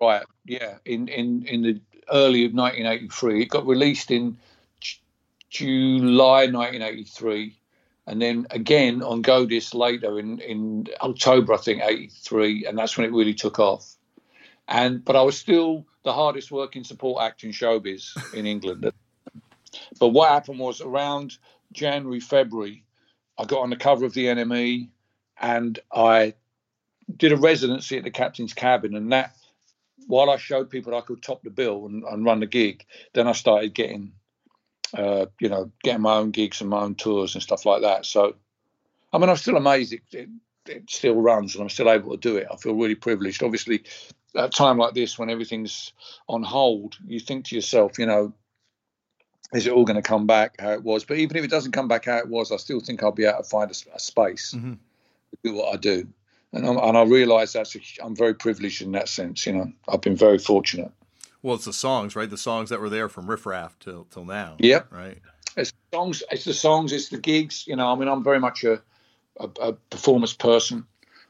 right 0.00 0.24
yeah 0.46 0.78
in 0.84 1.08
in 1.08 1.46
in 1.46 1.62
the 1.62 1.80
early 2.10 2.44
of 2.44 2.52
1983. 2.52 3.42
It 3.42 3.48
got 3.48 3.66
released 3.66 4.10
in 4.10 4.36
July 5.50 6.46
1983, 6.46 7.56
and 8.06 8.20
then 8.20 8.46
again 8.50 9.02
on 9.02 9.22
Go 9.22 9.46
Disc 9.46 9.74
later 9.74 10.18
in 10.18 10.38
in 10.40 10.86
October 11.00 11.54
I 11.54 11.58
think 11.58 11.82
83, 11.82 12.66
and 12.66 12.78
that's 12.78 12.96
when 12.96 13.06
it 13.06 13.12
really 13.12 13.34
took 13.34 13.58
off. 13.58 13.94
And 14.68 15.04
but 15.04 15.16
I 15.16 15.22
was 15.22 15.38
still 15.38 15.86
the 16.04 16.12
hardest 16.12 16.50
working 16.50 16.84
support 16.84 17.22
act 17.22 17.44
in 17.44 17.50
showbiz 17.50 18.34
in 18.34 18.46
England. 18.46 18.90
but 20.00 20.08
what 20.08 20.30
happened 20.30 20.58
was 20.58 20.80
around 20.80 21.38
January 21.72 22.20
February, 22.20 22.84
I 23.38 23.44
got 23.44 23.60
on 23.60 23.70
the 23.70 23.76
cover 23.76 24.04
of 24.04 24.14
the 24.14 24.26
NME, 24.26 24.88
and 25.40 25.78
I 25.92 26.34
did 27.16 27.32
a 27.32 27.36
residency 27.36 27.98
at 27.98 28.04
the 28.04 28.10
captain's 28.10 28.54
cabin, 28.54 28.94
and 28.94 29.12
that 29.12 29.34
while 30.06 30.30
I 30.30 30.36
showed 30.36 30.70
people 30.70 30.94
I 30.94 31.00
could 31.00 31.22
top 31.22 31.42
the 31.42 31.50
bill 31.50 31.86
and, 31.86 32.04
and 32.04 32.24
run 32.24 32.40
the 32.40 32.46
gig, 32.46 32.84
then 33.12 33.26
I 33.26 33.32
started 33.32 33.74
getting, 33.74 34.12
uh, 34.96 35.26
you 35.40 35.48
know, 35.48 35.70
getting 35.82 36.02
my 36.02 36.16
own 36.16 36.30
gigs 36.30 36.60
and 36.60 36.70
my 36.70 36.80
own 36.80 36.94
tours 36.94 37.34
and 37.34 37.42
stuff 37.42 37.64
like 37.64 37.82
that. 37.82 38.06
So, 38.06 38.34
I 39.12 39.18
mean, 39.18 39.28
I'm 39.28 39.36
still 39.36 39.56
amazed 39.56 39.92
it, 39.92 40.02
it, 40.12 40.28
it 40.66 40.90
still 40.90 41.14
runs 41.14 41.54
and 41.54 41.62
I'm 41.62 41.70
still 41.70 41.90
able 41.90 42.10
to 42.12 42.16
do 42.16 42.36
it. 42.36 42.48
I 42.52 42.56
feel 42.56 42.74
really 42.74 42.94
privileged. 42.94 43.42
Obviously, 43.42 43.84
at 44.36 44.46
a 44.46 44.48
time 44.48 44.78
like 44.78 44.94
this 44.94 45.18
when 45.18 45.30
everything's 45.30 45.92
on 46.28 46.42
hold, 46.42 46.96
you 47.06 47.20
think 47.20 47.46
to 47.46 47.54
yourself, 47.54 47.98
you 47.98 48.06
know, 48.06 48.32
is 49.52 49.66
it 49.66 49.72
all 49.72 49.84
going 49.84 49.96
to 49.96 50.02
come 50.02 50.26
back 50.26 50.60
how 50.60 50.72
it 50.72 50.82
was? 50.82 51.04
But 51.04 51.18
even 51.18 51.36
if 51.36 51.44
it 51.44 51.50
doesn't 51.50 51.72
come 51.72 51.86
back 51.86 52.06
how 52.06 52.16
it 52.18 52.28
was, 52.28 52.50
I 52.50 52.56
still 52.56 52.80
think 52.80 53.02
I'll 53.02 53.12
be 53.12 53.24
able 53.24 53.38
to 53.38 53.44
find 53.44 53.70
a, 53.70 53.94
a 53.94 54.00
space 54.00 54.52
mm-hmm. 54.56 54.72
to 54.72 55.38
do 55.44 55.54
what 55.54 55.72
I 55.72 55.76
do 55.76 56.08
and, 56.54 56.66
and 56.66 56.96
I 56.96 57.02
realise 57.02 57.52
that's 57.52 57.74
a, 57.74 57.80
I'm 58.02 58.14
very 58.14 58.34
privileged 58.34 58.80
in 58.82 58.92
that 58.92 59.08
sense. 59.08 59.46
You 59.46 59.54
know, 59.54 59.72
I've 59.88 60.00
been 60.00 60.16
very 60.16 60.38
fortunate. 60.38 60.92
Well, 61.42 61.56
it's 61.56 61.64
the 61.64 61.72
songs, 61.72 62.16
right? 62.16 62.30
The 62.30 62.38
songs 62.38 62.70
that 62.70 62.80
were 62.80 62.88
there 62.88 63.08
from 63.08 63.28
Riff 63.28 63.44
Raff 63.44 63.78
till 63.78 64.04
till 64.10 64.24
now. 64.24 64.56
Yeah, 64.58 64.82
right. 64.90 65.18
It's 65.56 65.72
songs. 65.92 66.22
It's 66.30 66.44
the 66.44 66.54
songs. 66.54 66.92
It's 66.92 67.08
the 67.08 67.18
gigs. 67.18 67.66
You 67.66 67.76
know, 67.76 67.92
I 67.92 67.96
mean, 67.96 68.08
I'm 68.08 68.24
very 68.24 68.40
much 68.40 68.64
a, 68.64 68.80
a, 69.38 69.48
a 69.60 69.72
performance 69.72 70.32
person, 70.32 70.86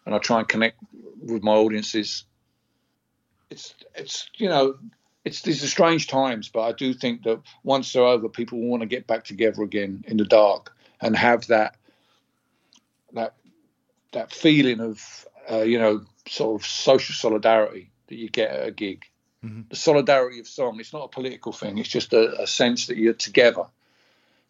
and 0.06 0.14
I 0.14 0.18
try 0.18 0.38
and 0.38 0.48
connect 0.48 0.78
with 1.20 1.42
my 1.42 1.52
audiences. 1.52 2.24
It's 3.50 3.74
it's 3.94 4.28
you 4.36 4.48
know 4.48 4.76
it's 5.24 5.42
these 5.42 5.64
are 5.64 5.68
strange 5.68 6.06
times, 6.06 6.48
but 6.48 6.62
I 6.62 6.72
do 6.72 6.92
think 6.92 7.22
that 7.22 7.40
once 7.62 7.92
they're 7.92 8.04
over, 8.04 8.28
people 8.28 8.60
will 8.60 8.68
want 8.68 8.82
to 8.82 8.86
get 8.86 9.06
back 9.06 9.24
together 9.24 9.62
again 9.62 10.04
in 10.06 10.18
the 10.18 10.24
dark 10.24 10.72
and 11.00 11.16
have 11.16 11.46
that 11.46 11.76
that 13.14 13.34
that 14.14 14.32
feeling 14.32 14.80
of 14.80 15.26
uh, 15.50 15.62
you 15.62 15.78
know 15.78 16.02
sort 16.26 16.60
of 16.60 16.66
social 16.66 17.14
solidarity 17.14 17.90
that 18.08 18.16
you 18.16 18.30
get 18.30 18.50
at 18.50 18.68
a 18.68 18.70
gig. 18.70 19.04
Mm-hmm. 19.44 19.62
The 19.68 19.76
solidarity 19.76 20.40
of 20.40 20.48
song. 20.48 20.80
It's 20.80 20.92
not 20.92 21.04
a 21.04 21.08
political 21.08 21.52
thing. 21.52 21.78
It's 21.78 21.88
just 21.88 22.12
a, 22.14 22.42
a 22.42 22.46
sense 22.46 22.86
that 22.86 22.96
you're 22.96 23.12
together 23.12 23.66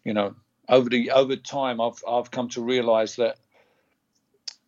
You 0.05 0.15
know, 0.15 0.37
over 0.69 0.89
the 0.89 1.11
over 1.11 1.37
time, 1.37 1.81
I've 1.81 2.03
I've 2.07 2.31
come 2.31 2.49
to 2.51 2.63
realise 2.63 3.17
that 3.17 3.39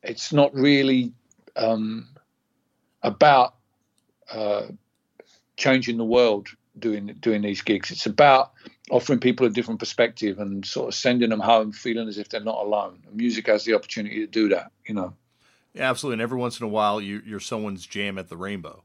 it's 0.03 0.33
not 0.33 0.55
really 0.55 1.13
um, 1.55 2.09
about 3.03 3.55
uh, 4.31 4.67
changing 5.57 5.97
the 5.97 6.05
world 6.05 6.49
doing 6.79 7.17
doing 7.21 7.43
these 7.43 7.63
gigs. 7.63 7.91
It's 7.91 8.07
about 8.07 8.53
offering 8.91 9.21
people 9.21 9.47
a 9.47 9.51
different 9.51 9.81
perspective 9.81 10.39
and 10.39 10.65
sort 10.65 10.89
of 10.89 10.95
sending 10.95 11.31
them 11.31 11.41
home 11.41 11.73
feeling 11.73 12.09
as 12.09 12.19
if 12.19 12.29
they're 12.29 12.41
not 12.41 12.65
alone. 12.65 13.03
And 13.07 13.17
music 13.17 13.47
has 13.47 13.65
the 13.65 13.75
opportunity 13.75 14.21
to 14.21 14.27
do 14.27 14.49
that, 14.51 14.71
you 14.87 14.95
know. 14.95 15.15
Yeah, 15.75 15.91
absolutely. 15.91 16.15
And 16.15 16.23
every 16.23 16.39
once 16.39 16.59
in 16.59 16.65
a 16.65 16.69
while, 16.69 17.01
you, 17.01 17.21
you're 17.27 17.41
someone's 17.41 17.87
jam 17.87 18.19
at 18.19 18.29
the 18.29 18.37
Rainbow. 18.37 18.83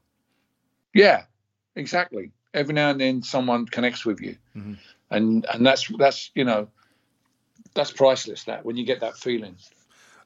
Yeah, 0.92 1.24
exactly. 1.74 2.32
Every 2.52 2.74
now 2.74 2.90
and 2.90 3.00
then, 3.00 3.22
someone 3.22 3.64
connects 3.64 4.04
with 4.04 4.20
you, 4.20 4.36
mm-hmm. 4.54 4.74
and 5.10 5.46
and 5.46 5.64
that's 5.64 5.88
that's 5.96 6.30
you 6.34 6.44
know, 6.44 6.68
that's 7.74 7.90
priceless. 7.90 8.44
That 8.44 8.64
when 8.66 8.76
you 8.76 8.84
get 8.84 9.00
that 9.00 9.16
feeling. 9.16 9.56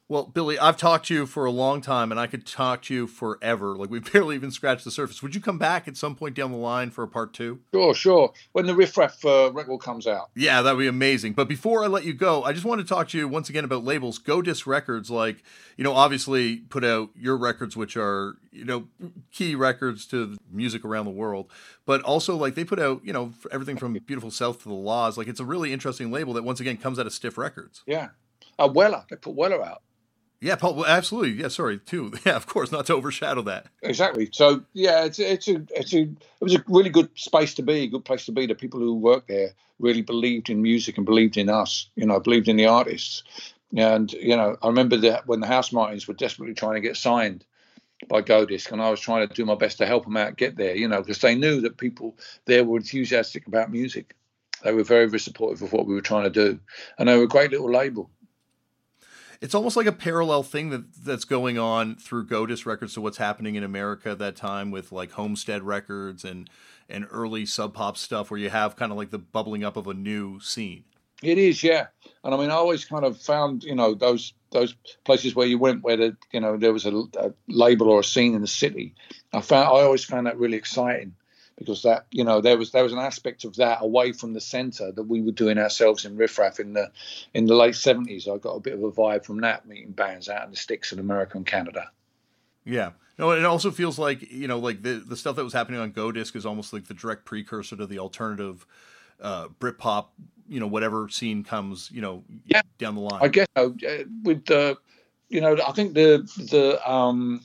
Well, 0.09 0.23
Billy, 0.23 0.57
I've 0.57 0.77
talked 0.77 1.07
to 1.07 1.15
you 1.15 1.27
for 1.27 1.47
a 1.47 1.51
long 1.51 1.81
time, 1.81 2.13
and 2.13 2.21
I 2.21 2.29
could 2.29 2.47
talk 2.47 2.83
to 2.83 2.95
you 2.95 3.09
forever. 3.09 3.75
Like 3.75 3.91
we 3.91 3.99
barely 4.13 4.37
even 4.37 4.53
scratched 4.53 4.85
the 4.85 4.93
surface. 4.93 5.21
Would 5.21 5.35
you 5.35 5.41
come 5.41 5.59
back 5.59 5.89
at 5.89 5.97
some 5.97 6.15
point 6.15 6.37
down 6.37 6.53
the 6.53 6.59
line 6.59 6.91
for 6.91 7.03
a 7.03 7.09
part 7.09 7.33
two? 7.33 7.61
Sure, 7.75 7.93
sure. 7.93 8.33
When 8.53 8.67
the 8.67 8.75
Riff 8.75 8.97
Raff 8.97 9.25
uh, 9.25 9.51
record 9.53 9.81
comes 9.81 10.07
out. 10.07 10.31
Yeah, 10.37 10.63
that'd 10.63 10.79
be 10.79 10.87
amazing. 10.87 11.33
But 11.33 11.49
before 11.49 11.83
I 11.83 11.89
let 11.89 12.05
you 12.05 12.13
go, 12.13 12.45
I 12.45 12.53
just 12.53 12.65
want 12.65 12.81
to 12.81 12.87
talk 12.87 13.09
to 13.09 13.19
you 13.19 13.27
once 13.27 13.49
again 13.49 13.65
about 13.65 13.83
labels. 13.83 14.19
Go 14.19 14.43
Disc 14.43 14.65
Records, 14.65 15.11
like 15.11 15.43
you 15.77 15.83
know, 15.83 15.93
obviously 15.93 16.59
put 16.59 16.85
out 16.85 17.11
your 17.17 17.37
records, 17.37 17.77
which 17.77 17.97
are 17.97 18.37
you 18.53 18.65
know 18.65 18.87
key 19.33 19.57
records 19.57 20.07
to 20.07 20.37
music 20.53 20.85
around 20.85 21.07
the 21.07 21.11
world. 21.11 21.51
But 21.85 22.03
also, 22.03 22.37
like 22.37 22.55
they 22.55 22.65
put 22.65 22.79
out 22.79 23.05
you 23.05 23.13
know 23.13 23.33
everything 23.51 23.77
from 23.77 23.93
Beautiful 23.95 24.31
South 24.31 24.63
to 24.63 24.69
the 24.69 24.75
La's. 24.75 25.19
Like 25.19 25.27
it's 25.27 25.41
a 25.41 25.45
really 25.45 25.73
interesting 25.73 26.13
label 26.13 26.33
that 26.35 26.45
once 26.45 26.61
again 26.61 26.77
comes 26.77 27.01
out 27.01 27.07
of 27.07 27.13
Stiff 27.13 27.37
Records. 27.37 27.83
Yeah. 27.87 28.11
Uh, 28.59 28.71
Weller, 28.73 29.05
they 29.11 29.17
put 29.17 29.35
Weller 29.35 29.63
out. 29.63 29.83
Yeah, 30.41 30.57
Paul, 30.57 30.85
absolutely. 30.87 31.33
Yeah, 31.43 31.49
sorry, 31.49 31.79
too. 31.79 32.13
Yeah, 32.27 32.37
of 32.37 32.47
course, 32.47 32.71
not 32.73 32.87
to 32.87 32.95
overshadow 32.95 33.43
that. 33.43 33.67
Exactly. 33.83 34.29
So, 34.33 34.63
yeah, 34.75 35.05
it's 35.05 35.19
it's 35.19 35.49
a 35.49 35.63
it's 35.71 35.95
a 35.95 36.03
it 36.03 36.17
was 36.41 36.55
a 36.55 36.65
really 36.69 36.91
good 36.91 37.09
space 37.15 37.55
to 37.55 37.63
be, 37.63 37.85
a 37.85 37.89
good 37.89 38.05
place 38.05 38.27
to 38.27 38.33
be. 38.33 38.47
The 38.47 38.55
people 38.55 38.81
who 38.81 38.95
worked 38.95 39.29
there 39.29 39.55
really 39.79 40.03
believed 40.03 40.51
in 40.51 40.63
music 40.63 40.97
and 40.99 41.07
believed 41.07 41.37
in 41.37 41.49
us. 41.49 41.89
You 41.97 42.07
know, 42.07 42.21
believed 42.21 42.49
in 42.49 42.57
the 42.57 42.67
artists. 42.67 43.23
And 43.77 44.13
you 44.13 44.37
know, 44.37 44.57
I 44.63 44.67
remember 44.69 44.97
that 44.99 45.27
when 45.27 45.41
the 45.41 45.47
Housemartins 45.47 46.07
were 46.07 46.15
desperately 46.15 46.55
trying 46.55 46.75
to 46.75 46.87
get 46.87 46.97
signed 46.97 47.45
by 48.09 48.21
Go-Disc, 48.21 48.71
and 48.71 48.83
I 48.83 48.91
was 48.91 49.01
trying 49.01 49.27
to 49.27 49.35
do 49.35 49.47
my 49.47 49.55
best 49.55 49.79
to 49.79 49.87
help 49.87 50.05
them 50.05 50.17
out 50.17 50.37
get 50.37 50.57
there. 50.57 50.77
You 50.77 50.89
know, 50.89 51.01
because 51.01 51.21
they 51.21 51.35
knew 51.35 51.63
that 51.63 51.79
people 51.79 52.17
there 52.45 52.65
were 52.65 52.79
enthusiastic 52.79 53.47
about 53.47 53.73
music. 53.73 54.15
They 54.65 54.73
were 54.73 54.85
very, 54.85 55.07
very 55.07 55.21
supportive 55.21 55.63
of 55.63 55.73
what 55.73 55.87
we 55.87 55.95
were 55.95 56.01
trying 56.01 56.25
to 56.25 56.31
do, 56.31 56.59
and 56.99 57.09
they 57.09 57.17
were 57.17 57.25
a 57.25 57.29
great 57.29 57.51
little 57.51 57.71
label 57.71 58.11
it's 59.41 59.55
almost 59.55 59.77
like 59.77 59.87
a 59.87 59.93
parallel 59.93 60.43
thing 60.43 60.71
that 60.71 61.05
that's 61.05 61.25
going 61.25 61.59
on 61.59 61.97
through 61.97 62.27
Go 62.27 62.47
Disc 62.47 62.67
Records 62.67 62.95
to 62.95 63.01
what's 63.01 63.19
happening 63.19 63.55
in 63.55 63.65
America 63.65 64.11
at 64.11 64.19
that 64.19 64.37
time 64.37 64.71
with 64.71 64.93
like 64.93 65.13
Homestead 65.13 65.63
Records 65.63 66.25
and 66.25 66.49
and 66.89 67.07
early 67.11 67.47
sub 67.47 67.75
pop 67.75 67.97
stuff 67.97 68.31
where 68.31 68.39
you 68.39 68.51
have 68.51 68.77
kind 68.77 68.93
of 68.93 68.99
like 68.99 69.11
the 69.11 69.19
bubbling 69.19 69.65
up 69.65 69.77
of 69.77 69.87
a 69.87 69.95
new 69.95 70.41
scene. 70.41 70.85
It 71.23 71.39
is, 71.39 71.63
yeah. 71.63 71.87
And 72.25 72.35
I 72.35 72.37
mean, 72.37 72.51
I 72.51 72.55
always 72.55 72.85
kind 72.85 73.05
of 73.05 73.19
found, 73.19 73.65
you 73.65 73.75
know, 73.75 73.95
those 73.95 74.35
those 74.53 74.75
places 75.05 75.35
where 75.35 75.47
you 75.47 75.59
went 75.59 75.83
where 75.83 75.97
the, 75.97 76.17
you 76.33 76.41
know, 76.41 76.57
there 76.57 76.73
was 76.73 76.87
a, 76.87 76.95
a 77.19 77.33
label 77.49 77.89
or 77.89 78.01
a 78.01 78.05
scene 78.05 78.35
in 78.35 78.43
the 78.43 78.47
city. 78.47 78.95
I 79.33 79.41
found 79.41 79.67
I 79.67 79.83
always 79.83 80.05
found 80.05 80.27
that 80.27 80.39
really 80.39 80.57
exciting 80.57 81.15
because 81.57 81.83
that 81.83 82.07
you 82.11 82.25
know 82.25 82.41
there 82.41 82.59
was 82.59 82.73
there 82.73 82.83
was 82.83 82.93
an 82.93 82.99
aspect 82.99 83.45
of 83.45 83.57
that 83.57 83.79
away 83.81 84.13
from 84.13 84.33
the 84.33 84.41
centre 84.41 84.93
that 84.93 85.03
we 85.05 85.23
were 85.23 85.33
doing 85.33 85.59
ourselves 85.59 86.05
in 86.05 86.17
Riff 86.17 86.39
Raff 86.39 86.61
in 86.61 86.75
the 86.75 86.91
in 87.35 87.47
the 87.47 87.55
late 87.55 87.77
seventies. 87.77 88.29
I 88.29 88.37
got 88.39 88.55
a 88.55 88.61
bit 88.61 88.75
of 88.75 88.83
a 88.83 88.91
vibe 88.91 89.25
from 89.25 89.41
that 89.41 89.67
meeting 89.67 89.93
bands 89.93 90.29
out 90.29 90.45
in 90.45 90.51
the 90.51 90.57
sticks 90.57 90.93
in 90.93 90.99
America 90.99 91.37
and 91.37 91.47
Canada. 91.47 91.91
Yeah. 92.65 92.91
No, 93.19 93.31
it 93.31 93.45
also 93.47 93.71
feels 93.71 93.99
like 93.99 94.31
you 94.31 94.47
know, 94.47 94.59
like 94.59 94.83
the 94.83 95.03
the 95.07 95.17
stuff 95.17 95.37
that 95.37 95.45
was 95.45 95.55
happening 95.55 95.81
on 95.81 95.93
Go 95.93 96.13
Disc 96.13 96.37
is 96.37 96.45
almost 96.45 96.73
like 96.73 96.87
the 96.87 96.95
direct 96.95 97.25
precursor 97.25 97.77
to 97.77 97.87
the 97.87 97.99
alternative 97.99 98.67
uh, 99.21 99.49
Britpop, 99.59 100.09
you 100.49 100.61
know, 100.61 100.67
whatever 100.67 101.09
scene 101.09 101.43
comes, 101.43 101.91
you 101.91 102.03
know, 102.03 102.23
yeah. 102.45 102.61
down 102.77 102.95
the 102.95 103.01
line. 103.01 103.21
I 103.23 103.29
guess 103.29 103.47
uh, 103.57 103.69
with 104.23 104.45
the, 104.45 104.77
you 105.31 105.41
know, 105.41 105.57
I 105.67 105.73
think 105.73 105.95
the 105.95 106.29
the 106.51 106.91
um, 106.91 107.41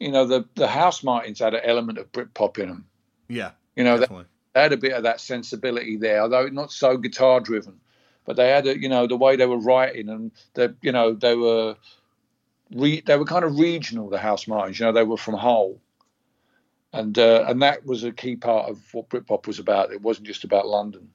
you 0.00 0.10
know, 0.10 0.26
the 0.26 0.46
the 0.54 0.66
Housemartins 0.66 1.40
had 1.40 1.52
an 1.52 1.60
element 1.62 1.98
of 1.98 2.10
Britpop 2.12 2.58
in 2.58 2.68
them. 2.68 2.86
Yeah, 3.28 3.52
you 3.74 3.84
know, 3.84 3.98
they, 3.98 4.06
they, 4.54 4.62
had 4.62 4.72
a 4.72 4.76
bit 4.76 4.92
of 4.92 5.02
that 5.02 5.20
sensibility 5.20 5.96
there, 5.96 6.22
although 6.22 6.48
not 6.48 6.72
so 6.72 6.96
guitar 6.96 7.40
driven. 7.40 7.80
But 8.24 8.36
they 8.36 8.48
had, 8.48 8.66
a, 8.66 8.78
you 8.78 8.88
know, 8.88 9.06
the 9.06 9.16
way 9.16 9.36
they 9.36 9.46
were 9.46 9.58
writing, 9.58 10.08
and 10.08 10.32
the, 10.54 10.74
you 10.82 10.90
know, 10.90 11.12
they 11.12 11.36
were, 11.36 11.76
re, 12.74 13.00
they 13.00 13.16
were 13.16 13.24
kind 13.24 13.44
of 13.44 13.58
regional. 13.58 14.10
The 14.10 14.18
Housemartins, 14.18 14.80
you 14.80 14.86
know, 14.86 14.92
they 14.92 15.04
were 15.04 15.16
from 15.16 15.34
Hull, 15.34 15.78
and 16.92 17.16
uh, 17.18 17.44
and 17.48 17.62
that 17.62 17.86
was 17.86 18.02
a 18.02 18.12
key 18.12 18.36
part 18.36 18.68
of 18.68 18.82
what 18.92 19.08
Britpop 19.08 19.46
was 19.46 19.58
about. 19.58 19.92
It 19.92 20.02
wasn't 20.02 20.26
just 20.26 20.44
about 20.44 20.66
London. 20.66 21.10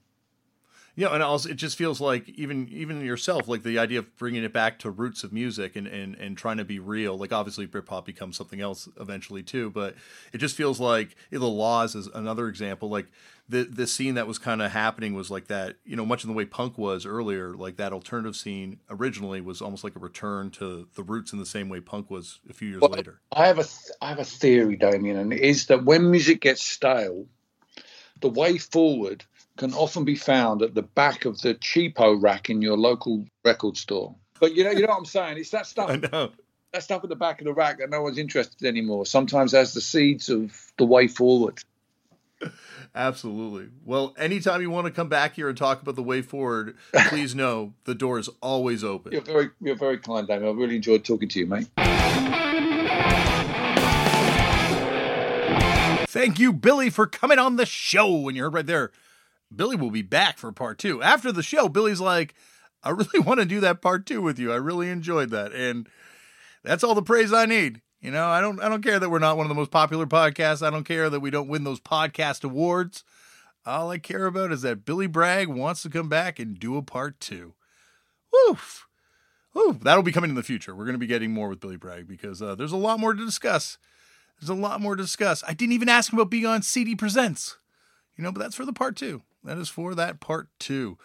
Yeah, 0.94 1.08
and 1.08 1.22
also 1.22 1.48
it 1.48 1.56
just 1.56 1.78
feels 1.78 2.00
like 2.00 2.28
even 2.28 2.68
even 2.70 3.00
yourself, 3.00 3.48
like 3.48 3.62
the 3.62 3.78
idea 3.78 4.00
of 4.00 4.14
bringing 4.16 4.44
it 4.44 4.52
back 4.52 4.78
to 4.80 4.90
roots 4.90 5.24
of 5.24 5.32
music 5.32 5.74
and 5.74 5.86
and 5.86 6.14
and 6.16 6.36
trying 6.36 6.58
to 6.58 6.64
be 6.64 6.78
real. 6.78 7.16
Like 7.16 7.32
obviously 7.32 7.66
Britpop 7.66 8.04
becomes 8.04 8.36
something 8.36 8.60
else 8.60 8.88
eventually 9.00 9.42
too, 9.42 9.70
but 9.70 9.94
it 10.34 10.38
just 10.38 10.54
feels 10.54 10.80
like 10.80 11.16
the 11.30 11.38
La's 11.48 11.94
is 11.94 12.08
another 12.08 12.46
example. 12.46 12.90
Like 12.90 13.06
the 13.48 13.64
the 13.64 13.86
scene 13.86 14.14
that 14.14 14.26
was 14.26 14.38
kind 14.38 14.60
of 14.60 14.70
happening 14.70 15.14
was 15.14 15.30
like 15.30 15.46
that, 15.46 15.76
you 15.86 15.96
know, 15.96 16.04
much 16.04 16.24
in 16.24 16.28
the 16.28 16.36
way 16.36 16.44
punk 16.44 16.76
was 16.76 17.06
earlier. 17.06 17.54
Like 17.54 17.76
that 17.76 17.94
alternative 17.94 18.36
scene 18.36 18.78
originally 18.90 19.40
was 19.40 19.62
almost 19.62 19.84
like 19.84 19.96
a 19.96 19.98
return 19.98 20.50
to 20.52 20.88
the 20.94 21.02
roots 21.02 21.32
in 21.32 21.38
the 21.38 21.46
same 21.46 21.70
way 21.70 21.80
punk 21.80 22.10
was 22.10 22.40
a 22.50 22.52
few 22.52 22.68
years 22.68 22.82
well, 22.82 22.90
later. 22.90 23.20
I 23.34 23.46
have 23.46 23.58
a 23.58 23.64
th- 23.64 23.96
I 24.02 24.10
have 24.10 24.18
a 24.18 24.24
theory, 24.24 24.76
Damian, 24.76 25.16
and 25.16 25.32
it 25.32 25.40
is 25.40 25.66
that 25.66 25.84
when 25.86 26.10
music 26.10 26.42
gets 26.42 26.62
stale, 26.62 27.26
the 28.20 28.28
way 28.28 28.58
forward 28.58 29.24
can 29.56 29.74
often 29.74 30.04
be 30.04 30.16
found 30.16 30.62
at 30.62 30.74
the 30.74 30.82
back 30.82 31.24
of 31.24 31.40
the 31.40 31.54
cheapo 31.54 32.20
rack 32.20 32.48
in 32.48 32.62
your 32.62 32.76
local 32.76 33.24
record 33.44 33.76
store. 33.76 34.14
But 34.40 34.54
you 34.54 34.64
know, 34.64 34.70
you 34.70 34.80
know 34.80 34.88
what 34.88 34.98
I'm 34.98 35.04
saying? 35.04 35.38
It's 35.38 35.50
that 35.50 35.66
stuff. 35.66 35.90
I 35.90 35.96
know. 35.96 36.32
That 36.72 36.82
stuff 36.82 37.04
at 37.04 37.10
the 37.10 37.16
back 37.16 37.40
of 37.40 37.44
the 37.44 37.52
rack 37.52 37.78
that 37.78 37.90
no 37.90 38.00
one's 38.00 38.16
interested 38.16 38.66
anymore. 38.66 39.04
Sometimes 39.04 39.52
has 39.52 39.74
the 39.74 39.82
seeds 39.82 40.30
of 40.30 40.72
the 40.78 40.86
way 40.86 41.06
forward. 41.06 41.62
Absolutely. 42.94 43.68
Well, 43.84 44.14
anytime 44.18 44.62
you 44.62 44.70
want 44.70 44.86
to 44.86 44.90
come 44.90 45.08
back 45.08 45.34
here 45.34 45.48
and 45.48 45.56
talk 45.56 45.82
about 45.82 45.96
the 45.96 46.02
way 46.02 46.22
forward, 46.22 46.76
please 47.08 47.34
know 47.34 47.74
the 47.84 47.94
door 47.94 48.18
is 48.18 48.30
always 48.40 48.82
open. 48.82 49.12
You're 49.12 49.20
very, 49.20 49.50
you're 49.60 49.76
very 49.76 49.98
kind, 49.98 50.26
Damian. 50.26 50.48
I 50.48 50.58
really 50.58 50.76
enjoyed 50.76 51.04
talking 51.04 51.28
to 51.28 51.38
you, 51.38 51.46
mate. 51.46 51.68
Thank 56.08 56.38
you, 56.38 56.52
Billy, 56.52 56.90
for 56.90 57.06
coming 57.06 57.38
on 57.38 57.56
the 57.56 57.64
show. 57.64 58.28
And 58.28 58.36
you 58.36 58.42
heard 58.42 58.54
right 58.54 58.66
there, 58.66 58.92
Billy 59.56 59.76
will 59.76 59.90
be 59.90 60.02
back 60.02 60.38
for 60.38 60.52
part 60.52 60.78
two. 60.78 61.02
After 61.02 61.32
the 61.32 61.42
show, 61.42 61.68
Billy's 61.68 62.00
like, 62.00 62.34
I 62.82 62.90
really 62.90 63.18
want 63.24 63.40
to 63.40 63.46
do 63.46 63.60
that 63.60 63.82
part 63.82 64.06
two 64.06 64.22
with 64.22 64.38
you. 64.38 64.52
I 64.52 64.56
really 64.56 64.88
enjoyed 64.88 65.30
that. 65.30 65.52
And 65.52 65.88
that's 66.62 66.84
all 66.84 66.94
the 66.94 67.02
praise 67.02 67.32
I 67.32 67.46
need. 67.46 67.80
You 68.00 68.10
know, 68.10 68.26
I 68.26 68.40
don't 68.40 68.60
I 68.60 68.68
don't 68.68 68.82
care 68.82 68.98
that 68.98 69.10
we're 69.10 69.20
not 69.20 69.36
one 69.36 69.46
of 69.46 69.48
the 69.48 69.54
most 69.54 69.70
popular 69.70 70.06
podcasts. 70.06 70.66
I 70.66 70.70
don't 70.70 70.84
care 70.84 71.08
that 71.08 71.20
we 71.20 71.30
don't 71.30 71.48
win 71.48 71.62
those 71.62 71.80
podcast 71.80 72.42
awards. 72.42 73.04
All 73.64 73.90
I 73.90 73.98
care 73.98 74.26
about 74.26 74.50
is 74.50 74.62
that 74.62 74.84
Billy 74.84 75.06
Bragg 75.06 75.46
wants 75.46 75.82
to 75.82 75.88
come 75.88 76.08
back 76.08 76.40
and 76.40 76.58
do 76.58 76.76
a 76.76 76.82
part 76.82 77.20
two. 77.20 77.54
Woof. 78.32 78.88
Woo. 79.54 79.78
That'll 79.80 80.02
be 80.02 80.10
coming 80.10 80.30
in 80.30 80.36
the 80.36 80.42
future. 80.42 80.74
We're 80.74 80.84
going 80.84 80.94
to 80.94 80.98
be 80.98 81.06
getting 81.06 81.32
more 81.32 81.48
with 81.48 81.60
Billy 81.60 81.76
Bragg 81.76 82.08
because 82.08 82.42
uh, 82.42 82.56
there's 82.56 82.72
a 82.72 82.76
lot 82.76 82.98
more 82.98 83.14
to 83.14 83.24
discuss. 83.24 83.78
There's 84.40 84.50
a 84.50 84.54
lot 84.54 84.80
more 84.80 84.96
to 84.96 85.02
discuss. 85.02 85.44
I 85.46 85.54
didn't 85.54 85.74
even 85.74 85.88
ask 85.88 86.12
him 86.12 86.18
about 86.18 86.30
being 86.30 86.46
on 86.46 86.62
CD 86.62 86.96
Presents. 86.96 87.58
You 88.16 88.24
know, 88.24 88.32
but 88.32 88.40
that's 88.40 88.56
for 88.56 88.64
the 88.64 88.72
part 88.72 88.96
two. 88.96 89.22
That 89.44 89.58
is 89.58 89.68
for 89.68 89.94
that 89.94 90.20
part 90.20 90.48
two. 90.58 90.98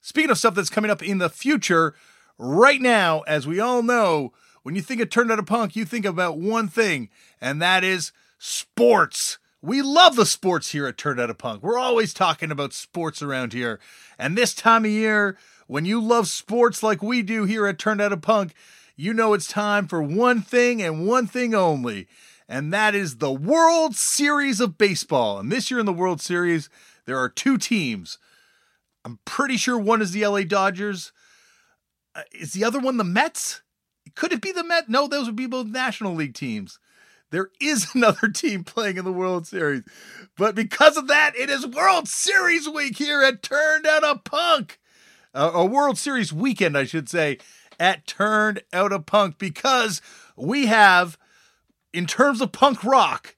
Speaking 0.00 0.30
of 0.30 0.38
stuff 0.38 0.54
that's 0.54 0.70
coming 0.70 0.90
up 0.90 1.02
in 1.02 1.18
the 1.18 1.28
future, 1.28 1.94
right 2.38 2.80
now, 2.80 3.20
as 3.20 3.46
we 3.46 3.60
all 3.60 3.82
know, 3.82 4.32
when 4.62 4.74
you 4.74 4.82
think 4.82 5.00
of 5.00 5.10
Turned 5.10 5.30
Out 5.32 5.38
a 5.38 5.42
Punk, 5.42 5.74
you 5.74 5.84
think 5.84 6.04
about 6.04 6.38
one 6.38 6.68
thing, 6.68 7.08
and 7.40 7.60
that 7.60 7.84
is 7.84 8.12
sports. 8.38 9.38
We 9.60 9.82
love 9.82 10.16
the 10.16 10.26
sports 10.26 10.72
here 10.72 10.86
at 10.86 10.98
Turned 10.98 11.20
Out 11.20 11.30
a 11.30 11.34
Punk. 11.34 11.62
We're 11.62 11.78
always 11.78 12.14
talking 12.14 12.50
about 12.50 12.72
sports 12.72 13.22
around 13.22 13.52
here. 13.52 13.78
And 14.18 14.36
this 14.36 14.54
time 14.54 14.84
of 14.84 14.90
year, 14.90 15.36
when 15.66 15.84
you 15.84 16.00
love 16.00 16.28
sports 16.28 16.82
like 16.82 17.02
we 17.02 17.22
do 17.22 17.44
here 17.44 17.66
at 17.66 17.78
Turned 17.78 18.00
Out 18.00 18.12
a 18.12 18.16
Punk, 18.16 18.54
you 18.96 19.14
know 19.14 19.34
it's 19.34 19.48
time 19.48 19.88
for 19.88 20.02
one 20.02 20.42
thing 20.42 20.82
and 20.82 21.06
one 21.06 21.26
thing 21.26 21.54
only, 21.54 22.08
and 22.48 22.72
that 22.72 22.94
is 22.94 23.16
the 23.16 23.32
World 23.32 23.96
Series 23.96 24.60
of 24.60 24.76
Baseball. 24.78 25.38
And 25.38 25.50
this 25.50 25.70
year 25.70 25.80
in 25.80 25.86
the 25.86 25.92
World 25.92 26.20
Series, 26.20 26.68
there 27.06 27.18
are 27.18 27.28
two 27.28 27.58
teams. 27.58 28.18
I'm 29.04 29.18
pretty 29.24 29.56
sure 29.56 29.78
one 29.78 30.02
is 30.02 30.12
the 30.12 30.26
LA 30.26 30.42
Dodgers. 30.42 31.12
Uh, 32.14 32.22
is 32.32 32.52
the 32.52 32.64
other 32.64 32.78
one 32.78 32.96
the 32.96 33.04
Mets? 33.04 33.62
Could 34.14 34.32
it 34.32 34.40
be 34.42 34.52
the 34.52 34.64
Mets? 34.64 34.88
No, 34.88 35.06
those 35.06 35.26
would 35.26 35.36
be 35.36 35.46
both 35.46 35.66
National 35.66 36.14
League 36.14 36.34
teams. 36.34 36.78
There 37.30 37.50
is 37.60 37.88
another 37.94 38.28
team 38.28 38.62
playing 38.64 38.98
in 38.98 39.04
the 39.04 39.12
World 39.12 39.46
Series. 39.46 39.82
But 40.36 40.54
because 40.54 40.96
of 40.96 41.08
that, 41.08 41.34
it 41.36 41.50
is 41.50 41.66
World 41.66 42.08
Series 42.08 42.68
week 42.68 42.98
here 42.98 43.22
at 43.22 43.42
Turned 43.42 43.86
Out 43.86 44.04
a 44.04 44.18
Punk. 44.18 44.78
uh, 45.34 45.50
a 45.54 45.64
World 45.64 45.98
Series 45.98 46.32
weekend, 46.32 46.76
I 46.76 46.84
should 46.84 47.08
say, 47.08 47.38
at 47.80 48.06
Turned 48.06 48.62
Out 48.72 48.92
a 48.92 49.00
Punk 49.00 49.38
because 49.38 50.00
we 50.36 50.66
have, 50.66 51.18
in 51.92 52.06
terms 52.06 52.40
of 52.40 52.52
punk 52.52 52.84
rock, 52.84 53.34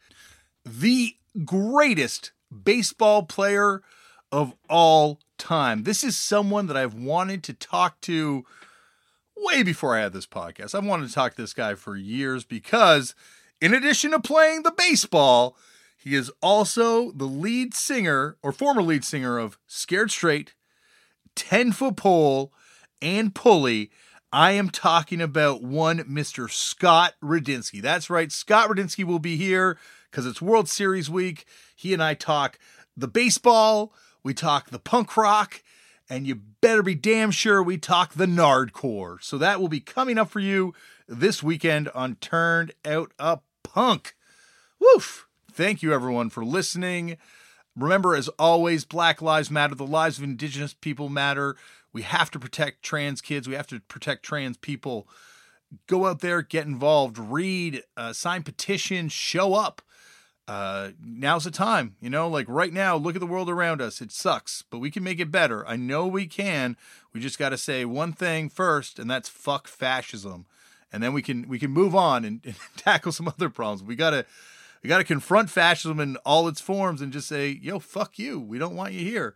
the 0.67 1.17
greatest 1.45 2.33
baseball 2.63 3.25
player 3.25 3.83
of 4.31 4.55
all 4.69 5.21
time. 5.39 5.85
This 5.85 6.03
is 6.05 6.17
someone 6.17 6.67
that 6.67 6.77
I've 6.77 6.95
wanted 6.95 7.43
to 7.45 7.53
talk 7.53 8.01
to 8.03 8.45
way 9.37 9.63
before 9.63 9.97
I 9.97 10.01
had 10.01 10.13
this 10.13 10.27
podcast. 10.27 10.75
I've 10.75 10.85
wanted 10.85 11.09
to 11.09 11.15
talk 11.15 11.35
to 11.35 11.43
this 11.43 11.53
guy 11.53 11.75
for 11.75 11.97
years 11.97 12.45
because, 12.45 13.15
in 13.61 13.75
addition 13.75 14.13
to 14.13 14.21
playing 14.21 14.63
the 14.63 14.73
baseball, 14.73 15.57
he 15.97 16.15
is 16.15 16.31
also 16.43 17.13
the 17.13 17.27
lead 17.27 17.75
singer 17.75 18.37
or 18.43 18.53
former 18.53 18.83
lead 18.83 19.05
singer 19.05 19.39
of 19.39 19.59
Scared 19.67 20.11
Straight, 20.11 20.55
10 21.35 21.73
Foot 21.73 21.97
Pole, 21.97 22.53
and 23.01 23.35
Pulley. 23.35 23.91
I 24.33 24.53
am 24.53 24.69
talking 24.69 25.21
about 25.21 25.63
one 25.63 25.99
Mr. 26.01 26.51
Scott 26.51 27.15
Radinsky. 27.23 27.81
That's 27.81 28.11
right, 28.11 28.33
Scott 28.33 28.69
Radinsky 28.69 29.05
will 29.05 29.19
be 29.19 29.37
here 29.37 29.79
because 30.11 30.27
it's 30.27 30.43
World 30.43 30.69
Series 30.69 31.09
week. 31.09 31.47
He 31.75 31.93
and 31.93 32.03
I 32.03 32.15
talk 32.15 32.59
the 32.97 33.09
baseball, 33.09 33.93
we 34.23 34.35
talk 34.35 34.71
the 34.71 34.79
punk 34.79 35.17
rock, 35.17 35.63
and 36.09 36.27
you 36.27 36.35
better 36.35 36.83
be 36.83 36.95
damn 36.95 37.31
sure 37.31 37.63
we 37.63 37.79
talk 37.79 38.15
the 38.15 38.27
Nardcore. 38.27 39.23
So 39.23 39.39
that 39.39 39.61
will 39.61 39.69
be 39.69 39.81
coming 39.81 40.19
up 40.19 40.31
for 40.31 40.41
you 40.41 40.75
this 41.09 41.43
weekend 41.43 41.89
on 41.95 42.17
Turned 42.17 42.73
Out 42.85 43.13
a 43.19 43.41
Punk. 43.63 44.15
Woof! 44.79 45.27
Thank 45.51 45.83
you 45.83 45.93
everyone 45.93 46.31
for 46.31 46.45
listening. 46.45 47.17
Remember, 47.77 48.15
as 48.15 48.29
always, 48.39 48.85
Black 48.85 49.21
Lives 49.21 49.51
Matter. 49.51 49.75
The 49.75 49.87
lives 49.87 50.19
of 50.19 50.25
Indigenous 50.25 50.75
people 50.75 51.09
matter. 51.09 51.57
We 51.93 52.03
have 52.03 52.31
to 52.33 52.39
protect 52.39 52.83
trans 52.83 53.21
kids. 53.21 53.49
We 53.49 53.55
have 53.55 53.67
to 53.69 53.81
protect 53.81 54.25
trans 54.25 54.57
people. 54.57 55.09
Go 55.87 56.07
out 56.07 56.21
there, 56.21 56.43
get 56.43 56.67
involved, 56.67 57.19
read, 57.19 57.83
uh, 57.97 58.13
sign 58.13 58.43
petitions, 58.43 59.13
show 59.13 59.55
up 59.55 59.83
uh, 60.47 60.91
now's 61.03 61.45
the 61.45 61.51
time. 61.51 61.97
You 62.01 62.11
know, 62.11 62.29
like 62.29 62.47
right 62.49 62.73
now, 62.73 62.97
look 62.97 63.17
at 63.17 63.21
the 63.21 63.27
world 63.27 63.49
around 63.49 63.81
us. 63.81 64.01
It 64.01 64.13
sucks, 64.13 64.63
but 64.63 64.79
we 64.79 64.91
can 64.91 65.03
make 65.03 65.21
it 65.21 65.31
better. 65.31 65.67
I 65.67 65.77
know 65.77 66.07
we 66.07 66.27
can. 66.27 66.77
We 67.13 67.21
just 67.21 67.39
got 67.39 67.51
to 67.51 67.59
say 67.59 67.85
one 67.85 68.13
thing 68.13 68.49
first, 68.49 68.99
and 68.99 69.11
that's 69.11 69.29
fuck 69.29 69.69
fascism, 69.69 70.47
and 70.93 71.03
then 71.03 71.13
we 71.13 71.23
can 71.23 71.49
we 71.49 71.59
can 71.59 71.71
move 71.71 71.95
on 71.95 72.25
and, 72.25 72.41
and 72.45 72.57
tackle 72.77 73.13
some 73.13 73.29
other 73.29 73.49
problems. 73.49 73.83
We 73.83 73.97
gotta 73.97 74.27
we 74.83 74.89
gotta 74.89 75.05
confront 75.05 75.49
fascism 75.49 75.99
in 75.99 76.17
all 76.19 76.47
its 76.47 76.61
forms 76.61 77.01
and 77.01 77.13
just 77.13 77.29
say, 77.29 77.49
yo, 77.49 77.79
fuck 77.79 78.19
you. 78.19 78.39
We 78.39 78.59
don't 78.59 78.77
want 78.77 78.93
you 78.93 79.01
here. 79.01 79.35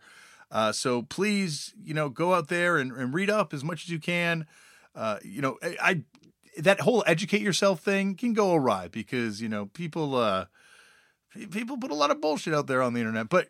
Uh, 0.51 0.71
so 0.71 1.03
please, 1.03 1.73
you 1.83 1.93
know, 1.93 2.09
go 2.09 2.33
out 2.33 2.47
there 2.47 2.77
and, 2.77 2.91
and 2.91 3.13
read 3.13 3.29
up 3.29 3.53
as 3.53 3.63
much 3.63 3.83
as 3.83 3.89
you 3.89 3.99
can. 3.99 4.47
Uh, 4.95 5.17
you 5.23 5.41
know, 5.41 5.57
I, 5.63 5.77
I 5.81 6.03
that 6.59 6.81
whole 6.81 7.03
educate 7.07 7.41
yourself 7.41 7.79
thing 7.79 8.15
can 8.15 8.33
go 8.33 8.53
awry 8.53 8.89
because 8.89 9.41
you 9.41 9.49
know 9.49 9.65
people. 9.65 10.13
Uh, 10.13 10.45
people 11.51 11.77
put 11.77 11.91
a 11.91 11.95
lot 11.95 12.11
of 12.11 12.21
bullshit 12.21 12.53
out 12.53 12.67
there 12.67 12.81
on 12.81 12.93
the 12.93 12.99
internet, 12.99 13.29
but 13.29 13.49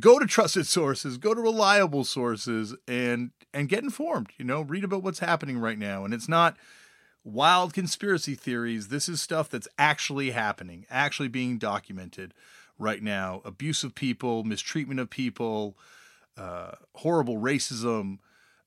go 0.00 0.18
to 0.18 0.26
trusted 0.26 0.66
sources, 0.66 1.18
go 1.18 1.34
to 1.34 1.40
reliable 1.40 2.04
sources 2.04 2.74
and 2.86 3.30
and 3.52 3.68
get 3.68 3.82
informed, 3.82 4.28
you 4.38 4.44
know, 4.44 4.62
read 4.62 4.84
about 4.84 5.02
what's 5.02 5.20
happening 5.20 5.58
right 5.58 5.78
now 5.78 6.04
and 6.04 6.12
it's 6.12 6.28
not 6.28 6.56
wild 7.26 7.74
conspiracy 7.74 8.34
theories. 8.34 8.88
This 8.88 9.08
is 9.08 9.20
stuff 9.20 9.50
that's 9.50 9.68
actually 9.78 10.30
happening, 10.30 10.86
actually 10.88 11.28
being 11.28 11.58
documented 11.58 12.32
right 12.78 13.02
now. 13.02 13.42
Abuse 13.44 13.82
of 13.82 13.94
people, 13.94 14.44
mistreatment 14.44 15.00
of 15.00 15.10
people, 15.10 15.76
uh, 16.36 16.72
horrible 16.94 17.36
racism, 17.36 18.18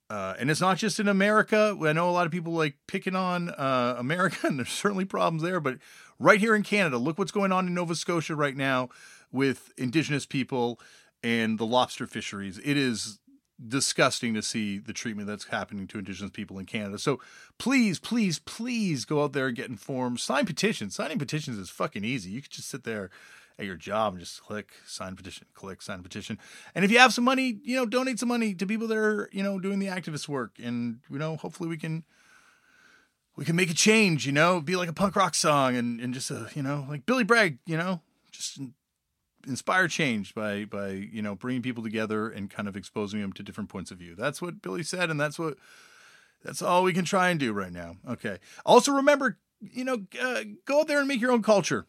uh, 0.10 0.34
and 0.40 0.50
it's 0.50 0.62
not 0.62 0.78
just 0.78 1.00
in 1.00 1.08
America. 1.08 1.78
I 1.84 1.94
know 1.94 2.10
a 2.10 2.12
lot 2.12 2.26
of 2.26 2.32
people 2.32 2.54
like 2.54 2.76
picking 2.88 3.16
on 3.16 3.50
uh, 3.50 3.96
America, 3.98 4.38
and 4.48 4.60
there's 4.60 4.70
certainly 4.70 5.06
problems 5.06 5.44
there. 5.44 5.60
But 5.60 5.78
right 6.20 6.40
here 6.40 6.56
in 6.56 6.64
Canada, 6.64 6.98
look 6.98 7.18
what's 7.18 7.32
going 7.32 7.52
on 7.52 7.68
in 7.68 7.74
Nova 7.74 7.96
Scotia 7.96 8.36
right 8.36 8.56
now 8.56 8.90
with 9.32 9.72
Indigenous 9.78 10.26
people 10.26 10.80
and 11.24 11.58
the 11.58 11.66
lobster 11.66 12.06
fisheries. 12.06 12.60
It 12.60 12.78
is 12.78 13.20
disgusting 13.68 14.34
to 14.34 14.42
see 14.42 14.78
the 14.78 14.94
treatment 14.94 15.28
that's 15.28 15.46
happening 15.46 15.88
to 15.88 15.98
Indigenous 15.98 16.32
people 16.32 16.60
in 16.60 16.66
Canada. 16.66 16.98
So 16.98 17.20
please, 17.58 18.00
please, 18.00 18.40
please 18.40 19.06
go 19.06 19.24
out 19.24 19.34
there 19.34 19.48
and 19.48 19.56
get 19.56 19.70
informed. 19.70 20.20
Sign 20.20 20.46
petitions. 20.46 20.96
Signing 20.96 21.20
petitions 21.20 21.58
is 21.58 21.70
fucking 21.70 22.06
easy. 22.06 22.32
You 22.32 22.42
can 22.42 22.52
just 22.52 22.70
sit 22.70 22.84
there 22.84 23.10
at 23.58 23.66
your 23.66 23.76
job 23.76 24.14
and 24.14 24.22
just 24.22 24.42
click 24.42 24.72
sign 24.86 25.16
petition, 25.18 25.46
click 25.54 25.82
sign 25.82 26.02
petition. 26.02 26.40
And 26.74 26.86
if 26.86 26.92
you 26.92 27.00
have 27.00 27.14
some 27.14 27.26
money, 27.26 27.60
you 27.64 27.76
know, 27.76 27.86
donate 27.86 28.20
some 28.20 28.30
money 28.30 28.54
to 28.54 28.66
people 28.66 28.88
that 28.88 28.98
are, 28.98 29.30
you 29.34 29.44
know, 29.44 29.60
doing 29.60 29.80
the 29.80 29.88
activist 29.88 30.30
work. 30.30 30.58
And, 30.64 31.00
you 31.10 31.20
know, 31.20 31.36
hopefully 31.36 31.68
we 31.68 31.78
can 31.78 32.06
we 33.40 33.46
can 33.46 33.56
make 33.56 33.72
a 33.72 33.74
change, 33.74 34.26
you 34.26 34.34
know, 34.34 34.60
be 34.60 34.76
like 34.76 34.90
a 34.90 34.94
punk 34.94 35.16
rock 35.16 35.34
song 35.34 35.78
and, 35.78 36.02
and 36.02 36.14
just 36.14 36.30
a, 36.30 36.50
you 36.56 36.62
know, 36.62 36.86
like 36.90 37.06
Billy 37.06 37.24
Bragg, 37.24 37.58
you 37.66 37.78
know, 37.78 38.02
just 38.34 38.60
inspire 39.48 39.88
change 39.88 40.36
by 40.36 40.66
by, 40.66 40.90
you 40.90 41.22
know, 41.22 41.36
bringing 41.36 41.62
people 41.62 41.82
together 41.82 42.30
and 42.30 42.50
kind 42.50 42.68
of 42.68 42.76
exposing 42.76 43.22
them 43.22 43.32
to 43.32 43.42
different 43.42 43.70
points 43.70 43.92
of 43.92 43.98
view. 43.98 44.14
That's 44.14 44.42
what 44.42 44.62
Billy 44.62 44.84
said 44.84 45.10
and 45.10 45.18
that's 45.18 45.40
what 45.40 45.56
that's 46.44 46.62
all 46.62 46.84
we 46.84 46.92
can 46.92 47.06
try 47.06 47.30
and 47.30 47.40
do 47.40 47.54
right 47.54 47.72
now. 47.72 47.96
Okay. 48.10 48.40
Also 48.66 48.92
remember, 48.92 49.38
you 49.62 49.86
know, 49.86 50.00
uh, 50.22 50.44
go 50.66 50.82
out 50.82 50.90
there 50.90 51.00
and 51.00 51.08
make 51.08 51.22
your 51.22 51.32
own 51.32 51.42
culture 51.42 51.88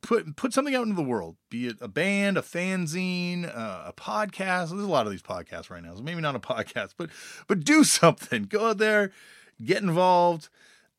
put 0.00 0.36
put 0.36 0.52
something 0.52 0.76
out 0.76 0.84
into 0.84 0.94
the 0.94 1.02
world, 1.02 1.34
be 1.50 1.66
it 1.66 1.78
a 1.80 1.88
band, 1.88 2.38
a 2.38 2.42
fanzine, 2.42 3.48
uh, 3.48 3.82
a 3.86 3.92
podcast. 3.92 4.70
There's 4.70 4.84
a 4.84 4.86
lot 4.86 5.06
of 5.06 5.10
these 5.10 5.22
podcasts 5.22 5.70
right 5.70 5.82
now, 5.82 5.96
so 5.96 6.02
maybe 6.04 6.20
not 6.20 6.36
a 6.36 6.38
podcast, 6.54 6.94
but 6.96 7.10
but 7.48 7.64
do 7.64 7.82
something. 7.82 8.44
Go 8.44 8.68
out 8.70 8.78
there, 8.78 9.10
get 9.60 9.82
involved, 9.82 10.48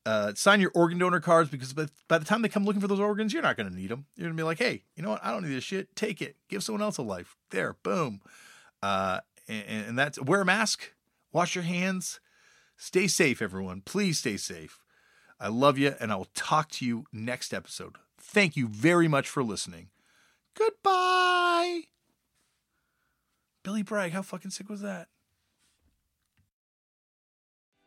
uh, 0.06 0.32
sign 0.36 0.60
your 0.60 0.70
organ 0.72 0.98
donor 0.98 1.18
cards 1.18 1.50
because 1.50 1.72
by, 1.72 1.86
by 2.06 2.16
the 2.16 2.24
time 2.24 2.40
they 2.40 2.48
come 2.48 2.64
looking 2.64 2.80
for 2.80 2.86
those 2.86 3.00
organs, 3.00 3.32
you're 3.32 3.42
not 3.42 3.56
going 3.56 3.68
to 3.68 3.74
need 3.74 3.90
them. 3.90 4.06
You're 4.14 4.28
going 4.28 4.36
to 4.36 4.40
be 4.40 4.46
like, 4.46 4.58
hey, 4.58 4.84
you 4.94 5.02
know 5.02 5.10
what? 5.10 5.24
I 5.24 5.32
don't 5.32 5.42
need 5.42 5.54
this 5.54 5.64
shit. 5.64 5.94
Take 5.96 6.22
it. 6.22 6.36
Give 6.48 6.62
someone 6.62 6.80
else 6.80 6.96
a 6.96 7.02
life. 7.02 7.36
There, 7.50 7.76
boom. 7.82 8.20
Uh, 8.82 9.18
and, 9.48 9.88
and 9.88 9.98
that's 9.98 10.20
wear 10.20 10.42
a 10.42 10.44
mask, 10.44 10.92
wash 11.32 11.56
your 11.56 11.64
hands, 11.64 12.20
stay 12.76 13.08
safe, 13.08 13.42
everyone. 13.42 13.80
Please 13.80 14.20
stay 14.20 14.36
safe. 14.36 14.78
I 15.40 15.48
love 15.48 15.76
you, 15.76 15.94
and 16.00 16.12
I 16.12 16.16
will 16.16 16.28
talk 16.34 16.70
to 16.72 16.86
you 16.86 17.04
next 17.12 17.52
episode. 17.52 17.96
Thank 18.18 18.56
you 18.56 18.68
very 18.68 19.08
much 19.08 19.28
for 19.28 19.42
listening. 19.42 19.88
Goodbye. 20.54 21.82
Billy 23.64 23.82
Bragg, 23.82 24.12
how 24.12 24.22
fucking 24.22 24.52
sick 24.52 24.70
was 24.70 24.80
that? 24.82 25.08